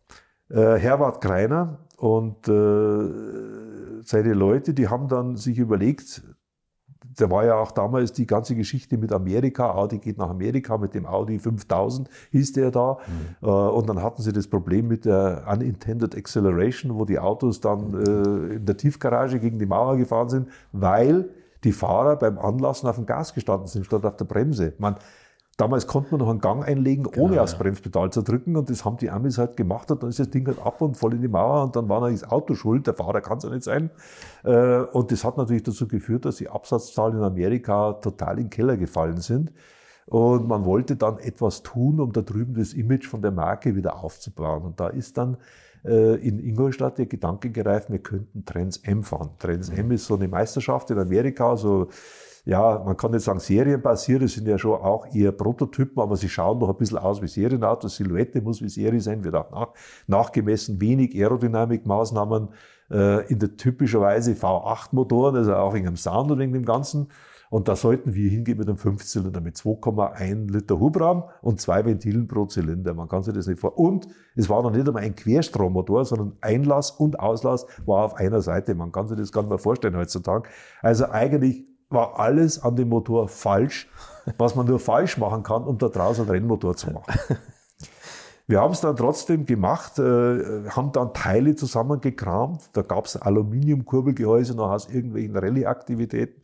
äh, 0.49 0.75
Herbert 0.75 1.21
Kreiner 1.21 1.87
und 1.99 2.49
äh, 2.49 4.03
seine 4.03 4.35
Leute, 4.35 4.75
die 4.75 4.89
haben 4.89 5.07
dann 5.07 5.37
sich 5.37 5.59
überlegt, 5.59 6.23
da 7.21 7.29
war 7.31 7.45
ja 7.45 7.57
auch 7.57 7.73
damals 7.73 8.13
die 8.13 8.27
ganze 8.27 8.55
Geschichte 8.55 8.97
mit 8.97 9.13
Amerika. 9.13 9.73
Audi 9.73 9.99
geht 9.99 10.19
nach 10.19 10.31
Amerika 10.31 10.79
mit 10.79 10.95
dem 10.95 11.05
Audi 11.05 11.39
5000, 11.39 12.09
hieß 12.31 12.53
der 12.53 12.71
da. 12.71 12.99
Mhm. 13.41 13.49
Äh, 13.49 13.51
und 13.51 13.89
dann 13.89 14.03
hatten 14.03 14.23
sie 14.23 14.33
das 14.33 14.47
Problem 14.47 14.89
mit 14.89 15.05
der 15.05 15.45
Unintended 15.51 16.17
Acceleration, 16.17 16.95
wo 16.95 17.05
die 17.05 17.19
Autos 17.19 17.61
dann 17.61 17.95
äh, 17.95 18.55
in 18.55 18.67
der 18.67 18.77
Tiefgarage 18.77 19.41
gegen 19.41 19.59
die 19.59 19.67
Mauer 19.67 19.97
gefahren 19.97 20.29
sind, 20.29 20.49
weil 20.73 21.29
die 21.65 21.73
Fahrer 21.73 22.17
beim 22.17 22.39
Anlassen 22.39 22.89
auf 22.89 22.97
dem 22.97 23.07
Gas 23.07 23.35
gestanden 23.35 23.67
sind 23.67 23.85
statt 23.85 24.05
auf 24.05 24.17
der 24.17 24.25
Bremse. 24.25 24.75
Man, 24.79 24.97
Damals 25.59 25.89
konnte 25.89 26.13
man 26.13 26.21
noch 26.21 26.31
einen 26.31 26.41
Gang 26.41 26.65
einlegen, 26.65 27.05
ohne 27.05 27.31
genau, 27.31 27.43
aufs 27.43 27.59
Bremspedal 27.59 28.13
zu 28.13 28.23
drücken. 28.23 28.57
Und 28.57 28.71
das 28.71 28.85
haben 28.85 28.97
die 28.97 29.11
Amis 29.11 29.39
halt 29.39 29.57
gemacht. 29.57 29.91
Und 29.91 30.05
dann 30.05 30.11
ist 30.11 30.21
das 30.21 30.31
Ding 30.31 30.47
halt 30.47 30.65
ab 30.65 30.81
und 30.81 30.97
voll 30.97 31.15
in 31.15 31.21
die 31.21 31.27
Mauer. 31.27 31.65
Und 31.65 31.75
dann 31.75 31.89
war 31.89 32.01
natürlich 32.01 32.21
das 32.21 32.31
Auto 32.31 32.55
schuld. 32.55 32.87
Der 32.87 32.95
Fahrer 32.95 33.21
kann 33.21 33.39
es 33.39 33.45
ja 33.45 33.51
nicht 33.51 33.65
sein. 33.65 33.91
Äh, 34.45 34.83
und 34.93 35.11
das 35.11 35.25
hat 35.25 35.37
natürlich 35.37 35.65
dazu 35.65 35.89
geführt, 35.89 36.27
dass 36.27 36.37
die 36.37 36.49
Absatzzahlen 36.49 37.19
in 37.19 37.25
Amerika 37.25 37.95
total 37.95 38.39
in 38.39 38.45
den 38.45 38.51
Keller 38.51 38.77
gefallen 38.77 39.17
sind. 39.17 39.53
Und 40.07 40.47
man 40.47 40.65
wollte 40.65 40.95
dann 40.95 41.19
etwas 41.19 41.65
tun, 41.65 41.99
um 41.99 42.13
da 42.13 42.23
drüben 42.23 42.55
das 42.55 42.73
Image 42.73 43.09
von 43.09 43.21
der 43.21 43.33
Marke 43.33 43.75
wieder 43.75 43.97
aufzubauen. 43.97 44.63
Und 44.63 44.79
da 44.79 44.87
ist 44.87 45.19
dann 45.19 45.39
äh, 45.85 46.15
in 46.25 46.39
Ingolstadt 46.39 46.99
der 46.99 47.07
Gedanke 47.07 47.51
gereift, 47.51 47.91
wir 47.91 47.99
könnten 47.99 48.45
Trends 48.45 48.77
M 48.77 49.03
fahren. 49.03 49.31
Trends 49.41 49.71
M 49.71 49.91
ist 49.91 50.07
so 50.07 50.15
eine 50.15 50.29
Meisterschaft 50.29 50.93
in 50.93 51.01
Amerika, 51.01 51.57
so 51.57 51.89
ja, 52.49 52.83
man 52.83 52.97
kann 52.97 53.11
nicht 53.11 53.25
sagen 53.25 53.41
serienbasiert, 53.41 54.23
das 54.23 54.33
sind 54.33 54.49
ja 54.49 54.57
schon 54.57 54.81
auch 54.81 55.07
eher 55.15 55.33
Prototypen, 55.33 56.03
aber 56.03 56.17
sie 56.17 56.31
schauen 56.31 56.59
noch 56.59 56.71
ein 56.71 56.77
bisschen 56.77 56.97
aus 56.97 57.21
wie 57.21 57.29
Serienautos. 57.29 57.97
Silhouette 57.97 58.41
muss 58.41 58.63
wie 58.63 58.71
Serie 58.71 59.03
sein, 59.03 59.23
wird 59.23 59.35
auch 59.35 59.51
nach, 59.51 59.69
nachgemessen, 60.07 60.81
wenig 60.81 61.15
Aerodynamikmaßnahmen 61.15 62.49
äh, 62.91 63.31
in 63.31 63.39
der 63.39 63.55
typischerweise 63.59 64.33
V8-Motoren, 64.33 65.37
also 65.37 65.57
auch 65.57 65.75
wegen 65.75 65.85
dem 65.85 65.97
Sound 65.97 66.31
und 66.31 66.39
wegen 66.39 66.55
dem 66.55 66.65
Ganzen. 66.65 67.09
Und 67.51 67.69
da 67.69 67.77
sollten 67.77 68.15
wir 68.15 68.31
hingehen 68.31 68.57
mit 68.57 68.67
einem 68.67 68.79
Fünfzylinder 68.79 69.43
mit 69.43 69.57
2,1 69.57 70.51
Liter 70.51 70.81
Hubraum 70.81 71.25
und 71.43 71.61
zwei 71.61 71.85
Ventilen 71.85 72.29
pro 72.29 72.47
Zylinder. 72.47 72.95
Man 72.95 73.09
kann 73.09 73.23
sich 73.23 73.35
das 73.35 73.47
nicht 73.47 73.61
vor. 73.61 73.79
Und 73.79 74.09
es 74.37 74.49
war 74.49 74.63
noch 74.63 74.71
nicht 74.71 74.87
einmal 74.87 75.03
ein 75.03 75.15
Querstrommotor, 75.15 76.07
sondern 76.07 76.33
Einlass 76.41 76.93
und 76.93 77.21
Auslass 77.21 77.67
war 77.85 78.07
auf 78.07 78.15
einer 78.15 78.41
Seite. 78.41 78.75
Man 78.75 78.91
kann 78.91 79.07
sich 79.07 79.19
das 79.19 79.33
gar 79.33 79.43
nicht 79.43 79.51
mehr 79.51 79.59
vorstellen 79.59 79.97
heutzutage. 79.97 80.49
Also 80.81 81.11
eigentlich 81.11 81.68
war 81.91 82.19
alles 82.19 82.63
an 82.63 82.77
dem 82.77 82.89
Motor 82.89 83.29
falsch, 83.29 83.89
was 84.37 84.55
man 84.55 84.67
nur 84.67 84.79
falsch 84.79 85.19
machen 85.19 85.43
kann, 85.43 85.65
um 85.65 85.79
da 85.79 85.89
draußen 85.89 86.23
einen 86.25 86.31
Rennmotor 86.31 86.77
zu 86.77 86.91
machen. 86.91 87.15
Wir 88.47 88.63
haben 88.63 88.73
es 88.73 88.81
dann 88.81 88.97
trotzdem 88.97 89.45
gemacht, 89.45 89.99
äh, 89.99 90.71
haben 90.71 90.91
dann 90.93 91.13
Teile 91.13 91.55
zusammengekramt. 91.55 92.71
Da 92.73 92.81
gab 92.81 93.05
es 93.05 93.17
Aluminiumkurbelgehäuse 93.17 94.55
noch 94.55 94.71
aus 94.71 94.89
irgendwelchen 94.89 95.37
Rallye-Aktivitäten. 95.37 96.41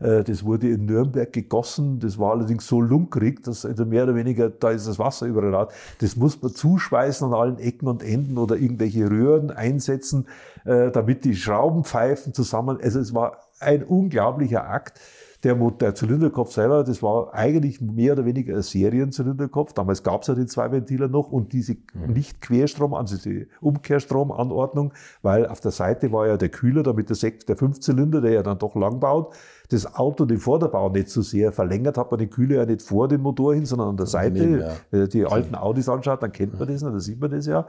Äh, 0.00 0.24
das 0.24 0.44
wurde 0.44 0.68
in 0.68 0.86
Nürnberg 0.86 1.32
gegossen. 1.32 2.00
Das 2.00 2.18
war 2.18 2.32
allerdings 2.32 2.66
so 2.66 2.80
lunkrig, 2.80 3.44
dass 3.44 3.64
also 3.64 3.86
mehr 3.86 4.02
oder 4.02 4.16
weniger, 4.16 4.50
da 4.50 4.70
ist 4.70 4.88
das 4.88 4.98
Wasser 4.98 5.26
überall. 5.26 5.68
Das 6.00 6.16
muss 6.16 6.42
man 6.42 6.52
zuschweißen 6.52 7.28
an 7.28 7.34
allen 7.34 7.58
Ecken 7.58 7.86
und 7.86 8.02
Enden 8.02 8.36
oder 8.36 8.56
irgendwelche 8.56 9.08
Röhren 9.08 9.52
einsetzen, 9.52 10.26
äh, 10.64 10.90
damit 10.90 11.24
die 11.24 11.36
Schraubenpfeifen 11.36 12.34
zusammen, 12.34 12.78
also 12.82 12.98
es 12.98 13.14
war 13.14 13.43
ein 13.60 13.84
unglaublicher 13.84 14.68
Akt. 14.68 15.00
Der, 15.42 15.54
der 15.54 15.94
Zylinderkopf 15.94 16.52
selber, 16.52 16.84
das 16.84 17.02
war 17.02 17.34
eigentlich 17.34 17.82
mehr 17.82 18.14
oder 18.14 18.24
weniger 18.24 18.56
ein 18.56 18.62
Serienzylinderkopf. 18.62 19.74
Damals 19.74 20.02
gab 20.02 20.22
es 20.22 20.28
ja 20.28 20.34
den 20.34 20.48
Zweiventiler 20.48 21.06
noch 21.06 21.30
und 21.30 21.52
diese 21.52 21.76
nicht 22.06 22.40
Querstrom, 22.40 22.94
also 22.94 23.18
diese 23.18 23.46
Umkehrstromanordnung, 23.60 24.94
weil 25.20 25.46
auf 25.46 25.60
der 25.60 25.70
Seite 25.70 26.12
war 26.12 26.26
ja 26.26 26.38
der 26.38 26.48
Kühler, 26.48 26.82
damit 26.82 27.10
der, 27.10 27.16
Sekt, 27.16 27.50
der 27.50 27.58
Fünfzylinder, 27.58 28.22
der 28.22 28.32
ja 28.32 28.42
dann 28.42 28.58
doch 28.58 28.74
lang 28.74 29.00
baut, 29.00 29.34
das 29.68 29.94
Auto 29.94 30.24
den 30.24 30.38
Vorderbau 30.38 30.88
nicht 30.88 31.10
so 31.10 31.20
sehr 31.20 31.52
verlängert, 31.52 31.98
hat 31.98 32.10
man 32.10 32.20
den 32.20 32.30
Kühler 32.30 32.56
ja 32.56 32.66
nicht 32.66 32.80
vor 32.80 33.08
den 33.08 33.20
Motor 33.20 33.54
hin, 33.54 33.66
sondern 33.66 33.88
an 33.90 33.96
der 33.98 34.06
Seite. 34.06 34.46
Ja. 34.46 34.72
Wenn 34.90 35.00
man 35.00 35.08
die 35.10 35.26
alten 35.26 35.54
Audis 35.56 35.90
anschaut, 35.90 36.22
dann 36.22 36.32
kennt 36.32 36.58
man 36.58 36.68
das, 36.68 36.80
dann 36.80 36.98
sieht 37.00 37.20
man 37.20 37.30
das 37.30 37.44
ja. 37.44 37.66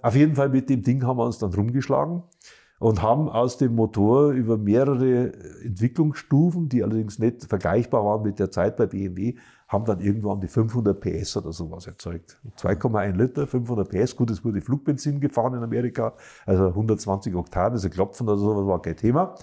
Auf 0.00 0.14
jeden 0.14 0.36
Fall 0.36 0.50
mit 0.50 0.70
dem 0.70 0.82
Ding 0.82 1.04
haben 1.04 1.18
wir 1.18 1.24
uns 1.24 1.38
dann 1.38 1.52
rumgeschlagen 1.52 2.22
und 2.78 3.02
haben 3.02 3.28
aus 3.28 3.56
dem 3.58 3.74
Motor 3.74 4.32
über 4.32 4.58
mehrere 4.58 5.32
Entwicklungsstufen, 5.64 6.68
die 6.68 6.82
allerdings 6.82 7.18
nicht 7.18 7.44
vergleichbar 7.44 8.04
waren 8.04 8.22
mit 8.22 8.38
der 8.38 8.50
Zeit 8.50 8.76
bei 8.76 8.86
BMW, 8.86 9.34
haben 9.68 9.84
dann 9.84 10.00
irgendwann 10.00 10.40
die 10.40 10.48
500 10.48 11.00
PS 11.00 11.36
oder 11.38 11.52
sowas 11.52 11.86
erzeugt. 11.86 12.38
2,1 12.58 13.16
Liter, 13.16 13.46
500 13.46 13.88
PS, 13.88 14.14
gut, 14.14 14.30
es 14.30 14.44
wurde 14.44 14.60
Flugbenzin 14.60 15.20
gefahren 15.20 15.54
in 15.54 15.62
Amerika, 15.62 16.14
also 16.44 16.68
120 16.68 17.34
Oktan, 17.34 17.72
also 17.72 17.88
Klopfen 17.88 18.28
oder 18.28 18.38
sowas 18.38 18.66
war 18.66 18.82
kein 18.82 18.96
Thema. 18.96 19.34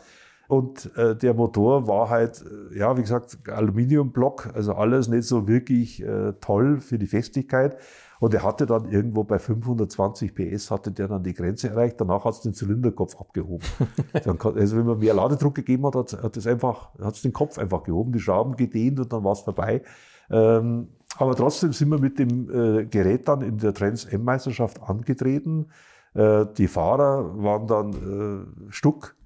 Und 0.48 0.96
äh, 0.98 1.16
der 1.16 1.34
Motor 1.34 1.88
war 1.88 2.10
halt, 2.10 2.44
äh, 2.72 2.78
ja, 2.78 2.96
wie 2.98 3.02
gesagt, 3.02 3.38
Aluminiumblock, 3.50 4.52
also 4.54 4.74
alles 4.74 5.08
nicht 5.08 5.24
so 5.24 5.48
wirklich 5.48 6.04
äh, 6.04 6.34
toll 6.42 6.80
für 6.80 7.00
die 7.00 7.08
Festigkeit. 7.08 7.78
Und 8.24 8.34
er 8.34 8.42
hatte 8.42 8.66
dann 8.66 8.90
irgendwo 8.90 9.26
bei 9.26 9.38
520 9.38 10.34
PS 10.34 10.72
hatte 10.72 10.94
der 10.94 11.10
dann 11.10 11.24
die 11.24 11.34
Grenze 11.34 11.68
erreicht. 11.68 12.00
Danach 12.00 12.24
hat 12.24 12.36
es 12.36 12.40
den 12.40 12.54
Zylinderkopf 12.54 13.20
abgehoben. 13.20 13.68
also 14.14 14.78
wenn 14.78 14.86
man 14.86 15.00
mehr 15.00 15.14
Ladedruck 15.14 15.56
gegeben 15.56 15.86
hat, 15.88 16.14
hat 16.14 16.38
es 16.38 16.48
einfach, 16.48 16.98
hat 17.00 17.16
es 17.16 17.22
den 17.22 17.34
Kopf 17.34 17.58
einfach 17.58 17.84
gehoben, 17.84 18.14
die 18.14 18.22
Schrauben 18.22 18.56
gedehnt 18.56 19.02
und 19.02 19.12
dann 19.12 19.26
war 19.26 19.34
es 19.34 19.42
vorbei. 19.42 19.82
Ähm, 20.30 20.88
aber 21.18 21.36
trotzdem 21.36 21.74
sind 21.74 21.90
wir 21.90 22.00
mit 22.00 22.18
dem 22.18 22.50
äh, 22.50 22.86
Gerät 22.86 23.28
dann 23.28 23.42
in 23.42 23.58
der 23.58 23.74
Trans 23.74 24.06
M-Meisterschaft 24.06 24.82
angetreten. 24.82 25.68
Äh, 26.14 26.46
die 26.58 26.70
Fahrer 26.70 27.44
waren 27.44 27.68
dann 27.68 27.92
äh, 27.92 28.72
Stuck, 28.72 29.18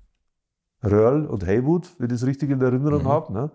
Röhrl 0.83 1.27
und 1.27 1.45
Haywood, 1.45 1.87
wenn 1.99 2.07
ich 2.07 2.13
das 2.13 2.25
richtig 2.25 2.49
in 2.49 2.61
Erinnerung 2.61 3.03
mhm. 3.03 3.07
habe. 3.09 3.31
Ne? 3.31 3.51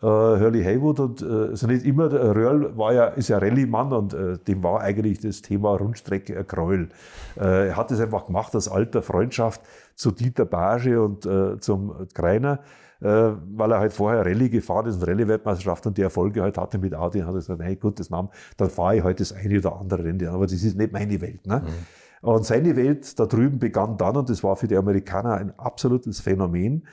Äh, 0.00 0.06
Hurley 0.06 0.62
Haywood 0.62 1.00
und 1.00 1.22
äh, 1.22 1.24
also 1.24 1.66
nicht 1.66 1.84
immer, 1.84 2.10
Röhrl 2.12 2.76
war 2.76 2.92
ja, 2.92 3.06
ist 3.06 3.28
ja 3.28 3.38
Rallye-Mann 3.38 3.92
und 3.92 4.14
äh, 4.14 4.38
dem 4.38 4.62
war 4.62 4.80
eigentlich 4.80 5.20
das 5.20 5.42
Thema 5.42 5.74
Rundstrecke 5.76 6.38
ein 6.38 6.46
Gräuel. 6.46 6.88
Äh, 7.36 7.68
er 7.68 7.76
hat 7.76 7.90
es 7.90 8.00
einfach 8.00 8.26
gemacht 8.26 8.54
aus 8.54 8.68
alter 8.68 9.02
Freundschaft 9.02 9.60
zu 9.94 10.10
Dieter 10.10 10.44
Barge 10.44 11.02
und 11.02 11.26
äh, 11.26 11.58
zum 11.58 12.06
Greiner, 12.14 12.60
äh, 13.00 13.06
weil 13.06 13.72
er 13.72 13.80
halt 13.80 13.92
vorher 13.92 14.24
Rallye 14.24 14.50
gefahren 14.50 14.86
ist 14.86 14.96
und 14.96 15.08
Rallye-Weltmeisterschaft 15.08 15.86
und 15.86 15.98
die 15.98 16.02
Erfolge 16.02 16.42
halt 16.42 16.58
hatte 16.58 16.78
mit 16.78 16.94
Audi, 16.94 17.20
hat 17.20 17.30
er 17.30 17.34
gesagt, 17.34 17.60
hey 17.62 17.76
gut, 17.76 17.98
das 17.98 18.10
Namen, 18.10 18.28
dann 18.56 18.70
fahre 18.70 18.96
ich 18.96 19.02
halt 19.02 19.18
das 19.18 19.32
eine 19.32 19.58
oder 19.58 19.76
andere 19.80 20.04
Rennen, 20.04 20.28
aber 20.28 20.46
das 20.46 20.62
ist 20.62 20.76
nicht 20.76 20.92
meine 20.92 21.20
Welt. 21.20 21.46
Ne? 21.46 21.62
Mhm. 21.64 22.28
Und 22.28 22.44
seine 22.44 22.76
Welt 22.76 23.18
da 23.18 23.26
drüben 23.26 23.58
begann 23.58 23.96
dann, 23.96 24.16
und 24.16 24.28
das 24.28 24.42
war 24.42 24.56
für 24.56 24.66
die 24.66 24.76
Amerikaner 24.76 25.34
ein 25.34 25.56
absolutes 25.58 26.20
Phänomen, 26.20 26.84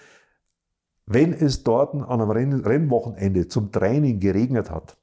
wenn 1.05 1.33
es 1.33 1.63
dort 1.63 1.93
an 1.93 2.21
einem 2.21 2.61
Rennwochenende 2.61 3.47
zum 3.47 3.71
Training 3.71 4.19
geregnet 4.19 4.71
hat, 4.71 4.97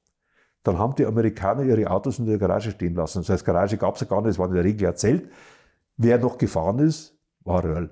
dann 0.62 0.78
haben 0.78 0.94
die 0.94 1.06
Amerikaner 1.06 1.64
ihre 1.64 1.90
Autos 1.90 2.18
in 2.18 2.26
der 2.26 2.38
Garage 2.38 2.70
stehen 2.70 2.94
lassen. 2.94 3.18
Das 3.18 3.28
heißt, 3.28 3.44
Garage 3.44 3.76
gab 3.76 3.94
es 3.94 4.00
ja 4.00 4.06
gar 4.06 4.20
nicht, 4.20 4.30
es 4.30 4.38
war 4.38 4.48
in 4.48 4.54
der 4.54 4.64
Regel 4.64 4.84
erzählt. 4.84 5.28
Wer 5.96 6.18
noch 6.18 6.38
gefahren 6.38 6.78
ist, 6.78 7.16
war 7.44 7.64
Röhrl. 7.64 7.90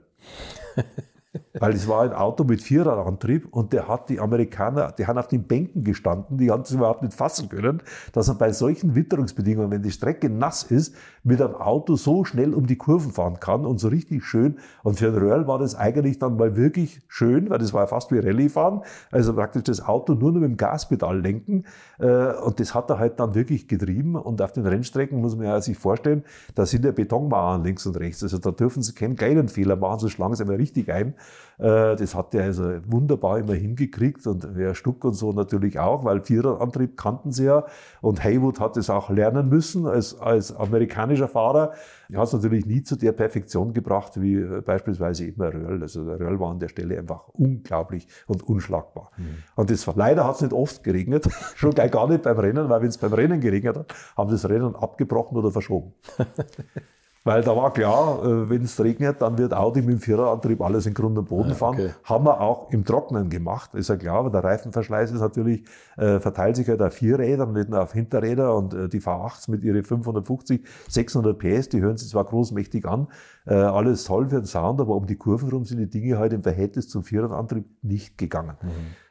Weil 1.55 1.75
es 1.75 1.87
war 1.87 2.03
ein 2.03 2.13
Auto 2.13 2.43
mit 2.43 2.61
Vierradantrieb 2.61 3.47
und 3.53 3.73
der 3.73 3.87
hat 3.87 4.09
die 4.09 4.19
Amerikaner, 4.19 4.91
die 4.91 5.07
haben 5.07 5.17
auf 5.17 5.29
den 5.29 5.45
Bänken 5.45 5.85
gestanden, 5.85 6.39
die 6.39 6.51
haben 6.51 6.63
es 6.63 6.73
überhaupt 6.73 7.03
nicht 7.03 7.15
fassen 7.15 7.49
können, 7.49 7.83
dass 8.13 8.29
er 8.29 8.35
bei 8.35 8.53
solchen 8.53 8.97
Witterungsbedingungen, 8.97 9.71
wenn 9.71 9.83
die 9.83 9.93
Strecke 9.93 10.29
nass 10.29 10.65
ist, 10.65 10.95
mit 11.23 11.41
einem 11.41 11.55
Auto 11.55 11.95
so 11.95 12.25
schnell 12.25 12.53
um 12.53 12.67
die 12.67 12.77
Kurven 12.77 13.13
fahren 13.13 13.39
kann 13.39 13.65
und 13.65 13.79
so 13.79 13.89
richtig 13.89 14.25
schön. 14.25 14.59
Und 14.83 14.99
für 14.99 15.13
den 15.13 15.23
Röhrl 15.23 15.47
war 15.47 15.59
das 15.59 15.77
eigentlich 15.77 16.19
dann 16.19 16.37
mal 16.37 16.57
wirklich 16.57 17.03
schön, 17.07 17.49
weil 17.51 17.59
das 17.59 17.73
war 17.73 17.83
ja 17.83 17.87
fast 17.87 18.11
wie 18.11 18.19
Rallye 18.19 18.49
fahren. 18.49 18.83
Also 19.13 19.35
praktisch 19.35 19.65
das 19.65 19.87
Auto 19.87 20.15
nur 20.15 20.33
noch 20.33 20.41
mit 20.41 20.51
dem 20.51 20.57
Gaspedal 20.57 21.21
lenken. 21.21 21.65
Äh, 21.99 22.33
und 22.35 22.59
das 22.59 22.75
hat 22.75 22.91
er 22.91 22.99
halt 22.99 23.21
dann 23.21 23.35
wirklich 23.35 23.69
getrieben. 23.69 24.17
Und 24.17 24.43
auf 24.43 24.53
den 24.53 24.67
Rennstrecken 24.67 25.21
muss 25.21 25.37
man 25.37 25.47
ja 25.47 25.61
sich 25.61 25.79
vorstellen, 25.79 26.25
da 26.55 26.67
sind 26.67 26.85
ja 26.85 26.91
Betonmauern 26.91 27.63
links 27.63 27.87
und 27.87 27.97
rechts. 27.99 28.23
Also 28.23 28.39
da 28.39 28.51
dürfen 28.51 28.83
sie 28.83 28.95
keinen 28.95 29.15
kleinen 29.15 29.49
Fehler 29.49 29.77
machen, 29.77 30.01
so 30.01 30.09
schlagen 30.09 30.35
sie 30.35 30.43
einmal 30.43 30.57
richtig 30.57 30.91
ein. 30.91 31.15
Äh, 31.61 31.97
das 31.97 32.15
hat 32.15 32.35
er 32.35 32.45
also 32.45 32.65
wunderbar 32.87 33.39
immer 33.39 33.55
hingekriegt 33.55 34.27
und 34.27 34.57
wer 34.57 34.75
Stuck 34.75 35.05
und 35.05 35.13
so 35.15 35.33
natürlich 35.33 35.79
auch, 35.79 36.05
weil 36.05 36.23
Viererantrieb 36.23 36.97
kannten 36.97 37.33
sie 37.33 37.45
ja. 37.45 37.67
Und 38.01 38.25
Haywood 38.25 38.61
hat 38.61 38.77
es 38.77 38.89
auch 38.89 39.11
lernen 39.11 39.49
müssen 39.49 39.87
als, 39.87 40.19
als 40.19 40.55
amerikanischer 40.57 41.29
Fahrer. 41.29 41.73
Er 42.09 42.19
hat 42.19 42.29
es 42.29 42.33
natürlich 42.33 42.65
nie 42.65 42.83
zu 42.83 42.97
der 42.97 43.13
Perfektion 43.13 43.75
gebracht 43.75 44.21
wie 44.21 44.37
äh, 44.37 44.63
beispielsweise 44.63 45.27
eben 45.27 45.43
Röhrl. 45.43 45.83
Also 45.83 46.05
der 46.05 46.19
Röhrl 46.19 46.41
war 46.41 46.51
an 46.51 46.61
der 46.61 46.69
Stelle 46.69 46.99
einfach 46.99 47.29
unglaublich 47.29 48.09
und 48.27 48.43
unschlagbar. 48.43 49.11
Mhm. 49.19 49.25
Und 49.57 49.71
das, 49.71 49.87
leider 49.95 50.27
hat 50.27 50.37
es 50.37 50.41
nicht 50.41 50.55
oft 50.55 50.83
geregnet, 50.83 51.29
schon 51.57 51.73
gleich 51.73 51.91
gar 51.91 52.09
nicht 52.09 52.23
beim 52.23 52.39
Rennen, 52.39 52.71
weil 52.71 52.81
wenn 52.81 52.89
es 52.89 52.99
beim 52.99 53.13
Rennen 53.13 53.41
geregnet 53.41 53.77
hat, 53.77 53.95
haben 54.17 54.31
das 54.31 54.49
Rennen 54.49 54.75
abgebrochen 54.75 55.37
oder 55.37 55.51
verschoben. 55.51 55.93
Weil 57.23 57.43
da 57.43 57.55
war 57.55 57.71
klar, 57.73 58.25
äh, 58.25 58.49
wenn 58.49 58.63
es 58.63 58.83
regnet, 58.83 59.21
dann 59.21 59.37
wird 59.37 59.53
Audi 59.53 59.83
mit 59.83 59.91
dem 59.91 60.01
Viererantrieb 60.01 60.63
alles 60.63 60.87
in 60.87 60.95
Grund 60.95 61.19
und 61.19 61.29
Boden 61.29 61.55
fahren. 61.55 61.75
Okay. 61.75 61.91
Haben 62.05 62.25
wir 62.25 62.41
auch 62.41 62.71
im 62.71 62.83
Trocknen 62.87 63.29
gemacht, 63.29 63.75
ist 63.75 63.91
ja 63.91 63.97
klar, 63.97 64.21
aber 64.21 64.31
der 64.31 64.43
Reifenverschleiß 64.43 65.13
ist 65.13 65.21
natürlich, 65.21 65.65
äh, 65.99 66.19
verteilt 66.19 66.57
sich 66.57 66.67
halt 66.67 66.81
auf 66.81 66.95
vier 66.95 67.19
Räder, 67.19 67.45
nicht 67.45 67.69
nur 67.69 67.83
auf 67.83 67.93
Hinterräder 67.93 68.57
und 68.57 68.73
äh, 68.73 68.89
die 68.89 69.03
V8s 69.03 69.51
mit 69.51 69.65
ihren 69.65 69.85
550, 69.85 70.67
600 70.89 71.39
PS, 71.39 71.69
die 71.69 71.83
hören 71.83 71.99
sich 71.99 72.09
zwar 72.09 72.25
großmächtig 72.25 72.87
an, 72.87 73.09
äh, 73.47 73.53
alles 73.53 74.05
toll 74.05 74.31
für 74.31 74.37
den 74.37 74.47
Sound, 74.47 74.81
aber 74.81 74.95
um 74.95 75.07
die 75.07 75.17
Kurven 75.17 75.51
rum 75.51 75.67
sind 75.67 75.79
die 75.79 75.91
Dinge 75.91 76.19
halt 76.19 76.33
im 76.33 76.43
Verhältnis 76.43 76.89
zum 76.89 77.03
Viererantrieb 77.03 77.67
nicht 77.83 78.17
gegangen. 78.17 78.57
Mhm. 78.63 78.69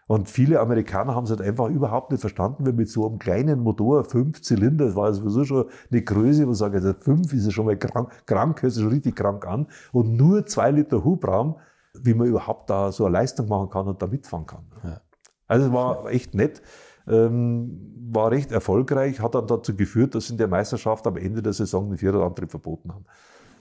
Und 0.10 0.28
viele 0.28 0.60
Amerikaner 0.60 1.14
haben 1.14 1.26
es 1.26 1.30
halt 1.30 1.44
einfach 1.44 1.70
überhaupt 1.70 2.10
nicht 2.10 2.22
verstanden, 2.22 2.66
wenn 2.66 2.76
mit 2.76 2.90
so 2.90 3.08
einem 3.08 3.20
kleinen 3.20 3.60
Motor, 3.60 4.04
fünf 4.06 4.42
Zylinder, 4.42 4.86
das 4.88 4.96
war 4.96 5.14
sowieso 5.14 5.46
schon 5.46 5.66
eine 5.92 6.02
Größe, 6.02 6.42
wo 6.42 6.48
man 6.48 6.56
sagt, 6.56 6.74
also 6.74 6.94
fünf 6.94 7.32
ist 7.32 7.46
ja 7.46 7.52
schon 7.52 7.68
mal 7.68 7.78
krank, 7.78 8.10
krank 8.26 8.60
hört 8.64 8.74
sich 8.74 8.82
schon 8.82 8.92
richtig 8.92 9.16
krank 9.16 9.46
an, 9.46 9.68
und 9.92 10.18
nur 10.18 10.48
zwei 10.48 10.72
Liter 10.72 11.04
Hubraum, 11.04 11.58
wie 11.94 12.16
man 12.16 12.26
überhaupt 12.26 12.72
da 12.72 12.92
so 12.92 13.06
eine 13.06 13.14
Leistung 13.14 13.48
machen 13.50 13.70
kann 13.70 13.88
und 13.88 14.02
da 14.02 14.08
mitfahren 14.08 14.48
kann. 14.48 14.66
Ja. 14.84 15.00
Also 15.46 15.68
es 15.68 15.74
war 15.74 16.10
echt 16.10 16.34
nett, 16.34 16.64
ähm, 17.08 18.10
war 18.12 18.32
recht 18.32 18.52
erfolgreich, 18.52 19.20
hat 19.20 19.36
dann 19.36 19.46
dazu 19.46 19.76
geführt, 19.76 20.16
dass 20.16 20.32
in 20.32 20.38
der 20.38 20.48
Meisterschaft 20.48 21.06
am 21.06 21.18
Ende 21.18 21.44
der 21.44 21.54
Saison 21.54 21.88
den 21.88 22.00
Vierradantrieb 22.00 22.50
verboten 22.50 22.92
haben. 22.92 23.06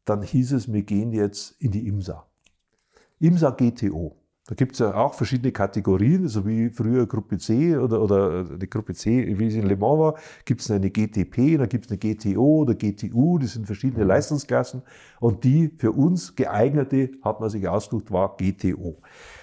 Dann 0.05 0.23
hieß 0.23 0.53
es, 0.53 0.73
wir 0.73 0.83
gehen 0.83 1.13
jetzt 1.13 1.61
in 1.61 1.71
die 1.71 1.87
IMSA. 1.87 2.27
IMSA 3.19 3.51
GTO. 3.51 4.17
Da 4.49 4.55
gibt 4.55 4.73
es 4.73 4.79
ja 4.79 4.95
auch 4.95 5.13
verschiedene 5.13 5.53
Kategorien, 5.53 6.27
so 6.27 6.47
wie 6.47 6.71
früher 6.71 7.07
Gruppe 7.07 7.37
C 7.37 7.77
oder, 7.77 8.01
oder 8.01 8.45
die 8.45 8.71
Gruppe 8.71 8.95
C, 8.95 9.39
wie 9.39 9.47
es 9.47 9.55
in 9.55 9.67
Le 9.67 9.77
Mans 9.77 9.99
war, 9.99 10.15
gibt 10.47 10.63
es 10.63 10.71
eine 10.71 10.89
GTP, 10.91 11.59
da 11.59 11.67
gibt 11.67 11.85
es 11.85 11.91
eine 11.91 11.99
GTO 11.99 12.63
oder 12.63 12.75
GTU, 12.75 13.39
das 13.39 13.53
sind 13.53 13.67
verschiedene 13.67 14.05
mhm. 14.05 14.09
Leistungsklassen. 14.09 14.81
Und 15.21 15.45
die 15.45 15.71
für 15.77 15.93
uns 15.93 16.35
geeignete, 16.35 17.11
hat 17.21 17.41
man 17.41 17.51
sich 17.51 17.69
ausgesucht, 17.69 18.11
war 18.11 18.39
GTO. 18.39 18.97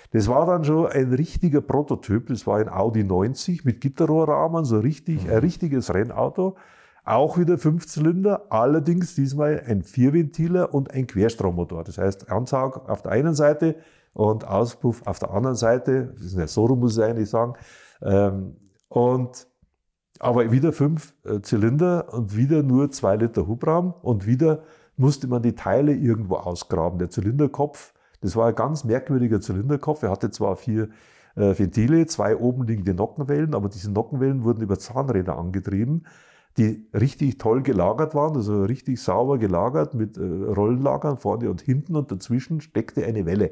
Das 0.09 0.27
war 0.27 0.47
dann 0.47 0.63
schon 0.63 0.87
ein 0.87 1.13
richtiger 1.13 1.61
Prototyp, 1.61 2.25
das 2.25 2.47
war 2.47 2.57
ein 2.57 2.67
Audi 2.67 3.03
90 3.03 3.63
mit 3.63 3.81
Gitterrohrrahmen, 3.81 4.65
so 4.65 4.79
richtig, 4.79 5.25
mhm. 5.25 5.33
ein 5.33 5.37
richtiges 5.37 5.93
Rennauto. 5.93 6.57
Auch 7.03 7.37
wieder 7.37 7.59
Fünfzylinder, 7.59 8.47
allerdings 8.49 9.13
diesmal 9.13 9.61
ein 9.67 9.83
Vierventiler 9.83 10.73
und 10.73 10.89
ein 10.89 11.05
Querstrommotor. 11.05 11.83
Das 11.83 11.99
heißt, 11.99 12.31
Ansaug 12.31 12.89
auf 12.89 13.03
der 13.03 13.11
einen 13.11 13.35
Seite, 13.35 13.75
und 14.15 14.47
Auspuff 14.47 15.01
auf 15.05 15.19
der 15.19 15.31
anderen 15.31 15.57
Seite. 15.57 16.13
Das 16.15 16.25
ist 16.25 16.37
ja 16.37 16.47
so 16.47 16.65
rum, 16.65 16.79
muss 16.79 16.97
ich 16.97 17.03
eigentlich 17.03 17.29
sagen. 17.29 17.53
Ähm, 18.01 18.55
und, 18.87 19.47
aber 20.19 20.51
wieder 20.51 20.71
fünf 20.71 21.13
äh, 21.25 21.41
Zylinder 21.41 22.13
und 22.13 22.35
wieder 22.35 22.63
nur 22.63 22.89
zwei 22.91 23.17
Liter 23.17 23.45
Hubraum 23.45 23.93
und 24.01 24.25
wieder 24.25 24.63
musste 24.95 25.27
man 25.27 25.43
die 25.43 25.53
Teile 25.53 25.93
irgendwo 25.93 26.37
ausgraben. 26.37 26.97
Der 26.97 27.09
Zylinderkopf, 27.09 27.93
das 28.21 28.37
war 28.37 28.47
ein 28.47 28.55
ganz 28.55 28.85
merkwürdiger 28.85 29.41
Zylinderkopf. 29.41 30.01
Er 30.03 30.11
hatte 30.11 30.31
zwar 30.31 30.55
vier 30.55 30.87
äh, 31.35 31.59
Ventile, 31.59 32.05
zwei 32.05 32.37
oben 32.37 32.65
liegende 32.65 32.93
Nockenwellen, 32.93 33.53
aber 33.53 33.67
diese 33.67 33.91
Nockenwellen 33.91 34.45
wurden 34.45 34.61
über 34.61 34.79
Zahnräder 34.79 35.37
angetrieben. 35.37 36.05
die 36.57 36.87
richtig 36.93 37.37
toll 37.37 37.63
gelagert 37.63 38.15
waren, 38.15 38.35
also 38.37 38.63
richtig 38.63 39.01
sauber 39.01 39.37
gelagert 39.37 39.93
mit 39.93 40.17
äh, 40.17 40.21
Rollenlagern 40.21 41.17
vorne 41.17 41.49
und 41.49 41.61
hinten 41.61 41.97
und 41.97 42.11
dazwischen 42.11 42.61
steckte 42.61 43.05
eine 43.05 43.25
Welle. 43.25 43.51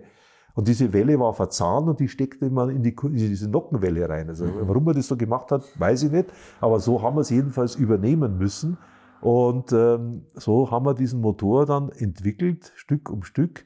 Und 0.56 0.68
diese 0.68 0.94
Welle 0.94 1.20
war 1.20 1.34
verzahnt 1.34 1.88
und 1.88 2.00
die 2.00 2.08
steckte 2.08 2.50
man 2.50 2.70
in, 2.70 2.84
die, 2.84 2.96
in 3.04 3.16
diese 3.16 3.50
Nockenwelle 3.50 4.08
rein. 4.08 4.30
Also 4.30 4.46
mhm. 4.46 4.68
warum 4.68 4.84
man 4.84 4.96
das 4.96 5.08
so 5.08 5.18
gemacht 5.18 5.52
hat, 5.52 5.64
weiß 5.80 6.04
ich 6.04 6.12
nicht. 6.12 6.32
Aber 6.62 6.80
so 6.80 7.02
haben 7.02 7.16
wir 7.16 7.22
es 7.22 7.32
jedenfalls 7.32 7.76
übernehmen 7.76 8.38
müssen. 8.38 8.78
Und 9.22 9.72
ähm, 9.72 10.26
so 10.36 10.70
haben 10.70 10.86
wir 10.86 10.94
diesen 10.94 11.22
Motor 11.22 11.66
dann 11.66 11.90
entwickelt, 11.90 12.72
Stück 12.76 13.10
um 13.10 13.24
Stück, 13.24 13.66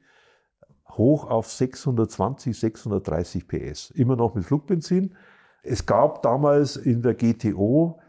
hoch 0.92 1.30
auf 1.30 1.52
620, 1.52 2.58
630 2.58 3.48
PS. 3.48 3.92
Immer 3.92 4.16
noch 4.16 4.36
mit 4.36 4.46
Flugbenzin. 4.46 5.16
Es 5.64 5.86
gab 5.86 6.22
damals 6.22 6.78
in 6.78 7.02
der 7.02 7.16
GTO, 7.16 8.00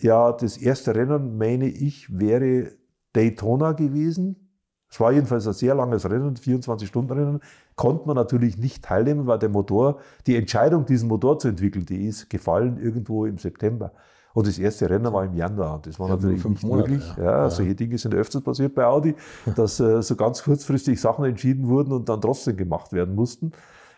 ja, 0.00 0.32
das 0.32 0.56
erste 0.56 0.94
Rennen, 0.94 1.36
meine 1.38 1.66
ich, 1.66 2.18
wäre 2.18 2.72
Daytona 3.12 3.72
gewesen. 3.72 4.50
Es 4.90 5.00
war 5.00 5.12
jedenfalls 5.12 5.46
ein 5.46 5.54
sehr 5.54 5.74
langes 5.74 6.08
Rennen, 6.08 6.36
24-Stunden-Rennen. 6.36 7.40
Konnte 7.76 8.06
man 8.06 8.16
natürlich 8.16 8.58
nicht 8.58 8.84
teilnehmen, 8.84 9.26
weil 9.26 9.38
der 9.38 9.48
Motor, 9.48 9.98
die 10.26 10.36
Entscheidung, 10.36 10.84
diesen 10.84 11.08
Motor 11.08 11.38
zu 11.38 11.48
entwickeln, 11.48 11.86
die 11.86 12.06
ist 12.06 12.28
gefallen 12.28 12.78
irgendwo 12.78 13.24
im 13.24 13.38
September. 13.38 13.92
Und 14.34 14.46
das 14.46 14.58
erste 14.58 14.88
Rennen 14.88 15.12
war 15.12 15.24
im 15.24 15.34
Januar. 15.34 15.80
Das 15.82 15.98
war 15.98 16.08
ja, 16.08 16.16
natürlich 16.16 16.44
nicht 16.44 16.64
Monate, 16.64 16.90
möglich. 16.90 17.14
Ja. 17.16 17.24
ja. 17.24 17.50
solche 17.50 17.74
Dinge 17.74 17.98
sind 17.98 18.14
öfters 18.14 18.42
passiert 18.42 18.74
bei 18.74 18.86
Audi, 18.86 19.14
dass 19.56 19.78
äh, 19.80 20.02
so 20.02 20.16
ganz 20.16 20.42
kurzfristig 20.42 21.00
Sachen 21.00 21.24
entschieden 21.24 21.68
wurden 21.68 21.92
und 21.92 22.08
dann 22.08 22.20
trotzdem 22.20 22.56
gemacht 22.56 22.92
werden 22.92 23.14
mussten. 23.14 23.52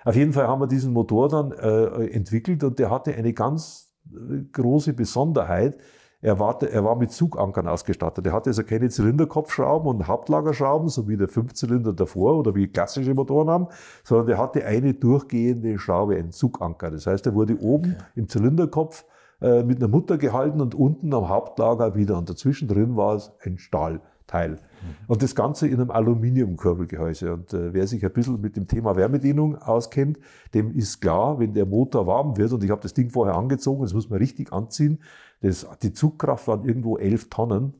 Auf 0.04 0.16
jeden 0.16 0.32
Fall 0.32 0.48
haben 0.48 0.60
wir 0.60 0.66
diesen 0.66 0.92
Motor 0.92 1.28
dann 1.28 1.52
äh, 1.52 2.08
entwickelt 2.08 2.62
und 2.64 2.78
der 2.78 2.90
hatte 2.90 3.14
eine 3.14 3.32
ganz 3.32 3.92
äh, 4.12 4.42
große 4.52 4.92
Besonderheit. 4.92 5.78
Er 6.24 6.38
war, 6.38 6.62
er 6.62 6.82
war 6.82 6.96
mit 6.96 7.12
Zugankern 7.12 7.68
ausgestattet. 7.68 8.26
Er 8.26 8.32
hatte 8.32 8.48
also 8.48 8.64
keine 8.64 8.88
Zylinderkopfschrauben 8.88 9.86
und 9.86 10.08
Hauptlagerschrauben, 10.08 10.88
so 10.88 11.06
wie 11.06 11.18
der 11.18 11.28
Fünfzylinder 11.28 11.92
davor 11.92 12.38
oder 12.38 12.54
wie 12.54 12.66
klassische 12.66 13.12
Motoren 13.12 13.50
haben, 13.50 13.66
sondern 14.04 14.28
er 14.28 14.38
hatte 14.38 14.64
eine 14.64 14.94
durchgehende 14.94 15.78
Schraube, 15.78 16.16
einen 16.16 16.32
Zuganker. 16.32 16.90
Das 16.90 17.06
heißt, 17.06 17.26
er 17.26 17.34
wurde 17.34 17.58
oben 17.60 17.96
okay. 17.96 18.04
im 18.14 18.28
Zylinderkopf 18.30 19.04
äh, 19.42 19.64
mit 19.64 19.76
einer 19.76 19.88
Mutter 19.88 20.16
gehalten 20.16 20.62
und 20.62 20.74
unten 20.74 21.12
am 21.12 21.28
Hauptlager 21.28 21.94
wieder. 21.94 22.16
Und 22.16 22.30
dazwischen 22.30 22.68
drin 22.68 22.96
war 22.96 23.16
es 23.16 23.30
ein 23.42 23.58
Stahlteil. 23.58 24.00
Mhm. 24.34 24.94
Und 25.06 25.22
das 25.22 25.34
Ganze 25.34 25.66
in 25.68 25.80
einem 25.80 25.90
Aluminiumkurbelgehäuse. 25.90 27.32
Und 27.32 27.52
äh, 27.52 27.72
wer 27.72 27.86
sich 27.86 28.04
ein 28.04 28.12
bisschen 28.12 28.40
mit 28.40 28.56
dem 28.56 28.66
Thema 28.66 28.96
Wärmedienung 28.96 29.56
auskennt, 29.56 30.18
dem 30.52 30.72
ist 30.72 31.00
klar, 31.00 31.38
wenn 31.38 31.54
der 31.54 31.66
Motor 31.66 32.06
warm 32.06 32.36
wird, 32.36 32.52
und 32.52 32.62
ich 32.64 32.70
habe 32.70 32.82
das 32.82 32.94
Ding 32.94 33.10
vorher 33.10 33.36
angezogen, 33.36 33.82
das 33.82 33.94
muss 33.94 34.10
man 34.10 34.18
richtig 34.18 34.52
anziehen, 34.52 35.00
das, 35.40 35.66
die 35.82 35.92
Zugkraft 35.92 36.48
waren 36.48 36.64
irgendwo 36.64 36.96
11 36.96 37.30
Tonnen, 37.30 37.74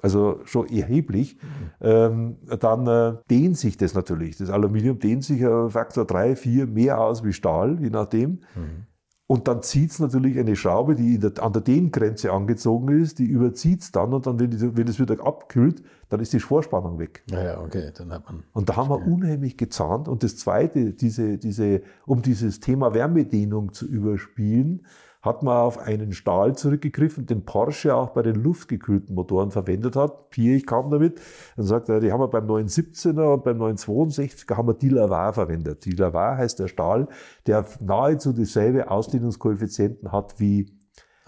also 0.00 0.40
schon 0.44 0.68
erheblich, 0.68 1.38
mhm. 1.42 1.70
ähm, 1.80 2.36
dann 2.60 2.86
äh, 2.86 3.18
dehnt 3.30 3.58
sich 3.58 3.76
das 3.76 3.94
natürlich. 3.94 4.36
Das 4.36 4.50
Aluminium 4.50 4.98
dehnt 4.98 5.24
sich 5.24 5.40
äh, 5.40 5.68
Faktor 5.68 6.04
3, 6.04 6.36
4 6.36 6.66
mehr 6.66 7.00
aus 7.00 7.24
wie 7.24 7.32
Stahl, 7.32 7.78
je 7.80 7.90
nachdem. 7.90 8.40
Mhm. 8.54 8.86
Und 9.30 9.46
dann 9.46 9.62
zieht 9.62 9.90
es 9.90 9.98
natürlich 9.98 10.38
eine 10.38 10.56
Schraube, 10.56 10.94
die 10.94 11.18
der, 11.18 11.32
an 11.42 11.52
der 11.52 11.60
Dehngrenze 11.60 12.32
angezogen 12.32 13.02
ist, 13.02 13.18
die 13.18 13.26
überzieht 13.26 13.82
es 13.82 13.92
dann 13.92 14.14
und 14.14 14.26
dann, 14.26 14.40
wenn, 14.40 14.50
die, 14.50 14.74
wenn 14.74 14.88
es 14.88 14.98
wieder 14.98 15.22
abkühlt, 15.24 15.82
dann 16.08 16.20
ist 16.20 16.32
die 16.32 16.40
Vorspannung 16.40 16.98
weg. 16.98 17.22
Ja, 17.30 17.60
okay, 17.60 17.92
dann 17.94 18.10
hat 18.10 18.24
man. 18.24 18.42
Und 18.54 18.70
da 18.70 18.76
haben 18.76 18.88
wir 18.88 19.06
unheimlich 19.06 19.58
gezahnt. 19.58 20.08
Und 20.08 20.22
das 20.22 20.38
Zweite, 20.38 20.94
diese, 20.94 21.36
diese, 21.36 21.82
um 22.06 22.22
dieses 22.22 22.60
Thema 22.60 22.94
Wärmedehnung 22.94 23.74
zu 23.74 23.86
überspielen, 23.86 24.86
hat 25.28 25.42
man 25.42 25.56
auf 25.56 25.78
einen 25.78 26.12
Stahl 26.12 26.56
zurückgegriffen, 26.56 27.26
den 27.26 27.44
Porsche 27.44 27.94
auch 27.94 28.10
bei 28.10 28.22
den 28.22 28.34
luftgekühlten 28.34 29.14
Motoren 29.14 29.50
verwendet 29.50 29.94
hat. 29.94 30.30
Piech 30.30 30.66
kam 30.66 30.90
damit 30.90 31.20
und 31.56 31.64
sagt, 31.64 31.88
die 31.88 32.10
haben 32.10 32.20
wir 32.20 32.28
beim 32.28 32.46
917er 32.46 33.34
und 33.34 33.44
beim 33.44 33.60
962er 33.60 34.56
haben 34.56 34.68
wir 34.68 34.74
Dilavar 34.74 35.32
verwendet. 35.34 35.84
Dilavar 35.84 36.38
heißt 36.38 36.58
der 36.58 36.68
Stahl, 36.68 37.08
der 37.46 37.64
nahezu 37.80 38.32
dieselbe 38.32 38.90
Ausdehnungskoeffizienten 38.90 40.10
hat 40.10 40.40
wie 40.40 40.72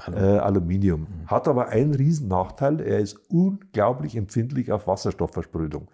äh, 0.09 0.39
Aluminium. 0.39 1.01
Mhm. 1.03 1.27
Hat 1.27 1.47
aber 1.47 1.69
einen 1.69 1.95
riesen 1.95 2.29
Nachteil, 2.29 2.81
er 2.81 2.99
ist 2.99 3.19
unglaublich 3.29 4.17
empfindlich 4.17 4.73
auf 4.73 4.87
Wasserstoffversprödung. 4.87 5.91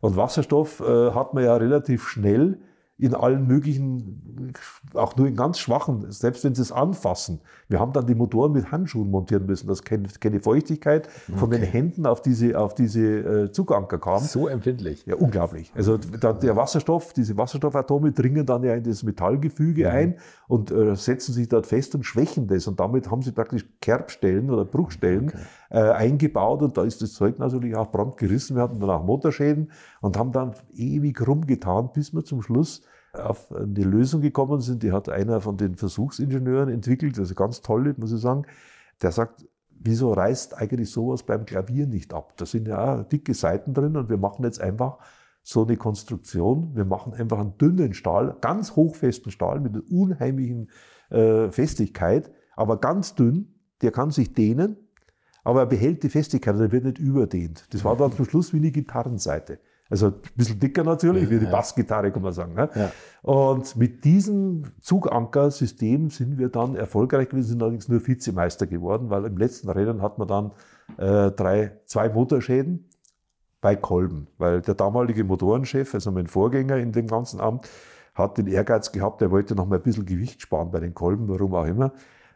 Und 0.00 0.16
Wasserstoff 0.16 0.80
äh, 0.80 1.10
hat 1.12 1.34
man 1.34 1.44
ja 1.44 1.56
relativ 1.56 2.06
schnell 2.06 2.60
in 2.98 3.14
allen 3.14 3.46
möglichen, 3.46 4.54
auch 4.94 5.16
nur 5.16 5.26
in 5.26 5.36
ganz 5.36 5.58
schwachen, 5.58 6.10
selbst 6.10 6.44
wenn 6.44 6.54
sie 6.54 6.62
es 6.62 6.72
anfassen. 6.72 7.40
Wir 7.68 7.78
haben 7.78 7.92
dann 7.92 8.06
die 8.06 8.14
Motoren 8.14 8.52
mit 8.52 8.72
Handschuhen 8.72 9.10
montieren 9.10 9.44
müssen, 9.44 9.66
dass 9.66 9.82
keine, 9.82 10.08
keine 10.18 10.40
Feuchtigkeit 10.40 11.08
okay. 11.28 11.38
von 11.38 11.50
den 11.50 11.62
Händen 11.62 12.06
auf 12.06 12.22
diese, 12.22 12.58
auf 12.58 12.74
diese 12.74 13.02
äh, 13.02 13.52
Zuganker 13.52 13.98
kam. 13.98 14.20
So 14.22 14.48
empfindlich. 14.48 15.04
Ja, 15.04 15.16
unglaublich. 15.16 15.70
Also 15.74 15.98
der 15.98 16.56
Wasserstoff, 16.56 17.12
diese 17.12 17.36
Wasserstoffatome 17.36 18.12
dringen 18.12 18.46
dann 18.46 18.62
ja 18.62 18.74
in 18.74 18.84
das 18.84 19.02
Metallgefüge 19.02 19.84
mhm. 19.84 19.90
ein 19.90 20.14
und 20.48 20.70
äh, 20.70 20.96
setzen 20.96 21.34
sich 21.34 21.50
dort 21.50 21.66
fest 21.66 21.94
und 21.94 22.04
schwächen 22.04 22.46
das. 22.46 22.66
Und 22.66 22.80
damit 22.80 23.10
haben 23.10 23.20
sie 23.20 23.32
praktisch 23.32 23.66
Kerbstellen 23.82 24.50
oder 24.50 24.64
Bruchstellen 24.64 25.28
okay. 25.28 25.38
Äh, 25.70 25.80
eingebaut 25.80 26.62
und 26.62 26.76
da 26.76 26.84
ist 26.84 27.02
das 27.02 27.12
Zeug 27.12 27.38
natürlich 27.38 27.76
auch 27.76 27.90
brandgerissen. 27.90 28.56
Wir 28.56 28.62
hatten 28.62 28.80
dann 28.80 28.90
auch 28.90 29.04
Motorschäden 29.04 29.72
und 30.00 30.16
haben 30.16 30.32
dann 30.32 30.54
ewig 30.74 31.26
rumgetan, 31.26 31.90
bis 31.92 32.12
wir 32.12 32.24
zum 32.24 32.42
Schluss 32.42 32.82
auf 33.12 33.52
eine 33.52 33.84
Lösung 33.84 34.20
gekommen 34.20 34.60
sind. 34.60 34.82
Die 34.82 34.92
hat 34.92 35.08
einer 35.08 35.40
von 35.40 35.56
den 35.56 35.76
Versuchsingenieuren 35.76 36.68
entwickelt, 36.68 37.18
also 37.18 37.34
ganz 37.34 37.60
toll, 37.62 37.94
muss 37.98 38.12
ich 38.12 38.20
sagen. 38.20 38.44
Der 39.02 39.12
sagt, 39.12 39.46
wieso 39.70 40.12
reißt 40.12 40.56
eigentlich 40.56 40.90
sowas 40.90 41.22
beim 41.22 41.44
Klavier 41.44 41.86
nicht 41.86 42.14
ab? 42.14 42.34
Da 42.36 42.46
sind 42.46 42.68
ja 42.68 43.02
dicke 43.04 43.34
Seiten 43.34 43.74
drin 43.74 43.96
und 43.96 44.08
wir 44.08 44.18
machen 44.18 44.44
jetzt 44.44 44.60
einfach 44.60 44.98
so 45.42 45.64
eine 45.64 45.76
Konstruktion. 45.76 46.74
Wir 46.74 46.84
machen 46.84 47.14
einfach 47.14 47.38
einen 47.38 47.56
dünnen 47.58 47.94
Stahl, 47.94 48.36
ganz 48.40 48.74
hochfesten 48.74 49.30
Stahl 49.30 49.60
mit 49.60 49.74
einer 49.74 49.84
unheimlichen 49.90 50.70
äh, 51.10 51.50
Festigkeit, 51.50 52.32
aber 52.56 52.80
ganz 52.80 53.14
dünn. 53.14 53.52
Der 53.82 53.92
kann 53.92 54.10
sich 54.10 54.32
dehnen, 54.32 54.76
aber 55.46 55.60
er 55.60 55.66
behält 55.66 56.02
die 56.02 56.08
Festigkeit, 56.08 56.58
er 56.58 56.72
wird 56.72 56.84
nicht 56.84 56.98
überdehnt. 56.98 57.68
Das 57.70 57.84
war 57.84 57.96
dann 57.96 58.10
zum 58.10 58.24
Schluss 58.24 58.52
wie 58.52 58.56
eine 58.56 58.72
Gitarrenseite. 58.72 59.60
Also 59.88 60.08
ein 60.08 60.14
bisschen 60.34 60.58
dicker 60.58 60.82
natürlich, 60.82 61.22
ja, 61.22 61.30
wie 61.30 61.38
die 61.38 61.44
ja. 61.44 61.52
Bassgitarre, 61.52 62.10
kann 62.10 62.22
man 62.22 62.32
sagen. 62.32 62.54
Ne? 62.54 62.68
Ja. 62.74 62.90
Und 63.22 63.76
mit 63.76 64.04
diesem 64.04 64.64
Zugankersystem 64.80 66.10
sind 66.10 66.36
wir 66.38 66.48
dann 66.48 66.74
erfolgreich 66.74 67.28
gewesen, 67.28 67.50
sind 67.50 67.62
allerdings 67.62 67.88
nur 67.88 68.04
Vizemeister 68.04 68.66
geworden, 68.66 69.08
weil 69.08 69.24
im 69.24 69.38
letzten 69.38 69.70
Rennen 69.70 70.02
hat 70.02 70.18
man 70.18 70.26
dann 70.26 70.50
äh, 70.96 71.30
drei, 71.30 71.78
zwei 71.84 72.08
Motorschäden 72.08 72.90
bei 73.60 73.76
Kolben, 73.76 74.26
weil 74.38 74.62
der 74.62 74.74
damalige 74.74 75.22
Motorenchef, 75.22 75.94
also 75.94 76.10
mein 76.10 76.26
Vorgänger 76.26 76.78
in 76.78 76.90
dem 76.90 77.06
ganzen 77.06 77.38
Amt, 77.38 77.68
hat 78.16 78.36
den 78.36 78.48
Ehrgeiz 78.48 78.90
gehabt, 78.90 79.22
er 79.22 79.30
wollte 79.30 79.54
noch 79.54 79.66
mal 79.66 79.76
ein 79.76 79.82
bisschen 79.82 80.06
Gewicht 80.06 80.42
sparen 80.42 80.72
bei 80.72 80.80
den 80.80 80.92
Kolben, 80.92 81.28
warum 81.28 81.54
auch 81.54 81.66
immer. 81.66 81.92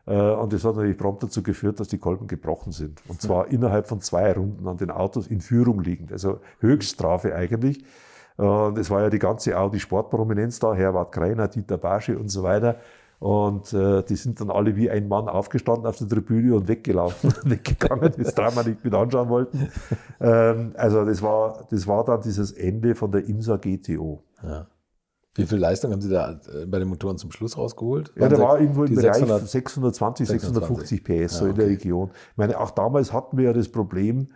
Äh, 0.07 0.15
und 0.15 0.53
das 0.53 0.65
hat 0.65 0.77
natürlich 0.77 0.99
prompt 0.99 1.23
dazu 1.23 1.43
geführt, 1.43 1.81
dass 1.81 1.89
die 1.89 1.99
Kolben 1.99 2.27
gebrochen 2.27 2.73
sind. 2.73 3.01
Und 3.09 3.21
zwar 3.21 3.47
ja. 3.47 3.53
innerhalb 3.53 3.89
von 3.89 4.01
zwei 4.01 4.33
Runden 4.33 4.67
an 4.67 4.77
den 4.77 4.91
Autos 4.91 5.27
in 5.27 5.41
Führung 5.41 5.81
liegend. 5.81 6.13
Also 6.13 6.41
Höchststrafe 6.61 7.35
eigentlich. 7.35 7.85
Und 8.37 8.79
es 8.79 8.91
war 8.91 9.03
ja 9.03 9.11
die 9.11 9.19
ganze 9.19 9.59
Audi 9.59 9.79
Sportprominenz 9.81 10.59
da, 10.59 10.75
Herbert 10.75 11.13
Kreiner, 11.13 11.49
Dieter 11.49 11.77
Basche 11.77 12.19
und 12.19 12.29
so 12.29 12.43
weiter. 12.43 12.77
Und 13.19 13.75
äh, 13.75 14.03
die 14.03 14.17
sind 14.17 14.41
dann 14.41 14.51
alle 14.51 14.77
wie 14.77 14.91
ein 14.91 15.07
Mann 15.07 15.29
aufgestanden 15.29 15.87
auf 15.87 15.99
der 15.99 16.09
Tribüne 16.09 16.55
und 16.55 16.69
weggelaufen, 16.69 17.35
weggegangen, 17.45 18.15
das 18.17 18.35
Drama 18.35 18.63
nicht 18.63 18.83
mit 18.83 18.95
anschauen 18.95 19.29
wollten. 19.29 19.69
Ähm, 20.23 20.75
also 20.77 21.07
das 21.07 21.23
war, 21.23 21.67
das 21.71 21.87
war 21.87 22.05
dann 22.05 22.21
dieses 22.21 22.53
Ende 22.53 22.95
von 22.95 23.11
der 23.11 23.27
IMSA 23.27 23.57
GTO. 23.57 24.23
Ja. 24.43 24.67
Wie 25.35 25.47
viel 25.47 25.59
Leistung 25.59 25.93
haben 25.93 26.01
Sie 26.01 26.11
da 26.11 26.41
äh, 26.53 26.67
bei 26.67 26.81
den 26.81 26.89
Motoren 26.89 27.17
zum 27.17 27.31
Schluss 27.31 27.57
rausgeholt? 27.57 28.13
Ja, 28.17 28.29
da 28.29 28.39
war 28.39 28.61
irgendwo 28.61 28.85
im 28.85 28.95
Bereich 28.95 29.15
600, 29.15 29.49
620, 29.49 30.29
650 30.29 31.05
PS, 31.05 31.39
so 31.39 31.47
in 31.47 31.55
der 31.55 31.67
Region. 31.67 32.11
Ich 32.33 32.37
meine, 32.37 32.59
auch 32.59 32.73
damals 32.73 33.13
hatten 33.13 33.37
wir 33.37 33.45
ja 33.45 33.53
das 33.53 33.69
Problem, 33.69 34.29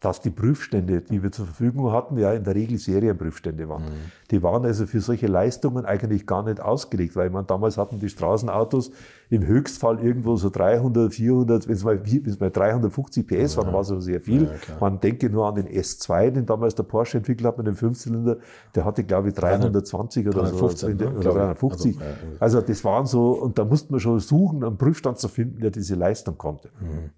dass 0.00 0.20
die 0.20 0.30
Prüfstände, 0.30 1.00
die 1.00 1.22
wir 1.22 1.32
zur 1.32 1.46
Verfügung 1.46 1.90
hatten, 1.90 2.18
ja 2.18 2.34
in 2.34 2.44
der 2.44 2.54
Regel 2.54 2.76
Serienprüfstände 2.76 3.66
waren. 3.66 3.84
Mhm. 3.84 4.12
Die 4.30 4.42
waren 4.42 4.64
also 4.66 4.86
für 4.86 5.00
solche 5.00 5.26
Leistungen 5.26 5.86
eigentlich 5.86 6.26
gar 6.26 6.42
nicht 6.42 6.60
ausgelegt, 6.60 7.16
weil 7.16 7.30
man 7.30 7.46
damals 7.46 7.78
hatten 7.78 7.98
die 7.98 8.10
Straßenautos 8.10 8.90
im 9.30 9.46
Höchstfall 9.46 9.98
irgendwo 10.04 10.36
so 10.36 10.50
300, 10.50 11.14
400, 11.14 11.66
wenn 11.66 11.74
es 11.74 11.82
mal, 11.82 11.98
wenn's 12.04 12.38
mal 12.38 12.50
350 12.50 13.26
PS 13.26 13.54
ja. 13.54 13.62
waren, 13.62 13.72
war 13.72 13.84
so 13.84 13.98
sehr 13.98 14.20
viel. 14.20 14.44
Ja, 14.44 14.50
man 14.80 15.00
denke 15.00 15.30
nur 15.30 15.46
an 15.46 15.54
den 15.54 15.66
S2, 15.66 16.30
den 16.30 16.44
damals 16.44 16.74
der 16.74 16.82
Porsche 16.82 17.16
entwickelt 17.16 17.46
hat 17.46 17.56
mit 17.56 17.66
dem 17.66 17.76
Fünfzylinder, 17.76 18.36
der 18.74 18.84
hatte 18.84 19.02
glaube 19.02 19.28
ich 19.28 19.34
320 19.34 20.26
oder 20.28 20.40
315, 20.42 20.98
so. 20.98 21.04
Ne? 21.04 21.10
Oder 21.10 21.32
350. 21.32 21.98
Also, 22.38 22.58
also, 22.58 22.60
das 22.60 22.84
waren 22.84 23.06
so, 23.06 23.30
und 23.30 23.58
da 23.58 23.64
musste 23.64 23.92
man 23.92 24.00
schon 24.00 24.20
suchen, 24.20 24.62
einen 24.62 24.76
Prüfstand 24.76 25.18
zu 25.18 25.28
finden, 25.28 25.60
der 25.60 25.70
diese 25.70 25.94
Leistung 25.94 26.36
konnte. 26.36 26.68
Mhm. 26.80 27.10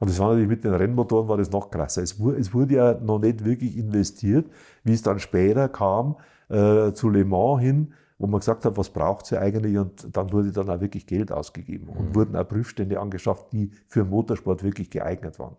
Und 0.00 0.10
das 0.10 0.18
war 0.18 0.28
natürlich 0.28 0.48
mit 0.48 0.64
den 0.64 0.74
Rennmotoren 0.74 1.28
war 1.28 1.36
das 1.36 1.50
noch 1.50 1.70
krasser. 1.70 2.02
Es 2.02 2.18
wurde, 2.18 2.38
es 2.38 2.52
wurde 2.52 2.74
ja 2.74 2.94
noch 2.94 3.18
nicht 3.20 3.44
wirklich 3.44 3.76
investiert, 3.76 4.46
wie 4.82 4.92
es 4.92 5.02
dann 5.02 5.18
später 5.18 5.68
kam, 5.68 6.16
äh, 6.48 6.92
zu 6.92 7.08
Le 7.08 7.24
Mans 7.24 7.60
hin, 7.62 7.94
wo 8.18 8.26
man 8.26 8.40
gesagt 8.40 8.64
hat, 8.64 8.76
was 8.76 8.90
braucht 8.90 9.26
sie 9.26 9.38
eigentlich 9.38 9.76
und 9.78 10.16
dann 10.16 10.32
wurde 10.32 10.52
dann 10.52 10.68
auch 10.70 10.80
wirklich 10.80 11.06
Geld 11.06 11.32
ausgegeben 11.32 11.88
und 11.88 12.10
Mhm. 12.10 12.14
wurden 12.14 12.36
auch 12.36 12.46
Prüfstände 12.48 13.00
angeschafft, 13.00 13.52
die 13.52 13.70
für 13.88 14.04
Motorsport 14.04 14.62
wirklich 14.62 14.90
geeignet 14.90 15.38
waren. 15.38 15.56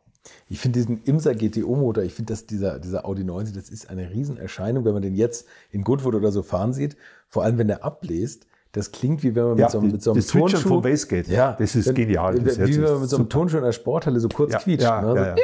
Ich 0.50 0.60
finde 0.60 0.80
diesen 0.80 1.04
Imsa 1.04 1.34
GTO-Motor, 1.34 2.04
ich 2.04 2.14
finde, 2.14 2.34
dass 2.34 2.48
dieser, 2.48 2.80
dieser 2.80 3.06
Audi 3.06 3.24
90, 3.24 3.56
das 3.56 3.70
ist 3.70 3.90
eine 3.90 4.10
Riesenerscheinung, 4.10 4.84
wenn 4.84 4.94
man 4.94 5.04
den 5.04 5.14
jetzt 5.16 5.48
in 5.70 5.84
Goodwood 5.84 6.16
oder 6.16 6.32
so 6.32 6.42
fahren 6.42 6.74
sieht. 6.74 6.98
Vor 7.28 7.44
allem, 7.44 7.58
wenn 7.60 7.68
der 7.68 7.84
abbläst. 7.84 8.48
Das 8.76 8.92
klingt 8.92 9.24
wie 9.24 9.34
wenn 9.36 9.44
man 9.50 9.58
Ja, 9.58 9.66
mit 9.66 9.72
so, 9.72 9.80
einem- 9.80 9.92
mit 9.92 10.02
so 10.04 10.12
einem 10.12 10.20
das 10.20 10.28
Turnschuh. 10.28 10.68
vom 10.70 10.84
Wastegate, 10.84 11.32
Ja, 11.32 11.56
das 11.58 11.76
ist 11.76 11.88
wenn, 11.88 11.96
genial, 11.96 12.36
das 12.40 12.60
wie 12.60 12.76
wenn 12.76 12.82
man 12.92 13.02
mit 13.02 13.10
so 13.10 13.16
einem 13.18 13.24
super. 13.24 13.30
Turnschuh 13.30 13.58
in 13.58 13.64
der 13.64 13.72
Sporthalle 13.72 14.20
so 14.20 14.28
kurz 14.30 14.54
Ja, 14.54 14.60
quietscht. 14.60 14.84
ja, 14.84 15.02
ne? 15.02 15.16
ja, 15.16 15.26
ja. 15.28 15.36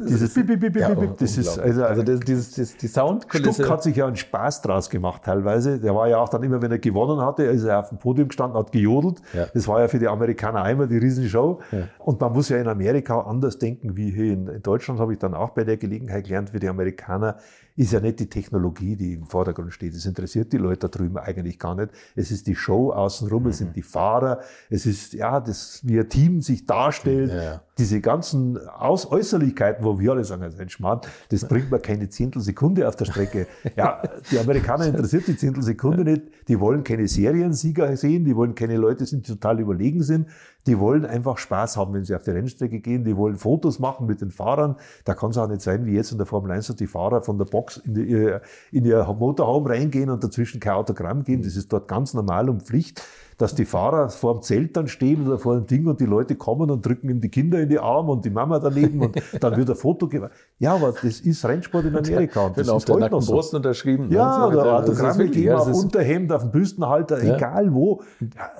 Dieses 0.00 0.32
Bip, 0.32 0.46
Bip, 0.46 0.60
Bip, 0.60 0.72
Bip, 0.74 0.82
Ja, 0.82 0.94
Bip, 0.94 1.16
das 1.18 1.36
ist 1.36 1.38
unglaublich. 1.48 1.64
also, 1.66 1.84
also 1.84 2.02
das, 2.04 2.20
dieses, 2.20 2.54
das, 2.54 2.76
die 2.76 2.86
Soundkulisse. 2.86 3.52
Stuck 3.64 3.68
hat 3.68 3.82
sich 3.82 3.96
ja 3.96 4.06
einen 4.06 4.14
Spaß 4.14 4.62
draus 4.62 4.88
gemacht 4.90 5.22
teilweise. 5.24 5.80
Der 5.80 5.92
war 5.92 6.06
ja 6.06 6.18
auch 6.18 6.28
dann 6.28 6.44
immer, 6.44 6.62
wenn 6.62 6.70
er 6.70 6.78
gewonnen 6.78 7.20
hatte, 7.20 7.42
ist 7.42 7.64
er 7.64 7.80
auf 7.80 7.88
dem 7.88 7.98
Podium 7.98 8.28
gestanden, 8.28 8.56
hat 8.56 8.70
gejodelt. 8.70 9.20
Ja. 9.34 9.46
Das 9.52 9.66
war 9.66 9.80
ja 9.80 9.88
für 9.88 9.98
die 9.98 10.06
Amerikaner 10.06 10.62
einmal 10.62 10.86
die 10.86 10.98
Riesenshow. 10.98 11.58
Ja. 11.72 11.78
Und 11.98 12.20
man 12.20 12.32
muss 12.32 12.48
ja 12.48 12.58
in 12.58 12.68
Amerika 12.68 13.22
anders 13.22 13.58
denken 13.58 13.96
wie 13.96 14.12
hier 14.12 14.32
in, 14.34 14.46
in 14.46 14.62
Deutschland, 14.62 15.00
habe 15.00 15.12
ich 15.14 15.18
dann 15.18 15.34
auch 15.34 15.50
bei 15.50 15.64
der 15.64 15.76
Gelegenheit 15.76 16.26
gelernt, 16.26 16.50
für 16.50 16.60
die 16.60 16.68
Amerikaner 16.68 17.38
ist 17.78 17.92
ja 17.92 18.00
nicht 18.00 18.18
die 18.18 18.28
Technologie, 18.28 18.96
die 18.96 19.12
im 19.12 19.26
Vordergrund 19.26 19.72
steht. 19.72 19.94
Das 19.94 20.04
interessiert 20.04 20.52
die 20.52 20.56
Leute 20.56 20.80
da 20.80 20.88
drüben 20.88 21.16
eigentlich 21.16 21.60
gar 21.60 21.76
nicht. 21.76 21.90
Es 22.16 22.32
ist 22.32 22.48
die 22.48 22.56
Show 22.56 22.90
außenrum, 22.90 23.46
es 23.46 23.58
sind 23.58 23.76
die 23.76 23.82
Fahrer, 23.82 24.40
es 24.68 24.84
ist, 24.84 25.12
ja, 25.12 25.38
das, 25.38 25.80
wie 25.84 26.00
ein 26.00 26.08
Team 26.08 26.42
sich 26.42 26.66
darstellt. 26.66 27.30
Ja. 27.30 27.62
Diese 27.78 28.00
ganzen 28.00 28.58
Aus 28.66 29.08
Äußerlichkeiten, 29.08 29.84
wo 29.84 30.00
wir 30.00 30.10
alle 30.10 30.24
sagen, 30.24 30.42
das 30.42 30.54
ist 30.54 30.60
ein 30.60 30.68
Schmarrn, 30.70 31.02
das 31.28 31.44
bringt 31.48 31.70
mir 31.70 31.78
keine 31.78 32.08
Zehntelsekunde 32.08 32.88
auf 32.88 32.96
der 32.96 33.04
Strecke. 33.04 33.46
Ja, 33.76 34.02
die 34.32 34.40
Amerikaner 34.40 34.86
interessiert 34.86 35.28
die 35.28 35.36
Zehntelsekunde 35.36 36.02
nicht. 36.02 36.22
Die 36.48 36.58
wollen 36.58 36.82
keine 36.82 37.06
Seriensieger 37.06 37.96
sehen, 37.96 38.24
die 38.24 38.34
wollen 38.34 38.56
keine 38.56 38.76
Leute 38.76 39.06
sehen, 39.06 39.22
die 39.22 39.30
total 39.30 39.60
überlegen 39.60 40.02
sind. 40.02 40.26
Die 40.68 40.78
wollen 40.78 41.06
einfach 41.06 41.38
Spaß 41.38 41.76
haben, 41.78 41.94
wenn 41.94 42.04
sie 42.04 42.14
auf 42.14 42.22
die 42.22 42.30
Rennstrecke 42.30 42.78
gehen. 42.80 43.02
Die 43.02 43.16
wollen 43.16 43.36
Fotos 43.36 43.78
machen 43.78 44.06
mit 44.06 44.20
den 44.20 44.30
Fahrern. 44.30 44.76
Da 45.06 45.14
kann 45.14 45.30
es 45.30 45.38
auch 45.38 45.48
nicht 45.48 45.62
sein, 45.62 45.86
wie 45.86 45.94
jetzt 45.94 46.12
in 46.12 46.18
der 46.18 46.26
Formel 46.26 46.50
1, 46.52 46.66
dass 46.66 46.76
die 46.76 46.86
Fahrer 46.86 47.22
von 47.22 47.38
der 47.38 47.46
Box 47.46 47.78
in, 47.78 47.94
die, 47.94 48.02
ihr- 48.02 48.42
in 48.70 48.84
ihr 48.84 49.02
Motorhome 49.18 49.70
reingehen 49.70 50.10
und 50.10 50.22
dazwischen 50.22 50.60
kein 50.60 50.74
Autogramm 50.74 51.24
geben. 51.24 51.42
Das 51.42 51.56
ist 51.56 51.72
dort 51.72 51.88
ganz 51.88 52.12
normal 52.12 52.50
und 52.50 52.62
Pflicht 52.64 53.02
dass 53.38 53.54
die 53.54 53.64
Fahrer 53.64 54.08
vor 54.10 54.34
dem 54.34 54.42
Zelt 54.42 54.76
dann 54.76 54.88
stehen 54.88 55.26
oder 55.26 55.38
vor 55.38 55.54
dem 55.54 55.66
Ding 55.66 55.86
und 55.86 56.00
die 56.00 56.06
Leute 56.06 56.34
kommen 56.34 56.70
und 56.72 56.84
drücken 56.84 57.08
ihm 57.08 57.20
die 57.20 57.28
Kinder 57.28 57.60
in 57.60 57.68
die 57.68 57.78
Arme 57.78 58.10
und 58.10 58.24
die 58.24 58.30
Mama 58.30 58.58
daneben 58.58 59.00
und 59.00 59.16
dann 59.40 59.56
wird 59.56 59.70
ein 59.70 59.76
Foto 59.76 60.08
gemacht. 60.08 60.32
Ja, 60.58 60.74
aber 60.74 60.92
das 60.92 61.20
ist 61.20 61.44
Rennsport 61.44 61.84
in 61.86 61.96
Amerika 61.96 62.46
und 62.46 62.58
das 62.58 62.66
Genau, 62.66 62.76
ist 62.78 62.90
heute 62.90 63.10
noch 63.10 63.22
so. 63.22 63.32
Brust 63.32 63.54
unterschrieben. 63.54 64.10
Ja, 64.10 64.40
ne? 64.40 64.46
oder 64.48 64.56
Das 64.56 64.66
ist 64.66 64.90
Autogramme 64.90 65.18
wirklich, 65.18 65.34
geben 65.36 65.46
ja, 65.46 65.56
auf 65.58 65.72
Unterhemd, 65.72 66.32
auf 66.32 66.42
dem 66.42 66.50
Büstenhalter, 66.50 67.24
Ja. 67.24 67.36
egal 67.36 67.72
wo. 67.72 68.02
Ja, 68.20 68.50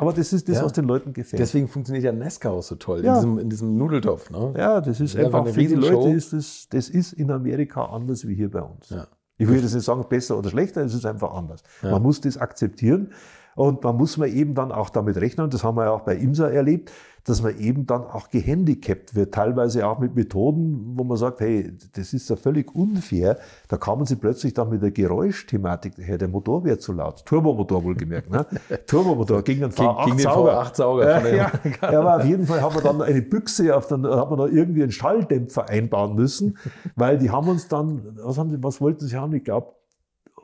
aber 0.00 0.12
das 0.14 0.32
ist 0.32 0.48
das, 0.48 0.56
Ja. 0.56 0.64
was 0.64 0.72
den 0.72 0.86
Leuten 0.86 1.12
gefällt. 1.12 1.38
Deswegen 1.38 1.68
funktioniert 1.68 2.04
ja 2.04 2.12
Nesca 2.12 2.48
auch 2.50 2.62
so 2.62 2.76
toll, 2.76 3.04
Ja. 3.04 3.12
in, 3.12 3.20
diesem, 3.20 3.38
in 3.38 3.50
diesem 3.50 3.76
Nudeltopf. 3.76 4.30
Ne? 4.30 4.54
ja, 4.56 4.80
das 4.80 4.98
ist 4.98 5.14
einfach 5.14 5.46
für 5.46 5.60
die. 5.60 5.74
Leute 5.74 6.08
ist 6.08 6.32
das, 6.32 6.66
das 6.70 6.88
ist 6.88 7.12
in 7.12 7.30
Amerika 7.30 7.84
anders 7.84 8.26
wie 8.26 8.34
hier 8.34 8.50
bei 8.50 8.62
uns. 8.62 8.88
Ja. 8.88 9.06
Ich 9.36 9.48
will 9.48 9.56
jetzt 9.60 9.74
nicht 9.74 9.84
sagen, 9.84 10.04
besser 10.08 10.38
oder 10.38 10.50
schlechter, 10.50 10.82
es 10.82 10.94
ist 10.94 11.04
einfach 11.04 11.34
anders. 11.34 11.62
Man 11.82 12.00
muss 12.02 12.20
das 12.20 12.38
akzeptieren 12.38 13.10
und 13.54 13.82
man 13.84 13.96
muss 13.96 14.16
man 14.18 14.28
eben 14.28 14.54
dann 14.54 14.72
auch 14.72 14.90
damit 14.90 15.16
rechnen, 15.18 15.50
das 15.50 15.62
haben 15.64 15.76
wir 15.76 15.84
ja 15.84 15.90
auch 15.90 16.02
bei 16.02 16.16
IMSA 16.16 16.48
erlebt, 16.48 16.90
dass 17.24 17.40
man 17.40 17.56
eben 17.58 17.86
dann 17.86 18.02
auch 18.02 18.30
gehandicapt 18.30 19.14
wird, 19.14 19.32
teilweise 19.32 19.86
auch 19.86 20.00
mit 20.00 20.16
Methoden, 20.16 20.94
wo 20.96 21.04
man 21.04 21.16
sagt, 21.16 21.38
hey, 21.40 21.72
das 21.94 22.12
ist 22.12 22.28
ja 22.28 22.34
völlig 22.34 22.74
unfair. 22.74 23.38
Da 23.68 23.76
kamen 23.76 24.06
sie 24.06 24.16
plötzlich 24.16 24.54
dann 24.54 24.70
mit 24.70 24.82
der 24.82 24.90
Geräuschthematik 24.90 25.98
her, 25.98 26.18
der 26.18 26.26
Motor 26.26 26.64
wäre 26.64 26.78
zu 26.78 26.92
laut. 26.92 27.24
Turbomotor 27.24 27.84
wohlgemerkt, 27.84 28.28
ne? 28.30 28.44
Turbomotor 28.86 29.42
gegen 29.42 29.60
den 29.60 29.70
Gegen- 29.70 29.82
V8 29.88 30.04
gegen 30.06 30.16
den 30.16 30.22
Sauger. 30.24 30.62
V8-Sauger 30.62 31.20
von 31.20 31.30
Ja, 31.30 31.50
ja. 31.92 32.00
aber 32.00 32.16
auf 32.16 32.24
jeden 32.24 32.46
Fall 32.46 32.60
haben 32.60 32.74
wir 32.74 32.82
dann 32.82 33.00
eine 33.02 33.22
Büchse, 33.22 33.76
auf 33.76 33.86
den, 33.86 34.04
hat 34.04 34.28
man 34.30 34.38
da 34.40 34.46
irgendwie 34.46 34.82
einen 34.82 34.90
Schalldämpfer 34.92 35.68
einbauen 35.68 36.16
müssen, 36.16 36.58
weil 36.96 37.18
die 37.18 37.30
haben 37.30 37.46
uns 37.48 37.68
dann, 37.68 38.16
was 38.24 38.36
haben 38.36 38.50
sie, 38.50 38.60
was 38.64 38.80
wollten 38.80 39.06
sie 39.06 39.16
haben? 39.16 39.32
Ich 39.34 39.44
glaube, 39.44 39.68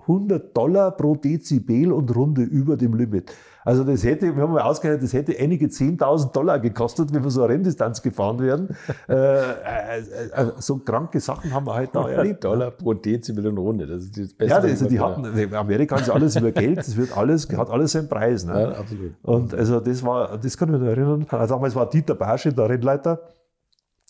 100 0.09 0.57
Dollar 0.57 0.93
pro 0.93 1.15
Dezibel 1.17 1.93
und 1.93 2.15
Runde 2.15 2.43
über 2.43 2.77
dem 2.77 2.95
Limit. 2.95 3.33
Also 3.65 3.85
das 3.85 4.03
hätte, 4.03 4.35
wir 4.35 4.43
haben 4.43 4.55
mal 4.55 4.63
ausgerechnet, 4.63 5.03
das 5.03 5.13
hätte 5.13 5.37
einige 5.39 5.67
10.000 5.67 6.33
Dollar 6.33 6.59
gekostet, 6.59 7.13
wenn 7.13 7.23
wir 7.23 7.31
so 7.31 7.43
eine 7.43 7.53
Renndistanz 7.53 8.01
gefahren 8.01 8.39
wären. 8.39 8.71
äh, 9.09 9.15
äh, 9.15 9.99
äh, 10.33 10.53
so 10.57 10.79
kranke 10.79 11.21
Sachen 11.21 11.53
haben 11.53 11.67
wir 11.67 11.75
halt 11.75 11.95
da 11.95 12.09
erlebt. 12.09 12.45
Dollar 12.45 12.71
pro 12.71 12.95
Dezibel 12.95 13.47
und 13.47 13.59
Runde. 13.59 13.87
Das 13.87 14.05
ist 14.05 14.17
das 14.17 14.33
Beste. 14.33 14.55
Ja, 14.55 14.63
also 14.63 14.89
die 14.89 14.99
hatten, 14.99 15.25
in 15.37 15.55
Amerika 15.55 15.97
ist 15.97 16.09
alles 16.09 16.37
über 16.37 16.51
Geld, 16.51 16.79
das 16.79 16.97
wird 16.97 17.15
alles, 17.15 17.47
hat 17.55 17.69
alles 17.69 17.93
seinen 17.93 18.09
Preis. 18.09 18.47
Ne? 18.47 18.59
Ja, 18.59 18.69
absolut. 18.71 19.13
Und 19.23 19.55
also 19.55 19.81
das 19.81 20.03
war, 20.03 20.39
das 20.39 20.57
kann 20.57 20.69
ich 20.69 20.73
mich 20.73 20.81
noch 20.81 20.89
erinnern. 20.89 21.27
Also 21.29 21.55
damals 21.55 21.75
war 21.75 21.91
Dieter 21.91 22.15
Barsche 22.15 22.53
der 22.55 22.71
Rennleiter. 22.71 23.21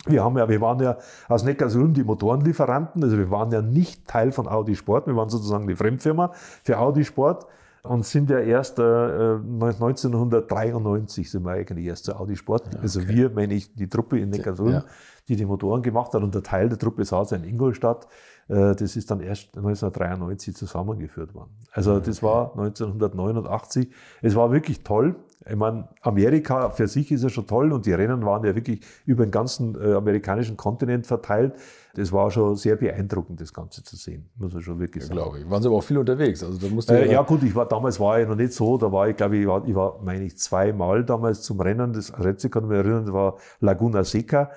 Wir 0.09 0.25
haben 0.25 0.37
ja, 0.39 0.49
wir 0.49 0.61
waren 0.61 0.81
ja 0.81 0.97
aus 1.29 1.45
Neckarsulm 1.45 1.93
die 1.95 2.05
Motorenlieferanten, 2.05 3.03
also 3.03 3.17
wir 3.19 3.31
waren 3.31 3.51
ja 3.53 3.63
nicht 3.63 4.07
Teil 4.09 4.33
von 4.33 4.49
Audi 4.49 4.75
Sport, 4.77 5.07
wir 5.07 5.17
waren 5.17 5.29
sozusagen 5.29 5.67
die 5.67 5.77
Fremdfirma 5.77 6.33
für 6.65 6.79
Audi 6.79 7.05
Sport 7.05 7.47
und 7.83 8.05
sind 8.05 8.29
ja 8.31 8.39
erst 8.41 8.79
äh, 8.79 8.83
1993 8.83 11.31
sind 11.31 11.45
wir 11.45 11.53
eigentlich 11.53 11.87
erst 11.87 12.05
zu 12.05 12.17
Audi 12.17 12.37
Sport. 12.37 12.77
Also 12.81 13.07
wir, 13.09 13.31
meine 13.31 13.55
ich, 13.55 13.75
die 13.75 13.89
Truppe 13.89 14.19
in 14.19 14.31
Neckarsulm, 14.31 14.73
Ja. 14.73 14.85
die 15.29 15.37
die 15.37 15.47
Motoren 15.47 15.83
gemacht 15.83 16.13
hat 16.15 16.23
und 16.23 16.35
der 16.35 16.43
Teil 16.43 16.69
der 16.69 16.79
Truppe 16.79 17.05
saß 17.05 17.33
in 17.33 17.45
Ingolstadt. 17.45 18.07
Äh, 18.49 18.75
Das 18.75 18.97
ist 18.97 19.11
dann 19.11 19.21
erst 19.21 19.57
1993 19.57 20.57
zusammengeführt 20.57 21.35
worden. 21.35 21.51
Also 21.73 22.01
das 22.01 22.23
war 22.23 22.53
1989. 22.57 23.89
Es 24.23 24.35
war 24.35 24.51
wirklich 24.53 24.83
toll. 24.83 25.17
Ich 25.49 25.57
meine, 25.57 25.89
Amerika 26.03 26.71
für 26.71 26.87
sich 26.87 27.11
ist 27.11 27.23
ja 27.23 27.29
schon 27.29 27.47
toll 27.47 27.73
und 27.73 27.87
die 27.87 27.93
Rennen 27.93 28.25
waren 28.25 28.45
ja 28.45 28.55
wirklich 28.55 28.81
über 29.07 29.25
den 29.25 29.31
ganzen 29.31 29.81
äh, 29.81 29.95
amerikanischen 29.95 30.57
Kontinent 30.57 31.07
verteilt. 31.07 31.55
Das 31.95 32.13
war 32.13 32.31
schon 32.31 32.55
sehr 32.57 32.77
beeindruckend, 32.77 33.41
das 33.41 33.53
Ganze 33.53 33.83
zu 33.83 33.97
sehen, 33.97 34.29
muss 34.37 34.53
man 34.53 34.63
schon 34.63 34.79
wirklich 34.79 35.05
sagen. 35.05 35.17
Glaube 35.17 35.41
ich. 35.41 35.51
Waren 35.51 35.63
sie 35.63 35.69
aber 35.69 35.79
auch 35.79 35.83
viel 35.83 35.99
unterwegs. 35.99 36.45
Also 36.45 36.59
da 36.59 36.73
musste 36.73 36.99
Äh, 36.99 37.13
ja 37.13 37.23
gut, 37.23 37.43
ich 37.43 37.55
war 37.55 37.67
damals 37.67 37.99
war 37.99 38.21
ich 38.21 38.29
noch 38.29 38.37
nicht 38.37 38.53
so, 38.53 38.77
da 38.77 38.93
war 38.93 39.09
ich 39.09 39.17
glaube 39.17 39.39
ich 39.39 39.47
war, 39.47 39.67
ich 39.67 39.75
war 39.75 39.99
meine 40.03 40.25
ich 40.25 40.37
zweimal 40.39 41.05
damals 41.05 41.43
zum 41.43 41.61
Rennen, 41.61 41.93
das 41.93 42.13
letzte 42.19 42.51
kann 42.51 42.65
ich 42.65 42.69
mich 42.69 42.79
erinnern, 42.79 43.07
das 43.07 43.15
war 43.15 43.37
Laguna 43.61 44.05
Seca, 44.05 44.51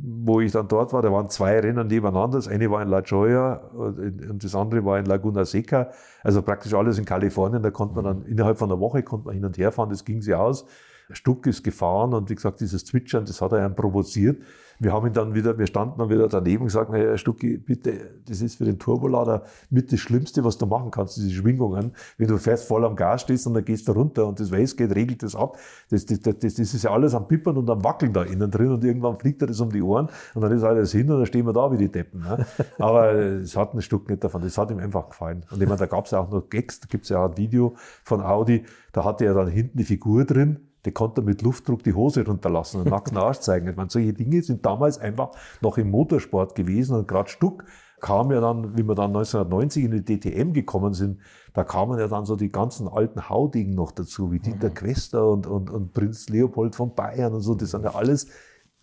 wo 0.00 0.40
ich 0.40 0.52
dann 0.52 0.68
dort 0.68 0.92
war, 0.92 1.02
da 1.02 1.10
waren 1.12 1.28
zwei 1.28 1.58
Rennen 1.58 1.88
nebeneinander, 1.88 2.38
das 2.38 2.48
eine 2.48 2.70
war 2.70 2.82
in 2.82 2.88
La 2.88 3.00
Jolla 3.00 3.56
und 3.72 4.28
und 4.30 4.44
das 4.44 4.54
andere 4.54 4.84
war 4.84 4.98
in 4.98 5.06
Laguna 5.06 5.44
Seca, 5.44 5.90
also 6.22 6.42
praktisch 6.42 6.74
alles 6.74 6.98
in 6.98 7.04
Kalifornien, 7.04 7.62
da 7.62 7.70
konnte 7.70 7.94
man 7.96 8.04
dann 8.04 8.22
innerhalb 8.22 8.58
von 8.58 8.70
einer 8.70 8.80
Woche 8.80 9.02
konnte 9.02 9.26
man 9.26 9.34
hin 9.34 9.44
und 9.44 9.58
her 9.58 9.72
fahren, 9.72 9.90
das 9.90 10.04
ging 10.04 10.22
sie 10.22 10.34
aus. 10.34 10.66
Stuck 11.10 11.46
ist 11.46 11.62
gefahren 11.64 12.12
und 12.12 12.28
wie 12.28 12.34
gesagt, 12.34 12.60
dieses 12.60 12.84
Zwitschern, 12.84 13.24
das 13.24 13.40
hat 13.40 13.52
er 13.52 13.64
einen 13.64 13.74
provoziert. 13.74 14.42
Wir 14.80 14.92
haben 14.92 15.06
ihn 15.06 15.12
dann 15.12 15.34
wieder, 15.34 15.58
wir 15.58 15.66
standen 15.66 15.98
dann 15.98 16.10
wieder 16.10 16.28
daneben 16.28 16.62
und 16.62 16.68
gesagt, 16.68 16.90
naja, 16.90 17.16
Stucki, 17.16 17.58
bitte, 17.58 18.10
das 18.26 18.40
ist 18.40 18.56
für 18.56 18.64
den 18.64 18.78
Turbolader 18.78 19.42
mit 19.70 19.92
das 19.92 20.00
Schlimmste, 20.00 20.44
was 20.44 20.58
du 20.58 20.66
machen 20.66 20.90
kannst, 20.90 21.16
diese 21.16 21.30
Schwingungen. 21.30 21.92
Wenn 22.16 22.28
du 22.28 22.38
fest 22.38 22.68
voll 22.68 22.84
am 22.84 22.94
Gas 22.94 23.22
stehst 23.22 23.46
und 23.46 23.54
dann 23.54 23.64
gehst 23.64 23.88
du 23.88 23.92
runter 23.92 24.26
und 24.26 24.38
das 24.38 24.52
Wastegate 24.52 24.94
regelt 24.94 25.22
das 25.22 25.34
ab. 25.34 25.58
Das, 25.90 26.06
das, 26.06 26.20
das, 26.20 26.38
das 26.38 26.58
ist 26.58 26.82
ja 26.82 26.90
alles 26.90 27.14
am 27.14 27.26
Pippern 27.26 27.56
und 27.56 27.68
am 27.70 27.82
Wackeln 27.82 28.12
da 28.12 28.22
innen 28.22 28.50
drin 28.50 28.70
und 28.70 28.84
irgendwann 28.84 29.18
fliegt 29.18 29.42
er 29.42 29.48
das 29.48 29.60
um 29.60 29.70
die 29.70 29.82
Ohren 29.82 30.08
und 30.34 30.42
dann 30.42 30.52
ist 30.52 30.62
alles 30.62 30.92
hin 30.92 31.10
und 31.10 31.18
dann 31.18 31.26
stehen 31.26 31.46
wir 31.46 31.52
da 31.52 31.70
wie 31.72 31.76
die 31.76 31.90
Deppen. 31.90 32.20
Ne? 32.20 32.46
Aber 32.78 33.12
es 33.12 33.56
hat 33.56 33.74
ein 33.74 33.82
Stück 33.82 34.08
nicht 34.08 34.22
davon, 34.22 34.42
das 34.42 34.56
hat 34.58 34.70
ihm 34.70 34.78
einfach 34.78 35.08
gefallen. 35.08 35.44
Und 35.50 35.62
ich 35.62 35.68
meine, 35.68 35.78
da 35.78 35.86
gab 35.86 36.04
es 36.04 36.12
ja 36.12 36.20
auch 36.20 36.30
noch 36.30 36.48
Gags, 36.48 36.80
da 36.80 36.86
gibt 36.88 37.04
es 37.04 37.10
ja 37.10 37.24
auch 37.24 37.30
ein 37.30 37.36
Video 37.36 37.74
von 38.04 38.20
Audi, 38.20 38.64
da 38.92 39.04
hatte 39.04 39.24
er 39.24 39.34
dann 39.34 39.48
hinten 39.48 39.78
die 39.78 39.84
Figur 39.84 40.24
drin, 40.24 40.67
die 40.84 40.92
konnte 40.92 41.22
mit 41.22 41.42
Luftdruck 41.42 41.82
die 41.82 41.94
Hose 41.94 42.24
runterlassen 42.24 42.80
und 42.80 42.90
nackten 42.90 43.16
Arsch 43.18 43.40
zeigen. 43.40 43.68
Ich 43.68 43.76
meine, 43.76 43.90
solche 43.90 44.12
Dinge 44.12 44.42
sind 44.42 44.64
damals 44.64 44.98
einfach 44.98 45.30
noch 45.60 45.78
im 45.78 45.90
Motorsport 45.90 46.54
gewesen 46.54 46.96
und 46.96 47.08
gerade 47.08 47.28
Stuck 47.28 47.64
kam 48.00 48.30
ja 48.30 48.40
dann, 48.40 48.76
wie 48.76 48.84
wir 48.84 48.94
dann 48.94 49.10
1990 49.10 49.84
in 49.84 49.90
die 49.90 50.04
DTM 50.04 50.52
gekommen 50.52 50.94
sind, 50.94 51.18
da 51.52 51.64
kamen 51.64 51.98
ja 51.98 52.06
dann 52.06 52.24
so 52.24 52.36
die 52.36 52.52
ganzen 52.52 52.86
alten 52.86 53.28
Haudingen 53.28 53.74
noch 53.74 53.90
dazu, 53.90 54.30
wie 54.30 54.38
Dieter 54.38 54.70
Quester 54.70 55.28
und, 55.28 55.46
und, 55.46 55.70
und 55.70 55.92
Prinz 55.92 56.28
Leopold 56.28 56.76
von 56.76 56.94
Bayern 56.94 57.34
und 57.34 57.40
so, 57.40 57.54
das 57.54 57.72
sind 57.72 57.82
ja 57.82 57.94
alles, 57.94 58.28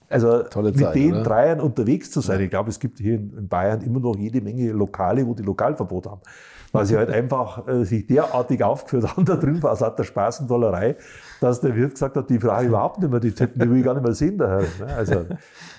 also 0.09 0.43
Tolle 0.43 0.71
mit 0.71 0.79
Zeit, 0.79 0.95
den 0.95 1.13
oder? 1.13 1.23
Dreiern 1.23 1.59
unterwegs 1.61 2.11
zu 2.11 2.21
sein. 2.21 2.41
Ich 2.41 2.49
glaube, 2.49 2.69
es 2.69 2.79
gibt 2.79 2.99
hier 2.99 3.15
in 3.15 3.35
in 3.37 3.47
Bayern 3.47 3.81
immer 3.81 3.99
noch 3.99 4.15
jede 4.15 4.41
Menge 4.41 4.71
Lokale, 4.71 5.25
wo 5.25 5.33
die 5.33 5.43
Lokalverbot 5.43 6.07
haben. 6.07 6.21
Weil 6.71 6.85
sie 6.85 6.97
halt 6.97 7.09
einfach 7.09 7.67
äh, 7.67 7.85
sich 7.85 8.07
derartig 8.07 8.63
aufgeführt 8.63 9.15
haben 9.15 9.25
da 9.25 9.35
drüben 9.35 9.63
aus 9.63 9.79
lauter 9.79 10.03
Spaß 10.03 10.41
und 10.41 10.49
Dollerei, 10.49 10.95
dass 11.41 11.61
der 11.61 11.75
Wirt 11.75 11.91
gesagt 11.91 12.15
hat, 12.15 12.29
die 12.29 12.39
Frau 12.39 12.61
überhaupt 12.61 12.99
nicht 12.99 13.11
mehr, 13.11 13.19
die 13.19 13.33
die 13.33 13.69
will 13.69 13.77
ich 13.77 13.83
gar 13.83 13.93
nicht 13.93 14.03
mehr 14.03 14.13
sehen 14.13 14.37
daher. 14.37 14.61
Ne? 14.61 14.93
Also, 14.95 15.25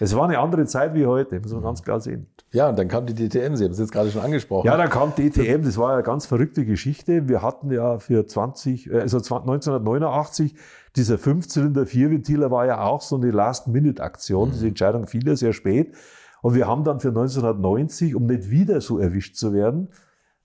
es 0.00 0.14
war 0.14 0.24
eine 0.24 0.38
andere 0.38 0.64
Zeit 0.66 0.94
wie 0.94 1.06
heute, 1.06 1.40
muss 1.40 1.52
man 1.52 1.62
ganz 1.62 1.82
klar 1.82 2.00
sehen. 2.00 2.26
Ja, 2.52 2.68
und 2.68 2.78
dann 2.78 2.88
kam 2.88 3.06
die 3.06 3.14
DTM, 3.14 3.56
Sie 3.56 3.64
haben 3.64 3.72
es 3.72 3.78
jetzt 3.78 3.92
gerade 3.92 4.10
schon 4.10 4.22
angesprochen. 4.22 4.66
Ja, 4.66 4.76
dann 4.76 4.88
kam 4.88 5.14
DTM, 5.14 5.62
das 5.62 5.76
war 5.76 5.90
ja 5.90 5.94
eine 5.94 6.02
ganz 6.02 6.26
verrückte 6.26 6.64
Geschichte. 6.64 7.28
Wir 7.28 7.42
hatten 7.42 7.70
ja 7.70 7.98
für 7.98 8.26
20, 8.26 8.90
äh, 8.90 9.00
also 9.00 9.18
1989, 9.18 10.54
dieser 10.96 11.18
Fünfzylinder-Vierventiler 11.18 12.50
war 12.50 12.66
ja 12.66 12.80
auch 12.80 13.02
so 13.02 13.16
eine 13.16 13.30
Last-Minute-Aktion. 13.30 14.52
Diese 14.52 14.68
Entscheidung 14.68 15.06
fiel 15.06 15.26
ja 15.26 15.36
sehr 15.36 15.52
spät. 15.52 15.94
Und 16.40 16.54
wir 16.54 16.66
haben 16.66 16.84
dann 16.84 17.00
für 17.00 17.08
1990, 17.08 18.14
um 18.14 18.26
nicht 18.26 18.50
wieder 18.50 18.80
so 18.80 18.98
erwischt 18.98 19.36
zu 19.36 19.52
werden, 19.52 19.88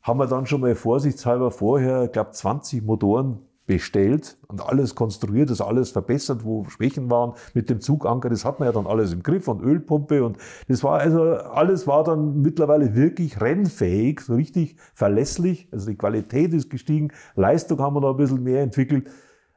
haben 0.04 0.20
wir 0.20 0.28
dann 0.28 0.46
schon 0.46 0.62
mal 0.62 0.76
vorsichtshalber 0.76 1.52
vorher, 1.52 2.06
ich 2.06 2.12
glaube 2.12 2.32
20 2.32 2.84
Motoren 2.84 3.40
bestellt 3.68 4.38
und 4.48 4.68
alles 4.68 4.96
konstruiert, 4.96 5.50
das 5.50 5.62
alles 5.62 5.92
verbessert, 5.92 6.44
wo 6.44 6.66
Schwächen 6.66 7.10
waren 7.10 7.36
mit 7.54 7.70
dem 7.70 7.80
Zuganker, 7.80 8.30
das 8.30 8.44
hat 8.44 8.60
man 8.60 8.68
ja 8.68 8.74
dann 8.74 8.88
alles 8.88 9.14
im 9.14 9.24
Griff 9.24 9.48
und 9.48 9.62
Ölpumpe 9.62 10.26
und 10.26 10.38
das 10.68 10.84
war 10.84 11.00
also, 11.00 11.22
alles 11.22 11.88
war 11.88 12.04
dann 12.04 12.42
mittlerweile 12.42 12.96
wirklich 12.96 13.40
rennfähig, 13.40 14.22
so 14.22 14.36
richtig 14.36 14.76
verlässlich, 14.94 15.70
also 15.72 15.90
die 15.90 15.98
Qualität 15.98 16.54
ist 16.54 16.70
gestiegen, 16.70 17.12
Leistung 17.36 17.80
haben 17.80 17.96
wir 17.96 18.02
noch 18.02 18.12
ein 18.12 18.18
bisschen 18.18 18.44
mehr 18.44 18.62
entwickelt 18.62 19.10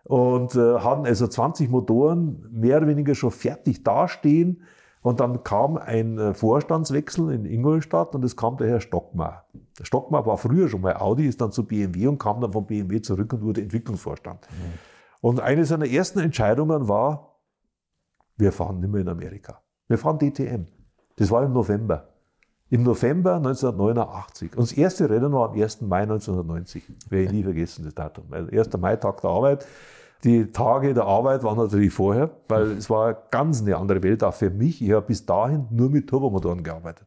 und 0.04 0.54
äh, 0.54 0.78
hatten 0.78 1.06
also 1.06 1.26
20 1.26 1.70
Motoren 1.70 2.46
mehr 2.52 2.76
oder 2.76 2.86
weniger 2.86 3.14
schon 3.14 3.30
fertig 3.30 3.82
dastehen 3.82 4.62
und 5.00 5.18
dann 5.18 5.42
kam 5.42 5.76
ein 5.76 6.18
äh, 6.18 6.34
Vorstandswechsel 6.34 7.32
in 7.32 7.46
Ingolstadt 7.46 8.14
und 8.14 8.24
es 8.24 8.36
kam 8.36 8.58
der 8.58 8.68
Herr 8.68 8.80
Stockmar. 8.80 9.46
Der 9.78 9.84
Stockmar 9.84 10.24
war 10.26 10.38
früher 10.38 10.68
schon 10.68 10.82
mal 10.82 10.96
Audi, 10.96 11.26
ist 11.26 11.40
dann 11.40 11.52
zu 11.52 11.66
BMW 11.66 12.06
und 12.06 12.18
kam 12.18 12.40
dann 12.40 12.52
von 12.52 12.66
BMW 12.66 13.00
zurück 13.00 13.32
und 13.32 13.42
wurde 13.42 13.60
Entwicklungsvorstand. 13.60 14.40
Mhm. 14.50 14.78
Und 15.20 15.40
eine 15.40 15.64
seiner 15.64 15.86
ersten 15.86 16.20
Entscheidungen 16.20 16.88
war, 16.88 17.40
wir 18.36 18.52
fahren 18.52 18.80
nicht 18.80 18.90
mehr 18.90 19.00
in 19.00 19.08
Amerika. 19.08 19.62
Wir 19.88 19.98
fahren 19.98 20.18
DTM. 20.18 20.66
Das 21.16 21.30
war 21.30 21.44
im 21.44 21.52
November. 21.52 22.08
Im 22.70 22.82
November 22.82 23.36
1989. 23.36 24.52
Und 24.56 24.62
das 24.62 24.72
erste 24.72 25.08
Rennen 25.08 25.32
war 25.32 25.50
am 25.50 25.60
1. 25.60 25.82
Mai 25.82 26.02
1990. 26.02 26.84
Werde 27.08 27.24
ich 27.24 27.32
nie 27.32 27.42
vergessen, 27.42 27.84
das 27.84 27.94
Datum. 27.94 28.24
Weil 28.28 28.50
1. 28.50 28.76
Mai, 28.78 28.96
Tag 28.96 29.20
der 29.20 29.30
Arbeit. 29.30 29.66
Die 30.24 30.50
Tage 30.50 30.94
der 30.94 31.04
Arbeit 31.04 31.42
waren 31.44 31.58
natürlich 31.58 31.92
vorher, 31.92 32.30
weil 32.48 32.72
es 32.72 32.88
war 32.88 33.12
ganz 33.30 33.60
eine 33.60 33.76
andere 33.76 34.02
Welt 34.02 34.24
auch 34.24 34.32
für 34.32 34.48
mich. 34.48 34.80
Ich 34.82 34.92
habe 34.92 35.06
bis 35.06 35.26
dahin 35.26 35.66
nur 35.70 35.90
mit 35.90 36.08
Turbomotoren 36.08 36.62
gearbeitet. 36.62 37.06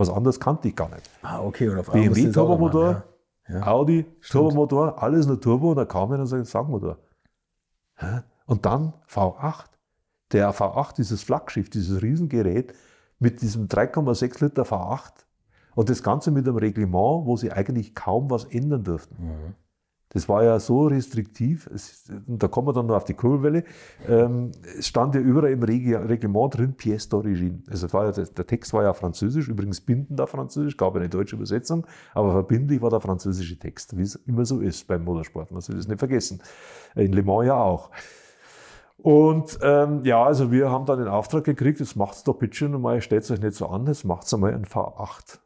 Was 0.00 0.10
anderes 0.10 0.40
kannte 0.40 0.68
ich 0.68 0.76
gar 0.76 0.88
nicht. 0.88 1.08
Ah, 1.22 1.40
okay. 1.40 1.68
Und 1.68 1.78
auf 1.78 1.90
BMW 1.90 2.32
Turbomotor, 2.32 3.04
ja. 3.48 3.54
Ja. 3.54 3.66
Audi 3.66 4.06
Turbomotor, 4.28 5.02
alles 5.02 5.26
nur 5.26 5.40
Turbo 5.40 5.70
und 5.70 5.76
dann 5.76 5.88
kam 5.88 6.10
einer 6.10 6.20
und 6.20 6.26
sagt, 6.26 6.46
Sangmotor. 6.46 6.98
Und 8.46 8.64
dann 8.64 8.94
V8. 9.08 9.66
Der 10.32 10.54
V8, 10.54 10.96
dieses 10.96 11.22
Flaggschiff, 11.22 11.70
dieses 11.70 12.02
Riesengerät 12.02 12.72
mit 13.18 13.42
diesem 13.42 13.66
3,6 13.66 14.44
Liter 14.44 14.62
V8 14.62 15.12
und 15.74 15.90
das 15.90 16.02
Ganze 16.02 16.30
mit 16.30 16.46
einem 16.46 16.56
Reglement, 16.56 17.26
wo 17.26 17.36
sie 17.36 17.52
eigentlich 17.52 17.94
kaum 17.94 18.30
was 18.30 18.44
ändern 18.44 18.84
durften. 18.84 19.16
Mhm. 19.18 19.54
Das 20.12 20.28
war 20.28 20.42
ja 20.42 20.58
so 20.58 20.88
restriktiv, 20.88 21.68
es, 21.72 22.10
da 22.26 22.48
kommen 22.48 22.66
wir 22.66 22.72
dann 22.72 22.86
noch 22.86 22.96
auf 22.96 23.04
die 23.04 23.14
Kurbelwelle. 23.14 23.62
Ähm, 24.08 24.50
es 24.76 24.88
stand 24.88 25.14
ja 25.14 25.20
überall 25.20 25.52
im 25.52 25.62
Reglement 25.62 26.56
drin, 26.56 26.74
Pièce 26.76 27.08
d'origine. 27.08 27.60
Also 27.70 27.92
war 27.92 28.06
ja, 28.06 28.10
der 28.10 28.46
Text 28.46 28.72
war 28.72 28.82
ja 28.82 28.92
französisch, 28.92 29.46
übrigens 29.48 29.80
bindend 29.80 30.20
auf 30.20 30.30
französisch, 30.30 30.76
gab 30.76 30.96
eine 30.96 31.08
deutsche 31.08 31.36
Übersetzung, 31.36 31.86
aber 32.12 32.32
verbindlich 32.32 32.82
war 32.82 32.90
der 32.90 33.00
französische 33.00 33.56
Text, 33.56 33.96
wie 33.96 34.02
es 34.02 34.16
immer 34.26 34.44
so 34.44 34.60
ist 34.60 34.88
beim 34.88 35.04
Motorsport. 35.04 35.52
Man 35.52 35.60
soll 35.60 35.76
das 35.76 35.86
nicht 35.86 36.00
vergessen. 36.00 36.42
In 36.96 37.12
Le 37.12 37.22
Mans 37.22 37.46
ja 37.46 37.54
auch. 37.54 37.90
Und 38.98 39.58
ähm, 39.62 40.04
ja, 40.04 40.24
also 40.24 40.50
wir 40.50 40.70
haben 40.70 40.86
dann 40.86 40.98
den 40.98 41.08
Auftrag 41.08 41.44
gekriegt, 41.44 41.78
jetzt 41.78 41.94
macht's 41.94 42.24
doch 42.24 42.34
bitte 42.34 42.56
schon 42.56 42.80
mal, 42.80 43.00
stellt 43.00 43.30
euch 43.30 43.40
nicht 43.40 43.54
so 43.54 43.68
an, 43.68 43.86
jetzt 43.86 44.04
macht's 44.04 44.34
einmal 44.34 44.54
ein 44.54 44.64
V8. 44.64 45.38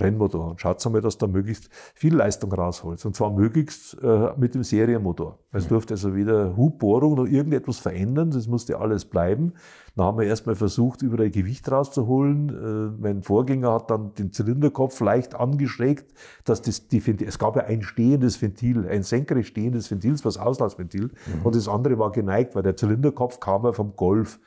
Rennmotor 0.00 0.50
und 0.50 0.60
schaut 0.60 0.84
einmal, 0.86 1.00
dass 1.00 1.18
da 1.18 1.26
möglichst 1.26 1.68
viel 1.94 2.14
Leistung 2.14 2.52
rausholt. 2.52 3.04
Und 3.04 3.14
zwar 3.14 3.30
möglichst 3.30 3.96
äh, 4.02 4.30
mit 4.36 4.54
dem 4.54 4.62
Serienmotor. 4.62 5.38
Es 5.52 5.68
durfte 5.68 5.94
also 5.94 6.14
weder 6.14 6.56
Hubbohrung 6.56 7.14
noch 7.14 7.26
irgendetwas 7.26 7.78
verändern, 7.78 8.30
das 8.30 8.46
musste 8.46 8.78
alles 8.78 9.04
bleiben. 9.04 9.54
Dann 9.96 10.06
haben 10.06 10.18
wir 10.18 10.26
erstmal 10.26 10.54
versucht, 10.54 11.02
überall 11.02 11.30
Gewicht 11.30 11.70
rauszuholen. 11.70 12.48
Äh, 12.48 13.02
mein 13.02 13.22
Vorgänger 13.22 13.72
hat 13.72 13.90
dann 13.90 14.14
den 14.14 14.32
Zylinderkopf 14.32 15.00
leicht 15.00 15.34
angeschrägt, 15.34 16.12
dass 16.44 16.62
das, 16.62 16.88
die 16.88 17.04
Ventil, 17.04 17.26
es 17.28 17.38
gab 17.38 17.56
ja 17.56 17.64
ein 17.64 17.82
stehendes 17.82 18.40
Ventil, 18.40 18.88
ein 18.88 19.02
senkrecht 19.02 19.48
stehendes 19.48 19.90
Ventil, 19.90 20.12
das 20.12 20.24
war 20.24 20.30
das 20.30 20.38
Auslassventil, 20.38 21.04
mhm. 21.04 21.42
und 21.44 21.54
das 21.54 21.68
andere 21.68 21.98
war 21.98 22.12
geneigt, 22.12 22.54
weil 22.54 22.62
der 22.62 22.76
Zylinderkopf 22.76 23.40
kam 23.40 23.64
ja 23.64 23.72
vom 23.72 23.96
Golf, 23.96 24.38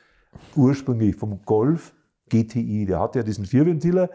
ursprünglich 0.56 1.16
vom 1.16 1.42
Golf 1.44 1.94
GTI. 2.28 2.86
Der 2.86 3.00
hatte 3.00 3.20
ja 3.20 3.22
diesen 3.22 3.44
Vierventiler, 3.44 4.10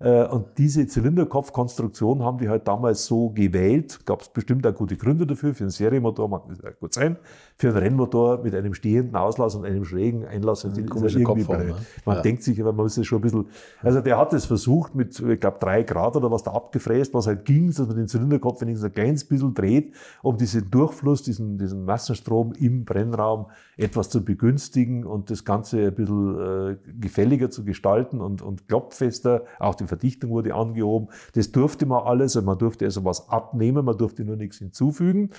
und 0.00 0.58
diese 0.58 0.86
Zylinderkopfkonstruktion 0.86 2.22
haben 2.22 2.38
die 2.38 2.48
halt 2.48 2.66
damals 2.66 3.06
so 3.06 3.30
gewählt. 3.30 4.04
Gab 4.04 4.22
es 4.22 4.28
bestimmt 4.28 4.66
auch 4.66 4.74
gute 4.74 4.96
Gründe 4.96 5.26
dafür. 5.26 5.54
Für 5.54 5.64
einen 5.64 5.70
Serienmotor 5.70 6.28
mag 6.28 6.42
das 6.48 6.62
auch 6.64 6.78
gut 6.78 6.92
sein. 6.92 7.16
Für 7.56 7.68
einen 7.68 7.78
Rennmotor 7.78 8.42
mit 8.42 8.54
einem 8.54 8.74
stehenden 8.74 9.14
Auslass 9.14 9.54
und 9.54 9.64
einem 9.64 9.84
schrägen 9.84 10.26
Einlass 10.26 10.64
ist 10.64 10.76
irgendwie 10.76 11.22
Kopfform, 11.22 11.66
ne? 11.66 11.76
Man 12.04 12.16
ja. 12.16 12.22
denkt 12.22 12.42
sich, 12.42 12.60
aber 12.60 12.72
man 12.72 12.84
muss 12.84 12.96
es 12.96 13.06
schon 13.06 13.18
ein 13.18 13.22
bisschen. 13.22 13.46
Also 13.82 14.00
der 14.00 14.18
hat 14.18 14.32
es 14.32 14.44
versucht 14.44 14.94
mit, 14.94 15.18
ich 15.20 15.40
glaube, 15.40 15.58
drei 15.60 15.84
Grad 15.84 16.16
oder 16.16 16.30
was 16.30 16.42
da 16.42 16.52
abgefräst, 16.52 17.14
was 17.14 17.26
halt 17.26 17.44
ging, 17.44 17.68
dass 17.68 17.86
man 17.86 17.96
den 17.96 18.08
Zylinderkopf 18.08 18.60
wenigstens 18.60 18.86
ein 18.86 18.92
kleines 18.92 19.24
bisschen 19.24 19.54
dreht, 19.54 19.94
um 20.22 20.36
diesen 20.36 20.70
Durchfluss, 20.70 21.22
diesen, 21.22 21.56
diesen 21.58 21.84
Massenstrom 21.84 22.52
im 22.52 22.84
Brennraum 22.84 23.46
etwas 23.76 24.10
zu 24.10 24.24
begünstigen 24.24 25.04
und 25.04 25.30
das 25.30 25.44
Ganze 25.44 25.86
ein 25.86 25.94
bisschen 25.94 26.70
äh, 26.72 26.76
gefälliger 27.00 27.50
zu 27.50 27.64
gestalten 27.64 28.20
und, 28.20 28.42
und 28.42 28.68
klopffester, 28.68 29.44
auch 29.58 29.74
die 29.74 29.83
die 29.84 29.88
Verdichtung 29.88 30.30
wurde 30.30 30.54
angehoben. 30.54 31.08
Das 31.34 31.52
durfte 31.52 31.86
man 31.86 32.02
alles, 32.02 32.36
also 32.36 32.46
man 32.46 32.58
durfte 32.58 32.84
also 32.84 33.04
was 33.04 33.28
abnehmen, 33.28 33.84
man 33.84 33.96
durfte 33.96 34.24
nur 34.24 34.36
nichts 34.36 34.58
hinzufügen, 34.58 35.30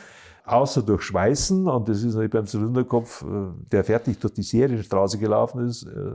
außer 0.46 0.82
durch 0.82 1.04
Schweißen. 1.04 1.68
Und 1.68 1.90
das 1.90 2.00
ist 2.00 2.14
natürlich 2.14 2.32
beim 2.32 2.46
Zylinderkopf, 2.46 3.24
äh, 3.24 3.26
der 3.72 3.84
fertig 3.84 4.20
durch 4.20 4.34
die 4.34 4.44
Serienstraße 4.44 5.18
gelaufen 5.18 5.68
ist, 5.68 5.84
äh, 5.84 6.12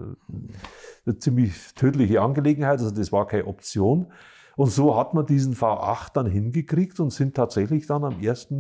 eine 1.07 1.19
ziemlich 1.19 1.53
tödliche 1.75 2.21
Angelegenheit. 2.21 2.81
Also 2.81 2.91
das 2.91 3.13
war 3.13 3.27
keine 3.27 3.47
Option. 3.47 4.07
Und 4.61 4.69
so 4.71 4.95
hat 4.95 5.15
man 5.15 5.25
diesen 5.25 5.55
V8 5.55 6.13
dann 6.13 6.27
hingekriegt 6.27 7.01
und 7.01 7.15
sind 7.15 7.35
tatsächlich 7.35 7.87
dann 7.87 8.05
am 8.05 8.17
1. 8.23 8.51
Äh, 8.51 8.55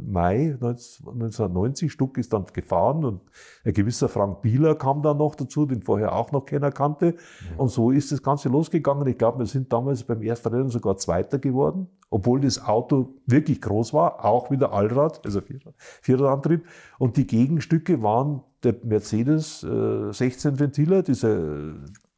Mai 0.00 0.56
1990, 0.58 1.92
Stuck 1.92 2.16
ist 2.16 2.32
dann 2.32 2.46
gefahren 2.54 3.04
und 3.04 3.20
ein 3.62 3.74
gewisser 3.74 4.08
Frank 4.08 4.40
Bieler 4.40 4.74
kam 4.76 5.02
dann 5.02 5.18
noch 5.18 5.34
dazu, 5.34 5.66
den 5.66 5.82
vorher 5.82 6.14
auch 6.14 6.32
noch 6.32 6.46
keiner 6.46 6.72
kannte. 6.72 7.16
Mhm. 7.52 7.60
Und 7.60 7.68
so 7.68 7.90
ist 7.90 8.12
das 8.12 8.22
Ganze 8.22 8.48
losgegangen. 8.48 9.06
Ich 9.06 9.18
glaube, 9.18 9.40
wir 9.40 9.46
sind 9.46 9.70
damals 9.70 10.04
beim 10.04 10.22
ersten 10.22 10.48
Rennen 10.48 10.70
sogar 10.70 10.96
Zweiter 10.96 11.38
geworden, 11.38 11.86
obwohl 12.08 12.40
das 12.40 12.64
Auto 12.64 13.10
wirklich 13.26 13.60
groß 13.60 13.92
war, 13.92 14.24
auch 14.24 14.50
wieder 14.50 14.72
Allrad, 14.72 15.20
also 15.26 15.42
Vierradantrieb. 16.00 16.64
Und 16.98 17.18
die 17.18 17.26
Gegenstücke 17.26 18.02
waren 18.02 18.42
der 18.64 18.76
Mercedes 18.84 19.62
äh, 19.64 20.14
16 20.14 20.58
Ventiler, 20.58 21.02
dieser 21.02 21.74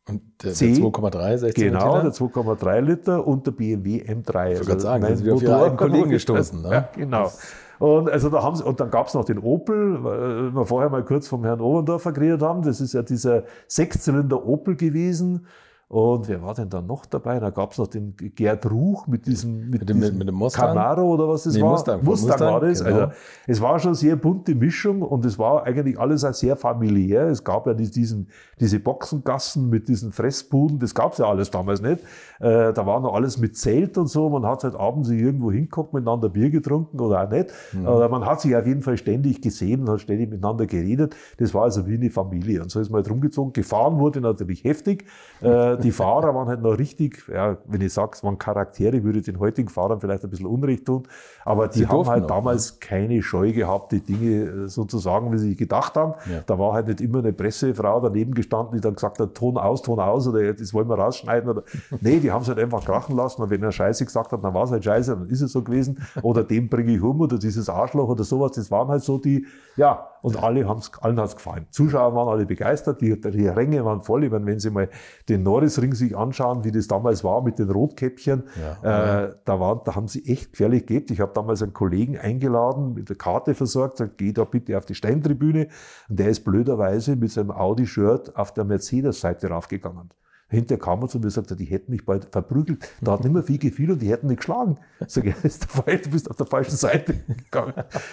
und 0.07 0.23
der, 0.43 0.53
der 0.53 0.69
2,3, 0.69 1.39
16 1.39 1.65
Genau, 1.65 2.01
der 2.03 2.13
2,3 2.13 2.81
Liter 2.81 3.27
und 3.27 3.47
der 3.47 3.53
BMW 3.53 4.03
M3. 4.03 4.53
Ich 4.53 4.59
würde 4.61 4.73
also 4.73 4.79
sagen, 4.79 5.03
da 5.03 5.17
sind 5.17 5.25
wir 5.25 5.35
auf 5.35 5.43
Ihre 5.43 5.77
Kollegen 5.77 6.11
gestoßen. 6.11 6.61
Ne? 6.61 6.71
Ja, 6.71 6.89
genau. 6.95 7.31
Und, 7.79 8.11
also 8.11 8.29
da 8.29 8.43
haben 8.43 8.55
sie, 8.57 8.65
und 8.65 8.81
dann 8.81 8.91
gab 8.91 9.09
es 9.09 9.15
noch 9.15 9.25
den 9.25 9.39
Opel, 9.39 10.05
weil 10.05 10.55
wir 10.55 10.67
vorher 10.67 10.91
mal 10.91 11.05
kurz 11.05 11.27
vom 11.27 11.45
Herrn 11.45 11.61
Oberndorfer 11.61 12.13
geredet 12.13 12.43
haben. 12.43 12.63
Das 12.63 12.81
ist 12.81 12.93
ja 12.93 13.03
dieser 13.03 13.45
Sechszylinder 13.67 14.47
Opel 14.47 14.77
gewesen. 14.77 15.47
Und 15.89 16.29
wer 16.29 16.43
war 16.43 16.55
denn 16.55 16.71
da 16.71 16.81
noch 16.81 17.05
dabei? 17.05 17.39
Da 17.39 17.51
gab 17.51 17.73
es 17.73 17.79
noch 17.79 17.87
den 17.87 18.17
Gerd 18.17 18.71
Ruch 18.71 19.07
mit 19.07 19.27
diesem, 19.27 19.69
mit, 19.69 19.81
mit 19.81 19.89
dem, 19.89 20.01
diesem 20.01 20.19
mit 20.19 20.29
dem? 20.29 20.49
Camaro 20.49 21.03
oder 21.03 21.29
was 21.29 21.45
das 21.45 21.55
nee, 21.55 21.63
war. 21.63 21.73
Mustang, 21.73 22.03
Mustang, 22.03 22.29
Mustang 22.31 22.53
war 22.53 22.61
das. 22.61 22.83
Genau. 22.83 22.97
Also, 22.97 23.13
es 23.47 23.61
war 23.61 23.79
schon 23.79 23.89
eine 23.89 23.95
sehr 23.97 24.17
bunte 24.17 24.55
Mischung 24.55 25.03
und 25.03 25.25
es 25.27 25.39
war 25.39 25.65
eigentlich 25.65 25.99
alles 25.99 26.25
auch 26.25 26.33
sehr 26.33 26.57
familiär. 26.57 27.29
Es 27.29 27.45
gab 27.45 27.67
ja 27.67 27.75
diesen, 27.75 28.29
diese 28.61 28.81
Boxengassen 28.81 29.69
mit 29.69 29.89
diesen 29.89 30.13
Fressbuden, 30.13 30.79
das 30.79 30.95
gab 30.95 31.13
es 31.13 31.19
ja 31.19 31.27
alles 31.27 31.51
damals 31.51 31.83
nicht. 31.83 32.01
Äh, 32.41 32.73
da 32.73 32.87
war 32.87 33.01
noch 33.01 33.15
alles 33.15 33.39
mit 33.39 33.57
Zelt 33.57 33.99
und 33.99 34.09
so. 34.09 34.31
Man 34.31 34.47
hat 34.47 34.65
halt 34.65 34.75
abends 34.75 35.11
irgendwo 35.11 35.53
hingeguckt, 35.53 35.93
miteinander 35.93 36.31
Bier 36.31 36.51
getrunken 36.51 36.99
oder 36.99 37.25
auch 37.25 37.31
nicht. 37.31 37.51
Mhm. 37.73 37.87
Aber 37.87 38.09
man 38.09 38.25
hat 38.25 38.41
sich 38.41 38.57
auf 38.57 38.67
jeden 38.67 38.83
Fall 38.83 38.97
ständig 38.97 39.43
gesehen 39.43 39.83
und 39.83 39.91
hat 39.91 40.01
ständig 40.01 40.31
miteinander 40.31 40.67
geredet. 40.67 41.15
Das 41.39 41.53
war 41.53 41.65
also 41.65 41.87
wie 41.87 41.95
eine 41.95 42.11
Familie. 42.11 42.63
Und 42.63 42.71
so 42.71 42.81
ist 42.81 42.91
man 42.91 43.03
halt 43.03 43.11
rumgezogen. 43.11 43.53
Gefahren 43.53 43.99
wurde 43.99 44.21
natürlich 44.21 44.65
heftig. 44.65 45.05
Äh, 45.41 45.77
die 45.85 45.93
Fahrer 45.93 46.35
waren 46.35 46.49
halt 46.49 46.63
noch 46.63 46.79
richtig, 46.79 47.29
ja, 47.29 47.59
wenn 47.67 47.83
ich 47.83 47.93
sage, 47.93 48.13
es 48.15 48.25
waren 48.25 48.39
Charaktere, 48.39 49.05
würde 49.05 49.19
ich 49.19 49.27
den 49.27 49.39
heutigen 49.39 49.69
Fahrern 49.69 50.01
vielleicht 50.01 50.25
ein 50.25 50.31
bisschen 50.31 50.47
Unrecht 50.47 50.87
tun, 50.87 51.07
aber 51.45 51.69
die 51.69 51.87
haben 51.87 52.07
halt 52.07 52.25
auch, 52.25 52.29
damals 52.29 52.73
ne? 52.73 52.79
keine 52.81 53.23
Scheu 53.23 53.53
gehabt, 53.53 53.93
die 53.93 54.01
Dinge 54.01 54.65
äh, 54.65 54.69
sozusagen, 54.69 55.31
wie 55.31 55.39
sie 55.39 55.55
gedacht 55.55 55.95
haben. 55.95 56.15
Ja. 56.31 56.41
Da 56.47 56.59
war 56.59 56.73
halt 56.73 56.89
nicht 56.89 57.03
immer 57.03 57.19
eine 57.19 57.35
Pressefrau 57.35 58.01
daneben 58.01 58.35
gestanden, 58.35 58.75
die 58.77 58.81
dann 58.81 58.95
gesagt 58.95 59.19
hat, 59.19 59.35
Ton 59.35 59.59
aus, 59.59 59.83
Ton 59.83 60.01
aus 60.01 60.27
oder 60.27 60.55
das 60.55 60.73
wollen 60.73 60.89
wir 60.89 60.99
rausschneiden. 60.99 61.51
Oder, 61.51 61.63
nee, 62.01 62.19
die 62.19 62.33
haben 62.33 62.43
es 62.43 62.49
halt 62.49 62.59
einfach 62.59 62.83
krachen 62.85 63.15
lassen 63.15 63.43
und 63.43 63.51
wenn 63.51 63.63
er 63.63 63.71
Scheiße 63.71 64.07
gesagt 64.07 64.33
hat, 64.33 64.43
dann 64.43 64.55
war 64.55 64.65
es 64.65 64.71
halt 64.71 64.85
Scheiße, 64.85 65.17
dann 65.17 65.29
ist 65.29 65.43
es 65.43 65.53
so 65.53 65.63
gewesen. 65.63 65.99
Oder 66.23 66.45
dem 66.45 66.69
bringe 66.69 66.95
ich 66.95 67.03
um 67.03 67.21
oder 67.21 67.39
dieses 67.39 67.69
Arschloch 67.69 68.09
oder 68.09 68.25
sowas. 68.25 68.53
Das 68.53 68.71
waren 68.71 68.89
halt 68.89 69.03
so 69.03 69.19
die, 69.19 69.47
ja, 69.77 70.09
und 70.25 70.43
alle 70.43 70.67
haben's, 70.67 70.91
allen 71.03 71.21
hat 71.21 71.29
es 71.29 71.37
gefallen. 71.37 71.67
Zuschauer 71.69 72.15
waren 72.15 72.29
alle 72.29 72.47
begeistert, 72.47 73.03
die, 73.03 73.21
die 73.21 73.47
Ränge 73.47 73.85
waren 73.85 74.01
voll. 74.01 74.25
Ich 74.25 74.31
meine, 74.31 74.47
wenn 74.47 74.59
Sie 74.59 74.71
mal 74.71 74.89
den 75.29 75.43
Norrisring 75.43 75.93
sich 75.93 76.17
anschauen, 76.17 76.65
wie 76.65 76.73
das 76.73 76.89
damals 76.89 77.23
war 77.25 77.43
mit 77.43 77.59
den 77.59 77.69
Rotkäppchen, 77.69 78.45
ja. 78.83 79.25
äh, 79.25 79.35
da, 79.45 79.61
waren, 79.61 79.81
da 79.85 79.95
haben 79.95 80.09
sie 80.09 80.25
echt 80.25 80.53
gefährlich 80.53 80.87
gelebt. 80.87 81.11
Ich 81.11 81.21
habe 81.21 81.33
damals 81.35 81.63
einen 81.63 81.75
Kollegen 81.75 82.17
eingeladen, 82.17 82.95
mit 82.95 83.11
der 83.11 83.17
Karte 83.17 83.55
versorgt, 83.55 83.99
sagt, 83.99 84.17
geh 84.17 84.33
da 84.33 84.45
bitte 84.45 84.79
auf 84.79 84.87
die 84.87 84.95
Steintribüne. 84.95 85.69
Und 86.09 86.19
der 86.19 86.31
ist 86.31 86.43
blöderweise 86.43 87.17
mit 87.17 87.31
seinem 87.31 87.51
Audi-Shirt 87.51 88.35
auf 88.35 88.55
der 88.55 88.65
Mercedes-Seite 88.65 89.49
raufgegangen. 89.49 90.09
Hinterher 90.49 90.79
kam 90.79 91.03
er 91.03 91.09
zu 91.09 91.19
mir 91.19 91.25
und 91.25 91.31
sagte, 91.31 91.57
die 91.57 91.65
hätten 91.65 91.91
mich 91.91 92.05
bald 92.05 92.27
verprügelt. 92.31 92.87
Da 93.01 93.13
hat 93.13 93.25
nicht 93.25 93.33
mehr 93.33 93.43
viel 93.43 93.59
gefiel 93.59 93.91
und 93.91 94.03
die 94.03 94.11
hätten 94.11 94.27
mich 94.27 94.39
geschlagen. 94.39 94.77
Sag 95.07 95.25
ich, 95.27 95.35
du 95.35 96.11
bist 96.11 96.31
auf 96.31 96.37
der 96.37 96.47
falschen 96.47 96.77
Seite 96.77 97.15
gegangen. 97.27 97.73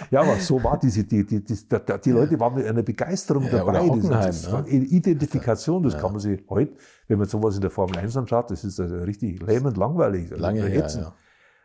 Ja, 0.10 0.22
aber 0.22 0.38
so 0.38 0.64
war 0.64 0.80
diese, 0.80 1.04
die, 1.04 1.26
die, 1.26 1.44
die, 1.44 1.58
die 2.06 2.12
Leute 2.12 2.40
waren 2.40 2.56
mit 2.56 2.66
einer 2.66 2.84
Begeisterung 2.84 3.44
ja, 3.44 3.52
dabei. 3.52 3.88
Das, 4.02 4.44
das 4.44 4.52
ne? 4.52 4.70
Identifikation, 4.70 5.84
das 5.84 5.94
ja. 5.94 6.00
kann 6.00 6.12
man 6.12 6.20
sich 6.20 6.42
heute, 6.50 6.74
wenn 7.08 7.20
man 7.20 7.28
sowas 7.28 7.56
in 7.56 7.62
der 7.62 7.72
Formel 7.72 7.98
1 7.98 8.16
anschaut, 8.16 8.50
das 8.50 8.64
ist 8.64 8.80
also 8.80 8.98
richtig 9.00 9.42
lähmend 9.42 9.78
langweilig. 9.78 10.30
Lange 10.32 10.64
her, 10.64 10.88
ja. 10.90 11.14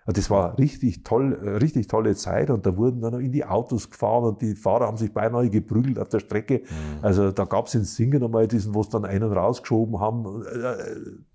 Das 0.07 0.31
war 0.31 0.57
richtig 0.59 1.03
toll, 1.03 1.39
äh, 1.43 1.51
richtig 1.57 1.89
tolle 1.89 2.15
Zeit 2.15 2.51
und 2.51 2.65
da 2.65 2.77
wurden 2.77 3.01
dann 3.01 3.13
noch 3.13 3.19
in 3.19 3.33
die 3.33 3.45
Autos 3.45 3.91
gefahren 3.91 4.25
und 4.25 4.41
die 4.41 4.55
Fahrer 4.55 4.87
haben 4.87 4.97
sich 4.97 5.13
beinahe 5.13 5.51
geprügelt 5.51 5.99
auf 5.99 6.09
der 6.09 6.21
Strecke. 6.21 6.61
Mhm. 6.61 7.05
Also 7.05 7.33
da 7.33 7.45
gab 7.45 7.67
es 7.67 7.75
in 7.75 7.85
Singen 7.85 8.23
einmal 8.23 8.47
diesen, 8.47 8.75
wo 8.75 8.83
es 8.83 8.89
dann 8.89 9.05
einen 9.05 9.33
rausgeschoben 9.33 9.99
haben. 9.99 10.45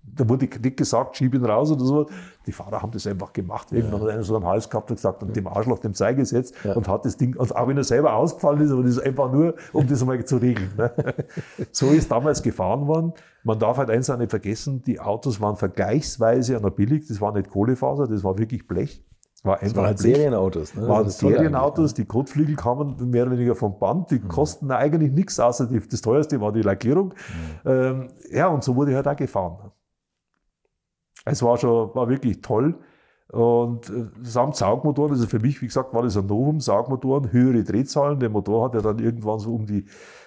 Da 0.04 0.28
wurde 0.28 0.46
nicht 0.46 0.76
gesagt, 0.76 1.16
schieb 1.16 1.34
ihn 1.34 1.44
raus 1.44 1.70
oder 1.70 1.84
so. 1.84 2.06
Die 2.46 2.52
Fahrer 2.52 2.82
haben 2.82 2.90
das 2.90 3.06
einfach 3.06 3.32
gemacht. 3.32 3.70
Ja. 3.70 3.78
Irgendwann 3.78 4.02
hat 4.02 4.08
einer 4.10 4.22
so 4.22 4.36
einen 4.36 4.44
Hals 4.44 4.68
gehabt 4.68 4.90
und 4.90 4.96
gesagt, 4.96 5.22
und 5.22 5.34
dem 5.34 5.46
Arschloch 5.46 5.78
dem 5.78 5.94
Zeige 5.94 6.18
gesetzt 6.18 6.54
ja. 6.64 6.74
und 6.74 6.86
hat 6.88 7.04
das 7.04 7.16
Ding, 7.16 7.36
und 7.36 7.54
auch 7.54 7.68
wenn 7.68 7.76
er 7.76 7.84
selber 7.84 8.14
ausgefallen 8.14 8.60
ist, 8.60 8.72
aber 8.72 8.82
das 8.82 8.92
ist 8.92 9.02
einfach 9.02 9.32
nur, 9.32 9.54
um 9.72 9.86
das 9.86 10.02
einmal 10.02 10.22
zu 10.24 10.36
regeln. 10.36 10.70
Ne? 10.76 10.92
so 11.72 11.88
ist 11.88 12.10
damals 12.10 12.42
gefahren 12.42 12.86
worden. 12.86 13.14
Man 13.44 13.58
darf 13.58 13.78
halt 13.78 13.90
eins 13.90 14.10
auch 14.10 14.18
nicht 14.18 14.30
vergessen, 14.30 14.82
die 14.82 15.00
Autos 15.00 15.40
waren 15.40 15.56
vergleichsweise 15.56 16.60
noch 16.60 16.70
billig. 16.70 17.06
Das 17.06 17.20
war 17.20 17.32
nicht 17.32 17.50
Kohlefaser, 17.50 18.06
das 18.06 18.22
war 18.22 18.38
wirklich 18.38 18.66
Blech. 18.66 19.04
War 19.44 19.54
einfach 19.54 19.66
das 19.66 19.76
waren 19.76 19.86
halt 19.86 19.98
Serienautos. 19.98 20.74
Ne? 20.76 20.88
Waren 20.88 21.10
Serienautos, 21.10 21.94
die 21.94 22.04
Kotflügel 22.04 22.54
kamen 22.54 23.10
mehr 23.10 23.24
oder 23.24 23.32
weniger 23.32 23.56
vom 23.56 23.76
Band, 23.76 24.12
die 24.12 24.20
mhm. 24.20 24.28
kosten 24.28 24.70
eigentlich 24.70 25.10
nichts, 25.10 25.40
außer 25.40 25.66
die, 25.66 25.80
das 25.80 26.00
teuerste 26.00 26.40
war 26.40 26.52
die 26.52 26.62
Lackierung. 26.62 27.08
Mhm. 27.64 27.70
Ähm, 27.70 28.08
ja, 28.30 28.46
und 28.46 28.62
so 28.62 28.76
wurde 28.76 28.94
halt 28.94 29.08
auch 29.08 29.16
gefahren. 29.16 29.72
Es 31.24 31.42
war 31.42 31.56
schon, 31.56 31.94
war 31.94 32.08
wirklich 32.08 32.40
toll. 32.40 32.78
Und 33.32 33.88
äh, 33.88 34.10
samt 34.22 34.56
Saugmotoren, 34.56 35.12
also 35.12 35.26
für 35.26 35.40
mich, 35.40 35.62
wie 35.62 35.66
gesagt, 35.66 35.94
war 35.94 36.02
das 36.02 36.16
ein 36.18 36.26
Novum, 36.26 36.60
Saugmotoren, 36.60 37.32
höhere 37.32 37.64
Drehzahlen. 37.64 38.20
Der 38.20 38.28
Motor 38.28 38.66
hat 38.66 38.74
ja 38.74 38.82
dann 38.82 38.98
irgendwann 38.98 39.38
so 39.38 39.54
um 39.54 39.64
die, 39.64 39.86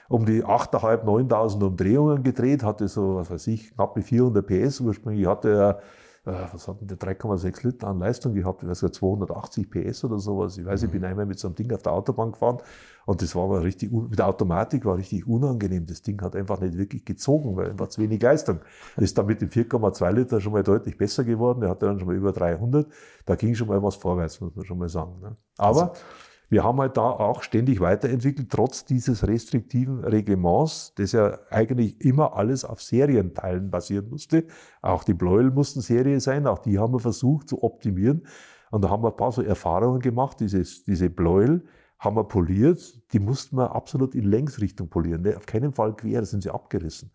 um 0.09 0.25
die 0.25 0.43
8.500, 0.43 1.03
9.000 1.03 1.63
Umdrehungen 1.63 2.23
gedreht, 2.23 2.63
hatte 2.63 2.87
so, 2.87 3.15
was 3.15 3.29
weiß 3.29 3.47
ich, 3.47 3.75
knappe 3.75 4.01
400 4.01 4.45
PS. 4.45 4.81
Ursprünglich 4.81 5.27
hatte 5.27 5.49
er 5.49 5.79
was 6.25 6.67
hat 6.67 6.81
denn 6.81 6.87
der 6.87 6.97
3,6 6.97 7.65
Liter 7.67 7.87
an 7.87 7.99
Leistung 7.99 8.33
gehabt? 8.33 8.63
Ich 8.63 8.69
weiß 8.69 8.81
gar 8.81 8.91
280 8.91 9.69
PS 9.69 10.03
oder 10.03 10.17
sowas. 10.17 10.57
Ich 10.57 10.65
weiß, 10.65 10.83
ich 10.83 10.91
bin 10.91 11.01
mhm. 11.01 11.07
einmal 11.07 11.25
mit 11.25 11.39
so 11.39 11.47
einem 11.47 11.55
Ding 11.55 11.71
auf 11.71 11.83
der 11.83 11.93
Autobahn 11.93 12.31
gefahren 12.31 12.57
und 13.05 13.21
das 13.21 13.35
war 13.35 13.43
aber 13.43 13.63
richtig, 13.63 13.91
mit 13.91 14.17
der 14.17 14.27
Automatik 14.27 14.83
war 14.85 14.97
richtig 14.97 15.27
unangenehm. 15.27 15.85
Das 15.85 16.01
Ding 16.01 16.19
hat 16.21 16.35
einfach 16.35 16.59
nicht 16.59 16.75
wirklich 16.75 17.05
gezogen, 17.05 17.55
weil 17.55 17.69
einfach 17.69 17.87
zu 17.87 18.01
wenig 18.01 18.21
Leistung. 18.21 18.59
Das 18.95 19.05
ist 19.05 19.17
dann 19.17 19.27
mit 19.27 19.41
dem 19.41 19.49
4,2 19.49 20.11
Liter 20.11 20.41
schon 20.41 20.53
mal 20.53 20.63
deutlich 20.63 20.97
besser 20.97 21.23
geworden. 21.23 21.61
Der 21.61 21.69
hatte 21.69 21.85
dann 21.85 21.99
schon 21.99 22.07
mal 22.07 22.15
über 22.15 22.31
300. 22.31 22.87
Da 23.25 23.35
ging 23.35 23.53
schon 23.53 23.67
mal 23.67 23.81
was 23.83 23.95
vorwärts, 23.95 24.41
muss 24.41 24.55
man 24.55 24.65
schon 24.65 24.79
mal 24.79 24.89
sagen. 24.89 25.19
Ne? 25.21 25.35
Aber 25.57 25.91
also, 25.91 26.01
wir 26.49 26.63
haben 26.63 26.79
halt 26.79 26.97
da 26.97 27.09
auch 27.09 27.43
ständig 27.43 27.79
weiterentwickelt, 27.79 28.49
trotz 28.49 28.85
dieses 28.85 29.27
restriktiven 29.27 30.03
Reglements, 30.03 30.93
das 30.95 31.11
ja 31.11 31.39
eigentlich 31.49 31.99
immer 32.01 32.35
alles 32.35 32.63
auf 32.65 32.81
Serienteilen 32.81 33.71
basieren 33.71 34.09
musste. 34.09 34.45
Auch 34.81 35.03
die 35.03 35.13
Bleuel 35.13 35.51
mussten 35.51 35.81
Serie 35.81 36.19
sein, 36.19 36.47
auch 36.47 36.59
die 36.59 36.77
haben 36.77 36.93
wir 36.93 36.99
versucht 36.99 37.49
zu 37.49 37.63
optimieren. 37.63 38.27
Und 38.71 38.83
da 38.83 38.89
haben 38.89 39.03
wir 39.03 39.09
ein 39.09 39.17
paar 39.17 39.31
so 39.31 39.41
Erfahrungen 39.41 39.99
gemacht. 39.99 40.39
Dieses, 40.39 40.83
diese 40.83 41.09
Bleuel 41.09 41.63
haben 41.99 42.15
wir 42.15 42.25
poliert, 42.25 43.01
die 43.13 43.19
mussten 43.19 43.57
wir 43.57 43.75
absolut 43.75 44.15
in 44.15 44.25
Längsrichtung 44.25 44.89
polieren. 44.89 45.21
Ne? 45.21 45.37
Auf 45.37 45.45
keinen 45.45 45.73
Fall 45.73 45.95
quer, 45.95 46.19
da 46.19 46.25
sind 46.25 46.43
sie 46.43 46.53
abgerissen. 46.53 47.11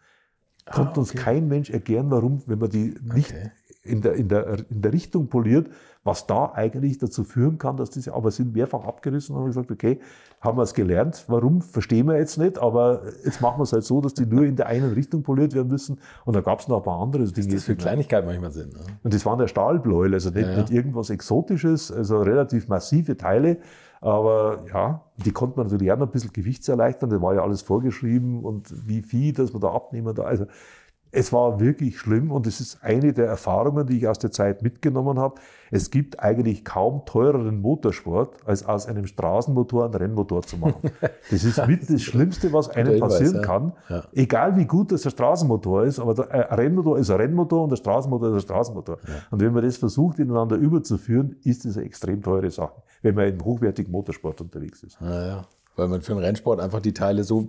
Ah, 0.67 0.75
Konnte 0.75 0.91
okay. 0.91 1.01
uns 1.01 1.13
kein 1.15 1.49
Mensch 1.49 1.71
erklären, 1.71 2.11
warum, 2.11 2.43
wenn 2.47 2.59
man 2.59 2.71
die 2.71 2.95
nicht 3.15 3.31
okay. 3.31 3.51
in, 3.83 4.03
der, 4.03 4.15
in, 4.15 4.29
der, 4.29 4.71
in 4.71 4.83
der 4.83 4.93
Richtung 4.93 5.29
poliert, 5.29 5.69
was 6.03 6.27
da 6.27 6.53
eigentlich 6.55 6.99
dazu 6.99 7.25
führen 7.25 7.59
kann, 7.59 7.77
dass 7.77 7.91
diese, 7.91 8.15
aber 8.15 8.31
sind 8.31 8.55
mehrfach 8.55 8.85
abgerissen 8.85 9.35
und 9.35 9.43
haben 9.43 9.49
gesagt, 9.49 9.71
okay, 9.71 10.01
haben 10.41 10.57
wir 10.57 10.63
es 10.63 10.73
gelernt, 10.73 11.25
warum, 11.29 11.61
verstehen 11.61 12.07
wir 12.07 12.17
jetzt 12.17 12.39
nicht, 12.39 12.59
aber 12.59 13.03
jetzt 13.23 13.43
machen 13.43 13.59
wir 13.59 13.65
es 13.65 13.73
halt 13.75 13.85
so, 13.85 14.01
dass 14.01 14.15
die 14.15 14.25
nur 14.25 14.45
in 14.45 14.57
der 14.57 14.67
einen 14.67 14.95
Richtung 14.95 15.23
poliert 15.23 15.55
werden 15.55 15.69
müssen 15.69 15.99
und 16.25 16.35
da 16.35 16.41
gab 16.41 16.61
es 16.61 16.69
noch 16.69 16.79
ein 16.79 16.83
paar 16.83 17.01
andere 17.01 17.25
Dinge. 17.25 17.55
Das 17.55 17.65
für 17.65 17.77
Kleinigkeiten 17.77 18.27
manchmal 18.27 18.51
sind. 18.51 18.73
Ne? 18.73 18.81
Und 19.03 19.13
das 19.13 19.27
waren 19.27 19.39
der 19.39 19.49
Stahlbläuel, 19.49 20.15
also 20.15 20.31
nicht, 20.31 20.47
ja, 20.47 20.53
ja. 20.53 20.61
nicht 20.61 20.71
irgendwas 20.71 21.11
Exotisches, 21.11 21.93
also 21.93 22.23
relativ 22.23 22.69
massive 22.69 23.19
Teile, 23.19 23.59
aber 24.01 24.65
ja, 24.73 25.05
die 25.17 25.33
konnte 25.33 25.59
man 25.59 25.67
natürlich 25.67 25.93
auch 25.93 25.99
noch 25.99 26.07
ein 26.07 26.13
bisschen 26.13 26.33
gewichtserleichtern, 26.33 27.11
das 27.11 27.21
war 27.21 27.35
ja 27.35 27.43
alles 27.43 27.61
vorgeschrieben 27.61 28.43
und 28.43 28.73
wie 28.89 29.03
viel, 29.03 29.35
dass 29.35 29.53
man 29.53 29.61
da 29.61 29.71
abnehmen 29.71 30.15
da, 30.15 30.23
also 30.23 30.47
es 31.13 31.33
war 31.33 31.59
wirklich 31.61 31.99
schlimm 31.99 32.31
und 32.31 32.47
es 32.47 32.61
ist 32.61 32.83
eine 32.83 33.13
der 33.13 33.27
Erfahrungen, 33.27 33.87
die 33.87 33.99
ich 33.99 34.09
aus 34.09 34.19
der 34.19 34.31
Zeit 34.31 34.63
mitgenommen 34.63 35.19
habe. 35.19 35.41
Es 35.71 35.91
gibt 35.91 36.21
eigentlich 36.21 36.65
kaum 36.65 37.05
teureren 37.05 37.61
Motorsport, 37.61 38.37
als 38.45 38.65
aus 38.65 38.87
einem 38.87 39.07
Straßenmotor 39.07 39.85
einen 39.85 39.95
Rennmotor 39.95 40.43
zu 40.43 40.57
machen. 40.57 40.91
Das 41.31 41.45
ist 41.45 41.65
mit 41.67 41.89
das 41.89 42.03
Schlimmste, 42.03 42.53
was 42.53 42.69
einem 42.71 42.99
passieren 42.99 43.43
kann. 43.43 43.73
Egal 44.13 44.57
wie 44.57 44.65
gut 44.65 44.91
das 44.91 45.03
der 45.03 45.11
Straßenmotor 45.11 45.85
ist, 45.85 46.01
aber 46.01 46.15
der, 46.15 46.27
äh, 46.31 46.55
Rennmotor 46.55 46.99
ist 46.99 47.11
ein 47.11 47.17
Rennmotor 47.17 47.65
und 47.65 47.71
der 47.71 47.77
Straßenmotor 47.77 48.29
ist 48.29 48.35
ein 48.35 48.41
Straßenmotor. 48.41 48.99
Und 49.31 49.41
wenn 49.41 49.53
man 49.53 49.63
das 49.63 49.77
versucht, 49.77 50.19
ineinander 50.19 50.57
überzuführen, 50.57 51.37
ist 51.45 51.65
das 51.65 51.77
eine 51.77 51.87
extrem 51.87 52.23
teure 52.23 52.51
Sache, 52.51 52.83
wenn 53.03 53.15
man 53.15 53.29
im 53.29 53.45
hochwertigen 53.45 53.93
Motorsport 53.93 54.41
unterwegs 54.41 54.83
ist. 54.83 55.01
Naja, 55.01 55.47
weil 55.77 55.89
man 55.89 56.03
für 56.03 56.15
den 56.15 56.25
Rennsport 56.25 56.61
einfach 56.61 56.81
die 56.81 56.95
Teile 56.95 57.23
so. 57.23 57.49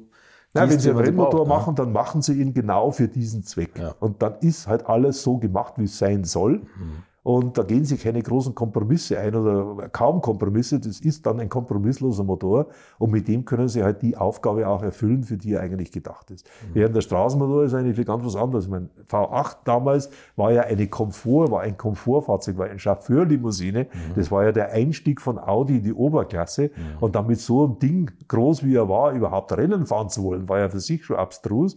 Na, 0.53 0.69
wenn 0.69 0.79
Sie 0.79 0.89
einen 0.89 0.99
Rennmotor 0.99 1.47
machen, 1.47 1.75
dann 1.75 1.93
machen 1.93 2.21
Sie 2.21 2.41
ihn 2.41 2.53
genau 2.53 2.91
für 2.91 3.07
diesen 3.07 3.43
Zweck. 3.43 3.79
Ja. 3.79 3.95
Und 3.99 4.21
dann 4.21 4.35
ist 4.41 4.67
halt 4.67 4.85
alles 4.85 5.23
so 5.23 5.37
gemacht, 5.37 5.75
wie 5.77 5.85
es 5.85 5.97
sein 5.97 6.23
soll. 6.23 6.57
Mhm. 6.57 7.03
Und 7.23 7.55
da 7.57 7.63
gehen 7.63 7.85
Sie 7.85 7.97
keine 7.97 8.21
großen 8.23 8.55
Kompromisse 8.55 9.19
ein 9.19 9.35
oder 9.35 9.89
kaum 9.89 10.21
Kompromisse. 10.21 10.79
Das 10.79 10.99
ist 10.99 11.25
dann 11.25 11.39
ein 11.39 11.49
kompromissloser 11.49 12.23
Motor. 12.23 12.67
Und 12.97 13.11
mit 13.11 13.27
dem 13.27 13.45
können 13.45 13.67
Sie 13.67 13.83
halt 13.83 14.01
die 14.01 14.17
Aufgabe 14.17 14.67
auch 14.67 14.81
erfüllen, 14.81 15.23
für 15.23 15.37
die 15.37 15.53
er 15.53 15.61
eigentlich 15.61 15.91
gedacht 15.91 16.31
ist. 16.31 16.47
Mhm. 16.47 16.69
Während 16.73 16.95
der 16.95 17.01
Straßenmotor 17.01 17.63
ist 17.63 17.75
eigentlich 17.75 17.95
für 17.95 18.05
ganz 18.05 18.25
was 18.25 18.35
anderes. 18.35 18.65
Ich 18.65 18.71
meine, 18.71 18.89
V8 19.07 19.57
damals 19.65 20.09
war 20.35 20.51
ja 20.51 20.63
eine 20.63 20.87
Komfort, 20.87 21.51
war 21.51 21.61
ein 21.61 21.77
Komfortfahrzeug, 21.77 22.57
war 22.57 22.67
ein 22.67 22.79
Chauffeurlimousine. 22.79 23.83
Mhm. 23.83 24.15
Das 24.15 24.31
war 24.31 24.43
ja 24.43 24.51
der 24.51 24.71
Einstieg 24.71 25.21
von 25.21 25.37
Audi 25.37 25.77
in 25.77 25.83
die 25.83 25.93
Oberklasse. 25.93 26.71
Und 26.99 27.15
damit 27.15 27.39
so 27.39 27.67
ein 27.67 27.77
Ding, 27.77 28.09
groß 28.27 28.63
wie 28.63 28.75
er 28.75 28.89
war, 28.89 29.11
überhaupt 29.11 29.55
Rennen 29.55 29.85
fahren 29.85 30.09
zu 30.09 30.23
wollen, 30.23 30.49
war 30.49 30.57
ja 30.57 30.69
für 30.69 30.79
sich 30.79 31.05
schon 31.05 31.17
abstrus. 31.17 31.75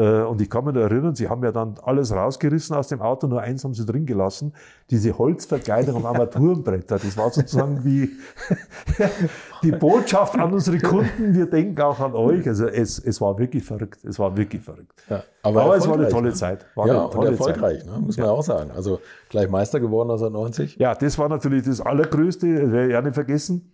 Äh, 0.00 0.22
Und 0.22 0.40
ich 0.40 0.48
kann 0.48 0.64
mich 0.64 0.74
da 0.74 0.80
erinnern, 0.80 1.14
sie 1.14 1.28
haben 1.28 1.44
ja 1.44 1.52
dann 1.52 1.74
alles 1.82 2.10
rausgerissen 2.12 2.74
aus 2.74 2.88
dem 2.88 3.02
Auto, 3.02 3.26
nur 3.26 3.42
eins 3.42 3.64
haben 3.64 3.74
sie 3.74 3.84
drin 3.84 4.06
gelassen, 4.06 4.54
diese 4.88 5.16
Holzverkleidung 5.18 5.96
am 5.96 6.06
Armaturenbretter. 6.14 6.98
Das 6.98 7.16
war 7.18 7.30
sozusagen 7.30 7.84
wie 7.84 8.08
die 9.62 9.72
Botschaft 9.72 10.38
an 10.38 10.54
unsere 10.54 10.78
Kunden, 10.78 11.34
wir 11.34 11.46
denken 11.46 11.78
auch 11.82 12.00
an 12.00 12.14
euch. 12.14 12.46
Also 12.48 12.66
es, 12.66 12.98
es 12.98 13.20
war 13.20 13.38
wirklich 13.38 13.62
verrückt, 13.62 14.02
es 14.04 14.18
war 14.18 14.34
wirklich 14.36 14.62
verrückt. 14.62 14.92
Ja, 15.10 15.22
Aber, 15.42 15.76
es 15.76 15.86
war 15.86 15.94
eine 15.96 16.08
tolle 16.08 16.30
ne? 16.30 16.34
Zeit. 16.34 16.64
War 16.74 16.86
ja, 16.86 16.94
eine 16.94 17.04
und 17.04 17.12
tolle 17.12 17.30
erfolgreich, 17.32 17.80
Zeit. 17.84 17.86
ne? 17.86 17.98
muss 18.00 18.16
man 18.16 18.26
ja 18.26 18.32
auch 18.32 18.42
sagen. 18.42 18.70
Also 18.70 19.00
gleich 19.28 19.50
Meister 19.50 19.80
geworden 19.80 20.10
1990. 20.10 20.76
Ja, 20.76 20.94
das 20.94 21.18
war 21.18 21.28
natürlich 21.28 21.64
das 21.64 21.80
Allergrößte, 21.82 22.46
das 22.62 22.72
werde 22.72 22.90
ich 22.90 22.96
auch 22.96 23.02
nicht 23.02 23.14
vergessen. 23.14 23.72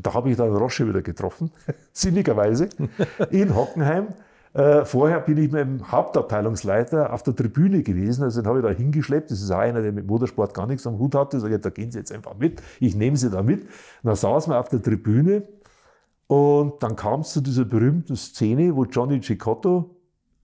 Da 0.00 0.14
habe 0.14 0.30
ich 0.30 0.36
dann 0.36 0.54
Rosche 0.54 0.88
wieder 0.88 1.02
getroffen, 1.02 1.50
sinnigerweise, 1.92 2.68
in 3.30 3.54
Hockenheim. 3.56 4.08
Äh, 4.54 4.84
vorher 4.84 5.20
bin 5.20 5.38
ich 5.38 5.50
mit 5.50 5.60
dem 5.62 5.90
Hauptabteilungsleiter 5.90 7.12
auf 7.12 7.22
der 7.22 7.34
Tribüne 7.34 7.82
gewesen, 7.82 8.22
also 8.22 8.42
den 8.42 8.48
habe 8.48 8.58
ich 8.58 8.64
da 8.64 8.70
hingeschleppt. 8.70 9.30
Das 9.30 9.40
ist 9.40 9.50
auch 9.50 9.58
einer, 9.58 9.80
der 9.80 9.92
mit 9.92 10.06
Motorsport 10.06 10.52
gar 10.52 10.66
nichts 10.66 10.86
am 10.86 10.98
Hut 10.98 11.14
hatte. 11.14 11.40
Sag 11.40 11.50
ich, 11.50 11.60
da 11.60 11.70
gehen 11.70 11.90
Sie 11.90 11.98
jetzt 11.98 12.12
einfach 12.12 12.36
mit, 12.36 12.62
ich 12.78 12.94
nehme 12.94 13.16
Sie 13.16 13.30
da 13.30 13.42
mit. 13.42 13.62
Und 13.62 13.68
dann 14.02 14.16
saßen 14.16 14.52
wir 14.52 14.60
auf 14.60 14.68
der 14.68 14.82
Tribüne 14.82 15.44
und 16.26 16.82
dann 16.82 16.96
kam 16.96 17.20
es 17.20 17.32
zu 17.32 17.40
dieser 17.40 17.64
berühmten 17.64 18.16
Szene, 18.16 18.76
wo 18.76 18.84
Johnny 18.84 19.20
Cicotto 19.22 19.96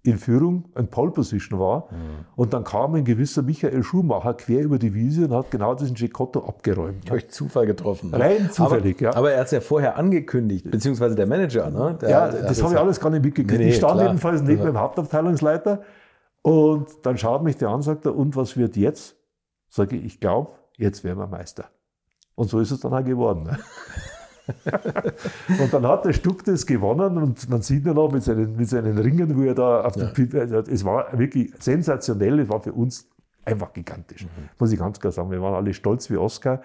in 0.03 0.17
Führung 0.17 0.65
in 0.77 0.89
Pole 0.89 1.11
Position 1.11 1.59
war. 1.59 1.89
Und 2.37 2.53
dann 2.53 2.65
kam 2.65 2.95
ein 2.95 3.05
gewisser 3.05 3.43
Michael 3.43 3.83
Schumacher 3.83 4.35
quer 4.35 4.63
über 4.63 4.79
die 4.79 4.95
Wiese 4.95 5.25
und 5.25 5.33
hat 5.33 5.51
genau 5.51 5.75
diesen 5.75 5.97
Cicotto 5.97 6.47
abgeräumt. 6.47 7.11
Durch 7.11 7.29
Zufall 7.31 7.67
getroffen. 7.67 8.11
ne? 8.11 8.21
Rein 8.21 8.51
zufällig, 8.51 8.97
aber, 8.99 9.05
ja. 9.05 9.17
Aber 9.17 9.33
er 9.33 9.41
hat 9.41 9.47
es 9.47 9.53
ja 9.53 9.61
vorher 9.61 9.97
angekündigt, 9.97 10.71
beziehungsweise 10.71 11.15
der 11.15 11.27
Manager. 11.27 11.69
Ne? 11.71 11.99
Der, 12.01 12.09
Ja, 12.11 12.29
der 12.31 12.43
das 12.43 12.59
hat 12.59 12.65
habe 12.65 12.75
ich 12.75 12.81
alles 12.81 13.01
gar 13.01 13.11
nicht 13.11 13.25
mitgekriegt. 13.25 13.61
Nee, 13.61 13.71
ich 13.71 13.77
stand 13.77 13.95
klar. 13.95 14.07
jedenfalls 14.07 14.43
neben 14.43 14.65
dem 14.65 14.79
Hauptabteilungsleiter 14.79 15.83
und 16.43 16.87
dann 17.03 17.19
schaut 17.19 17.43
mich 17.43 17.57
der 17.57 17.69
an 17.69 17.77
und 17.77 17.83
sagt, 17.83 18.07
er, 18.07 18.17
und 18.17 18.37
was 18.37 18.57
wird 18.57 18.77
jetzt? 18.77 19.17
Sage 19.69 19.97
ich, 19.97 20.05
ich 20.05 20.21
glaube, 20.21 20.53
jetzt 20.77 21.05
werden 21.05 21.19
wir 21.19 21.27
Meister. 21.27 21.67
Und 22.35 22.49
so 22.49 22.61
ist 22.61 22.71
es 22.71 22.81
dann 22.81 22.95
auch 22.95 23.05
geworden. 23.05 23.43
Ne? 23.43 23.59
und 25.61 25.73
dann 25.73 25.87
hat 25.87 26.05
der 26.05 26.13
Stuck 26.13 26.45
das 26.45 26.67
gewonnen 26.67 27.19
und 27.19 27.49
man 27.49 27.63
sieht 27.63 27.87
ihn 27.87 27.95
noch 27.95 28.11
mit 28.11 28.23
seinen, 28.23 28.57
mit 28.57 28.69
seinen 28.69 28.99
Ringen, 28.99 29.37
wo 29.37 29.43
er 29.43 29.55
da 29.55 29.83
auf 29.83 29.95
dem 29.95 30.13
Pit, 30.13 30.35
also 30.35 30.59
es 30.59 30.85
war 30.85 31.19
wirklich 31.19 31.53
sensationell, 31.59 32.41
es 32.41 32.49
war 32.49 32.61
für 32.61 32.73
uns 32.73 33.09
einfach 33.45 33.73
gigantisch, 33.73 34.27
muss 34.59 34.73
ich 34.73 34.79
ganz 34.79 35.01
klar 35.01 35.13
sagen. 35.13 35.31
Wir 35.31 35.41
waren 35.41 35.55
alle 35.55 35.73
stolz 35.73 36.11
wie 36.11 36.17
Oscar. 36.17 36.61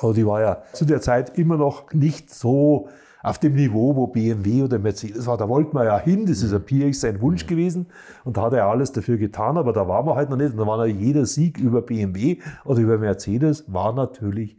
Audi 0.00 0.26
war 0.26 0.40
ja 0.40 0.62
zu 0.72 0.84
der 0.84 1.00
Zeit 1.00 1.36
immer 1.36 1.56
noch 1.56 1.92
nicht 1.92 2.32
so 2.32 2.88
auf 3.22 3.38
dem 3.38 3.54
Niveau, 3.54 3.96
wo 3.96 4.06
BMW 4.06 4.62
oder 4.62 4.78
Mercedes 4.78 5.26
war. 5.26 5.36
Da 5.36 5.48
wollten 5.48 5.76
wir 5.76 5.84
ja 5.84 5.98
hin, 5.98 6.26
das 6.26 6.42
ist 6.42 6.52
ein 6.52 6.64
PX 6.64 7.00
sein 7.00 7.20
Wunsch 7.20 7.46
gewesen 7.46 7.86
und 8.24 8.36
da 8.36 8.42
hat 8.42 8.52
er 8.52 8.66
alles 8.66 8.92
dafür 8.92 9.18
getan, 9.18 9.56
aber 9.56 9.72
da 9.72 9.88
waren 9.88 10.06
wir 10.06 10.14
halt 10.14 10.30
noch 10.30 10.36
nicht. 10.36 10.52
Und 10.52 10.58
da 10.58 10.66
war 10.66 10.86
ja 10.86 10.94
jeder 10.94 11.26
Sieg 11.26 11.58
über 11.58 11.82
BMW 11.82 12.38
oder 12.64 12.80
über 12.80 12.98
Mercedes 12.98 13.64
war 13.72 13.92
natürlich, 13.92 14.56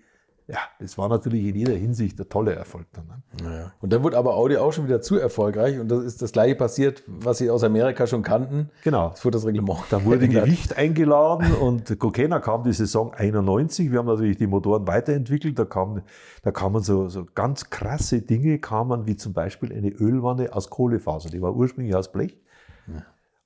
ja, 0.49 0.57
das 0.79 0.97
war 0.97 1.09
natürlich 1.09 1.45
in 1.45 1.55
jeder 1.55 1.73
Hinsicht 1.73 2.17
der 2.17 2.27
tolle 2.27 2.55
Erfolg 2.55 2.87
dann. 2.93 3.05
Ne? 3.05 3.21
Naja. 3.43 3.71
Und 3.81 3.93
dann 3.93 4.01
wurde 4.01 4.17
aber 4.17 4.33
Audi 4.33 4.57
auch 4.57 4.73
schon 4.73 4.85
wieder 4.85 4.99
zu 4.99 5.15
erfolgreich 5.15 5.79
und 5.79 5.89
das 5.89 6.03
ist 6.03 6.23
das 6.23 6.31
gleiche 6.31 6.55
passiert, 6.55 7.03
was 7.05 7.37
sie 7.37 7.51
aus 7.51 7.63
Amerika 7.63 8.07
schon 8.07 8.23
kannten. 8.23 8.71
Genau. 8.83 9.11
Es 9.13 9.23
wurde 9.23 9.37
das 9.37 9.45
Reglement. 9.45 9.79
Da 9.91 10.03
wurde. 10.03 10.27
Gewicht 10.27 10.75
eingeladen 10.75 11.53
und 11.53 11.99
Kokena 11.99 12.39
kam 12.39 12.63
die 12.63 12.73
Saison 12.73 13.13
91. 13.13 13.91
Wir 13.91 13.99
haben 13.99 14.07
natürlich 14.07 14.37
die 14.37 14.47
Motoren 14.47 14.87
weiterentwickelt. 14.87 15.57
Da, 15.57 15.65
kam, 15.65 16.01
da 16.41 16.51
kamen 16.51 16.81
so, 16.81 17.09
so 17.09 17.27
ganz 17.35 17.69
krasse 17.69 18.23
Dinge, 18.23 18.57
kamen 18.57 19.05
wie 19.05 19.17
zum 19.17 19.33
Beispiel 19.33 19.71
eine 19.71 19.89
Ölwanne 19.89 20.53
aus 20.53 20.71
Kohlefaser. 20.71 21.29
Die 21.29 21.43
war 21.43 21.55
ursprünglich 21.55 21.95
aus 21.95 22.11
Blech. 22.11 22.35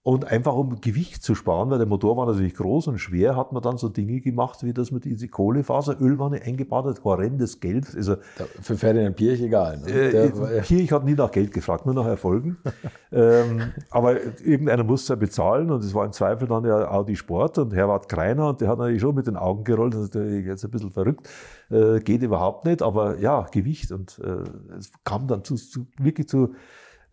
Und 0.05 0.25
einfach 0.25 0.53
um 0.53 0.81
Gewicht 0.81 1.23
zu 1.23 1.33
sparen, 1.33 1.69
weil 1.69 1.77
der 1.77 1.87
Motor 1.87 2.17
war 2.17 2.25
natürlich 2.25 2.55
groß 2.55 2.87
und 2.87 2.97
schwer, 2.97 3.37
hat 3.37 3.53
man 3.53 3.63
dann 3.63 3.77
so 3.77 3.87
Dinge 3.87 4.19
gemacht, 4.19 4.61
wie 4.61 4.73
dass 4.73 4.91
man 4.91 4.99
diese 4.99 5.29
Kohlefaser-Ölwanne 5.29 6.41
eingebaut 6.41 6.83
hat. 6.83 7.05
Horrendes 7.05 7.61
Geld. 7.61 7.87
Also 7.95 8.17
Für 8.61 8.75
Ferdinand 8.75 9.15
Pirch 9.15 9.41
egal. 9.41 9.77
Ne? 9.77 9.89
äh, 9.89 10.61
ich 10.67 10.91
hat 10.91 11.05
nie 11.05 11.13
nach 11.13 11.31
Geld 11.31 11.53
gefragt, 11.53 11.85
nur 11.85 11.95
nach 11.95 12.05
Erfolgen. 12.05 12.57
ähm, 13.13 13.71
aber 13.91 14.21
irgendeiner 14.43 14.83
musste 14.83 15.13
ja 15.13 15.15
bezahlen 15.15 15.71
und 15.71 15.81
es 15.81 15.93
war 15.93 16.03
im 16.03 16.11
Zweifel 16.11 16.49
dann 16.49 16.65
ja 16.65 16.91
Audi 16.91 17.15
Sport 17.15 17.57
und 17.59 17.73
Herbert 17.73 18.09
Kreiner 18.09 18.49
und 18.49 18.59
der 18.59 18.67
hat 18.67 18.79
natürlich 18.79 19.01
schon 19.01 19.15
mit 19.15 19.27
den 19.27 19.37
Augen 19.37 19.63
gerollt, 19.63 19.93
das 19.93 20.01
ist 20.01 20.15
natürlich 20.15 20.45
jetzt 20.45 20.65
ein 20.65 20.71
bisschen 20.71 20.91
verrückt, 20.91 21.29
äh, 21.69 22.01
geht 22.01 22.23
überhaupt 22.23 22.65
nicht, 22.65 22.81
aber 22.81 23.19
ja, 23.19 23.47
Gewicht 23.51 23.93
und 23.93 24.19
äh, 24.19 24.75
es 24.77 24.91
kam 25.05 25.27
dann 25.27 25.45
zu, 25.45 25.55
zu 25.55 25.87
wirklich 25.97 26.27
zu 26.27 26.55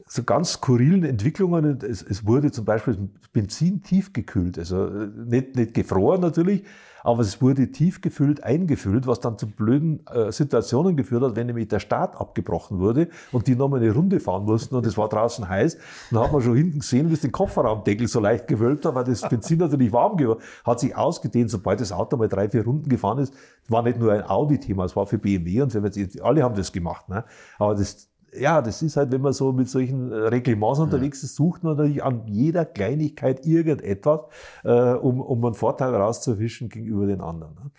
so 0.07 0.23
ganz 0.23 0.53
skurrilen 0.53 1.05
Entwicklungen. 1.05 1.79
Es, 1.83 2.03
es 2.03 2.27
wurde 2.27 2.51
zum 2.51 2.65
Beispiel 2.65 3.11
Benzin 3.33 3.83
tiefgekühlt, 3.83 4.59
also 4.59 4.87
äh, 4.87 5.09
nicht, 5.27 5.57
nicht 5.57 5.75
gefroren 5.75 6.21
natürlich, 6.21 6.65
aber 7.03 7.21
es 7.21 7.41
wurde 7.41 7.71
tiefgefüllt 7.71 8.45
eingefüllt, 8.45 9.07
was 9.07 9.21
dann 9.21 9.39
zu 9.39 9.47
blöden 9.47 10.07
äh, 10.07 10.33
Situationen 10.33 10.97
geführt 10.97 11.23
hat, 11.23 11.37
wenn 11.37 11.47
nämlich 11.47 11.69
der 11.69 11.81
Start 11.81 12.21
abgebrochen 12.21 12.79
wurde 12.79 13.09
und 13.33 13.47
die 13.47 13.55
nochmal 13.55 13.81
eine 13.81 13.93
Runde 13.93 14.21
fahren 14.21 14.45
mussten 14.45 14.75
und 14.75 14.87
es 14.87 14.99
war 14.99 15.09
draußen 15.09 15.49
heiß. 15.49 15.79
Dann 16.11 16.21
hat 16.23 16.33
man 16.33 16.43
schon 16.43 16.57
hinten 16.57 16.81
gesehen, 16.81 17.09
wie 17.09 17.15
es 17.15 17.21
den 17.21 17.33
Kofferraumdeckel 17.33 18.09
so 18.09 18.21
leicht 18.21 18.49
gewölbt 18.49 18.85
hat, 18.85 18.95
weil 18.95 19.05
das 19.05 19.27
Benzin 19.29 19.59
natürlich 19.59 19.93
warm 19.93 20.17
geworden 20.17 20.41
hat 20.65 20.81
sich 20.81 20.95
ausgedehnt, 20.97 21.51
sobald 21.51 21.81
das 21.81 21.93
Auto 21.93 22.17
mal 22.17 22.29
drei, 22.29 22.49
vier 22.49 22.65
Runden 22.65 22.89
gefahren 22.89 23.19
ist. 23.19 23.35
War 23.69 23.83
nicht 23.83 23.99
nur 23.99 24.13
ein 24.13 24.23
Audi-Thema, 24.23 24.85
es 24.85 24.97
war 24.97 25.07
für 25.07 25.19
BMW 25.19 25.63
und 25.63 25.75
Mercedes. 25.75 26.21
alle 26.21 26.43
haben 26.43 26.55
das 26.55 26.73
gemacht. 26.73 27.09
Ne? 27.09 27.25
Aber 27.59 27.75
das, 27.75 28.10
ja, 28.35 28.63
das 28.63 28.83
ist 28.83 28.97
halt, 28.97 29.13
wenn 29.13 29.21
man 29.21 29.33
so 29.33 29.53
mit 29.53 29.69
solchen 29.69 30.13
äh, 30.13 30.15
Reglements 30.29 30.79
unterwegs 30.79 31.23
ist, 31.23 31.37
sucht 31.37 31.63
man 31.63 31.77
natürlich 31.77 32.03
an 32.03 32.23
jeder 32.27 32.65
Kleinigkeit 32.65 33.47
irgendetwas, 33.47 34.21
äh, 34.65 34.71
um, 34.71 35.21
um 35.21 35.45
einen 35.45 35.55
Vorteil 35.55 35.95
rauszufischen 35.95 36.69
gegenüber 36.69 37.07
den 37.07 37.21
anderen. 37.21 37.55
Ne? 37.55 37.71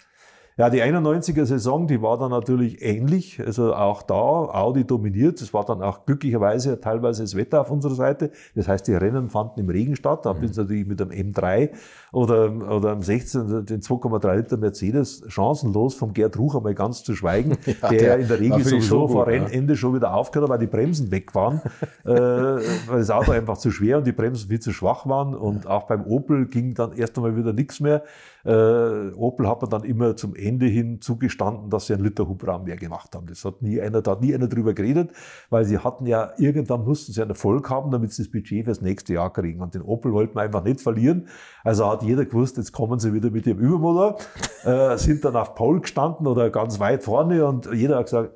Ja, 0.57 0.69
die 0.69 0.83
91er 0.83 1.45
Saison, 1.45 1.87
die 1.87 2.01
war 2.01 2.17
dann 2.17 2.29
natürlich 2.29 2.81
ähnlich. 2.81 3.39
Also 3.43 3.73
auch 3.73 4.03
da 4.03 4.13
Audi 4.13 4.85
dominiert. 4.85 5.41
Es 5.41 5.53
war 5.53 5.65
dann 5.65 5.81
auch 5.81 6.05
glücklicherweise 6.05 6.79
teilweise 6.79 7.23
das 7.23 7.35
Wetter 7.35 7.61
auf 7.61 7.71
unserer 7.71 7.95
Seite. 7.95 8.31
Das 8.53 8.67
heißt, 8.67 8.87
die 8.87 8.93
Rennen 8.93 9.29
fanden 9.29 9.61
im 9.61 9.69
Regen 9.69 9.95
statt. 9.95 10.25
Da 10.25 10.33
bin 10.33 10.51
ich 10.51 10.57
natürlich 10.57 10.85
mit 10.85 10.99
dem 10.99 11.09
M3 11.09 11.71
oder, 12.13 12.51
oder 12.69 12.91
am 12.91 13.01
16, 13.01 13.65
den 13.65 13.81
2,3 13.81 14.35
Liter 14.35 14.57
Mercedes 14.57 15.23
chancenlos 15.27 15.95
vom 15.95 16.13
Gerd 16.13 16.37
Ruch 16.37 16.55
einmal 16.55 16.75
ganz 16.75 17.03
zu 17.03 17.15
schweigen, 17.15 17.57
Ja, 17.81 17.89
der, 17.89 17.99
der 17.99 18.17
in 18.19 18.27
der 18.27 18.39
Regel 18.39 18.63
sowieso 18.63 19.07
vor 19.07 19.25
gut, 19.25 19.33
ja. 19.33 19.43
Rennende 19.43 19.77
schon 19.77 19.95
wieder 19.95 20.13
aufgehört 20.13 20.49
hat, 20.49 20.59
weil 20.59 20.65
die 20.65 20.71
Bremsen 20.71 21.09
weg 21.09 21.33
waren, 21.33 21.61
äh, 22.03 22.11
weil 22.11 22.99
das 22.99 23.09
Auto 23.11 23.31
einfach 23.31 23.57
zu 23.57 23.71
schwer 23.71 23.99
und 23.99 24.07
die 24.07 24.11
Bremsen 24.11 24.49
viel 24.49 24.59
zu 24.59 24.73
schwach 24.73 25.07
waren. 25.07 25.33
Und 25.33 25.67
auch 25.67 25.83
beim 25.83 26.05
Opel 26.05 26.47
ging 26.47 26.73
dann 26.73 26.91
erst 26.93 27.17
einmal 27.17 27.37
wieder 27.37 27.53
nichts 27.53 27.79
mehr. 27.79 28.03
Äh, 28.43 29.11
Opel 29.13 29.47
hat 29.47 29.61
man 29.61 29.69
dann 29.69 29.83
immer 29.83 30.15
zum 30.15 30.35
Ende 30.35 30.65
hin 30.65 30.99
zugestanden, 30.99 31.69
dass 31.69 31.87
sie 31.87 31.93
einen 31.93 32.03
Liter 32.03 32.27
Hubraum 32.27 32.63
mehr 32.63 32.75
gemacht 32.75 33.15
haben. 33.15 33.27
Das 33.27 33.45
hat 33.45 33.61
nie 33.61 33.79
einer, 33.79 34.01
da 34.01 34.11
hat 34.11 34.21
nie 34.21 34.33
einer 34.33 34.47
drüber 34.47 34.73
geredet, 34.73 35.11
weil 35.49 35.63
sie 35.63 35.77
hatten 35.77 36.05
ja, 36.07 36.31
irgendwann 36.37 36.83
mussten 36.83 37.13
sie 37.13 37.21
einen 37.21 37.31
Erfolg 37.31 37.69
haben, 37.69 37.91
damit 37.91 38.13
sie 38.13 38.23
das 38.23 38.31
Budget 38.31 38.65
fürs 38.65 38.81
nächste 38.81 39.13
Jahr 39.13 39.31
kriegen. 39.31 39.61
Und 39.61 39.75
den 39.75 39.83
Opel 39.83 40.11
wollten 40.11 40.35
wir 40.35 40.41
einfach 40.41 40.63
nicht 40.63 40.81
verlieren. 40.81 41.27
Also 41.63 41.87
hat 41.87 42.00
jeder 42.03 42.25
gewusst, 42.25 42.57
jetzt 42.57 42.71
kommen 42.71 42.99
sie 42.99 43.13
wieder 43.13 43.29
mit 43.29 43.47
ihrem 43.47 43.59
Übermotor, 43.59 44.17
äh, 44.63 44.97
sind 44.97 45.23
dann 45.25 45.35
auf 45.35 45.55
Pole 45.55 45.81
gestanden 45.81 46.27
oder 46.27 46.49
ganz 46.49 46.79
weit 46.79 47.03
vorne 47.03 47.45
und 47.45 47.71
jeder 47.73 47.97
hat 47.97 48.05
gesagt, 48.05 48.33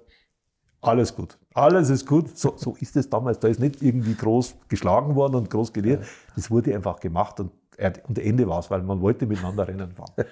alles 0.82 1.16
gut. 1.16 1.38
Alles 1.54 1.90
ist 1.90 2.06
gut. 2.06 2.38
So, 2.38 2.54
so 2.58 2.76
ist 2.80 2.96
es 2.96 3.10
damals. 3.10 3.40
Da 3.40 3.48
ist 3.48 3.60
nicht 3.60 3.82
irgendwie 3.82 4.14
groß 4.14 4.56
geschlagen 4.68 5.16
worden 5.16 5.36
und 5.36 5.50
groß 5.50 5.74
gelehrt. 5.74 6.06
Das 6.36 6.52
wurde 6.52 6.76
einfach 6.76 7.00
gemacht 7.00 7.40
und 7.40 7.52
und 8.08 8.20
Ende 8.20 8.48
war 8.48 8.60
es, 8.60 8.72
weil 8.72 8.84
man 8.84 9.02
wollte 9.02 9.26
miteinander 9.26 9.68
Rennen 9.68 9.92
fahren. 9.92 10.14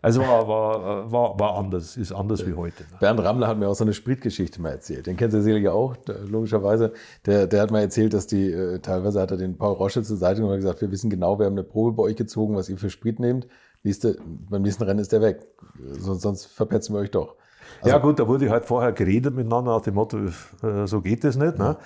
Also 0.00 0.20
war, 0.20 0.46
war, 0.46 1.10
war, 1.10 1.40
war 1.40 1.56
anders, 1.56 1.96
ist 1.96 2.12
anders 2.12 2.46
wie 2.46 2.54
heute. 2.54 2.84
Ne? 2.84 2.98
Bernd 3.00 3.18
Rammler 3.20 3.48
hat 3.48 3.58
mir 3.58 3.68
auch 3.68 3.74
so 3.74 3.82
eine 3.82 3.92
Spritgeschichte 3.92 4.62
mal 4.62 4.70
erzählt. 4.70 5.08
Den 5.08 5.16
kennt 5.16 5.32
ihr 5.32 5.42
sicherlich 5.42 5.68
auch, 5.68 5.96
logischerweise. 6.28 6.92
Der, 7.26 7.48
der 7.48 7.62
hat 7.62 7.72
mal 7.72 7.80
erzählt, 7.80 8.14
dass 8.14 8.28
die, 8.28 8.52
äh, 8.52 8.78
teilweise 8.78 9.20
hat 9.20 9.32
er 9.32 9.36
den 9.36 9.58
Paul 9.58 9.74
Rosche 9.74 10.04
zur 10.04 10.16
Seite 10.16 10.44
und 10.44 10.54
gesagt, 10.54 10.80
wir 10.80 10.92
wissen 10.92 11.10
genau, 11.10 11.40
wir 11.40 11.46
haben 11.46 11.54
eine 11.54 11.64
Probe 11.64 11.96
bei 11.96 12.04
euch 12.04 12.16
gezogen, 12.16 12.54
was 12.54 12.68
ihr 12.68 12.78
für 12.78 12.90
Sprit 12.90 13.18
nehmt. 13.18 13.48
Nächste, 13.82 14.18
beim 14.48 14.62
nächsten 14.62 14.84
Rennen 14.84 15.00
ist 15.00 15.10
der 15.10 15.20
weg. 15.20 15.44
Sonst, 15.90 16.22
sonst 16.22 16.46
verpetzen 16.46 16.94
wir 16.94 17.00
euch 17.00 17.10
doch. 17.10 17.34
Also, 17.80 17.96
ja 17.96 17.98
gut, 17.98 18.20
da 18.20 18.28
wurde 18.28 18.50
halt 18.50 18.66
vorher 18.66 18.92
geredet 18.92 19.34
miteinander 19.34 19.72
nach 19.72 19.82
dem 19.82 19.94
Motto, 19.94 20.18
äh, 20.18 20.86
so 20.86 21.00
geht 21.00 21.24
es 21.24 21.36
nicht. 21.36 21.58
Ne? 21.58 21.76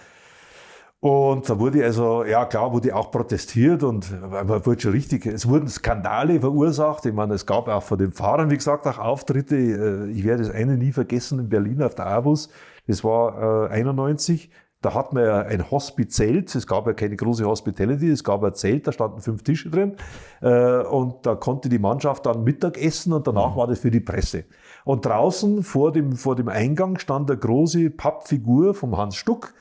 Und 1.02 1.50
da 1.50 1.58
wurde 1.58 1.84
also, 1.84 2.22
ja 2.22 2.44
klar, 2.44 2.72
wurde 2.72 2.94
auch 2.94 3.10
protestiert 3.10 3.82
und 3.82 4.08
man 4.30 4.64
wurde 4.64 4.80
schon 4.80 4.92
richtig, 4.92 5.26
es 5.26 5.48
wurden 5.48 5.66
Skandale 5.66 6.38
verursacht. 6.38 7.04
Ich 7.06 7.12
meine, 7.12 7.34
es 7.34 7.44
gab 7.44 7.66
auch 7.66 7.82
von 7.82 7.98
den 7.98 8.12
Fahrern, 8.12 8.50
wie 8.50 8.56
gesagt, 8.56 8.86
auch 8.86 8.98
Auftritte. 8.98 9.56
Äh, 9.56 10.10
ich 10.12 10.22
werde 10.22 10.44
das 10.44 10.54
eine 10.54 10.76
nie 10.76 10.92
vergessen 10.92 11.40
in 11.40 11.48
Berlin 11.48 11.82
auf 11.82 11.96
der 11.96 12.06
Avus. 12.06 12.50
Das 12.86 13.02
war 13.02 13.68
äh, 13.68 13.74
91. 13.74 14.48
Da 14.80 14.94
hatten 14.94 15.16
wir 15.16 15.24
ja 15.24 15.38
ein 15.40 15.72
Hospizelt. 15.72 16.54
Es 16.54 16.68
gab 16.68 16.86
ja 16.86 16.92
keine 16.92 17.16
große 17.16 17.44
Hospitality. 17.44 18.08
Es 18.08 18.22
gab 18.22 18.44
ein 18.44 18.54
Zelt, 18.54 18.86
da 18.86 18.92
standen 18.92 19.20
fünf 19.20 19.42
Tische 19.42 19.70
drin. 19.70 19.96
Äh, 20.40 20.84
und 20.84 21.26
da 21.26 21.34
konnte 21.34 21.68
die 21.68 21.80
Mannschaft 21.80 22.26
dann 22.26 22.44
Mittag 22.44 22.80
essen 22.80 23.12
und 23.12 23.26
danach 23.26 23.56
war 23.56 23.66
das 23.66 23.80
für 23.80 23.90
die 23.90 23.98
Presse. 23.98 24.44
Und 24.84 25.04
draußen 25.04 25.64
vor 25.64 25.90
dem, 25.90 26.12
vor 26.12 26.36
dem 26.36 26.46
Eingang 26.46 26.96
stand 27.00 27.28
eine 27.28 27.40
große 27.40 27.90
Pappfigur 27.90 28.72
vom 28.74 28.96
Hans 28.96 29.16
Stuck 29.16 29.52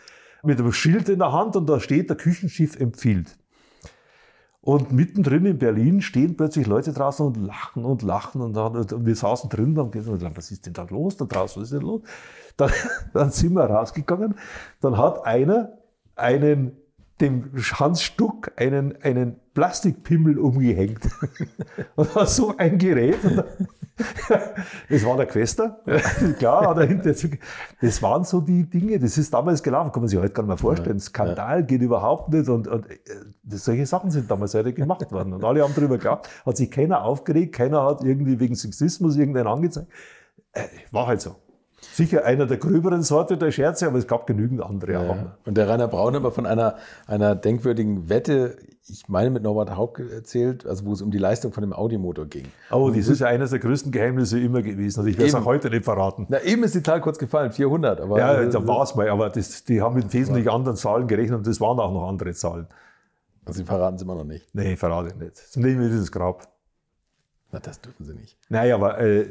mit 0.44 0.60
einem 0.60 0.74
Schild 0.74 1.10
in 1.10 1.20
der 1.20 1.32
Hand 1.32 1.56
und 1.56 1.70
da 1.70 1.80
steht, 1.80 2.10
der 2.10 2.18
Küchenschiff 2.18 2.80
empfiehlt. 2.80 3.38
Und 4.64 4.92
mittendrin 4.92 5.46
in 5.48 5.58
Berlin 5.58 6.02
stehen 6.02 6.38
plötzlich 6.38 6.68
Leute 6.68 6.94
draußen 6.94 7.26
und 7.26 7.38
lachen 7.38 7.84
und 7.84 8.04
lachen. 8.04 8.42
Und, 8.42 8.54
dann, 8.54 8.76
und 8.76 9.06
wir 9.06 9.16
saßen 9.16 9.50
drin 9.50 9.72
und 9.72 9.80
haben 9.80 9.92
gesagt, 9.92 10.38
was 10.38 10.52
ist 10.52 10.68
denn 10.68 10.74
da 10.74 10.84
los 10.84 11.18
da 11.18 11.26
draußen? 11.26 11.62
Was 11.62 11.72
ist 11.72 11.80
denn 11.80 11.88
los? 11.88 12.02
Dann, 12.58 12.72
dann 13.14 13.32
sind 13.32 13.54
wir 13.54 13.64
rausgegangen. 13.64 14.36
Dann 14.80 14.98
hat 14.98 15.26
einer 15.26 15.80
einen, 16.16 16.78
dem 17.22 17.52
Hans 17.74 18.04
Stuck 18.04 18.52
einen, 18.58 19.02
einen 19.02 19.40
Plastikpimmel 19.54 20.40
umgehängt. 20.40 21.02
Und 21.96 22.16
war 22.16 22.26
so 22.26 22.56
ein 22.58 22.78
Gerät. 22.78 23.20
Das 24.90 25.06
war 25.06 25.18
der 25.18 25.28
Quester. 25.28 25.82
Klar, 26.40 26.74
dahinter. 26.76 27.14
Das 27.82 28.02
waren 28.02 28.24
so 28.24 28.42
die 28.42 28.70
Dinge, 28.70 29.00
das 29.00 29.18
ist 29.18 29.34
damals 29.34 29.62
gelaufen, 29.62 29.92
kann 29.92 30.02
man 30.02 30.10
sich 30.10 30.20
heute 30.20 30.34
gar 30.34 30.44
nicht 30.44 30.50
mehr 30.50 30.58
vorstellen. 30.58 31.00
Skandal 31.00 31.64
geht 31.64 31.82
überhaupt 31.82 32.30
nicht 32.30 32.50
und, 32.50 32.68
und 32.68 32.90
äh, 32.90 32.98
solche 33.50 33.86
Sachen 33.86 34.10
sind 34.10 34.32
damals 34.32 34.54
heute 34.54 34.74
gemacht 34.74 35.12
worden. 35.12 35.34
Und 35.34 35.44
alle 35.44 35.64
haben 35.64 35.74
darüber 35.76 35.98
geglaubt, 35.98 36.30
hat 36.46 36.58
sich 36.58 36.72
keiner 36.72 37.04
aufgeregt, 37.04 37.54
keiner 37.54 37.84
hat 37.84 38.04
irgendwie 38.04 38.40
wegen 38.40 38.56
Sexismus 38.56 39.18
irgendeinen 39.18 39.48
angezeigt. 39.48 39.88
Äh, 40.54 40.64
war 40.92 41.08
halt 41.08 41.22
so. 41.22 41.36
Sicher 41.94 42.24
einer 42.26 42.46
der 42.46 42.58
gröberen 42.58 43.04
Sorte 43.04 43.38
der 43.38 43.52
Scherze, 43.52 43.88
aber 43.88 43.98
es 43.98 44.08
gab 44.08 44.26
genügend 44.26 44.62
andere 44.62 44.94
ja, 44.94 45.00
auch. 45.02 45.18
Und 45.46 45.58
der 45.58 45.68
Rainer 45.68 45.88
Braun 45.88 46.14
hat 46.14 46.22
aber 46.22 46.32
von 46.32 46.46
einer, 46.46 46.76
einer 47.06 47.36
denkwürdigen 47.36 48.10
Wette, 48.10 48.56
ich 48.88 49.10
meine 49.10 49.30
mit 49.30 49.44
Norbert 49.44 49.76
Haupt 49.76 50.00
erzählt, 50.00 50.66
also 50.66 50.86
wo 50.86 50.94
es 50.94 51.02
um 51.02 51.12
die 51.12 51.18
Leistung 51.18 51.52
von 51.52 51.62
dem 51.62 51.74
Audi-Motor 51.74 52.28
ging. 52.28 52.46
Oh, 52.72 52.90
das 52.90 53.08
ist 53.08 53.20
ja 53.20 53.28
eines 53.28 53.50
der 53.50 53.60
größten 53.60 53.92
Geheimnisse 53.92 54.40
immer 54.40 54.62
gewesen. 54.62 55.00
Also 55.00 55.10
ich 55.10 55.18
werde 55.18 55.30
es 55.30 55.36
auch 55.36 55.46
heute 55.46 55.70
nicht 55.70 55.84
verraten. 55.84 56.28
Na, 56.30 56.42
eben 56.42 56.64
ist 56.64 56.76
die 56.76 56.84
Zahl 56.84 57.02
kurz 57.02 57.20
gefallen, 57.20 57.52
400. 57.52 58.00
Aber 58.02 58.18
ja, 58.18 58.46
da 58.46 58.68
war 58.68 58.84
es 58.84 58.96
mal, 58.96 59.10
aber 59.10 59.30
das, 59.30 59.66
die 59.66 59.82
haben 59.82 59.96
mit 59.96 60.14
wesentlich 60.14 60.50
anderen 60.50 60.78
Zahlen 60.78 61.08
gerechnet 61.08 61.40
und 61.40 61.48
das 61.48 61.60
waren 61.60 61.80
auch 61.80 61.92
noch 61.92 62.08
andere 62.08 62.34
Zahlen. 62.34 62.68
Also 63.46 63.60
Sie 63.60 63.66
verraten 63.66 63.96
es 63.96 64.02
immer 64.02 64.16
noch 64.16 64.24
nicht? 64.24 64.48
Nee, 64.54 64.76
verrate 64.76 65.10
ich 65.10 65.16
nicht. 65.16 65.34
Das 65.34 65.56
nehmen 65.58 65.82
wir 65.82 65.90
dieses 65.90 66.12
Grab. 66.12 66.48
Na, 67.52 67.60
das 67.60 67.82
dürfen 67.82 68.06
sie 68.06 68.14
nicht. 68.14 68.38
Naja, 68.50 68.76
aber 68.76 69.00
äh, 69.00 69.24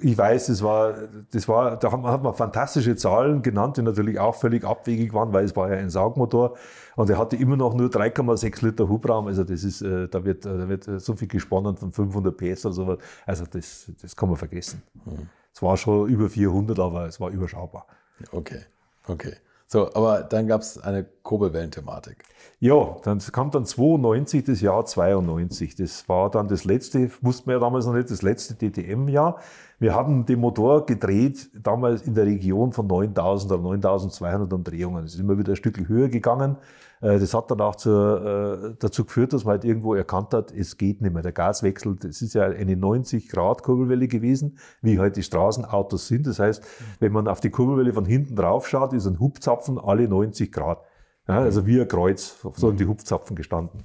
ich 0.00 0.16
weiß, 0.16 0.46
das 0.46 0.62
war, 0.62 0.94
das 1.32 1.48
war, 1.48 1.76
da 1.76 1.90
hat 1.90 2.22
man 2.22 2.34
fantastische 2.34 2.94
Zahlen 2.94 3.42
genannt, 3.42 3.76
die 3.76 3.82
natürlich 3.82 4.20
auch 4.20 4.36
völlig 4.36 4.64
abwegig 4.64 5.12
waren, 5.12 5.32
weil 5.32 5.44
es 5.44 5.56
war 5.56 5.68
ja 5.70 5.76
ein 5.76 5.90
Saugmotor 5.90 6.56
und 6.94 7.10
er 7.10 7.18
hatte 7.18 7.34
immer 7.34 7.56
noch 7.56 7.74
nur 7.74 7.88
3,6 7.88 8.64
Liter 8.64 8.88
Hubraum. 8.88 9.26
Also 9.26 9.42
das 9.42 9.64
ist, 9.64 9.82
äh, 9.82 10.06
da 10.08 10.24
wird, 10.24 10.44
da 10.44 10.68
wird 10.68 10.84
so 10.84 11.16
viel 11.16 11.28
gesponnen 11.28 11.76
von 11.76 11.90
500 11.92 12.36
PS 12.36 12.66
oder 12.66 12.74
sowas. 12.74 12.98
Also 13.24 13.44
das, 13.50 13.90
das 14.00 14.14
kann 14.14 14.28
man 14.28 14.38
vergessen. 14.38 14.82
Hm. 15.04 15.28
Es 15.52 15.60
war 15.60 15.76
schon 15.76 16.08
über 16.08 16.28
400, 16.28 16.78
aber 16.78 17.06
es 17.06 17.18
war 17.18 17.30
überschaubar. 17.30 17.86
Okay, 18.30 18.60
okay. 19.08 19.34
So, 19.68 19.92
aber 19.94 20.22
dann 20.22 20.46
gab 20.46 20.60
es 20.60 20.78
eine 20.78 21.04
Kurbelwellenthematik. 21.22 22.24
Ja, 22.60 22.96
dann 23.02 23.18
kam 23.18 23.50
dann 23.50 23.66
92, 23.66 24.44
das 24.44 24.60
Jahr 24.60 24.84
92. 24.84 25.74
Das 25.74 26.08
war 26.08 26.30
dann 26.30 26.46
das 26.48 26.64
letzte, 26.64 27.10
wussten 27.20 27.48
wir 27.48 27.54
ja 27.54 27.60
damals 27.60 27.84
noch 27.86 27.94
nicht, 27.94 28.10
das 28.10 28.22
letzte 28.22 28.54
DTM-Jahr. 28.54 29.40
Wir 29.78 29.94
haben 29.94 30.24
den 30.24 30.40
Motor 30.40 30.86
gedreht, 30.86 31.50
damals 31.52 32.02
in 32.02 32.14
der 32.14 32.24
Region 32.26 32.72
von 32.72 32.86
9000 32.86 33.52
oder 33.52 33.62
9200 33.62 34.52
Umdrehungen. 34.52 35.04
Es 35.04 35.14
ist 35.14 35.20
immer 35.20 35.36
wieder 35.36 35.52
ein 35.52 35.56
Stück 35.56 35.76
höher 35.88 36.08
gegangen. 36.08 36.56
Äh, 37.00 37.18
das 37.18 37.34
hat 37.34 37.50
dann 37.50 37.60
auch 37.60 37.76
zu, 37.76 37.90
äh, 37.90 38.74
dazu 38.78 39.04
geführt, 39.04 39.32
dass 39.32 39.44
man 39.44 39.52
halt 39.52 39.64
irgendwo 39.64 39.94
erkannt 39.94 40.34
hat, 40.34 40.52
es 40.52 40.76
geht 40.76 41.00
nicht 41.00 41.12
mehr. 41.12 41.22
Der 41.22 41.32
Gaswechsel, 41.32 41.96
das 41.96 42.22
ist 42.22 42.34
ja 42.34 42.44
eine 42.44 42.76
90 42.76 43.28
Grad 43.28 43.62
Kurbelwelle 43.62 44.08
gewesen, 44.08 44.58
wie 44.82 44.98
halt 44.98 45.16
die 45.16 45.22
Straßenautos 45.22 46.06
sind. 46.08 46.26
Das 46.26 46.38
heißt, 46.38 46.64
wenn 47.00 47.12
man 47.12 47.28
auf 47.28 47.40
die 47.40 47.50
Kurbelwelle 47.50 47.92
von 47.92 48.04
hinten 48.04 48.36
drauf 48.36 48.68
schaut, 48.68 48.92
ist 48.92 49.06
ein 49.06 49.20
Hubzapfen 49.20 49.78
alle 49.78 50.08
90 50.08 50.52
Grad. 50.52 50.82
Ja, 51.28 51.38
also 51.38 51.66
wie 51.66 51.80
ein 51.80 51.88
Kreuz, 51.88 52.38
so 52.40 52.52
sind 52.68 52.78
die 52.78 52.86
Hubzapfen 52.86 53.34
gestanden. 53.34 53.82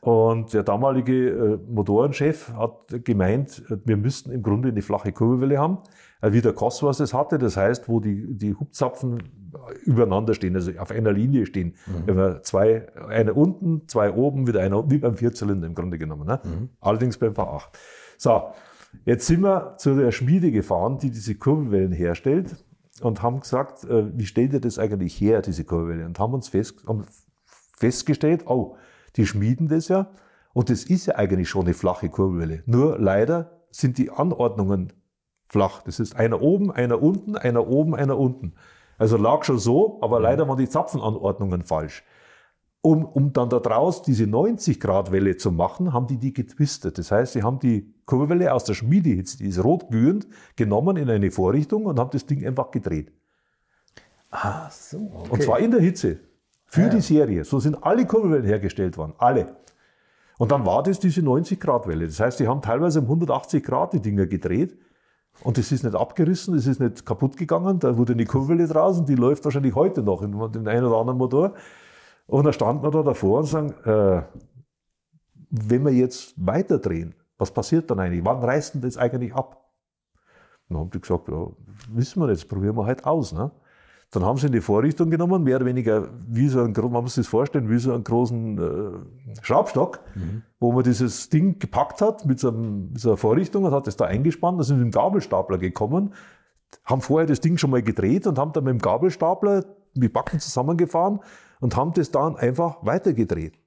Und 0.00 0.54
der 0.54 0.62
damalige 0.62 1.30
äh, 1.30 1.58
Motorenchef 1.68 2.52
hat 2.52 3.04
gemeint, 3.04 3.64
wir 3.84 3.96
müssten 3.96 4.30
im 4.30 4.42
Grunde 4.42 4.68
eine 4.68 4.82
flache 4.82 5.10
Kurbelwelle 5.10 5.58
haben, 5.58 5.78
äh, 6.20 6.32
wie 6.32 6.40
der 6.40 6.52
Cosworth 6.52 7.00
es 7.00 7.14
hatte. 7.14 7.38
Das 7.38 7.56
heißt, 7.56 7.88
wo 7.88 8.00
die, 8.00 8.26
die 8.36 8.54
Hubzapfen 8.54 9.22
übereinander 9.84 10.34
stehen, 10.34 10.54
also 10.54 10.72
auf 10.78 10.90
einer 10.90 11.12
Linie 11.12 11.46
stehen. 11.46 11.74
Mhm. 11.86 12.06
Wenn 12.06 12.16
wir 12.16 12.42
zwei, 12.42 12.92
einer 13.08 13.36
unten, 13.36 13.88
zwei 13.88 14.12
oben, 14.12 14.46
wieder 14.46 14.60
einer, 14.60 14.90
wie 14.90 14.98
beim 14.98 15.16
Vierzylinder 15.16 15.66
im 15.66 15.74
Grunde 15.74 15.98
genommen. 15.98 16.26
Ne? 16.26 16.40
Mhm. 16.44 16.68
Allerdings 16.80 17.18
beim 17.18 17.32
V8. 17.32 17.68
So, 18.18 18.42
jetzt 19.04 19.26
sind 19.26 19.42
wir 19.42 19.76
zu 19.78 19.94
der 19.94 20.12
Schmiede 20.12 20.50
gefahren, 20.50 20.98
die 20.98 21.10
diese 21.10 21.34
Kurbelwellen 21.34 21.92
herstellt 21.92 22.64
und 23.00 23.22
haben 23.22 23.40
gesagt, 23.40 23.84
äh, 23.84 24.16
wie 24.16 24.26
stellt 24.26 24.52
ihr 24.52 24.60
das 24.60 24.78
eigentlich 24.78 25.20
her, 25.20 25.42
diese 25.42 25.64
Kurbelwelle? 25.64 26.06
Und 26.06 26.18
haben 26.18 26.34
uns 26.34 26.48
fest, 26.48 26.84
haben 26.86 27.04
festgestellt, 27.76 28.46
oh, 28.46 28.76
die 29.16 29.26
schmieden 29.26 29.68
das 29.68 29.88
ja. 29.88 30.10
Und 30.52 30.70
das 30.70 30.84
ist 30.84 31.06
ja 31.06 31.16
eigentlich 31.16 31.48
schon 31.48 31.66
eine 31.66 31.74
flache 31.74 32.08
Kurbelwelle. 32.08 32.62
Nur 32.64 32.98
leider 32.98 33.60
sind 33.70 33.98
die 33.98 34.10
Anordnungen 34.10 34.92
flach. 35.48 35.82
Das 35.82 36.00
ist 36.00 36.16
einer 36.16 36.42
oben, 36.42 36.70
einer 36.70 37.02
unten, 37.02 37.36
einer 37.36 37.66
oben, 37.66 37.94
einer 37.94 38.18
unten. 38.18 38.54
Also 38.98 39.16
lag 39.16 39.44
schon 39.44 39.58
so, 39.58 39.98
aber 40.00 40.20
leider 40.20 40.48
waren 40.48 40.58
die 40.58 40.68
Zapfenanordnungen 40.68 41.62
falsch. 41.62 42.02
Um, 42.82 43.04
um 43.04 43.32
dann 43.32 43.50
da 43.50 43.58
draus 43.58 44.02
diese 44.02 44.24
90-Grad-Welle 44.24 45.36
zu 45.36 45.50
machen, 45.50 45.92
haben 45.92 46.06
die 46.06 46.18
die 46.18 46.32
getwistet. 46.32 46.98
Das 46.98 47.10
heißt, 47.10 47.32
sie 47.32 47.42
haben 47.42 47.58
die 47.58 47.92
Kurbelwelle 48.06 48.52
aus 48.52 48.62
der 48.62 48.74
Schmiedehitze, 48.74 49.38
die 49.38 49.48
ist 49.48 49.62
rot 49.62 49.88
glühend, 49.88 50.28
genommen 50.54 50.96
in 50.96 51.10
eine 51.10 51.32
Vorrichtung 51.32 51.86
und 51.86 51.98
haben 51.98 52.10
das 52.10 52.26
Ding 52.26 52.46
einfach 52.46 52.70
gedreht. 52.70 53.12
Ah, 54.30 54.70
so. 54.70 54.98
Okay. 54.98 55.30
Und 55.30 55.42
zwar 55.42 55.58
in 55.58 55.72
der 55.72 55.80
Hitze. 55.80 56.20
Für 56.66 56.82
ja. 56.82 56.88
die 56.88 57.00
Serie. 57.00 57.44
So 57.44 57.58
sind 57.58 57.82
alle 57.82 58.06
Kurbelwellen 58.06 58.44
hergestellt 58.44 58.96
worden. 58.98 59.14
Alle. 59.18 59.56
Und 60.38 60.52
dann 60.52 60.66
war 60.66 60.82
das 60.82 60.98
diese 60.98 61.22
90-Grad-Welle. 61.22 62.06
Das 62.06 62.20
heißt, 62.20 62.40
die 62.40 62.46
haben 62.46 62.60
teilweise 62.60 63.00
um 63.00 63.06
180 63.06 63.64
Grad 63.64 63.94
die 63.94 64.00
Dinger 64.00 64.26
gedreht. 64.26 64.76
Und 65.42 65.58
das 65.58 65.70
ist 65.70 65.84
nicht 65.84 65.94
abgerissen, 65.94 66.54
das 66.54 66.66
ist 66.66 66.80
nicht 66.80 67.04
kaputt 67.06 67.36
gegangen. 67.36 67.78
Da 67.78 67.96
wurde 67.96 68.14
eine 68.14 68.24
Kurbelwelle 68.24 68.66
draus 68.68 68.98
und 68.98 69.08
die 69.08 69.14
läuft 69.14 69.44
wahrscheinlich 69.44 69.74
heute 69.74 70.02
noch 70.02 70.22
in 70.22 70.32
dem 70.32 70.66
einen 70.66 70.84
oder 70.84 70.96
anderen 70.96 71.18
Motor. 71.18 71.54
Und 72.26 72.44
da 72.44 72.52
standen 72.52 72.82
wir 72.82 72.90
da 72.90 73.02
davor 73.02 73.40
und 73.40 73.46
sagen, 73.46 73.74
äh, 73.84 74.22
wenn 75.50 75.84
wir 75.84 75.92
jetzt 75.92 76.34
weiterdrehen, 76.36 77.14
was 77.38 77.50
passiert 77.50 77.90
dann 77.90 78.00
eigentlich? 78.00 78.24
Wann 78.24 78.42
reißt 78.42 78.74
denn 78.74 78.80
das 78.80 78.96
eigentlich 78.96 79.34
ab? 79.34 79.70
Und 80.68 80.74
dann 80.74 80.78
haben 80.84 80.90
die 80.90 81.00
gesagt, 81.00 81.28
ja, 81.28 81.46
wissen 81.90 82.20
wir 82.20 82.26
das 82.26 82.44
probieren 82.44 82.76
wir 82.76 82.86
halt 82.86 83.04
aus. 83.04 83.32
Ne? 83.32 83.50
Dann 84.10 84.24
haben 84.24 84.38
sie 84.38 84.46
in 84.46 84.52
die 84.52 84.60
Vorrichtung 84.60 85.10
genommen, 85.10 85.42
mehr 85.42 85.56
oder 85.56 85.66
weniger 85.66 86.08
wie 86.28 86.48
so 86.48 86.62
ein, 86.62 86.72
man 86.72 87.02
muss 87.02 87.14
sich 87.14 87.24
das 87.24 87.30
vorstellen, 87.30 87.68
wie 87.68 87.78
so 87.78 87.92
einen 87.92 88.04
großen 88.04 88.58
äh, 88.58 89.42
Schraubstock, 89.42 90.00
mhm. 90.14 90.42
wo 90.60 90.72
man 90.72 90.84
dieses 90.84 91.28
Ding 91.28 91.58
gepackt 91.58 92.00
hat 92.00 92.24
mit 92.24 92.38
so, 92.38 92.48
einem, 92.48 92.90
mit 92.92 93.00
so 93.00 93.10
einer 93.10 93.16
Vorrichtung 93.16 93.64
und 93.64 93.72
hat 93.72 93.88
es 93.88 93.96
da 93.96 94.04
eingespannt, 94.04 94.58
dann 94.58 94.64
sind 94.64 94.78
mit 94.78 94.86
dem 94.86 94.92
Gabelstapler 94.92 95.58
gekommen, 95.58 96.14
haben 96.84 97.00
vorher 97.00 97.26
das 97.26 97.40
Ding 97.40 97.58
schon 97.58 97.70
mal 97.70 97.82
gedreht 97.82 98.26
und 98.26 98.38
haben 98.38 98.52
dann 98.52 98.64
mit 98.64 98.72
dem 98.72 98.80
Gabelstapler 98.80 99.64
die 99.94 100.08
Backen 100.08 100.38
zusammengefahren 100.38 101.20
und 101.60 101.76
haben 101.76 101.92
das 101.92 102.10
dann 102.10 102.36
einfach 102.36 102.78
weitergedreht. 102.82 103.58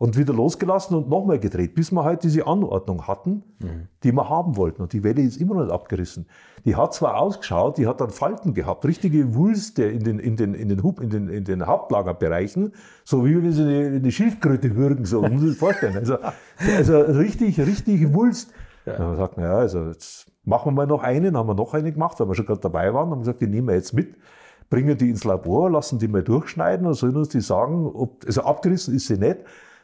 Und 0.00 0.16
wieder 0.16 0.32
losgelassen 0.32 0.96
und 0.96 1.10
nochmal 1.10 1.38
gedreht, 1.38 1.74
bis 1.74 1.92
wir 1.92 2.04
halt 2.04 2.22
diese 2.22 2.46
Anordnung 2.46 3.06
hatten, 3.06 3.42
mhm. 3.58 3.88
die 4.02 4.12
wir 4.12 4.30
haben 4.30 4.56
wollten. 4.56 4.80
Und 4.80 4.94
die 4.94 5.04
Welle 5.04 5.20
ist 5.20 5.36
immer 5.36 5.56
noch 5.56 5.64
nicht 5.64 5.72
abgerissen. 5.74 6.24
Die 6.64 6.74
hat 6.74 6.94
zwar 6.94 7.18
ausgeschaut, 7.18 7.76
die 7.76 7.86
hat 7.86 8.00
dann 8.00 8.08
Falten 8.08 8.54
gehabt, 8.54 8.86
richtige 8.86 9.34
Wulste 9.34 9.84
in 9.84 10.02
den, 10.02 10.18
in 10.18 10.36
den, 10.36 10.54
in 10.54 10.70
den, 10.70 10.82
Hub, 10.82 11.02
in 11.02 11.10
den, 11.10 11.28
in 11.28 11.44
den 11.44 11.66
Hauptlagerbereichen, 11.66 12.72
so 13.04 13.26
wie 13.26 13.36
wenn 13.36 13.52
sie 13.52 13.60
eine, 13.60 13.96
eine 13.96 14.10
Schildkröte 14.10 14.74
würgen, 14.74 15.04
so, 15.04 15.20
muss 15.20 15.42
sich 15.42 15.58
vorstellen. 15.58 15.94
Also, 15.94 16.16
also 16.78 16.98
richtig, 16.98 17.60
richtig 17.60 18.14
Wulst. 18.14 18.52
Ja. 18.86 18.94
Dann 18.94 19.02
haben 19.02 19.08
wir 19.08 19.16
gesagt, 19.16 19.36
naja, 19.36 19.58
also 19.58 19.84
jetzt 19.88 20.32
machen 20.44 20.68
wir 20.68 20.76
mal 20.76 20.86
noch 20.86 21.02
eine, 21.02 21.26
dann 21.26 21.36
haben 21.36 21.48
wir 21.48 21.54
noch 21.54 21.74
eine 21.74 21.92
gemacht, 21.92 22.18
weil 22.18 22.26
wir 22.26 22.34
schon 22.34 22.46
gerade 22.46 22.60
dabei 22.62 22.94
waren, 22.94 23.10
haben 23.10 23.18
gesagt, 23.20 23.42
die 23.42 23.46
nehmen 23.46 23.68
wir 23.68 23.74
jetzt 23.74 23.92
mit 23.92 24.16
bringen 24.70 24.96
die 24.96 25.10
ins 25.10 25.24
Labor, 25.24 25.68
lassen 25.68 25.98
die 25.98 26.06
mal 26.06 26.22
durchschneiden 26.22 26.86
und 26.86 26.94
sollen 26.94 27.16
uns 27.16 27.28
die 27.28 27.40
sagen, 27.40 27.90
ob, 27.92 28.24
also 28.24 28.42
abgerissen 28.42 28.94
ist 28.94 29.08
sie 29.08 29.18
nicht, 29.18 29.38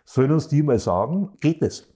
sollen 0.06 0.32
uns 0.32 0.48
die 0.48 0.62
mal 0.62 0.78
sagen, 0.78 1.32
geht 1.40 1.60
es? 1.60 1.92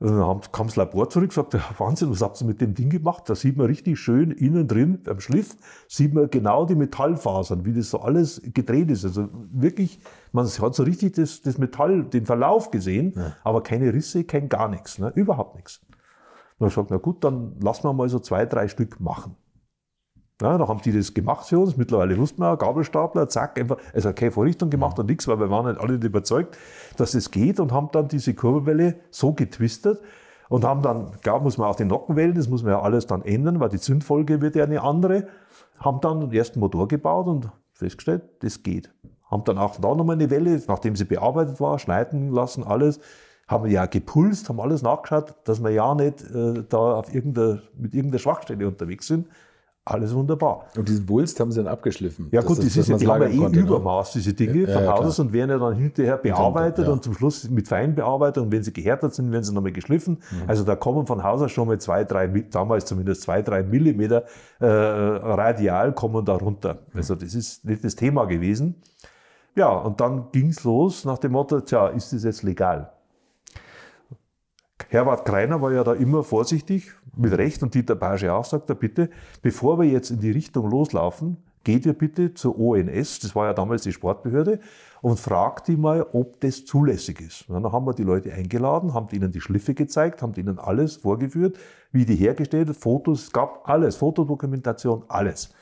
Und 0.00 0.18
dann 0.18 0.40
kam 0.52 0.66
das 0.66 0.76
Labor 0.76 1.08
zurück 1.08 1.28
und 1.28 1.32
sagte, 1.32 1.62
Wahnsinn, 1.78 2.10
was 2.10 2.20
habt 2.20 2.40
ihr 2.42 2.46
mit 2.46 2.60
dem 2.60 2.74
Ding 2.74 2.90
gemacht? 2.90 3.22
Da 3.26 3.34
sieht 3.34 3.56
man 3.56 3.66
richtig 3.66 3.98
schön 3.98 4.32
innen 4.32 4.66
drin, 4.66 5.00
beim 5.02 5.20
Schliff, 5.20 5.56
sieht 5.88 6.12
man 6.12 6.28
genau 6.28 6.66
die 6.66 6.74
Metallfasern, 6.74 7.64
wie 7.64 7.72
das 7.72 7.90
so 7.90 8.00
alles 8.00 8.42
gedreht 8.44 8.90
ist. 8.90 9.04
Also 9.04 9.28
wirklich, 9.52 10.00
man 10.32 10.46
hat 10.46 10.74
so 10.74 10.82
richtig 10.82 11.14
das, 11.14 11.40
das 11.40 11.56
Metall, 11.58 12.04
den 12.04 12.26
Verlauf 12.26 12.70
gesehen, 12.70 13.14
ja. 13.16 13.36
aber 13.44 13.62
keine 13.62 13.94
Risse, 13.94 14.24
kein 14.24 14.48
gar 14.48 14.68
nichts, 14.68 14.98
ne? 14.98 15.12
überhaupt 15.14 15.54
nichts. 15.54 15.80
Und 16.58 16.66
dann 16.66 16.70
sagt, 16.70 16.90
na 16.90 16.96
gut, 16.98 17.22
dann 17.24 17.58
lassen 17.60 17.84
wir 17.84 17.92
mal 17.92 18.08
so 18.08 18.18
zwei, 18.18 18.46
drei 18.46 18.68
Stück 18.68 19.00
machen. 19.00 19.36
Ja, 20.42 20.58
da 20.58 20.66
haben 20.66 20.80
die 20.82 20.90
das 20.90 21.14
gemacht 21.14 21.46
für 21.46 21.60
uns. 21.60 21.76
Mittlerweile 21.76 22.18
wussten 22.18 22.42
wir, 22.42 22.56
Gabelstapler, 22.56 23.28
zack, 23.28 23.58
einfach, 23.58 23.76
also 23.92 24.12
keine 24.12 24.32
Vorrichtung 24.32 24.68
gemacht 24.68 24.98
und 24.98 25.06
nichts, 25.06 25.28
weil 25.28 25.38
wir 25.38 25.48
waren 25.48 25.66
nicht 25.66 25.80
alle 25.80 25.92
nicht 25.92 26.04
überzeugt, 26.04 26.58
dass 26.96 27.14
es 27.14 27.30
geht 27.30 27.60
und 27.60 27.70
haben 27.70 27.88
dann 27.92 28.08
diese 28.08 28.34
Kurbelwelle 28.34 28.96
so 29.10 29.32
getwistet 29.32 30.00
und 30.48 30.64
haben 30.64 30.82
dann, 30.82 31.20
klar 31.20 31.38
muss 31.38 31.56
man 31.56 31.68
auch 31.68 31.76
die 31.76 31.84
Nockenwellen, 31.84 32.34
das 32.34 32.48
muss 32.48 32.64
man 32.64 32.72
ja 32.72 32.82
alles 32.82 33.06
dann 33.06 33.22
ändern, 33.22 33.60
weil 33.60 33.68
die 33.68 33.78
Zündfolge 33.78 34.40
wird 34.40 34.56
ja 34.56 34.64
eine 34.64 34.82
andere, 34.82 35.28
haben 35.78 36.00
dann 36.00 36.20
den 36.20 36.32
ersten 36.32 36.58
Motor 36.58 36.88
gebaut 36.88 37.28
und 37.28 37.48
festgestellt, 37.72 38.22
das 38.40 38.64
geht. 38.64 38.92
Haben 39.30 39.44
dann 39.44 39.56
auch 39.56 39.76
da 39.76 39.94
nochmal 39.94 40.16
eine 40.16 40.30
Welle, 40.30 40.60
nachdem 40.66 40.96
sie 40.96 41.04
bearbeitet 41.04 41.60
war, 41.60 41.78
schneiden 41.78 42.32
lassen, 42.32 42.64
alles, 42.64 42.98
haben 43.46 43.70
ja 43.70 43.86
gepulst, 43.86 44.48
haben 44.48 44.58
alles 44.58 44.82
nachgeschaut, 44.82 45.36
dass 45.44 45.62
wir 45.62 45.70
ja 45.70 45.94
nicht 45.94 46.22
äh, 46.22 46.64
da 46.68 46.94
auf 46.94 47.14
irgendeine, 47.14 47.62
mit 47.76 47.94
irgendeiner 47.94 48.18
Schwachstelle 48.18 48.66
unterwegs 48.66 49.06
sind 49.06 49.28
alles 49.86 50.14
wunderbar. 50.14 50.64
Und 50.76 50.88
diesen 50.88 51.06
Wulst 51.10 51.38
haben 51.40 51.52
sie 51.52 51.62
dann 51.62 51.70
abgeschliffen. 51.70 52.28
Ja 52.32 52.40
gut, 52.40 52.56
das, 52.56 52.74
ist 52.74 52.88
ja, 52.88 52.96
die 52.96 53.06
haben 53.06 53.22
ja 53.22 53.28
eh 53.28 53.36
konnte, 53.36 53.58
ne? 53.58 53.66
Übermaß, 53.66 54.12
diese 54.12 54.32
Dinge 54.32 54.66
ja, 54.66 54.72
von 54.72 54.88
Hauses 54.88 55.18
ja, 55.18 55.24
und 55.24 55.32
werden 55.34 55.50
ja 55.50 55.58
dann 55.58 55.74
hinterher 55.74 56.16
bearbeitet 56.16 56.86
ja. 56.86 56.92
und 56.92 57.04
zum 57.04 57.12
Schluss 57.12 57.50
mit 57.50 57.68
Feinbearbeitung 57.68 58.50
wenn 58.50 58.62
sie 58.62 58.72
gehärtet 58.72 59.14
sind, 59.14 59.30
werden 59.30 59.44
sie 59.44 59.52
nochmal 59.52 59.72
geschliffen. 59.72 60.14
Mhm. 60.30 60.48
Also 60.48 60.64
da 60.64 60.74
kommen 60.74 61.06
von 61.06 61.22
Haus 61.22 61.42
aus 61.42 61.52
schon 61.52 61.68
mal 61.68 61.78
zwei, 61.78 62.04
drei, 62.04 62.28
damals 62.28 62.86
zumindest 62.86 63.22
zwei, 63.22 63.42
drei 63.42 63.62
Millimeter 63.62 64.24
äh, 64.58 64.66
radial 64.66 65.92
kommen 65.92 66.24
da 66.24 66.36
runter. 66.36 66.74
Mhm. 66.74 66.98
Also 66.98 67.14
das 67.14 67.34
ist 67.34 67.64
nicht 67.66 67.84
das 67.84 67.94
Thema 67.94 68.24
gewesen. 68.24 68.76
Ja, 69.54 69.68
und 69.68 70.00
dann 70.00 70.30
ging's 70.32 70.64
los 70.64 71.04
nach 71.04 71.18
dem 71.18 71.32
Motto, 71.32 71.60
tja, 71.60 71.88
ist 71.88 72.12
das 72.12 72.24
jetzt 72.24 72.42
legal? 72.42 72.93
Herbert 74.88 75.24
Kreiner 75.24 75.60
war 75.60 75.72
ja 75.72 75.84
da 75.84 75.92
immer 75.94 76.22
vorsichtig, 76.22 76.92
mit 77.16 77.32
Recht, 77.36 77.62
und 77.62 77.74
Dieter 77.74 77.96
Page 77.96 78.24
auch, 78.28 78.44
sagt 78.44 78.68
er, 78.68 78.74
bitte, 78.74 79.10
bevor 79.42 79.78
wir 79.78 79.88
jetzt 79.88 80.10
in 80.10 80.20
die 80.20 80.30
Richtung 80.30 80.68
loslaufen, 80.70 81.36
geht 81.64 81.86
ihr 81.86 81.94
bitte 81.94 82.34
zur 82.34 82.58
ONS, 82.58 83.20
das 83.20 83.34
war 83.34 83.46
ja 83.46 83.54
damals 83.54 83.82
die 83.82 83.92
Sportbehörde, 83.92 84.60
und 85.00 85.18
fragt 85.18 85.68
die 85.68 85.76
mal, 85.76 86.06
ob 86.12 86.40
das 86.40 86.64
zulässig 86.64 87.20
ist. 87.20 87.48
Und 87.48 87.62
dann 87.62 87.72
haben 87.72 87.86
wir 87.86 87.94
die 87.94 88.04
Leute 88.04 88.32
eingeladen, 88.32 88.94
haben 88.94 89.08
ihnen 89.12 89.32
die 89.32 89.40
Schliffe 89.40 89.74
gezeigt, 89.74 90.22
haben 90.22 90.34
ihnen 90.36 90.58
alles 90.58 90.96
vorgeführt, 90.96 91.58
wie 91.92 92.04
die 92.04 92.16
hergestellt, 92.16 92.74
Fotos, 92.76 93.24
es 93.24 93.32
gab 93.32 93.68
alles, 93.68 93.96
Fotodokumentation, 93.96 95.04
alles. 95.08 95.52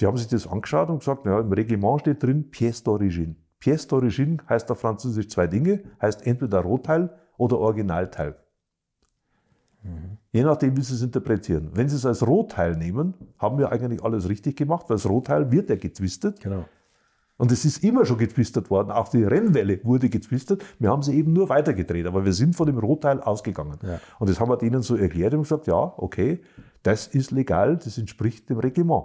Die 0.00 0.06
haben 0.06 0.16
sich 0.16 0.28
das 0.28 0.46
angeschaut 0.46 0.90
und 0.90 1.00
gesagt, 1.00 1.26
ja, 1.26 1.40
im 1.40 1.52
Reglement 1.52 2.00
steht 2.00 2.22
drin, 2.22 2.50
Pièce 2.52 2.84
d'origine. 2.84 3.34
Pièce 3.60 3.88
d'origine 3.88 4.38
heißt 4.48 4.70
auf 4.70 4.80
Französisch 4.80 5.28
zwei 5.28 5.48
Dinge, 5.48 5.82
heißt 6.00 6.24
entweder 6.24 6.60
Rohteil 6.60 7.10
oder 7.36 7.58
Originalteil. 7.58 8.36
Mhm. 9.82 10.18
Je 10.32 10.42
nachdem, 10.42 10.76
wie 10.76 10.82
Sie 10.82 10.94
es 10.94 11.02
interpretieren. 11.02 11.70
Wenn 11.74 11.88
Sie 11.88 11.96
es 11.96 12.06
als 12.06 12.26
Rohteil 12.26 12.76
nehmen, 12.76 13.14
haben 13.38 13.58
wir 13.58 13.72
eigentlich 13.72 14.02
alles 14.02 14.28
richtig 14.28 14.56
gemacht, 14.56 14.86
weil 14.88 14.96
das 14.96 15.08
Rohteil 15.08 15.50
wird 15.50 15.70
ja 15.70 15.76
getwistet. 15.76 16.40
Genau. 16.40 16.64
Und 17.38 17.52
es 17.52 17.64
ist 17.64 17.84
immer 17.84 18.04
schon 18.04 18.18
getwistet 18.18 18.68
worden. 18.68 18.90
Auch 18.90 19.08
die 19.08 19.22
Rennwelle 19.22 19.80
wurde 19.84 20.08
getwistet. 20.08 20.64
Wir 20.80 20.90
haben 20.90 21.02
sie 21.02 21.14
eben 21.16 21.32
nur 21.32 21.48
weitergedreht. 21.48 22.06
Aber 22.06 22.24
wir 22.24 22.32
sind 22.32 22.56
von 22.56 22.66
dem 22.66 22.78
Rohteil 22.78 23.20
ausgegangen. 23.20 23.78
Ja. 23.82 24.00
Und 24.18 24.28
das 24.28 24.40
haben 24.40 24.50
wir 24.50 24.56
denen 24.56 24.82
so 24.82 24.96
erklärt 24.96 25.34
und 25.34 25.42
gesagt, 25.42 25.68
ja, 25.68 25.94
okay, 25.96 26.42
das 26.82 27.06
ist 27.06 27.30
legal, 27.30 27.76
das 27.76 27.96
entspricht 27.96 28.50
dem 28.50 28.58
Reglement. 28.58 29.04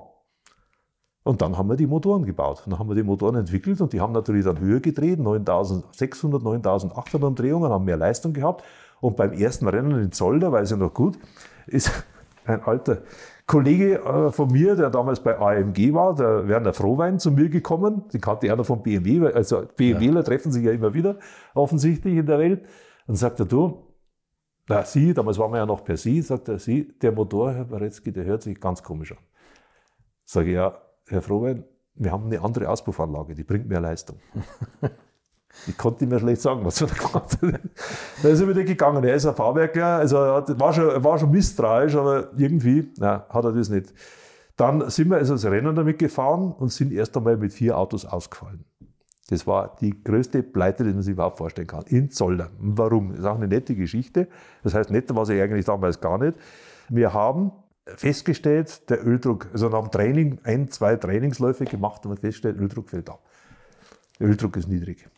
Und 1.23 1.41
dann 1.41 1.57
haben 1.57 1.69
wir 1.69 1.77
die 1.77 1.87
Motoren 1.87 2.25
gebaut. 2.25 2.63
Dann 2.65 2.77
haben 2.77 2.89
wir 2.89 2.95
die 2.95 3.03
Motoren 3.03 3.35
entwickelt 3.35 3.79
und 3.79 3.93
die 3.93 4.01
haben 4.01 4.11
natürlich 4.11 4.43
dann 4.43 4.59
höher 4.59 4.79
gedreht, 4.79 5.19
9600, 5.19 6.43
9800 6.43 7.27
Umdrehungen, 7.27 7.71
haben 7.71 7.85
mehr 7.85 7.97
Leistung 7.97 8.33
gehabt. 8.33 8.63
Und 9.03 9.17
beim 9.17 9.33
ersten 9.33 9.67
Rennen 9.67 10.01
in 10.01 10.13
Zolder, 10.13 10.53
weiß 10.53 10.71
ich 10.71 10.77
noch 10.77 10.93
gut, 10.93 11.19
ist 11.67 11.91
ein 12.45 12.61
alter 12.63 13.01
Kollege 13.45 13.99
äh, 13.99 14.31
von 14.31 14.49
mir, 14.49 14.77
der 14.77 14.89
damals 14.89 15.19
bei 15.19 15.37
AMG 15.37 15.93
war, 15.93 16.15
der 16.15 16.47
Werner 16.47 16.71
Frohwein, 16.71 17.19
zu 17.19 17.29
mir 17.31 17.49
gekommen. 17.49 18.07
Den 18.13 18.21
kannte 18.21 18.47
er 18.47 18.55
noch 18.55 18.65
von 18.65 18.81
BMW, 18.81 19.27
also 19.33 19.65
BMWler 19.75 20.21
ja. 20.21 20.23
treffen 20.23 20.53
sich 20.53 20.63
ja 20.63 20.71
immer 20.71 20.93
wieder 20.93 21.19
offensichtlich 21.53 22.15
in 22.15 22.25
der 22.25 22.39
Welt. 22.39 22.65
Und 23.05 23.15
sagt 23.15 23.41
er, 23.41 23.45
du, 23.45 23.93
na, 24.69 24.85
Sie, 24.85 25.13
damals 25.13 25.37
waren 25.37 25.51
wir 25.51 25.57
ja 25.57 25.65
noch 25.65 25.83
per 25.83 25.97
Sie, 25.97 26.21
sagt 26.21 26.47
er, 26.47 26.57
Sie, 26.57 26.97
der 27.01 27.11
Motor, 27.11 27.51
Herr 27.51 27.65
Baretzky, 27.65 28.13
der 28.13 28.23
hört 28.23 28.43
sich 28.43 28.57
ganz 28.57 28.83
komisch 28.83 29.11
an. 29.11 29.17
Sage 30.23 30.47
ich, 30.47 30.55
ja, 30.55 30.77
Herr 31.09 31.21
Frohwein, 31.21 31.65
wir 31.95 32.13
haben 32.13 32.27
eine 32.27 32.41
andere 32.41 32.69
Auspuffanlage, 32.69 33.35
die 33.35 33.43
bringt 33.43 33.67
mehr 33.67 33.81
Leistung. 33.81 34.15
Ich 35.67 35.77
konnte 35.77 36.03
ihm 36.03 36.11
ja 36.11 36.19
schlecht 36.19 36.41
sagen, 36.41 36.65
was 36.65 36.81
er 36.81 36.87
da 36.87 36.95
gemacht 36.95 37.37
hat. 37.41 37.59
Da 38.21 38.29
ist 38.29 38.41
er 38.41 38.47
wieder 38.47 38.63
gegangen. 38.63 39.03
Er 39.03 39.15
ist 39.15 39.25
ein 39.25 39.35
Fahrwerkler, 39.35 39.97
also 39.97 40.17
er 40.17 40.59
war 40.59 40.73
schon, 40.73 41.03
war 41.03 41.17
schon 41.17 41.31
misstrauisch, 41.31 41.95
aber 41.95 42.31
irgendwie 42.37 42.91
na, 42.97 43.25
hat 43.29 43.45
er 43.45 43.53
das 43.53 43.69
nicht. 43.69 43.93
Dann 44.55 44.89
sind 44.89 45.09
wir 45.09 45.17
also 45.17 45.33
das 45.33 45.45
Rennen 45.45 45.75
damit 45.75 45.99
gefahren 45.99 46.51
und 46.51 46.71
sind 46.71 46.91
erst 46.91 47.15
einmal 47.17 47.37
mit 47.37 47.53
vier 47.53 47.77
Autos 47.77 48.05
ausgefallen. 48.05 48.65
Das 49.29 49.47
war 49.47 49.75
die 49.79 50.03
größte 50.03 50.43
Pleite, 50.43 50.83
die 50.83 50.93
man 50.93 51.01
sich 51.01 51.13
überhaupt 51.13 51.37
vorstellen 51.37 51.67
kann. 51.67 51.85
In 51.87 52.11
Zolder. 52.11 52.49
Warum? 52.59 53.11
Das 53.11 53.19
ist 53.19 53.25
auch 53.25 53.37
eine 53.37 53.47
nette 53.47 53.73
Geschichte. 53.73 54.27
Das 54.63 54.73
heißt, 54.73 54.91
netter 54.91 55.15
war 55.15 55.25
sie 55.25 55.41
eigentlich 55.41 55.65
damals 55.65 55.99
gar 56.01 56.17
nicht. 56.17 56.37
Wir 56.89 57.13
haben 57.13 57.51
festgestellt, 57.85 58.89
der 58.89 59.05
Öldruck, 59.05 59.47
also 59.51 59.69
nach 59.69 59.81
dem 59.81 59.91
Training, 59.91 60.39
ein, 60.43 60.69
zwei 60.69 60.95
Trainingsläufe 60.95 61.65
gemacht 61.65 62.05
und 62.05 62.19
festgestellt, 62.19 62.59
Öldruck 62.59 62.89
fällt 62.89 63.09
ab. 63.09 63.21
Der 64.19 64.27
Öldruck 64.27 64.57
ist 64.57 64.67
niedrig. 64.67 65.09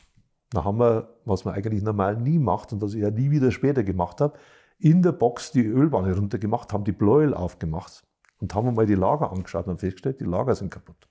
Da 0.51 0.63
haben 0.63 0.80
wir, 0.80 1.15
was 1.26 1.45
man 1.45 1.53
eigentlich 1.53 1.84
normal 1.84 2.17
nie 2.17 2.39
macht 2.39 2.72
und 2.73 2.81
was 2.81 2.93
ich 2.93 3.01
ja 3.01 3.11
nie 3.11 3.31
wieder 3.31 3.51
später 3.51 3.84
gemacht 3.84 4.22
habe, 4.22 4.38
in 4.80 5.01
der 5.01 5.11
Box 5.11 5.51
die 5.51 5.65
Ölwanne 5.65 6.15
runtergemacht, 6.15 6.73
haben 6.73 6.84
die 6.84 6.91
Bläuel 6.91 7.34
aufgemacht 7.34 8.03
und 8.39 8.53
haben 8.53 8.73
mal 8.73 8.85
die 8.85 8.95
Lager 8.95 9.31
angeschaut 9.31 9.67
und 9.67 9.80
festgestellt, 9.80 10.19
die 10.19 10.26
Lager 10.26 10.55
sind 10.55 10.72
kaputt. 10.72 11.07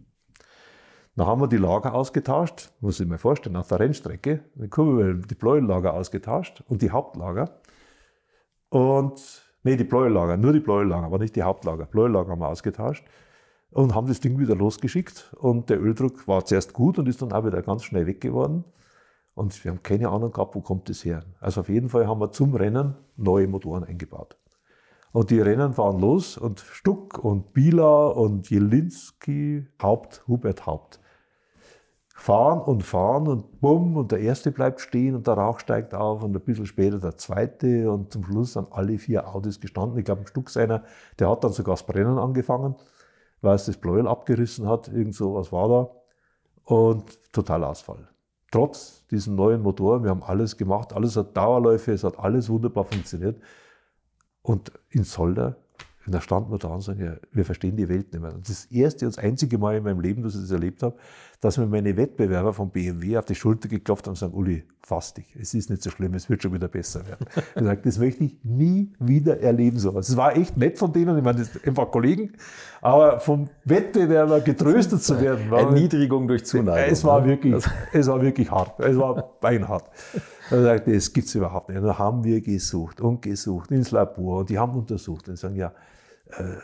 Dann 1.16 1.27
haben 1.27 1.40
wir 1.40 1.48
die 1.48 1.56
Lager 1.59 1.94
ausgetauscht, 1.94 2.73
muss 2.81 2.98
ich 2.98 3.06
mir 3.06 3.19
vorstellen, 3.19 3.56
auf 3.56 3.69
der 3.69 3.78
Rennstrecke, 3.78 4.44
die 4.55 4.69
Kurbelwellen, 4.69 5.23
die 5.23 5.35
Bläuellager 5.35 5.94
ausgetauscht 5.94 6.62
und 6.69 6.82
die 6.82 6.90
Hauptlager. 6.90 7.61
Und, 8.69 9.44
nee, 9.62 9.77
die 9.77 9.85
Bläuellager, 9.85 10.36
nur 10.36 10.52
die 10.52 10.61
Bläuellager, 10.61 11.06
aber 11.06 11.19
nicht 11.19 11.36
die 11.36 11.44
Hauptlager. 11.44 11.86
Bläuellager 11.86 12.31
haben 12.31 12.40
wir 12.40 12.48
ausgetauscht 12.48 13.05
und 13.70 13.94
haben 13.94 14.09
das 14.09 14.19
Ding 14.19 14.39
wieder 14.40 14.56
losgeschickt. 14.56 15.32
Und 15.39 15.70
der 15.70 15.81
Öldruck 15.81 16.27
war 16.27 16.44
zuerst 16.44 16.73
gut 16.73 16.98
und 16.98 17.09
ist 17.09 17.23
dann 17.23 17.32
auch 17.32 17.44
wieder 17.44 17.62
ganz 17.62 17.85
schnell 17.85 18.06
weg 18.06 18.20
geworden. 18.20 18.65
Und 19.35 19.65
wir 19.65 19.73
haben 19.73 19.82
keine 19.82 20.09
Ahnung 20.09 20.32
gehabt, 20.32 20.55
wo 20.55 20.61
kommt 20.61 20.89
das 20.89 21.05
her. 21.05 21.24
Also 21.40 21.62
auf 21.62 21.69
jeden 21.69 21.89
Fall 21.89 22.06
haben 22.06 22.20
wir 22.20 22.31
zum 22.31 22.55
Rennen 22.55 22.94
neue 23.16 23.48
Motoren 23.48 23.85
eingebaut. 23.85 24.36
Und 25.12 25.31
die 25.31 25.40
Rennen 25.40 25.73
fahren 25.74 26.01
los 26.01 26.36
und 26.36 26.61
Stuck 26.61 27.23
und 27.23 27.52
Bieler 27.52 28.16
und 28.16 28.51
Jelinski, 28.51 29.66
Haupt, 29.81 30.24
Hubert 30.28 30.66
Haupt. 30.66 31.01
Fahren 32.16 32.61
und 32.61 32.85
fahren 32.85 33.27
und 33.27 33.61
bumm 33.61 33.97
und 33.97 34.12
der 34.12 34.20
erste 34.20 34.52
bleibt 34.52 34.81
stehen 34.81 35.16
und 35.16 35.27
der 35.27 35.35
Rauch 35.35 35.59
steigt 35.59 35.94
auf 35.94 36.23
und 36.23 36.35
ein 36.35 36.43
bisschen 36.43 36.66
später 36.66 37.01
der 37.01 37.16
zweite 37.16 37.90
und 37.90 38.12
zum 38.12 38.24
Schluss 38.24 38.52
sind 38.52 38.73
alle 38.73 38.98
vier 38.98 39.35
Autos 39.35 39.61
gestanden. 39.61 39.98
Ich 39.98 40.05
glaube, 40.05 40.23
ein 40.23 40.27
Stuck 40.28 40.48
seiner, 40.48 40.85
der 41.19 41.28
hat 41.28 41.43
dann 41.43 41.52
sogar 41.52 41.74
das 41.74 41.85
Brennen 41.85 42.19
angefangen, 42.19 42.77
weil 43.40 43.56
es 43.56 43.66
das 43.66 43.77
Bläuel 43.77 44.06
abgerissen 44.06 44.69
hat, 44.69 44.89
irgend 44.89 45.15
so 45.15 45.35
was 45.35 45.51
war 45.51 45.69
da. 45.69 45.90
Und 46.73 47.32
total 47.32 47.65
Ausfall 47.65 48.14
trotz 48.55 49.05
diesem 49.09 49.35
neuen 49.35 49.63
Motor, 49.63 50.05
wir 50.05 50.11
haben 50.11 50.23
alles 50.23 50.57
gemacht, 50.57 50.93
alles 50.93 51.17
hat 51.17 51.37
Dauerläufe, 51.37 51.93
es 51.93 52.05
hat 52.05 52.21
alles 52.21 52.49
wunderbar 52.49 52.85
funktioniert. 52.85 53.43
Und 54.43 54.71
in 54.91 55.03
Solder, 55.03 55.57
da 56.13 56.21
standen 56.21 56.51
wir 56.51 56.59
da 56.59 56.69
und 56.69 56.83
sagen, 56.83 57.01
ja, 57.01 57.15
wir 57.33 57.45
verstehen 57.45 57.77
die 57.77 57.89
Welt 57.89 58.13
nicht 58.13 58.21
mehr. 58.21 58.35
Und 58.35 58.49
das 58.49 58.67
erste 58.67 59.07
und 59.07 59.17
das 59.17 59.25
einzige 59.25 59.57
Mal 59.57 59.77
in 59.77 59.85
meinem 59.85 60.01
Leben, 60.01 60.23
dass 60.23 60.35
ich 60.35 60.43
das 60.43 60.51
erlebt 60.51 60.83
habe, 60.83 60.97
dass 61.41 61.59
mir 61.59 61.67
meine 61.67 61.97
Wettbewerber 61.97 62.53
von 62.53 62.71
BMW 62.71 63.17
auf 63.19 63.25
die 63.25 63.35
Schulter 63.35 63.69
geklopft 63.69 64.07
haben 64.07 64.13
und 64.13 64.19
sagen, 64.19 64.35
Uli, 64.35 64.65
fass 64.81 65.15
dich, 65.15 65.35
es 65.39 65.55
ist 65.55 65.71
nicht 65.71 65.83
so 65.83 65.91
schlimm, 65.91 66.15
es 66.15 66.29
wird 66.29 66.43
schon 66.43 66.53
wieder 66.53 66.69
besser 66.69 67.07
werden. 67.07 67.27
Ich 67.57 67.63
sage, 67.63 67.81
das 67.85 67.99
möchte 67.99 68.25
ich 68.25 68.37
nie 68.43 68.93
wieder 68.99 69.41
erleben, 69.41 69.79
sowas. 69.79 70.09
Es 70.09 70.17
war 70.17 70.37
echt 70.37 70.57
nett 70.57 70.79
von 70.79 70.93
denen, 70.93 71.17
ich 71.17 71.25
meine, 71.25 71.39
das 71.39 71.53
sind 71.53 71.67
einfach 71.67 71.91
Kollegen, 71.91 72.33
aber 72.83 73.21
vom 73.21 73.49
Wettbewerber 73.65 74.41
getröstet 74.41 75.03
zu 75.03 75.21
werden. 75.21 75.51
War 75.51 75.61
Erniedrigung 75.61 76.29
durch 76.29 76.45
Zuneigung. 76.45 76.93
Es 76.93 77.05
war 77.05 77.21
ne? 77.21 77.29
wirklich, 77.29 77.65
es 77.93 78.07
war 78.09 78.21
wirklich 78.21 78.51
hart, 78.51 78.79
es 78.81 78.97
war 78.97 79.37
beinhart. 79.41 79.85
Er 80.51 80.63
sagt, 80.63 80.89
das 80.89 81.13
gibt's 81.13 81.35
überhaupt 81.35 81.71
nicht. 81.71 81.79
Und 81.79 81.85
dann 81.85 81.99
haben 81.99 82.25
wir 82.25 82.41
gesucht 82.43 83.01
und 83.01 83.23
gesucht 83.23 83.71
ins 83.71 83.91
Labor 83.91 84.41
und 84.41 84.51
die 84.51 84.59
haben 84.59 84.75
untersucht 84.77 85.29
und 85.29 85.39
sagen, 85.39 85.57
ja, 85.57 85.73
äh, 86.39 86.56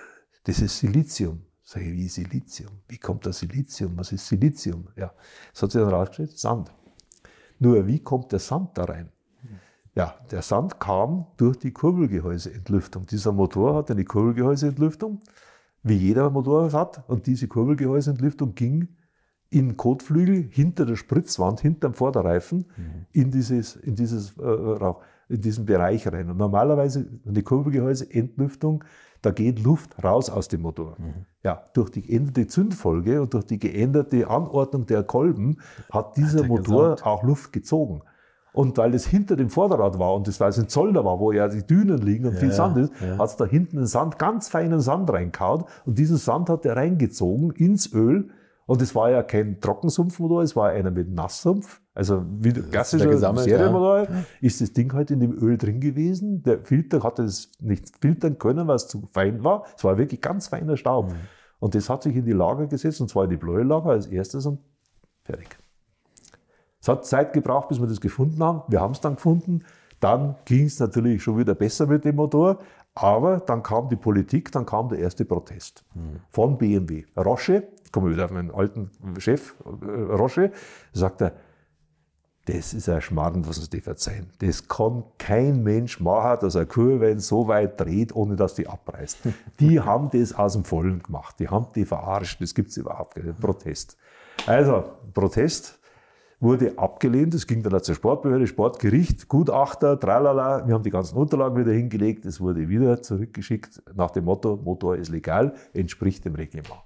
das 0.45 0.61
ist 0.61 0.79
Silizium. 0.79 1.43
Sag 1.63 1.83
ich, 1.83 1.93
wie 1.93 2.09
Silizium? 2.09 2.71
Wie 2.89 2.99
kommt 2.99 3.27
das 3.27 3.39
Silizium? 3.39 3.97
Was 3.97 4.13
ist 4.13 4.27
Silizium? 4.27 4.89
Ja, 4.97 5.13
das 5.53 5.63
hat 5.63 5.71
sich 5.71 5.81
dann 5.81 5.91
rausgestellt, 5.91 6.39
Sand. 6.39 6.73
Nur 7.59 7.87
wie 7.87 8.01
kommt 8.01 8.33
der 8.33 8.39
Sand 8.39 8.77
da 8.77 8.85
rein? 8.85 9.11
Ja, 9.95 10.15
der 10.31 10.43
Sand 10.43 10.79
kam 10.79 11.27
durch 11.37 11.59
die 11.59 11.73
Kurbelgehäuseentlüftung. 11.73 13.07
Dieser 13.07 13.33
Motor 13.33 13.75
hat 13.75 13.91
eine 13.91 14.05
Kurbelgehäuseentlüftung, 14.05 15.21
wie 15.83 15.95
jeder 15.95 16.31
Motor 16.31 16.73
hat. 16.73 17.09
Und 17.09 17.27
diese 17.27 17.49
Kurbelgehäuseentlüftung 17.49 18.55
ging 18.55 18.89
in 19.51 19.77
Kotflügel 19.77 20.49
hinter 20.51 20.87
der 20.87 20.97
Spritzwand, 20.97 21.61
hinterm 21.61 21.95
Vorderreifen, 21.95 22.67
mhm. 22.77 23.07
in, 23.13 23.31
dieses, 23.33 23.75
in, 23.77 23.97
dieses, 23.97 24.37
äh, 24.39 24.43
Rauch, 24.43 25.03
in 25.31 25.41
diesen 25.41 25.65
Bereich 25.65 26.07
rein. 26.07 26.29
Und 26.29 26.37
normalerweise 26.37 27.07
eine 27.27 27.43
Kurbelgehäuseentlüftung 27.43 28.85
da 29.23 29.31
geht 29.31 29.63
Luft 29.63 30.03
raus 30.03 30.31
aus 30.31 30.49
dem 30.49 30.63
Motor. 30.63 30.97
Mhm. 30.99 31.27
Ja, 31.43 31.63
durch 31.75 31.91
die 31.91 32.03
geänderte 32.03 32.47
Zündfolge 32.47 33.21
und 33.21 33.35
durch 33.35 33.47
die 33.47 33.59
geänderte 33.59 34.29
Anordnung 34.29 34.87
der 34.87 35.03
Kolben 35.03 35.59
hat 35.91 36.17
dieser 36.17 36.45
Motor 36.45 36.91
gesagt. 36.91 37.07
auch 37.07 37.23
Luft 37.23 37.53
gezogen. 37.53 38.03
Und 38.53 38.79
weil 38.79 38.95
es 38.95 39.07
hinter 39.07 39.37
dem 39.37 39.49
Vorderrad 39.49 39.99
war 39.99 40.15
und 40.15 40.27
das, 40.27 40.41
weil 40.41 40.51
es 40.51 40.59
ein 40.59 40.69
Zolder 40.69 41.05
war, 41.05 41.21
wo 41.21 41.31
ja 41.31 41.47
die 41.49 41.65
Dünen 41.65 41.99
liegen 41.99 42.27
und 42.27 42.35
ja, 42.35 42.41
viel 42.41 42.53
Sand 42.53 42.79
ist, 42.79 42.93
ja. 43.01 43.19
hat 43.19 43.29
es 43.29 43.37
da 43.37 43.45
hinten 43.45 43.79
einen 43.79 43.87
Sand, 43.87 44.19
ganz 44.19 44.49
feinen 44.49 44.81
Sand 44.81 45.09
reinkaut 45.11 45.67
und 45.87 45.99
diesen 45.99 46.17
Sand 46.17 46.49
hat 46.49 46.67
er 46.67 46.77
reingezogen 46.77 47.53
ins 47.53 47.93
Öl 47.93 48.31
und 48.71 48.81
es 48.83 48.95
war 48.95 49.11
ja 49.11 49.25
kein 49.25 49.61
Trockensumpfmotor, 49.61 50.43
es 50.43 50.55
war 50.55 50.69
einer 50.69 50.93
mit 50.93 51.11
Nasssumpf. 51.11 51.81
Also 51.93 52.25
wie 52.39 52.53
der 52.53 52.63
klassische 52.63 53.19
Serienmotor 53.19 54.03
ja. 54.05 54.25
ist 54.41 54.61
das 54.61 54.73
Ding 54.73 54.93
halt 54.93 55.11
in 55.11 55.19
dem 55.19 55.33
Öl 55.33 55.59
drin 55.59 55.81
gewesen. 55.81 56.45
Der 56.45 56.61
Filter 56.61 57.03
hatte 57.03 57.25
es 57.25 57.51
nicht 57.59 57.91
filtern 58.01 58.39
können, 58.39 58.69
weil 58.69 58.77
es 58.77 58.87
zu 58.87 59.09
fein 59.13 59.43
war. 59.43 59.65
Es 59.77 59.83
war 59.83 59.99
wirklich 59.99 60.21
ganz 60.21 60.47
feiner 60.47 60.77
Staub. 60.77 61.11
Mhm. 61.11 61.17
Und 61.59 61.75
das 61.75 61.91
hat 61.91 62.05
sich 62.05 62.15
in 62.15 62.25
die 62.25 62.31
Lager 62.31 62.69
gesetzt, 62.69 63.01
und 63.01 63.11
zwar 63.11 63.25
in 63.25 63.31
die 63.31 63.39
Bläulager 63.39 63.91
als 63.91 64.07
erstes 64.07 64.47
und 64.47 64.61
fertig. 65.25 65.49
Es 66.81 66.87
hat 66.87 67.05
Zeit 67.05 67.33
gebraucht, 67.33 67.71
bis 67.71 67.81
wir 67.81 67.89
das 67.89 68.01
gefunden 68.01 68.41
haben. 68.41 68.63
Wir 68.69 68.81
haben 68.81 68.93
es 68.93 69.01
dann 69.01 69.17
gefunden. 69.17 69.65
Dann 69.99 70.37
ging 70.45 70.67
es 70.67 70.79
natürlich 70.79 71.25
schon 71.25 71.37
wieder 71.37 71.57
besser 71.57 71.89
mit 71.89 72.05
dem 72.05 72.15
Motor. 72.15 72.61
Aber 72.95 73.41
dann 73.41 73.65
kam 73.65 73.89
die 73.89 73.97
Politik, 73.97 74.53
dann 74.53 74.65
kam 74.65 74.89
der 74.91 75.01
erste 75.01 75.25
Protest 75.25 75.85
mhm. 75.93 76.21
von 76.29 76.57
BMW. 76.57 77.05
Roche 77.17 77.65
komme 77.93 78.09
ich 78.09 78.15
wieder 78.15 78.27
auf 78.27 78.31
meinen 78.31 78.51
alten 78.51 78.91
Chef, 79.19 79.55
äh, 79.65 79.87
Roche, 79.87 80.53
sagt 80.93 81.23
er, 81.23 81.33
das 82.47 82.75
ist 82.75 82.89
ein 82.89 83.01
Schmarrn, 83.01 83.47
was 83.47 83.59
uns 83.59 83.71
die 83.71 83.81
verzeihen. 83.81 84.29
Das 84.39 84.67
kann 84.67 85.05
kein 85.19 85.63
Mensch 85.63 86.01
machen, 86.01 86.39
dass 86.41 86.57
eine 86.57 86.67
Kurve 86.67 87.19
so 87.21 87.47
weit 87.49 87.79
dreht, 87.81 88.15
ohne 88.15 88.35
dass 88.35 88.55
die 88.55 88.67
abreißt. 88.67 89.19
Die 89.61 89.79
haben 89.79 90.11
das 90.11 90.33
aus 90.33 90.55
dem 90.55 90.65
Vollen 90.65 91.03
gemacht. 91.03 91.37
Die 91.39 91.49
haben 91.49 91.67
die 91.75 91.85
verarscht. 91.85 92.41
Das 92.41 92.55
gibt 92.55 92.71
es 92.71 92.79
überhaupt 92.79 93.17
nicht. 93.17 93.39
Protest. 93.39 93.97
Also, 94.47 94.85
Protest 95.13 95.79
wurde 96.41 96.79
abgelehnt. 96.79 97.35
Es 97.35 97.47
ging 97.47 97.63
dann 97.63 97.81
zur 97.83 97.95
Sportbehörde, 97.95 98.47
Sportgericht, 98.47 99.29
Gutachter, 99.29 100.01
tralala. 100.01 100.67
Wir 100.67 100.75
haben 100.75 100.83
die 100.83 100.91
ganzen 100.91 101.17
Unterlagen 101.19 101.57
wieder 101.57 101.73
hingelegt. 101.73 102.25
Es 102.25 102.41
wurde 102.41 102.69
wieder 102.69 103.03
zurückgeschickt 103.03 103.83
nach 103.95 104.11
dem 104.11 104.25
Motto, 104.25 104.57
Motor 104.57 104.97
ist 104.97 105.11
legal, 105.11 105.55
entspricht 105.75 106.25
dem 106.25 106.35
Reglement. 106.35 106.83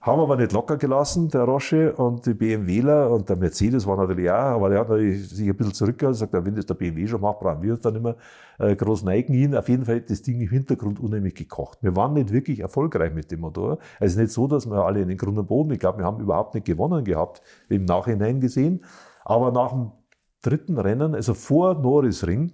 Haben 0.00 0.20
aber 0.20 0.36
nicht 0.36 0.52
locker 0.52 0.76
gelassen, 0.76 1.28
der 1.28 1.42
Roche 1.42 1.92
und 1.92 2.24
die 2.24 2.32
BMWler 2.32 3.10
und 3.10 3.28
der 3.28 3.34
Mercedes 3.34 3.84
war 3.84 3.96
natürlich 3.96 4.30
auch, 4.30 4.34
aber 4.34 4.68
der 4.68 4.78
hat 4.78 4.90
natürlich 4.90 5.28
sich 5.28 5.48
ein 5.48 5.56
bisschen 5.56 5.74
zurückgehalten 5.74 6.20
gesagt, 6.20 6.46
wenn 6.46 6.54
das 6.54 6.66
der 6.66 6.74
BMW 6.74 7.08
schon 7.08 7.20
macht, 7.20 7.40
brauchen 7.40 7.62
wir 7.62 7.72
uns 7.72 7.80
dann 7.80 7.96
immer 7.96 8.14
äh, 8.60 8.76
groß 8.76 9.02
neigen 9.02 9.34
hin. 9.34 9.56
Auf 9.56 9.68
jeden 9.68 9.84
Fall 9.84 9.96
hat 9.96 10.08
das 10.08 10.22
Ding 10.22 10.40
im 10.40 10.48
Hintergrund 10.48 11.00
unheimlich 11.00 11.34
gekocht. 11.34 11.78
Wir 11.82 11.96
waren 11.96 12.14
nicht 12.14 12.32
wirklich 12.32 12.60
erfolgreich 12.60 13.12
mit 13.12 13.32
dem 13.32 13.40
Motor. 13.40 13.78
Es 13.98 14.12
ist 14.12 14.18
nicht 14.18 14.30
so, 14.30 14.46
dass 14.46 14.66
wir 14.66 14.84
alle 14.84 15.02
in 15.02 15.08
den 15.08 15.18
Grund 15.18 15.36
und 15.36 15.48
Boden, 15.48 15.72
ich 15.72 15.80
glaube, 15.80 15.98
wir 15.98 16.04
haben 16.04 16.20
überhaupt 16.20 16.54
nicht 16.54 16.66
gewonnen 16.66 17.04
gehabt, 17.04 17.42
im 17.68 17.84
Nachhinein 17.84 18.40
gesehen. 18.40 18.84
Aber 19.24 19.50
nach 19.50 19.72
dem 19.72 19.90
dritten 20.42 20.78
Rennen, 20.78 21.16
also 21.16 21.34
vor 21.34 21.74
Norrisring, 21.74 22.52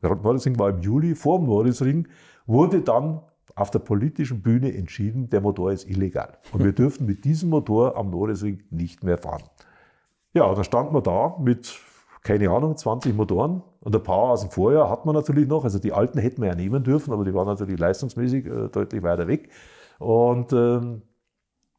Norrisring 0.00 0.58
war 0.58 0.70
im 0.70 0.80
Juli, 0.80 1.14
vor 1.14 1.38
dem 1.38 1.48
Norrisring, 1.48 2.08
wurde 2.46 2.80
dann 2.80 3.20
auf 3.60 3.70
der 3.70 3.80
politischen 3.80 4.42
Bühne 4.42 4.74
entschieden, 4.74 5.30
der 5.30 5.40
Motor 5.40 5.72
ist 5.72 5.88
illegal. 5.88 6.38
Und 6.52 6.64
wir 6.64 6.72
dürfen 6.74 7.06
mit 7.06 7.24
diesem 7.24 7.50
Motor 7.50 7.96
am 7.96 8.10
Nordesring 8.10 8.62
nicht 8.70 9.04
mehr 9.04 9.18
fahren. 9.18 9.42
Ja, 10.32 10.54
da 10.54 10.62
standen 10.64 10.94
wir 10.94 11.02
da 11.02 11.36
mit, 11.40 11.78
keine 12.22 12.50
Ahnung, 12.50 12.76
20 12.76 13.14
Motoren 13.16 13.62
und 13.80 13.94
ein 13.94 14.02
paar 14.02 14.30
aus 14.30 14.42
dem 14.42 14.50
Vorjahr 14.50 14.90
hat 14.90 15.06
man 15.06 15.14
natürlich 15.14 15.48
noch. 15.48 15.64
Also 15.64 15.78
die 15.78 15.92
alten 15.92 16.18
hätten 16.18 16.42
wir 16.42 16.48
ja 16.48 16.54
nehmen 16.54 16.84
dürfen, 16.84 17.12
aber 17.12 17.24
die 17.24 17.34
waren 17.34 17.46
natürlich 17.46 17.78
leistungsmäßig 17.78 18.46
äh, 18.46 18.68
deutlich 18.68 19.02
weiter 19.02 19.26
weg. 19.26 19.50
Und 19.98 20.52
ähm, 20.52 21.02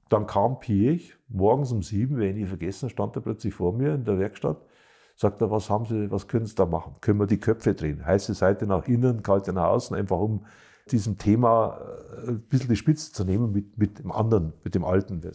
dann 0.09 0.25
kam 0.25 0.59
Piech, 0.59 1.15
morgens 1.27 1.71
um 1.71 1.83
sieben, 1.83 2.17
wenn 2.17 2.37
ich 2.37 2.47
vergessen, 2.47 2.89
stand 2.89 3.15
er 3.15 3.21
plötzlich 3.21 3.53
vor 3.53 3.73
mir 3.73 3.93
in 3.93 4.05
der 4.05 4.17
Werkstatt 4.19 4.57
sagt 5.19 5.41
er, 5.41 5.51
was 5.51 5.69
haben 5.69 5.83
Sie, 5.83 6.09
was 6.11 6.29
können 6.29 6.45
Sie 6.45 6.55
da 6.55 6.65
machen? 6.65 6.95
Können 7.01 7.19
wir 7.19 7.27
die 7.27 7.41
Köpfe 7.41 7.73
drehen? 7.73 8.05
Heiße 8.05 8.33
Seite 8.33 8.65
nach 8.65 8.87
innen, 8.87 9.21
kalte 9.21 9.51
nach 9.51 9.65
außen, 9.65 9.93
einfach 9.97 10.17
um 10.17 10.45
diesem 10.91 11.17
Thema 11.17 11.79
äh, 12.25 12.29
ein 12.29 12.41
bisschen 12.41 12.69
die 12.69 12.75
Spitze 12.75 13.11
zu 13.11 13.23
nehmen 13.23 13.51
mit, 13.51 13.77
mit 13.77 13.99
dem 13.99 14.11
anderen, 14.11 14.53
mit 14.63 14.75
dem 14.75 14.83
Alten. 14.83 15.15
Mhm. 15.17 15.31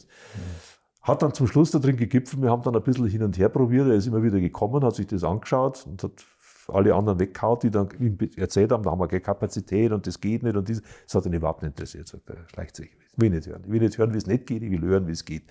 Hat 1.02 1.22
dann 1.22 1.34
zum 1.34 1.46
Schluss 1.46 1.70
da 1.70 1.78
drin 1.78 1.96
gegipfelt. 1.96 2.42
Wir 2.42 2.50
haben 2.50 2.62
dann 2.62 2.74
ein 2.74 2.82
bisschen 2.82 3.06
hin 3.06 3.22
und 3.22 3.36
her 3.38 3.48
probiert. 3.48 3.88
Er 3.88 3.94
ist 3.94 4.06
immer 4.06 4.22
wieder 4.22 4.40
gekommen, 4.40 4.82
hat 4.84 4.94
sich 4.94 5.06
das 5.06 5.22
angeschaut 5.22 5.86
und 5.86 6.02
hat 6.02 6.24
alle 6.68 6.94
anderen 6.94 7.18
weggehauen, 7.18 7.58
die 7.60 7.70
dann 7.70 7.88
ihm 7.98 8.16
erzählt 8.36 8.72
haben, 8.72 8.82
da 8.82 8.90
haben 8.90 9.00
wir 9.00 9.08
keine 9.08 9.20
Kapazität 9.20 9.92
und 9.92 10.06
das 10.06 10.20
geht 10.20 10.42
nicht 10.42 10.56
und 10.56 10.68
das, 10.68 10.80
das 11.04 11.14
hat 11.14 11.26
ihn 11.26 11.34
überhaupt 11.34 11.62
nicht 11.62 11.72
interessiert. 11.72 12.08
Sagt 12.08 12.30
er, 12.30 12.48
schleicht 12.48 12.76
sich. 12.76 12.90
Ich 12.90 13.20
will 13.20 13.30
nicht 13.30 13.46
hören. 13.46 13.62
Ich 13.64 13.70
will 13.70 13.80
nicht 13.80 13.98
hören, 13.98 14.12
wie 14.14 14.18
es 14.18 14.26
nicht 14.26 14.46
geht, 14.46 14.62
ich 14.62 14.70
will 14.70 14.82
hören, 14.82 15.06
wie 15.06 15.12
es 15.12 15.24
geht. 15.24 15.44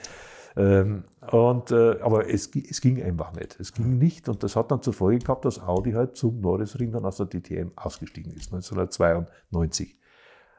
Ähm, 0.56 1.04
und, 1.32 1.72
äh, 1.72 2.00
aber 2.02 2.30
es, 2.30 2.52
es, 2.56 2.82
ging 2.82 3.02
einfach 3.02 3.34
nicht. 3.34 3.60
Es 3.60 3.74
ging 3.74 3.98
nicht 3.98 4.30
und 4.30 4.44
das 4.44 4.56
hat 4.56 4.72
dann 4.72 4.82
zur 4.82 4.94
Folge 4.94 5.20
gehabt, 5.20 5.46
dass 5.46 5.60
Audi 5.60 5.94
halt 5.94 6.16
zum 6.16 6.42
Norrisring 6.42 6.92
dann 6.92 7.06
aus 7.06 7.18
der 7.18 7.28
DTM 7.28 7.72
ausgestiegen 7.76 8.32
ist, 8.34 8.54
1992. 8.54 9.98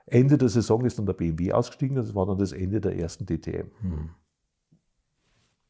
Ende 0.07 0.37
der 0.37 0.49
Saison 0.49 0.85
ist 0.85 0.99
dann 0.99 1.07
der 1.07 1.12
BMW 1.15 1.53
ausgestiegen, 1.53 1.97
das 1.97 2.15
war 2.15 2.27
dann 2.27 2.39
das 2.39 2.53
Ende 2.53 2.81
der 2.81 2.97
ersten 2.97 3.25
DTM. 3.25 3.71
Hm. 3.81 4.11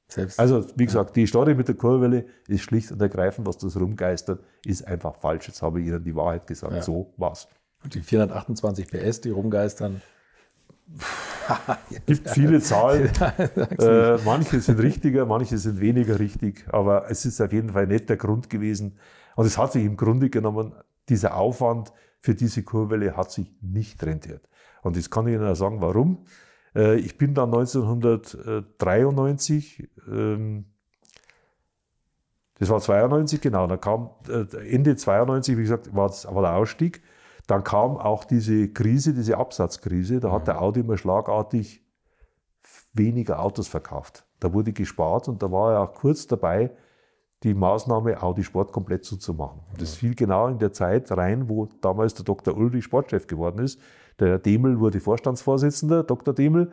Selbst, 0.09 0.39
also, 0.39 0.67
wie 0.77 0.85
gesagt, 0.85 1.17
die 1.17 1.27
Story 1.27 1.55
mit 1.55 1.69
der 1.69 1.77
Kurwelle 1.77 2.27
ist 2.47 2.63
schlicht 2.63 2.93
und 2.93 3.01
ergreifend, 3.01 3.47
was 3.47 3.59
das 3.59 3.79
rumgeistert, 3.79 4.45
ist 4.65 4.87
einfach 4.87 5.17
falsch. 5.17 5.49
Jetzt 5.49 5.63
habe 5.63 5.81
ich 5.81 5.87
Ihnen 5.87 6.05
die 6.05 6.15
Wahrheit 6.15 6.47
gesagt. 6.47 6.75
Ja. 6.75 6.83
So 6.83 7.15
war's. 7.17 7.49
Und 7.83 7.95
die 7.95 8.01
428 8.01 8.87
PS, 8.89 9.21
die 9.23 9.31
rumgeistern, 9.31 10.03
gibt 12.07 12.31
viele 12.31 12.61
Zahlen. 12.61 13.11
äh, 13.79 14.19
manche 14.25 14.61
sind 14.61 14.81
richtiger, 14.81 15.27
manche 15.27 15.59
sind 15.59 15.81
weniger 15.81 16.19
richtig. 16.19 16.65
Aber 16.69 17.11
es 17.11 17.25
ist 17.25 17.41
auf 17.41 17.53
jeden 17.53 17.71
Fall 17.71 17.87
nicht 17.87 18.09
der 18.09 18.17
Grund 18.17 18.51
gewesen. 18.51 18.99
Und 19.37 19.47
es 19.47 19.59
hat 19.59 19.73
sich 19.73 19.85
im 19.85 19.97
Grunde 19.97 20.31
genommen, 20.31 20.75
dieser 21.09 21.37
Aufwand 21.37 21.93
für 22.21 22.35
diese 22.35 22.63
Kurwelle 22.63 23.17
hat 23.17 23.31
sich 23.31 23.55
nicht 23.61 24.03
rentiert. 24.05 24.49
Und 24.83 24.97
jetzt 24.97 25.11
kann 25.11 25.27
ich 25.27 25.35
Ihnen 25.35 25.47
auch 25.47 25.57
sagen, 25.57 25.81
warum. 25.81 26.25
Äh, 26.75 26.97
ich 26.97 27.19
bin 27.19 27.35
dann 27.35 27.53
1993, 27.53 29.91
ähm, 30.09 30.65
das 32.59 32.71
war 32.71 32.81
92, 32.81 33.41
genau, 33.41 33.67
da 33.67 33.77
kam 33.77 34.11
äh, 34.29 34.47
Ende 34.73 34.95
92, 34.97 35.59
wie 35.59 35.63
gesagt, 35.63 35.95
war, 35.95 36.11
war 36.11 36.43
der 36.43 36.55
Ausstieg. 36.55 37.03
Dann 37.47 37.63
kam 37.63 37.97
auch 37.97 38.25
diese 38.25 38.69
Krise, 38.69 39.13
diese 39.13 39.37
Absatzkrise. 39.37 40.21
Da 40.21 40.33
hat 40.33 40.47
der 40.47 40.63
Audi 40.63 40.81
immer 40.81 40.97
schlagartig 40.97 41.83
weniger 42.93 43.41
Autos 43.41 43.69
verkauft. 43.69 44.25
Da 44.41 44.53
wurde 44.53 44.73
gespart 44.73 45.29
und 45.29 45.43
da 45.43 45.51
war 45.51 45.75
er 45.75 45.81
auch 45.81 45.95
kurz 45.95 46.27
dabei, 46.27 46.71
die 47.43 47.53
Maßnahme 47.53 48.23
Audi 48.23 48.43
Sport 48.43 48.73
komplett 48.73 49.05
zuzumachen. 49.05 49.61
Das 49.79 49.95
fiel 49.95 50.15
genau 50.15 50.49
in 50.49 50.59
der 50.59 50.73
Zeit 50.73 51.13
rein, 51.13 51.49
wo 51.49 51.67
damals 51.83 52.15
der 52.15 52.25
Dr. 52.25 52.57
Ulrich 52.57 52.85
Sportchef 52.85 53.27
geworden 53.27 53.59
ist. 53.59 53.79
Der 54.19 54.39
Demel 54.39 54.81
wurde 54.81 55.01
Vorstandsvorsitzender, 55.01 56.05
Dr. 56.05 56.33
Demel. 56.33 56.73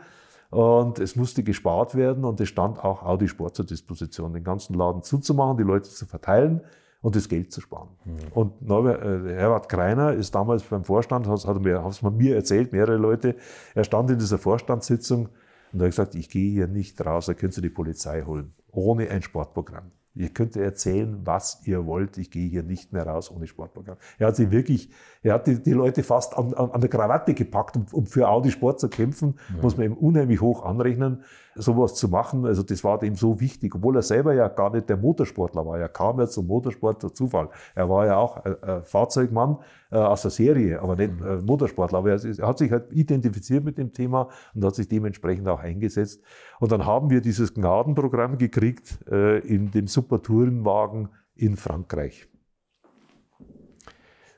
Und 0.50 1.00
es 1.00 1.16
musste 1.16 1.44
gespart 1.44 1.96
werden 1.96 2.24
und 2.24 2.40
es 2.40 2.48
stand 2.48 2.82
auch 2.84 3.04
Audi 3.04 3.28
Sport 3.28 3.56
zur 3.56 3.66
Disposition, 3.66 4.34
den 4.34 4.44
ganzen 4.44 4.74
Laden 4.76 5.02
zuzumachen, 5.02 5.58
die 5.58 5.64
Leute 5.64 5.90
zu 5.90 6.06
verteilen 6.06 6.62
und 7.02 7.16
das 7.16 7.28
Geld 7.28 7.52
zu 7.52 7.62
sparen. 7.62 7.90
Mhm. 8.06 8.18
Und 8.34 8.62
Norbert, 8.62 9.02
äh, 9.02 9.36
Herbert 9.36 9.70
Greiner 9.70 10.14
ist 10.14 10.34
damals 10.34 10.64
beim 10.64 10.84
Vorstand, 10.84 11.28
hat, 11.28 11.46
hat 11.46 11.62
mir, 11.62 11.84
hat 11.84 11.92
es 11.92 12.02
mir 12.02 12.36
erzählt, 12.36 12.72
mehrere 12.72 12.98
Leute, 12.98 13.36
er 13.74 13.84
stand 13.84 14.10
in 14.12 14.20
dieser 14.20 14.38
Vorstandssitzung 14.38 15.30
Und 15.74 15.82
ich 15.82 15.88
gesagt, 15.88 16.16
ich 16.16 16.30
gehe 16.30 16.52
hier 16.52 16.68
nicht 16.68 17.04
raus, 17.04 17.26
da 17.26 17.34
könnt 17.34 17.58
ihr 17.58 17.64
die 17.64 17.70
Polizei 17.70 18.24
holen. 18.24 18.54
Ohne 18.72 19.10
ein 19.10 19.22
Sportprogramm. 19.22 19.92
Ihr 20.14 20.30
könnt 20.30 20.58
erzählen, 20.58 21.22
was 21.24 21.66
ihr 21.66 21.86
wollt. 21.86 22.18
Ich 22.18 22.32
gehe 22.32 22.50
hier 22.50 22.64
nicht 22.64 22.92
mehr 22.92 23.08
raus 23.08 23.32
ohne 23.32 23.48
Sportprogramm. 23.48 23.96
Er 24.20 24.28
hat 24.28 24.36
sie 24.36 24.52
wirklich, 24.52 24.92
er 25.24 25.36
hat 25.36 25.48
die, 25.48 25.64
die 25.64 25.72
Leute 25.72 26.04
fast 26.04 26.38
an, 26.38 26.54
an, 26.54 26.72
an 26.72 26.82
der 26.82 26.90
Krawatte 26.90 27.34
gepackt, 27.34 27.78
um, 27.78 27.86
um 27.94 28.06
für 28.06 28.28
Audi 28.28 28.52
Sport 28.52 28.82
zu 28.82 28.90
kämpfen. 28.90 29.40
Ja. 29.56 29.62
Muss 29.62 29.78
man 29.78 29.86
ihm 29.86 29.94
unheimlich 29.94 30.42
hoch 30.42 30.66
anrechnen, 30.66 31.24
sowas 31.56 31.96
zu 31.96 32.08
machen. 32.08 32.46
Also 32.46 32.64
das 32.64 32.84
war 32.84 33.00
dem 33.00 33.16
so 33.16 33.40
wichtig, 33.40 33.76
obwohl 33.76 33.96
er 33.96 34.02
selber 34.02 34.34
ja 34.34 34.48
gar 34.48 34.72
nicht 34.72 34.90
der 34.90 34.98
Motorsportler 34.98 35.66
war. 35.66 35.80
Er 35.80 35.90
kam 35.90 36.20
ja 36.20 36.28
zum 36.28 36.48
Motorsport 36.48 37.04
durch 37.04 37.14
Zufall. 37.14 37.50
Er 37.76 37.90
war 37.90 38.06
ja 38.06 38.18
auch 38.18 38.38
ein, 38.38 38.64
ein 38.64 38.84
Fahrzeugmann 38.84 39.58
äh, 39.92 39.98
aus 39.98 40.22
der 40.22 40.32
Serie, 40.32 40.82
aber 40.82 40.96
nicht 40.96 41.20
äh, 41.22 41.38
Motorsportler. 41.38 42.00
Aber 42.00 42.12
er, 42.12 42.24
er 42.24 42.48
hat 42.48 42.58
sich 42.58 42.72
halt 42.72 42.92
identifiziert 42.92 43.64
mit 43.64 43.78
dem 43.78 43.94
Thema 43.94 44.30
und 44.54 44.64
hat 44.64 44.76
sich 44.76 44.88
dementsprechend 44.88 45.48
auch 45.48 45.60
eingesetzt. 45.60 46.22
Und 46.60 46.72
dann 46.72 46.86
haben 46.86 47.10
wir 47.10 47.22
dieses 47.22 47.54
Gnadenprogramm 47.54 48.38
gekriegt 48.38 49.00
äh, 49.10 49.40
in 49.40 49.72
dem 49.72 49.88
Supertourenwagen 49.88 51.10
in 51.36 51.56
Frankreich. 51.58 52.28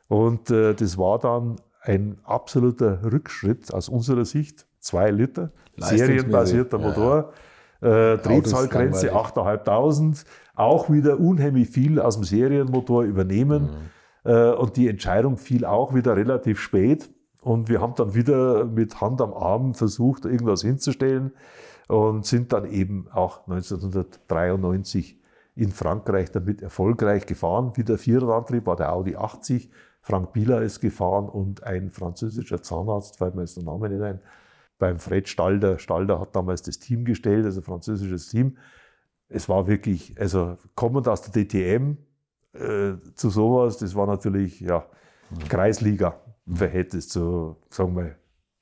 Und 0.07 0.51
äh, 0.51 0.73
das 0.73 0.97
war 0.97 1.19
dann 1.19 1.57
ein 1.81 2.17
absoluter 2.23 3.03
Rückschritt 3.03 3.73
aus 3.73 3.89
unserer 3.89 4.25
Sicht. 4.25 4.67
Zwei 4.83 5.11
Liter, 5.11 5.51
serienbasierter 5.77 6.77
ja, 6.77 6.85
Motor, 6.85 7.33
äh, 7.79 8.17
Drehzahlgrenze 8.17 9.13
8.500, 9.13 10.25
auch 10.55 10.89
wieder 10.89 11.21
unheimlich 11.21 11.69
viel 11.69 12.01
aus 12.01 12.15
dem 12.15 12.25
Serienmotor 12.25 13.03
übernehmen. 13.03 13.69
Mhm. 14.25 14.29
Äh, 14.29 14.51
und 14.51 14.75
die 14.75 14.89
Entscheidung 14.89 15.37
fiel 15.37 15.63
auch 15.63 15.93
wieder 15.95 16.17
relativ 16.17 16.59
spät. 16.59 17.09
Und 17.41 17.69
wir 17.69 17.79
haben 17.79 17.93
dann 17.95 18.13
wieder 18.13 18.65
mit 18.65 18.99
Hand 18.99 19.21
am 19.21 19.33
Arm 19.33 19.73
versucht, 19.73 20.25
irgendwas 20.25 20.63
hinzustellen 20.63 21.31
und 21.87 22.25
sind 22.25 22.51
dann 22.51 22.65
eben 22.65 23.07
auch 23.13 23.47
1993 23.47 25.17
in 25.55 25.71
Frankreich 25.71 26.29
damit 26.29 26.61
erfolgreich 26.61 27.25
gefahren. 27.25 27.71
Wieder 27.75 27.97
Vierradantrieb 27.97 28.65
war 28.65 28.75
der 28.75 28.91
Audi 28.91 29.15
80. 29.15 29.69
Frank 30.01 30.33
Bieler 30.33 30.61
ist 30.61 30.81
gefahren 30.81 31.29
und 31.29 31.63
ein 31.63 31.89
französischer 31.89 32.61
Zahnarzt, 32.61 33.17
fällt 33.17 33.35
mir 33.35 33.43
jetzt 33.43 33.55
der 33.55 33.63
Name 33.63 33.87
nicht 33.87 34.01
ein, 34.01 34.19
beim 34.83 34.99
Fred 34.99 35.29
Stalder. 35.29 35.79
Stalder 35.79 36.19
hat 36.19 36.35
damals 36.35 36.61
das 36.61 36.77
Team 36.77 37.05
gestellt, 37.05 37.45
also 37.45 37.61
ein 37.61 37.63
französisches 37.63 38.27
Team. 38.27 38.57
Es 39.29 39.47
war 39.47 39.65
wirklich, 39.65 40.19
also 40.19 40.57
kommend 40.75 41.07
aus 41.07 41.21
der 41.21 41.45
DTM 41.45 41.95
äh, 42.51 42.95
zu 43.15 43.29
sowas, 43.29 43.77
das 43.77 43.95
war 43.95 44.07
natürlich 44.07 44.59
ja, 44.59 44.85
Kreisliga 45.47 46.19
im 46.45 46.57
Verhältnis 46.57 47.07
zu, 47.07 47.55
sagen 47.69 47.95
wir, 47.95 48.17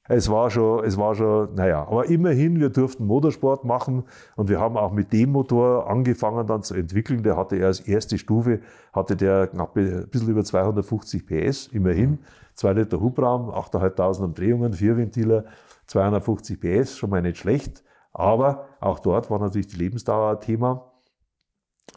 es 0.07 0.29
war 0.29 0.51
schon, 0.51 0.83
es 0.85 0.95
war 0.95 1.15
schon, 1.15 1.55
naja, 1.55 1.87
aber 1.87 2.05
immerhin, 2.05 2.59
wir 2.59 2.69
durften 2.69 3.07
Motorsport 3.07 3.65
machen 3.65 4.03
und 4.35 4.47
wir 4.47 4.59
haben 4.59 4.77
auch 4.77 4.91
mit 4.91 5.11
dem 5.13 5.31
Motor 5.31 5.89
angefangen 5.89 6.45
dann 6.45 6.61
zu 6.61 6.75
entwickeln. 6.75 7.23
Der 7.23 7.35
hatte 7.35 7.65
als 7.65 7.79
erste 7.79 8.19
Stufe, 8.19 8.59
hatte 8.93 9.15
der 9.15 9.47
knapp 9.47 9.75
ein 9.75 10.07
bisschen 10.11 10.29
über 10.29 10.43
250 10.43 11.25
PS, 11.25 11.67
immerhin. 11.67 12.19
2 12.53 12.73
Liter 12.73 12.99
Hubraum, 12.99 13.49
8.500 13.49 14.21
Umdrehungen, 14.21 14.73
vier 14.73 14.97
Ventile, 14.97 15.45
250 15.91 16.59
PS, 16.59 16.97
schon 16.97 17.09
mal 17.09 17.21
nicht 17.21 17.37
schlecht. 17.37 17.83
Aber 18.13 18.67
auch 18.79 18.99
dort 18.99 19.29
war 19.29 19.39
natürlich 19.39 19.67
die 19.67 19.77
Lebensdauer 19.77 20.31
ein 20.31 20.41
Thema. 20.41 20.91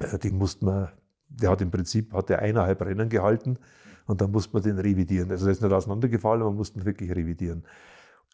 Äh, 0.00 0.18
den 0.18 0.36
mussten 0.36 0.66
wir, 0.66 0.92
der 1.28 1.50
hat 1.50 1.60
im 1.60 1.70
Prinzip, 1.70 2.12
hat 2.12 2.28
der 2.28 2.40
eineinhalb 2.40 2.82
Rennen 2.82 3.08
gehalten 3.08 3.58
und 4.06 4.20
dann 4.20 4.30
musste 4.30 4.52
man 4.52 4.62
den 4.62 4.78
revidieren. 4.78 5.30
Also 5.30 5.46
der 5.46 5.52
ist 5.52 5.62
nicht 5.62 5.72
auseinandergefallen, 5.72 6.42
man 6.42 6.56
musste 6.56 6.78
ihn 6.80 6.84
wirklich 6.84 7.10
revidieren. 7.10 7.64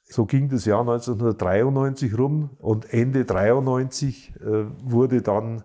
So 0.04 0.26
ging 0.26 0.48
das 0.48 0.64
Jahr 0.64 0.80
1993 0.80 2.18
rum 2.18 2.50
und 2.58 2.92
Ende 2.92 3.24
93 3.24 4.34
äh, 4.40 4.64
wurde 4.82 5.22
dann 5.22 5.62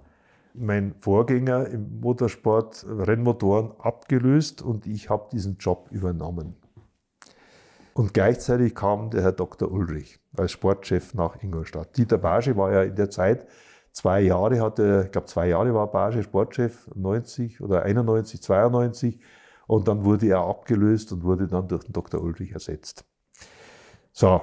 mein 0.53 0.93
Vorgänger 0.99 1.67
im 1.67 1.99
Motorsport 1.99 2.85
Rennmotoren 2.87 3.71
abgelöst 3.79 4.61
und 4.61 4.87
ich 4.87 5.09
habe 5.09 5.27
diesen 5.31 5.57
Job 5.57 5.89
übernommen. 5.91 6.55
Und 7.97 8.13
gleichzeitig 8.13 8.75
kam 8.75 9.09
der 9.09 9.23
Herr 9.23 9.31
Dr. 9.31 9.71
Ulrich 9.71 10.19
als 10.35 10.51
Sportchef 10.51 11.13
nach 11.13 11.41
Ingolstadt. 11.41 11.95
Dieter 11.95 12.17
Barge 12.17 12.57
war 12.57 12.73
ja 12.73 12.83
in 12.83 12.95
der 12.95 13.09
Zeit 13.09 13.47
zwei 13.93 14.19
Jahre, 14.19 14.59
hatte, 14.59 15.03
ich 15.05 15.11
glaube 15.13 15.27
zwei 15.27 15.47
Jahre 15.47 15.73
war 15.73 15.89
Barge 15.89 16.21
Sportchef, 16.21 16.89
90 16.93 17.61
oder 17.61 17.83
91, 17.83 18.41
92. 18.41 19.21
Und 19.67 19.87
dann 19.87 20.03
wurde 20.03 20.27
er 20.27 20.39
abgelöst 20.39 21.13
und 21.13 21.23
wurde 21.23 21.47
dann 21.47 21.69
durch 21.69 21.85
den 21.85 21.93
Dr. 21.93 22.21
Ulrich 22.21 22.51
ersetzt. 22.51 23.05
So, 24.11 24.41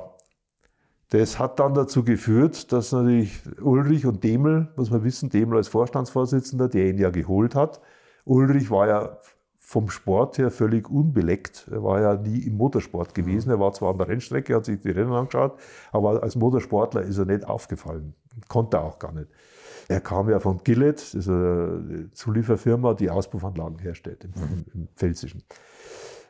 das 1.10 1.38
hat 1.38 1.60
dann 1.60 1.74
dazu 1.74 2.04
geführt, 2.04 2.72
dass 2.72 2.92
natürlich 2.92 3.38
Ulrich 3.60 4.06
und 4.06 4.24
Demel, 4.24 4.72
muss 4.76 4.90
man 4.90 5.04
wissen, 5.04 5.28
Demel 5.28 5.58
als 5.58 5.68
Vorstandsvorsitzender, 5.68 6.70
der 6.70 6.86
ihn 6.88 6.96
ja 6.96 7.10
geholt 7.10 7.54
hat. 7.54 7.82
Ulrich 8.24 8.70
war 8.70 8.88
ja 8.88 9.18
vom 9.72 9.88
Sport 9.88 10.36
her 10.36 10.50
völlig 10.50 10.90
unbeleckt. 10.90 11.66
Er 11.72 11.82
war 11.82 11.98
ja 11.98 12.14
nie 12.14 12.40
im 12.40 12.58
Motorsport 12.58 13.14
gewesen. 13.14 13.48
Er 13.48 13.58
war 13.58 13.72
zwar 13.72 13.92
an 13.92 13.96
der 13.96 14.06
Rennstrecke, 14.06 14.54
hat 14.54 14.66
sich 14.66 14.80
die 14.80 14.90
Rennen 14.90 15.12
angeschaut, 15.12 15.58
aber 15.92 16.22
als 16.22 16.36
Motorsportler 16.36 17.00
ist 17.00 17.16
er 17.16 17.24
nicht 17.24 17.46
aufgefallen. 17.46 18.12
Konnte 18.48 18.76
er 18.76 18.84
auch 18.84 18.98
gar 18.98 19.12
nicht. 19.12 19.28
Er 19.88 20.00
kam 20.02 20.28
ja 20.28 20.40
von 20.40 20.60
Gillett, 20.62 20.96
das 20.96 21.14
ist 21.14 21.28
eine 21.28 22.10
Zulieferfirma, 22.12 22.92
die 22.92 23.08
Auspuffanlagen 23.08 23.78
herstellt 23.78 24.24
im, 24.24 24.32
im, 24.34 24.64
im 24.74 24.88
Pfälzischen. 24.94 25.42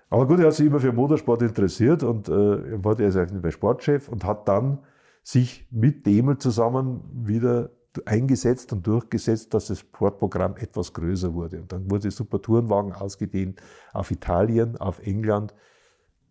Aber 0.08 0.28
gut, 0.28 0.38
er 0.38 0.46
hat 0.46 0.54
sich 0.54 0.66
immer 0.66 0.78
für 0.78 0.92
Motorsport 0.92 1.42
interessiert 1.42 2.04
und 2.04 2.28
äh, 2.28 2.84
war 2.84 3.00
er 3.00 3.26
bei 3.26 3.50
Sportchef 3.50 4.08
und 4.08 4.24
hat 4.24 4.46
dann 4.46 4.78
sich 5.24 5.66
mit 5.72 6.06
Demel 6.06 6.38
zusammen 6.38 7.00
wieder 7.12 7.70
eingesetzt 8.06 8.72
und 8.72 8.86
durchgesetzt, 8.86 9.52
dass 9.54 9.66
das 9.66 9.80
Sportprogramm 9.80 10.56
etwas 10.56 10.92
größer 10.92 11.34
wurde. 11.34 11.60
Und 11.60 11.72
dann 11.72 11.90
wurde 11.90 12.10
Super 12.10 12.40
Tourenwagen 12.40 12.92
ausgedehnt 12.92 13.60
auf 13.92 14.10
Italien, 14.10 14.76
auf 14.78 15.00
England 15.00 15.54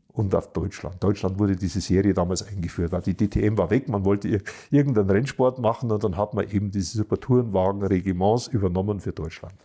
und 0.08 0.36
auf 0.36 0.52
Deutschland. 0.54 1.04
Deutschland 1.04 1.40
wurde 1.40 1.56
diese 1.56 1.82
Serie 1.82 2.14
damals 2.14 2.46
eingeführt, 2.46 2.92
weil 2.92 3.02
die 3.02 3.16
DTM 3.16 3.58
war 3.58 3.70
weg, 3.70 3.88
man 3.88 4.04
wollte 4.06 4.42
irgendeinen 4.70 5.10
Rennsport 5.10 5.60
machen 5.60 5.92
und 5.92 6.04
dann 6.04 6.18
hat 6.18 6.34
man 6.34 6.50
eben 6.50 6.72
diese 6.72 6.98
Super 6.98 7.20
Tourenwagen-Regiments 7.20 8.48
übernommen 8.48 9.00
für 9.00 9.14
Deutschland. 9.14 9.56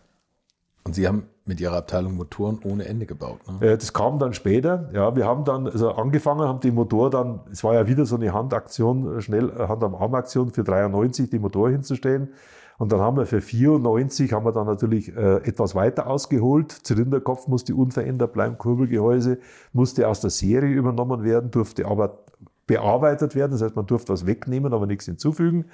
Und 0.87 0.93
Sie 0.93 1.05
haben 1.05 1.23
mit 1.43 1.59
Ihrer 1.59 1.75
Abteilung 1.75 2.15
Motoren 2.15 2.59
ohne 2.63 2.85
Ende 2.85 3.05
gebaut. 3.05 3.41
Ne? 3.59 3.73
Äh, 3.73 3.77
das 3.77 3.91
kam 3.91 4.19
dann 4.19 4.33
später. 4.33 4.89
Ja, 4.93 5.17
wir 5.17 5.25
haben 5.25 5.43
dann 5.43 5.67
also 5.67 5.91
angefangen, 5.91 6.47
haben 6.47 6.61
die 6.61 6.71
Motor 6.71 7.09
dann, 7.09 7.41
es 7.51 7.61
war 7.65 7.73
ja 7.73 7.87
wieder 7.87 8.05
so 8.05 8.15
eine 8.15 8.31
Handaktion, 8.31 9.21
schnell 9.21 9.49
äh, 9.49 9.67
Hand 9.67 9.83
am 9.83 9.95
Arm 9.95 10.15
Aktion 10.15 10.51
für 10.51 10.63
93 10.63 11.29
die 11.29 11.39
Motor 11.39 11.71
hinzustellen. 11.71 12.29
Und 12.77 12.93
dann 12.93 13.01
haben 13.01 13.17
wir 13.17 13.25
für 13.25 13.41
94 13.41 14.31
haben 14.31 14.45
wir 14.45 14.53
dann 14.53 14.65
natürlich 14.65 15.13
äh, 15.13 15.37
etwas 15.43 15.75
weiter 15.75 16.07
ausgeholt. 16.07 16.71
Zylinderkopf 16.71 17.49
musste 17.49 17.75
unverändert 17.75 18.31
bleiben, 18.31 18.57
Kurbelgehäuse 18.57 19.39
musste 19.73 20.07
aus 20.07 20.21
der 20.21 20.29
Serie 20.29 20.73
übernommen 20.73 21.21
werden, 21.25 21.51
durfte 21.51 21.85
aber 21.85 22.19
bearbeitet 22.65 23.35
werden. 23.35 23.51
Das 23.51 23.61
heißt, 23.61 23.75
man 23.75 23.87
durfte 23.87 24.13
was 24.13 24.25
wegnehmen, 24.25 24.73
aber 24.73 24.87
nichts 24.87 25.03
hinzufügen. 25.03 25.65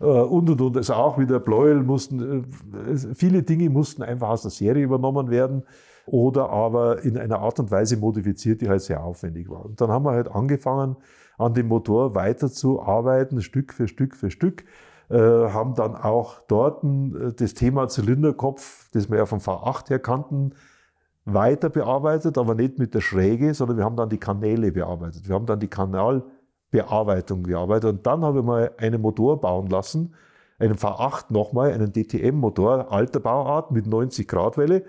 Äh, 0.00 0.04
und 0.04 0.50
und 0.50 0.60
und. 0.60 0.76
Also 0.76 0.94
auch 0.94 1.18
wieder 1.18 1.40
Pleuel 1.40 1.82
mussten, 1.82 2.44
äh, 2.84 2.96
viele 3.14 3.42
Dinge 3.42 3.70
mussten 3.70 4.02
einfach 4.02 4.30
aus 4.30 4.42
der 4.42 4.50
Serie 4.50 4.84
übernommen 4.84 5.30
werden 5.30 5.64
oder 6.06 6.50
aber 6.50 7.02
in 7.02 7.16
einer 7.16 7.40
Art 7.40 7.58
und 7.60 7.70
Weise 7.70 7.96
modifiziert, 7.96 8.60
die 8.60 8.68
halt 8.68 8.82
sehr 8.82 9.02
aufwendig 9.02 9.48
war. 9.48 9.64
Und 9.64 9.80
dann 9.80 9.90
haben 9.90 10.04
wir 10.04 10.12
halt 10.12 10.30
angefangen, 10.30 10.96
an 11.38 11.54
dem 11.54 11.68
Motor 11.68 12.14
weiterzuarbeiten, 12.14 13.40
Stück 13.40 13.72
für 13.72 13.88
Stück 13.88 14.14
für 14.14 14.30
Stück. 14.30 14.64
Äh, 15.10 15.18
haben 15.18 15.74
dann 15.74 15.96
auch 15.96 16.40
dort 16.48 16.82
das 17.36 17.54
Thema 17.54 17.88
Zylinderkopf, 17.88 18.90
das 18.92 19.10
wir 19.10 19.18
ja 19.18 19.26
vom 19.26 19.38
V8 19.38 19.90
her 19.90 19.98
kannten, 19.98 20.54
weiter 21.26 21.70
bearbeitet, 21.70 22.38
aber 22.38 22.54
nicht 22.54 22.78
mit 22.78 22.94
der 22.94 23.00
Schräge, 23.00 23.54
sondern 23.54 23.78
wir 23.78 23.84
haben 23.84 23.96
dann 23.96 24.08
die 24.08 24.18
Kanäle 24.18 24.72
bearbeitet. 24.72 25.28
Wir 25.28 25.34
haben 25.34 25.46
dann 25.46 25.60
die 25.60 25.68
Kanal, 25.68 26.24
Bearbeitung 26.74 27.44
gearbeitet. 27.44 27.88
Und 27.88 28.06
dann 28.06 28.24
habe 28.24 28.40
ich 28.40 28.44
mal 28.44 28.72
einen 28.78 29.00
Motor 29.00 29.40
bauen 29.40 29.68
lassen, 29.68 30.12
einen 30.58 30.74
V8 30.74 31.26
nochmal, 31.32 31.72
einen 31.72 31.92
DTM-Motor, 31.92 32.90
alter 32.90 33.20
Bauart 33.20 33.70
mit 33.70 33.86
90 33.86 34.26
Grad 34.26 34.58
Welle 34.58 34.82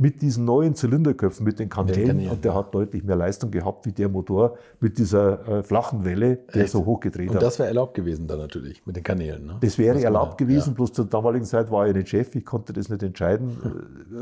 mit 0.00 0.22
diesen 0.22 0.44
neuen 0.44 0.76
Zylinderköpfen, 0.76 1.44
mit 1.44 1.58
den 1.58 1.68
Kanälen. 1.68 2.28
Und 2.28 2.44
der 2.44 2.54
hat 2.54 2.72
deutlich 2.72 3.02
mehr 3.02 3.16
Leistung 3.16 3.50
gehabt 3.50 3.84
wie 3.84 3.90
der 3.90 4.08
Motor 4.08 4.56
mit 4.78 4.96
dieser 4.96 5.48
äh, 5.48 5.62
flachen 5.64 6.04
Welle, 6.04 6.36
der 6.54 6.62
Echt? 6.62 6.72
so 6.72 6.86
hochgedreht 6.86 7.28
hat. 7.30 7.36
Und 7.36 7.42
das 7.42 7.58
wäre 7.58 7.68
erlaubt 7.68 7.94
gewesen 7.94 8.28
dann 8.28 8.38
natürlich 8.38 8.86
mit 8.86 8.94
den 8.94 9.02
Kanälen. 9.02 9.44
Ne? 9.44 9.56
Das 9.60 9.76
wäre 9.76 10.00
erlaubt 10.00 10.38
gewesen, 10.38 10.70
ja. 10.70 10.74
bloß 10.74 10.92
zur 10.92 11.06
damaligen 11.06 11.44
Zeit 11.44 11.72
war 11.72 11.88
ich 11.88 11.96
nicht 11.96 12.08
Chef, 12.08 12.32
ich 12.36 12.44
konnte 12.44 12.72
das 12.72 12.88
nicht 12.88 13.02
entscheiden. 13.02 13.56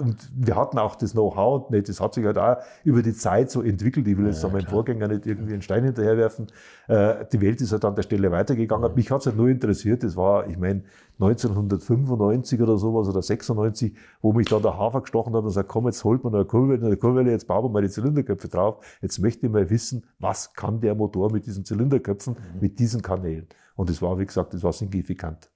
und 0.00 0.16
wir 0.34 0.56
hatten 0.56 0.78
auch 0.78 0.96
das 0.96 1.12
Know-how, 1.12 1.68
nicht, 1.68 1.90
das 1.90 2.00
hat 2.00 2.14
sich 2.14 2.24
halt 2.24 2.38
auch 2.38 2.56
über 2.82 3.02
die 3.02 3.12
Zeit 3.12 3.50
so 3.50 3.60
entwickelt. 3.60 4.08
Ich 4.08 4.16
will 4.16 4.26
jetzt 4.26 4.42
ja, 4.42 4.48
meinen 4.48 4.66
Vorgänger 4.66 5.08
nicht 5.08 5.26
irgendwie 5.26 5.52
einen 5.52 5.62
Stein 5.62 5.84
hinterherwerfen. 5.84 6.46
Äh, 6.88 7.26
die 7.30 7.40
Welt 7.42 7.60
ist 7.60 7.72
halt 7.72 7.84
an 7.84 7.94
der 7.94 8.02
Stelle 8.02 8.32
weitergegangen. 8.32 8.90
Mhm. 8.90 8.96
Mich 8.96 9.10
hat 9.10 9.20
es 9.20 9.26
halt 9.26 9.36
nur 9.36 9.48
interessiert, 9.48 10.02
das 10.02 10.16
war, 10.16 10.48
ich 10.48 10.56
meine, 10.56 10.84
1995 11.18 12.60
oder 12.60 12.76
sowas 12.76 13.08
oder 13.08 13.22
96, 13.22 13.96
wo 14.20 14.32
mich 14.32 14.48
da 14.48 14.58
der 14.58 14.76
Hafer 14.76 15.00
gestochen 15.00 15.34
hat 15.34 15.44
und 15.44 15.50
sagt, 15.50 15.68
komm, 15.68 15.86
jetzt 15.86 16.04
holt 16.04 16.22
man 16.22 16.34
eine 16.34 16.44
Kurve, 16.44 16.74
eine 16.74 16.96
Kurve, 16.96 17.22
jetzt 17.22 17.46
bauen 17.46 17.64
wir 17.64 17.70
mal 17.70 17.82
die 17.82 17.88
Zylinderköpfe 17.88 18.48
drauf. 18.48 18.84
Jetzt 19.00 19.18
möchte 19.18 19.46
ich 19.46 19.52
mal 19.52 19.70
wissen, 19.70 20.04
was 20.18 20.52
kann 20.52 20.80
der 20.80 20.94
Motor 20.94 21.32
mit 21.32 21.46
diesen 21.46 21.64
Zylinderköpfen, 21.64 22.34
mhm. 22.34 22.60
mit 22.60 22.78
diesen 22.78 23.00
Kanälen. 23.00 23.46
Und 23.76 23.88
das 23.88 24.02
war, 24.02 24.18
wie 24.18 24.26
gesagt, 24.26 24.52
das 24.52 24.62
war 24.62 24.72
signifikant. 24.72 25.50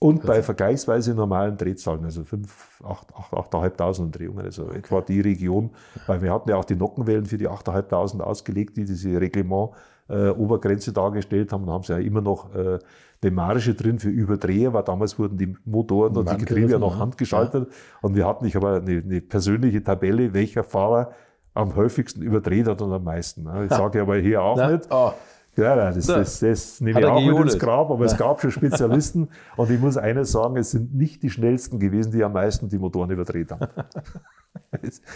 Und 0.00 0.26
bei 0.26 0.42
vergleichsweise 0.42 1.14
normalen 1.14 1.56
Drehzahlen, 1.56 2.04
also 2.04 2.24
5, 2.24 2.82
8, 2.84 3.14
8, 3.14 3.54
8.500 3.54 4.10
Drehungen, 4.10 4.44
also 4.44 4.64
okay. 4.64 4.78
etwa 4.78 5.00
die 5.00 5.20
Region, 5.20 5.70
weil 6.06 6.20
wir 6.20 6.30
hatten 6.30 6.50
ja 6.50 6.56
auch 6.56 6.64
die 6.66 6.76
Nockenwellen 6.76 7.24
für 7.24 7.38
die 7.38 7.48
8.500 7.48 8.20
ausgelegt, 8.20 8.76
die 8.76 8.84
diese 8.84 9.18
Reglement 9.18 9.70
äh, 10.08 10.28
Obergrenze 10.28 10.92
dargestellt 10.92 11.52
haben. 11.52 11.66
Da 11.66 11.72
haben 11.72 11.84
sie 11.84 11.92
ja 11.92 11.98
immer 11.98 12.20
noch 12.20 12.54
äh, 12.54 12.78
eine 13.22 13.30
Marge 13.30 13.74
drin 13.74 13.98
für 13.98 14.10
Überdreher, 14.10 14.72
weil 14.72 14.82
damals 14.82 15.18
wurden 15.18 15.38
die 15.38 15.56
Motoren 15.64 16.16
und 16.16 16.30
die 16.30 16.36
Getriebe 16.36 16.72
ja 16.72 16.78
noch 16.78 16.98
handgeschaltet. 16.98 17.68
Ja. 17.68 17.74
Und 18.02 18.16
wir 18.16 18.26
hatten, 18.26 18.44
ich 18.44 18.54
habe 18.54 18.82
eine, 18.82 19.02
eine 19.02 19.20
persönliche 19.20 19.82
Tabelle, 19.82 20.34
welcher 20.34 20.62
Fahrer 20.62 21.12
am 21.54 21.74
häufigsten 21.76 22.22
überdreht 22.22 22.66
hat 22.66 22.82
und 22.82 22.92
am 22.92 23.04
meisten. 23.04 23.48
Ich 23.64 23.70
sage 23.70 24.02
aber 24.02 24.16
hier 24.16 24.42
auch 24.42 24.56
Na, 24.56 24.72
nicht. 24.72 24.88
Oh. 24.90 25.12
Ja, 25.56 25.76
das, 25.76 26.06
das, 26.06 26.40
das 26.40 26.80
nehme 26.80 26.98
ich 26.98 27.06
auch 27.06 27.20
mit 27.20 27.38
ins 27.38 27.58
Grab, 27.60 27.88
aber 27.90 28.04
es 28.04 28.16
gab 28.16 28.40
schon 28.40 28.50
Spezialisten 28.50 29.28
und 29.56 29.70
ich 29.70 29.80
muss 29.80 29.96
eines 29.96 30.32
sagen, 30.32 30.56
es 30.56 30.72
sind 30.72 30.94
nicht 30.94 31.22
die 31.22 31.30
schnellsten 31.30 31.78
gewesen, 31.78 32.10
die 32.10 32.24
am 32.24 32.32
meisten 32.32 32.68
die 32.68 32.78
Motoren 32.78 33.10
überdreht 33.10 33.52
haben. 33.52 33.68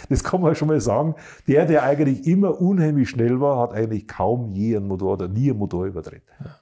Das, 0.09 0.23
kann 0.23 0.41
man 0.41 0.55
schon 0.55 0.67
mal 0.67 0.79
sagen. 0.81 1.15
Der, 1.47 1.65
der 1.65 1.83
eigentlich 1.83 2.25
immer 2.27 2.59
unheimlich 2.59 3.09
schnell 3.09 3.39
war, 3.39 3.59
hat 3.59 3.73
eigentlich 3.73 4.07
kaum 4.07 4.47
je 4.47 4.75
einen 4.75 4.87
Motor 4.87 5.13
oder 5.13 5.27
nie 5.27 5.49
einen 5.49 5.59
Motor 5.59 5.85
überdreht. 5.85 6.23
Ja. 6.39 6.59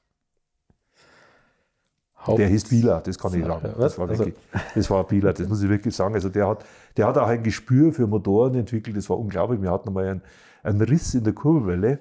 Der 2.35 2.47
hieß 2.47 2.65
Bieler, 2.65 3.01
das 3.01 3.17
kann 3.17 3.33
ich 3.33 3.45
sagen. 3.45 3.73
Das 3.77 3.97
war, 3.97 4.09
wirklich, 4.09 4.35
das 4.75 4.89
war 4.89 5.05
Bieler, 5.05 5.31
das 5.31 5.47
muss 5.47 5.63
ich 5.63 5.69
wirklich 5.69 5.95
sagen. 5.95 6.13
Also 6.13 6.27
der 6.27 6.47
hat, 6.47 6.65
der 6.97 7.07
hat 7.07 7.17
auch 7.17 7.27
ein 7.27 7.41
Gespür 7.41 7.93
für 7.93 8.05
Motoren 8.05 8.55
entwickelt, 8.55 8.97
das 8.97 9.09
war 9.09 9.17
unglaublich. 9.17 9.61
Wir 9.61 9.71
hatten 9.71 9.93
mal 9.93 10.05
einen, 10.05 10.21
einen 10.63 10.81
Riss 10.81 11.13
in 11.13 11.23
der 11.23 11.33
Kurbelwelle. 11.33 11.99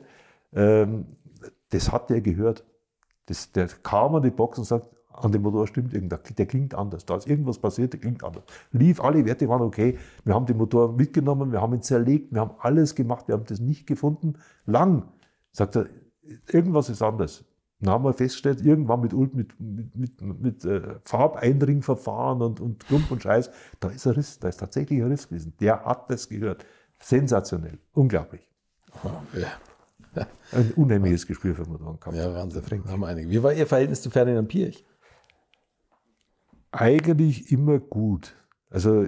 Ähm, 0.53 1.07
das 1.71 1.93
hat 1.93 2.11
der 2.11 2.21
gehört. 2.21 2.65
Das, 3.27 3.53
der 3.53 3.69
kam 3.83 4.17
an 4.17 4.23
die 4.23 4.31
Box 4.31 4.59
und 4.59 4.65
sagt, 4.65 4.89
an 5.17 5.33
dem 5.33 5.43
Motor 5.43 5.67
stimmt 5.67 5.95
irgendwas, 5.95 6.21
der 6.37 6.47
klingt 6.47 6.75
anders. 6.75 7.07
Da 7.07 7.17
ist 7.17 7.27
irgendwas 7.27 7.59
passiert, 7.59 7.93
der 7.93 8.01
klingt 8.01 8.23
anders. 8.25 8.45
Lief, 8.73 9.01
alle 9.01 9.25
Werte 9.25 9.49
waren 9.49 9.63
okay. 9.63 9.99
Wir 10.25 10.35
haben 10.35 10.47
den 10.47 10.57
Motor 10.57 10.93
mitgenommen, 10.93 11.53
wir 11.53 11.61
haben 11.61 11.75
ihn 11.75 11.83
zerlegt, 11.83 12.33
wir 12.33 12.41
haben 12.41 12.53
alles 12.59 12.95
gemacht, 12.95 13.29
wir 13.29 13.35
haben 13.35 13.45
das 13.47 13.61
nicht 13.61 13.87
gefunden. 13.87 14.35
Lang, 14.67 15.09
sagt 15.53 15.77
er, 15.77 15.87
irgendwas 16.49 16.89
ist 16.89 17.03
anders. 17.03 17.45
Dann 17.81 17.93
haben 17.93 18.05
wir 18.05 18.15
festgestellt, 18.15 18.65
irgendwann 18.65 19.03
mit, 19.03 19.13
mit, 19.13 19.61
mit, 19.61 20.23
mit, 20.23 20.65
äh, 20.65 20.95
Farbeindringverfahren 21.05 22.41
und, 22.41 22.61
und 22.61 22.87
Klump 22.87 23.11
und 23.11 23.23
Scheiß, 23.23 23.51
da 23.81 23.89
ist 23.89 24.07
ein 24.07 24.15
Riss, 24.15 24.39
da 24.39 24.49
ist 24.49 24.59
tatsächlich 24.59 25.03
ein 25.03 25.09
Riss 25.09 25.29
gewesen. 25.29 25.53
Der 25.61 25.85
hat 25.85 26.11
das 26.11 26.29
gehört. 26.29 26.65
Sensationell, 26.99 27.79
unglaublich. 27.93 28.41
Oh, 29.05 29.11
ja. 29.39 29.49
Ein 30.53 30.73
unheimliches 30.77 31.27
Gespür 31.27 31.55
für 31.55 31.69
Motoren. 31.69 31.99
Ja, 32.15 32.33
Wahnsinn. 32.33 32.63
Haben 32.89 33.05
einige. 33.05 33.29
Wie 33.29 33.43
war 33.43 33.53
Ihr 33.53 33.67
Verhältnis 33.67 34.01
zu 34.01 34.09
Ferdinand 34.09 34.49
Pirch? 34.49 34.85
Eigentlich 36.79 37.51
immer 37.51 37.79
gut. 37.79 38.35
Also, 38.71 39.07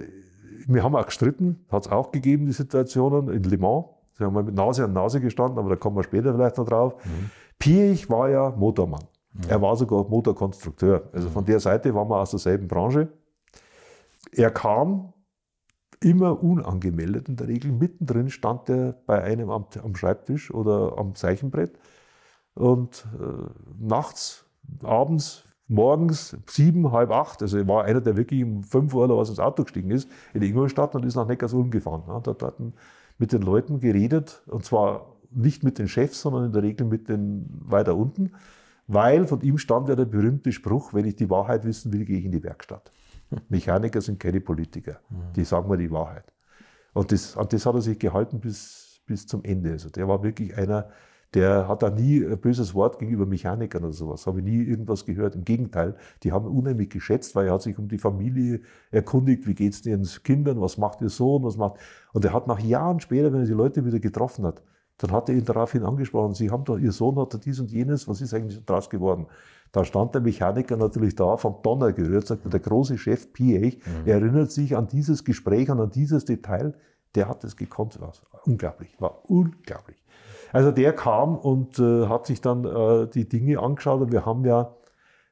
wir 0.67 0.83
haben 0.83 0.95
auch 0.95 1.05
gestritten, 1.05 1.65
hat 1.69 1.85
es 1.85 1.91
auch 1.91 2.11
gegeben, 2.11 2.45
die 2.45 2.51
Situationen 2.51 3.29
in 3.33 3.43
Le 3.43 3.57
Mans. 3.57 3.85
Sie 4.17 4.23
haben 4.23 4.33
mal 4.33 4.43
mit 4.43 4.55
Nase 4.55 4.83
an 4.83 4.93
Nase 4.93 5.21
gestanden, 5.21 5.57
aber 5.59 5.69
da 5.69 5.75
kommen 5.75 5.95
wir 5.95 6.03
später 6.03 6.33
vielleicht 6.33 6.57
noch 6.57 6.65
drauf. 6.65 6.95
Mhm. 7.05 7.29
Pirch 7.57 8.09
war 8.09 8.29
ja 8.29 8.49
Motormann. 8.51 9.05
Mhm. 9.33 9.41
Er 9.47 9.61
war 9.61 9.75
sogar 9.75 10.03
Motorkonstrukteur. 10.05 11.09
Also 11.13 11.29
von 11.29 11.45
der 11.45 11.59
Seite 11.59 11.93
waren 11.95 12.09
wir 12.09 12.17
aus 12.17 12.31
derselben 12.31 12.67
Branche. 12.67 13.09
Er 14.31 14.51
kam 14.51 15.13
immer 16.01 16.41
unangemeldet 16.41 17.29
in 17.29 17.35
der 17.35 17.47
Regel. 17.47 17.71
Mittendrin 17.71 18.29
stand 18.29 18.69
er 18.69 18.93
bei 19.05 19.21
einem 19.21 19.49
am, 19.49 19.65
am 19.83 19.95
Schreibtisch 19.95 20.53
oder 20.53 20.97
am 20.97 21.15
Zeichenbrett. 21.15 21.77
Und 22.55 23.07
äh, 23.19 23.49
nachts, 23.79 24.45
abends, 24.83 25.45
morgens, 25.69 26.35
sieben, 26.47 26.91
halb 26.91 27.11
acht, 27.11 27.41
also 27.41 27.65
war 27.67 27.85
einer, 27.85 28.01
der 28.01 28.17
wirklich 28.17 28.43
um 28.43 28.63
fünf 28.63 28.93
Uhr 28.93 29.05
oder 29.05 29.17
was 29.17 29.29
ins 29.29 29.39
Auto 29.39 29.63
gestiegen 29.63 29.91
ist, 29.91 30.09
in 30.33 30.41
Ingolstadt 30.41 30.95
und 30.95 31.05
ist 31.05 31.15
nach 31.15 31.27
Neckarsulm 31.27 31.71
gefahren. 31.71 32.03
Hat 32.07 32.27
dort 32.27 32.55
mit 33.17 33.31
den 33.31 33.41
Leuten 33.41 33.79
geredet 33.79 34.41
und 34.47 34.65
zwar 34.65 35.15
nicht 35.31 35.63
mit 35.63 35.77
den 35.77 35.87
Chefs, 35.87 36.21
sondern 36.21 36.45
in 36.45 36.51
der 36.51 36.63
Regel 36.63 36.87
mit 36.87 37.07
den 37.07 37.45
weiter 37.65 37.95
unten, 37.95 38.31
weil 38.87 39.27
von 39.27 39.41
ihm 39.41 39.59
stand 39.59 39.87
ja 39.87 39.95
der 39.95 40.05
berühmte 40.05 40.51
Spruch, 40.51 40.93
wenn 40.93 41.05
ich 41.05 41.15
die 41.15 41.29
Wahrheit 41.29 41.63
wissen 41.63 41.93
will, 41.93 42.05
gehe 42.05 42.17
ich 42.17 42.25
in 42.25 42.31
die 42.31 42.43
Werkstatt. 42.43 42.91
Mechaniker 43.49 44.01
sind 44.01 44.19
keine 44.19 44.41
Politiker. 44.41 44.99
Die 45.35 45.43
sagen 45.45 45.69
mir 45.69 45.77
die 45.77 45.91
Wahrheit. 45.91 46.33
Und 46.93 47.11
das, 47.11 47.37
an 47.37 47.47
das 47.49 47.67
hat 47.67 47.75
er 47.75 47.81
sich 47.81 47.99
gehalten 47.99 48.39
bis, 48.39 49.01
bis 49.05 49.27
zum 49.27 49.43
Ende. 49.43 49.73
Also 49.73 49.89
der 49.89 50.07
war 50.07 50.23
wirklich 50.23 50.57
einer, 50.57 50.89
der 51.33 51.67
hat 51.67 51.83
da 51.83 51.89
nie 51.89 52.25
ein 52.25 52.39
böses 52.39 52.73
Wort 52.73 52.97
gegenüber 52.97 53.25
Mechanikern 53.25 53.83
oder 53.83 53.93
sowas. 53.93 54.25
Habe 54.25 54.39
ich 54.39 54.45
nie 54.45 54.63
irgendwas 54.63 55.05
gehört. 55.05 55.35
Im 55.35 55.45
Gegenteil, 55.45 55.95
die 56.23 56.31
haben 56.31 56.45
unheimlich 56.47 56.89
geschätzt, 56.89 57.35
weil 57.35 57.47
er 57.47 57.53
hat 57.53 57.61
sich 57.61 57.77
um 57.77 57.87
die 57.87 57.99
Familie 57.99 58.61
erkundigt, 58.89 59.45
wie 59.45 59.53
geht 59.53 59.73
es 59.73 59.81
den 59.83 60.03
Kindern, 60.23 60.59
was 60.59 60.77
macht 60.77 61.01
ihr 61.01 61.09
Sohn, 61.09 61.43
was 61.43 61.57
macht. 61.57 61.75
Und 62.13 62.25
er 62.25 62.33
hat 62.33 62.47
nach 62.47 62.59
Jahren 62.59 62.99
später, 62.99 63.31
wenn 63.31 63.41
er 63.41 63.45
die 63.45 63.53
Leute 63.53 63.85
wieder 63.85 63.99
getroffen 63.99 64.45
hat, 64.45 64.63
dann 64.97 65.11
hat 65.11 65.29
er 65.29 65.35
ihn 65.35 65.45
daraufhin 65.45 65.83
angesprochen, 65.83 66.33
Sie 66.33 66.51
haben 66.51 66.65
doch, 66.65 66.77
Ihr 66.77 66.91
Sohn 66.91 67.17
hat 67.17 67.45
dies 67.45 67.59
und 67.59 67.71
jenes, 67.71 68.07
was 68.07 68.21
ist 68.21 68.33
eigentlich 68.33 68.65
daraus 68.65 68.89
geworden? 68.89 69.27
Da 69.71 69.85
stand 69.85 70.15
der 70.15 70.21
Mechaniker 70.21 70.75
natürlich 70.77 71.15
da, 71.15 71.37
vom 71.37 71.61
Donner 71.61 71.93
gerührt, 71.93 72.27
sagte 72.27 72.49
der 72.49 72.59
große 72.59 72.97
Chef 72.97 73.31
Piech, 73.31 73.77
mhm. 73.77 74.07
er 74.07 74.15
erinnert 74.15 74.51
sich 74.51 74.75
an 74.75 74.87
dieses 74.87 75.23
Gespräch 75.23 75.69
und 75.69 75.79
an 75.79 75.91
dieses 75.91 76.25
Detail, 76.25 76.73
der 77.15 77.29
hat 77.29 77.43
es 77.43 77.55
gekonnt. 77.55 77.99
War 78.01 78.13
unglaublich, 78.45 78.99
war 78.99 79.29
unglaublich. 79.29 80.03
Also 80.51 80.71
der 80.71 80.93
kam 80.93 81.37
und 81.37 81.79
äh, 81.79 82.07
hat 82.07 82.25
sich 82.25 82.41
dann 82.41 82.65
äh, 82.65 83.07
die 83.07 83.27
Dinge 83.27 83.59
angeschaut 83.59 84.01
und 84.01 84.11
wir 84.11 84.25
haben 84.25 84.45
ja, 84.45 84.75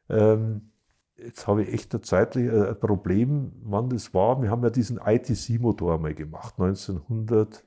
ähm, 0.09 0.69
jetzt 1.17 1.47
habe 1.47 1.63
ich 1.63 1.73
echt 1.73 1.93
ein 1.95 2.03
zeitlich 2.03 2.51
äh, 2.51 2.75
Problem, 2.75 3.53
wann 3.63 3.89
das 3.89 4.13
war. 4.13 4.41
Wir 4.41 4.51
haben 4.51 4.63
ja 4.63 4.69
diesen 4.69 4.99
ITC-Motor 5.03 5.95
einmal 5.95 6.13
gemacht, 6.13 6.55
1900. 6.57 7.63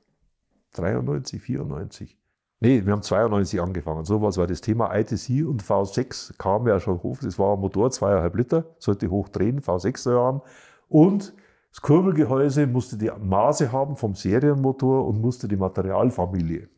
93, 0.73 1.41
94. 1.41 2.17
Nee, 2.59 2.85
wir 2.85 2.93
haben 2.93 3.01
92 3.01 3.59
angefangen. 3.59 4.05
So 4.05 4.21
war 4.21 4.47
das 4.47 4.61
Thema 4.61 4.93
ITC 4.95 5.47
und 5.47 5.63
V6 5.63 6.37
kam 6.37 6.67
ja 6.67 6.79
schon 6.79 7.01
hoch. 7.01 7.17
Das 7.21 7.39
war 7.39 7.55
ein 7.55 7.59
Motor, 7.59 7.89
zweieinhalb 7.89 8.35
Liter, 8.35 8.65
sollte 8.77 9.09
hochdrehen, 9.09 9.61
V6 9.61 9.97
soll 9.97 10.19
haben. 10.19 10.41
Und 10.87 11.33
das 11.71 11.81
Kurbelgehäuse 11.81 12.67
musste 12.67 12.97
die 12.97 13.09
Maße 13.09 13.71
haben 13.71 13.95
vom 13.95 14.13
Serienmotor 14.13 15.07
und 15.07 15.21
musste 15.21 15.47
die 15.47 15.55
Materialfamilie. 15.55 16.69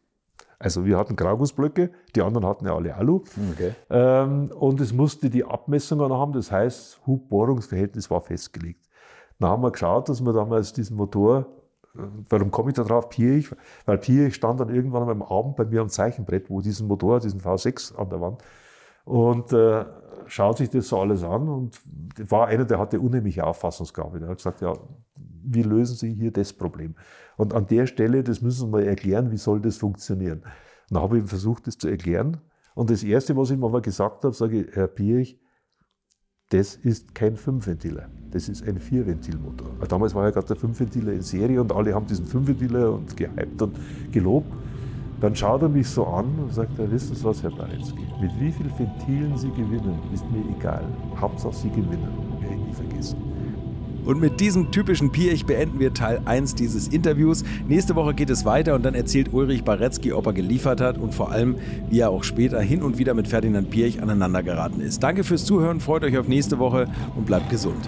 Also 0.64 0.85
wir 0.85 0.98
hatten 0.98 1.15
Graugussblöcke, 1.15 1.91
die 2.15 2.22
anderen 2.22 2.48
hatten 2.48 2.65
ja 2.65 2.73
alle 2.76 2.95
Alu. 2.95 3.22
Okay. 3.52 3.73
Ähm, 3.90 4.49
und 4.57 4.80
es 4.80 4.94
musste 4.94 5.30
die 5.30 5.44
Abmessungen 5.44 6.11
haben, 6.14 6.31
das 6.31 6.52
heißt, 6.52 7.02
Hubbohrungsverhältnis 7.06 8.10
war 8.10 8.22
festgelegt. 8.22 8.88
Dann 9.40 9.49
haben 9.49 9.61
wir 9.61 9.72
geschaut, 9.72 10.07
dass 10.07 10.22
wir 10.22 10.31
damals 10.31 10.72
diesen 10.72 10.95
Motor 10.95 11.48
warum 12.30 12.49
komme 12.49 12.72
ich 12.72 12.76
da 12.76 12.84
drauf? 12.84 13.10
Pirch, 13.10 13.52
weil 13.85 13.99
Pirch 13.99 14.34
stand 14.34 14.60
dann 14.60 14.73
irgendwann 14.73 15.07
am 15.07 15.22
Abend 15.22 15.56
bei 15.56 15.65
mir 15.65 15.81
am 15.81 15.90
Zeichenbrett, 15.90 16.49
wo 16.49 16.60
diesen 16.60 16.88
Motor, 16.88 17.19
diesen 17.19 17.40
V6 17.40 17.95
an 17.95 18.10
der 18.10 18.19
Wand 18.19 18.41
und 19.05 19.51
äh, 19.53 19.85
schaut 20.27 20.57
sich 20.57 20.69
das 20.69 20.88
so 20.88 20.99
alles 20.99 21.23
an 21.23 21.47
und 21.49 21.80
war 22.30 22.47
einer, 22.47 22.65
der 22.65 22.80
hatte 22.80 22.99
unheimliche 22.99 23.45
Auffassungsgabe. 23.45 24.19
Der 24.19 24.30
hat 24.30 24.38
gesagt, 24.38 24.61
ja, 24.61 24.73
wie 25.15 25.63
lösen 25.63 25.95
Sie 25.95 26.13
hier 26.13 26.31
das 26.31 26.53
Problem? 26.53 26.95
Und 27.38 27.53
an 27.53 27.67
der 27.67 27.88
Stelle, 27.88 28.23
das 28.23 28.41
müssen 28.41 28.65
Sie 28.65 28.71
mal 28.71 28.84
erklären, 28.84 29.31
wie 29.31 29.38
soll 29.38 29.61
das 29.61 29.77
funktionieren? 29.77 30.39
Und 30.89 30.95
dann 30.95 31.03
habe 31.03 31.17
ich 31.17 31.25
versucht, 31.25 31.67
das 31.67 31.77
zu 31.77 31.88
erklären. 31.88 32.38
Und 32.75 32.89
das 32.89 33.03
Erste, 33.03 33.35
was 33.35 33.49
ich 33.51 33.57
ihm 33.57 33.63
aber 33.63 33.81
gesagt 33.81 34.23
habe, 34.23 34.34
sage 34.34 34.61
ich, 34.61 34.75
Herr 34.75 34.88
Pirch, 34.88 35.39
das 36.49 36.75
ist 36.75 37.15
kein 37.15 37.35
Fünfventiler, 37.35 38.09
das 38.30 38.47
ist 38.47 38.67
ein 38.67 38.77
Vierventilmotor. 38.77 39.69
Damals 39.88 40.13
war 40.13 40.25
ja 40.25 40.31
gerade 40.31 40.47
der 40.47 40.55
Fünfventiler 40.55 41.13
in 41.13 41.21
Serie 41.21 41.59
und 41.59 41.71
alle 41.71 41.95
haben 41.95 42.05
diesen 42.05 42.27
Fünfventiler 42.27 42.91
und 42.91 43.15
gehypt 43.17 43.61
und 43.61 43.75
gelobt. 44.11 44.51
Dann 45.24 45.34
schaut 45.38 45.62
er 45.62 45.70
mich 45.70 45.88
so 45.88 46.06
an 46.06 46.26
und 46.38 46.54
sagt, 46.54 46.78
ja, 46.78 46.91
wissen 46.91 47.16
Sie 47.16 47.24
was, 47.24 47.41
Herr 47.44 47.52
Baretzky, 47.52 48.02
mit 48.20 48.30
wie 48.41 48.52
vielen 48.52 48.78
Ventilen 48.78 49.38
Sie 49.38 49.50
gewinnen, 49.52 49.98
ist 50.14 50.30
mir 50.30 50.44
egal. 50.54 50.84
Hauptsache 51.16 51.54
Sie 51.54 51.70
gewinnen. 51.70 52.10
Werde 52.41 52.56
ich 52.56 52.68
nie 52.68 52.74
vergessen. 52.74 53.18
Und 54.04 54.20
mit 54.20 54.41
diesem 54.41 54.70
typischen 54.72 55.14
Pirch 55.14 55.45
beenden 55.45 55.80
wir 55.80 55.94
Teil 55.94 56.20
1 56.26 56.56
dieses 56.56 56.90
Interviews. 56.90 57.45
Nächste 57.70 57.95
Woche 57.95 58.14
geht 58.14 58.30
es 58.30 58.44
weiter 58.44 58.76
und 58.76 58.84
dann 58.84 58.95
erzählt 58.95 59.32
Ulrich 59.32 59.64
Baretzky, 59.64 60.12
ob 60.12 60.26
er 60.26 60.34
geliefert 60.34 60.82
hat 60.82 60.98
und 60.98 61.14
vor 61.14 61.32
allem, 61.32 61.56
wie 61.90 62.02
er 62.02 62.10
auch 62.10 62.26
später 62.26 62.60
hin 62.60 62.84
und 62.84 62.98
wieder 62.98 63.14
mit 63.14 63.30
Ferdinand 63.30 63.70
Pirch 63.70 64.02
aneinandergeraten 64.02 64.82
ist. 64.82 65.04
Danke 65.04 65.24
fürs 65.24 65.45
Zuhören, 65.45 65.80
freut 65.80 66.04
euch 66.04 66.18
auf 66.18 66.28
nächste 66.28 66.60
Woche 66.60 66.90
und 67.16 67.26
bleibt 67.26 67.50
gesund. 67.50 67.88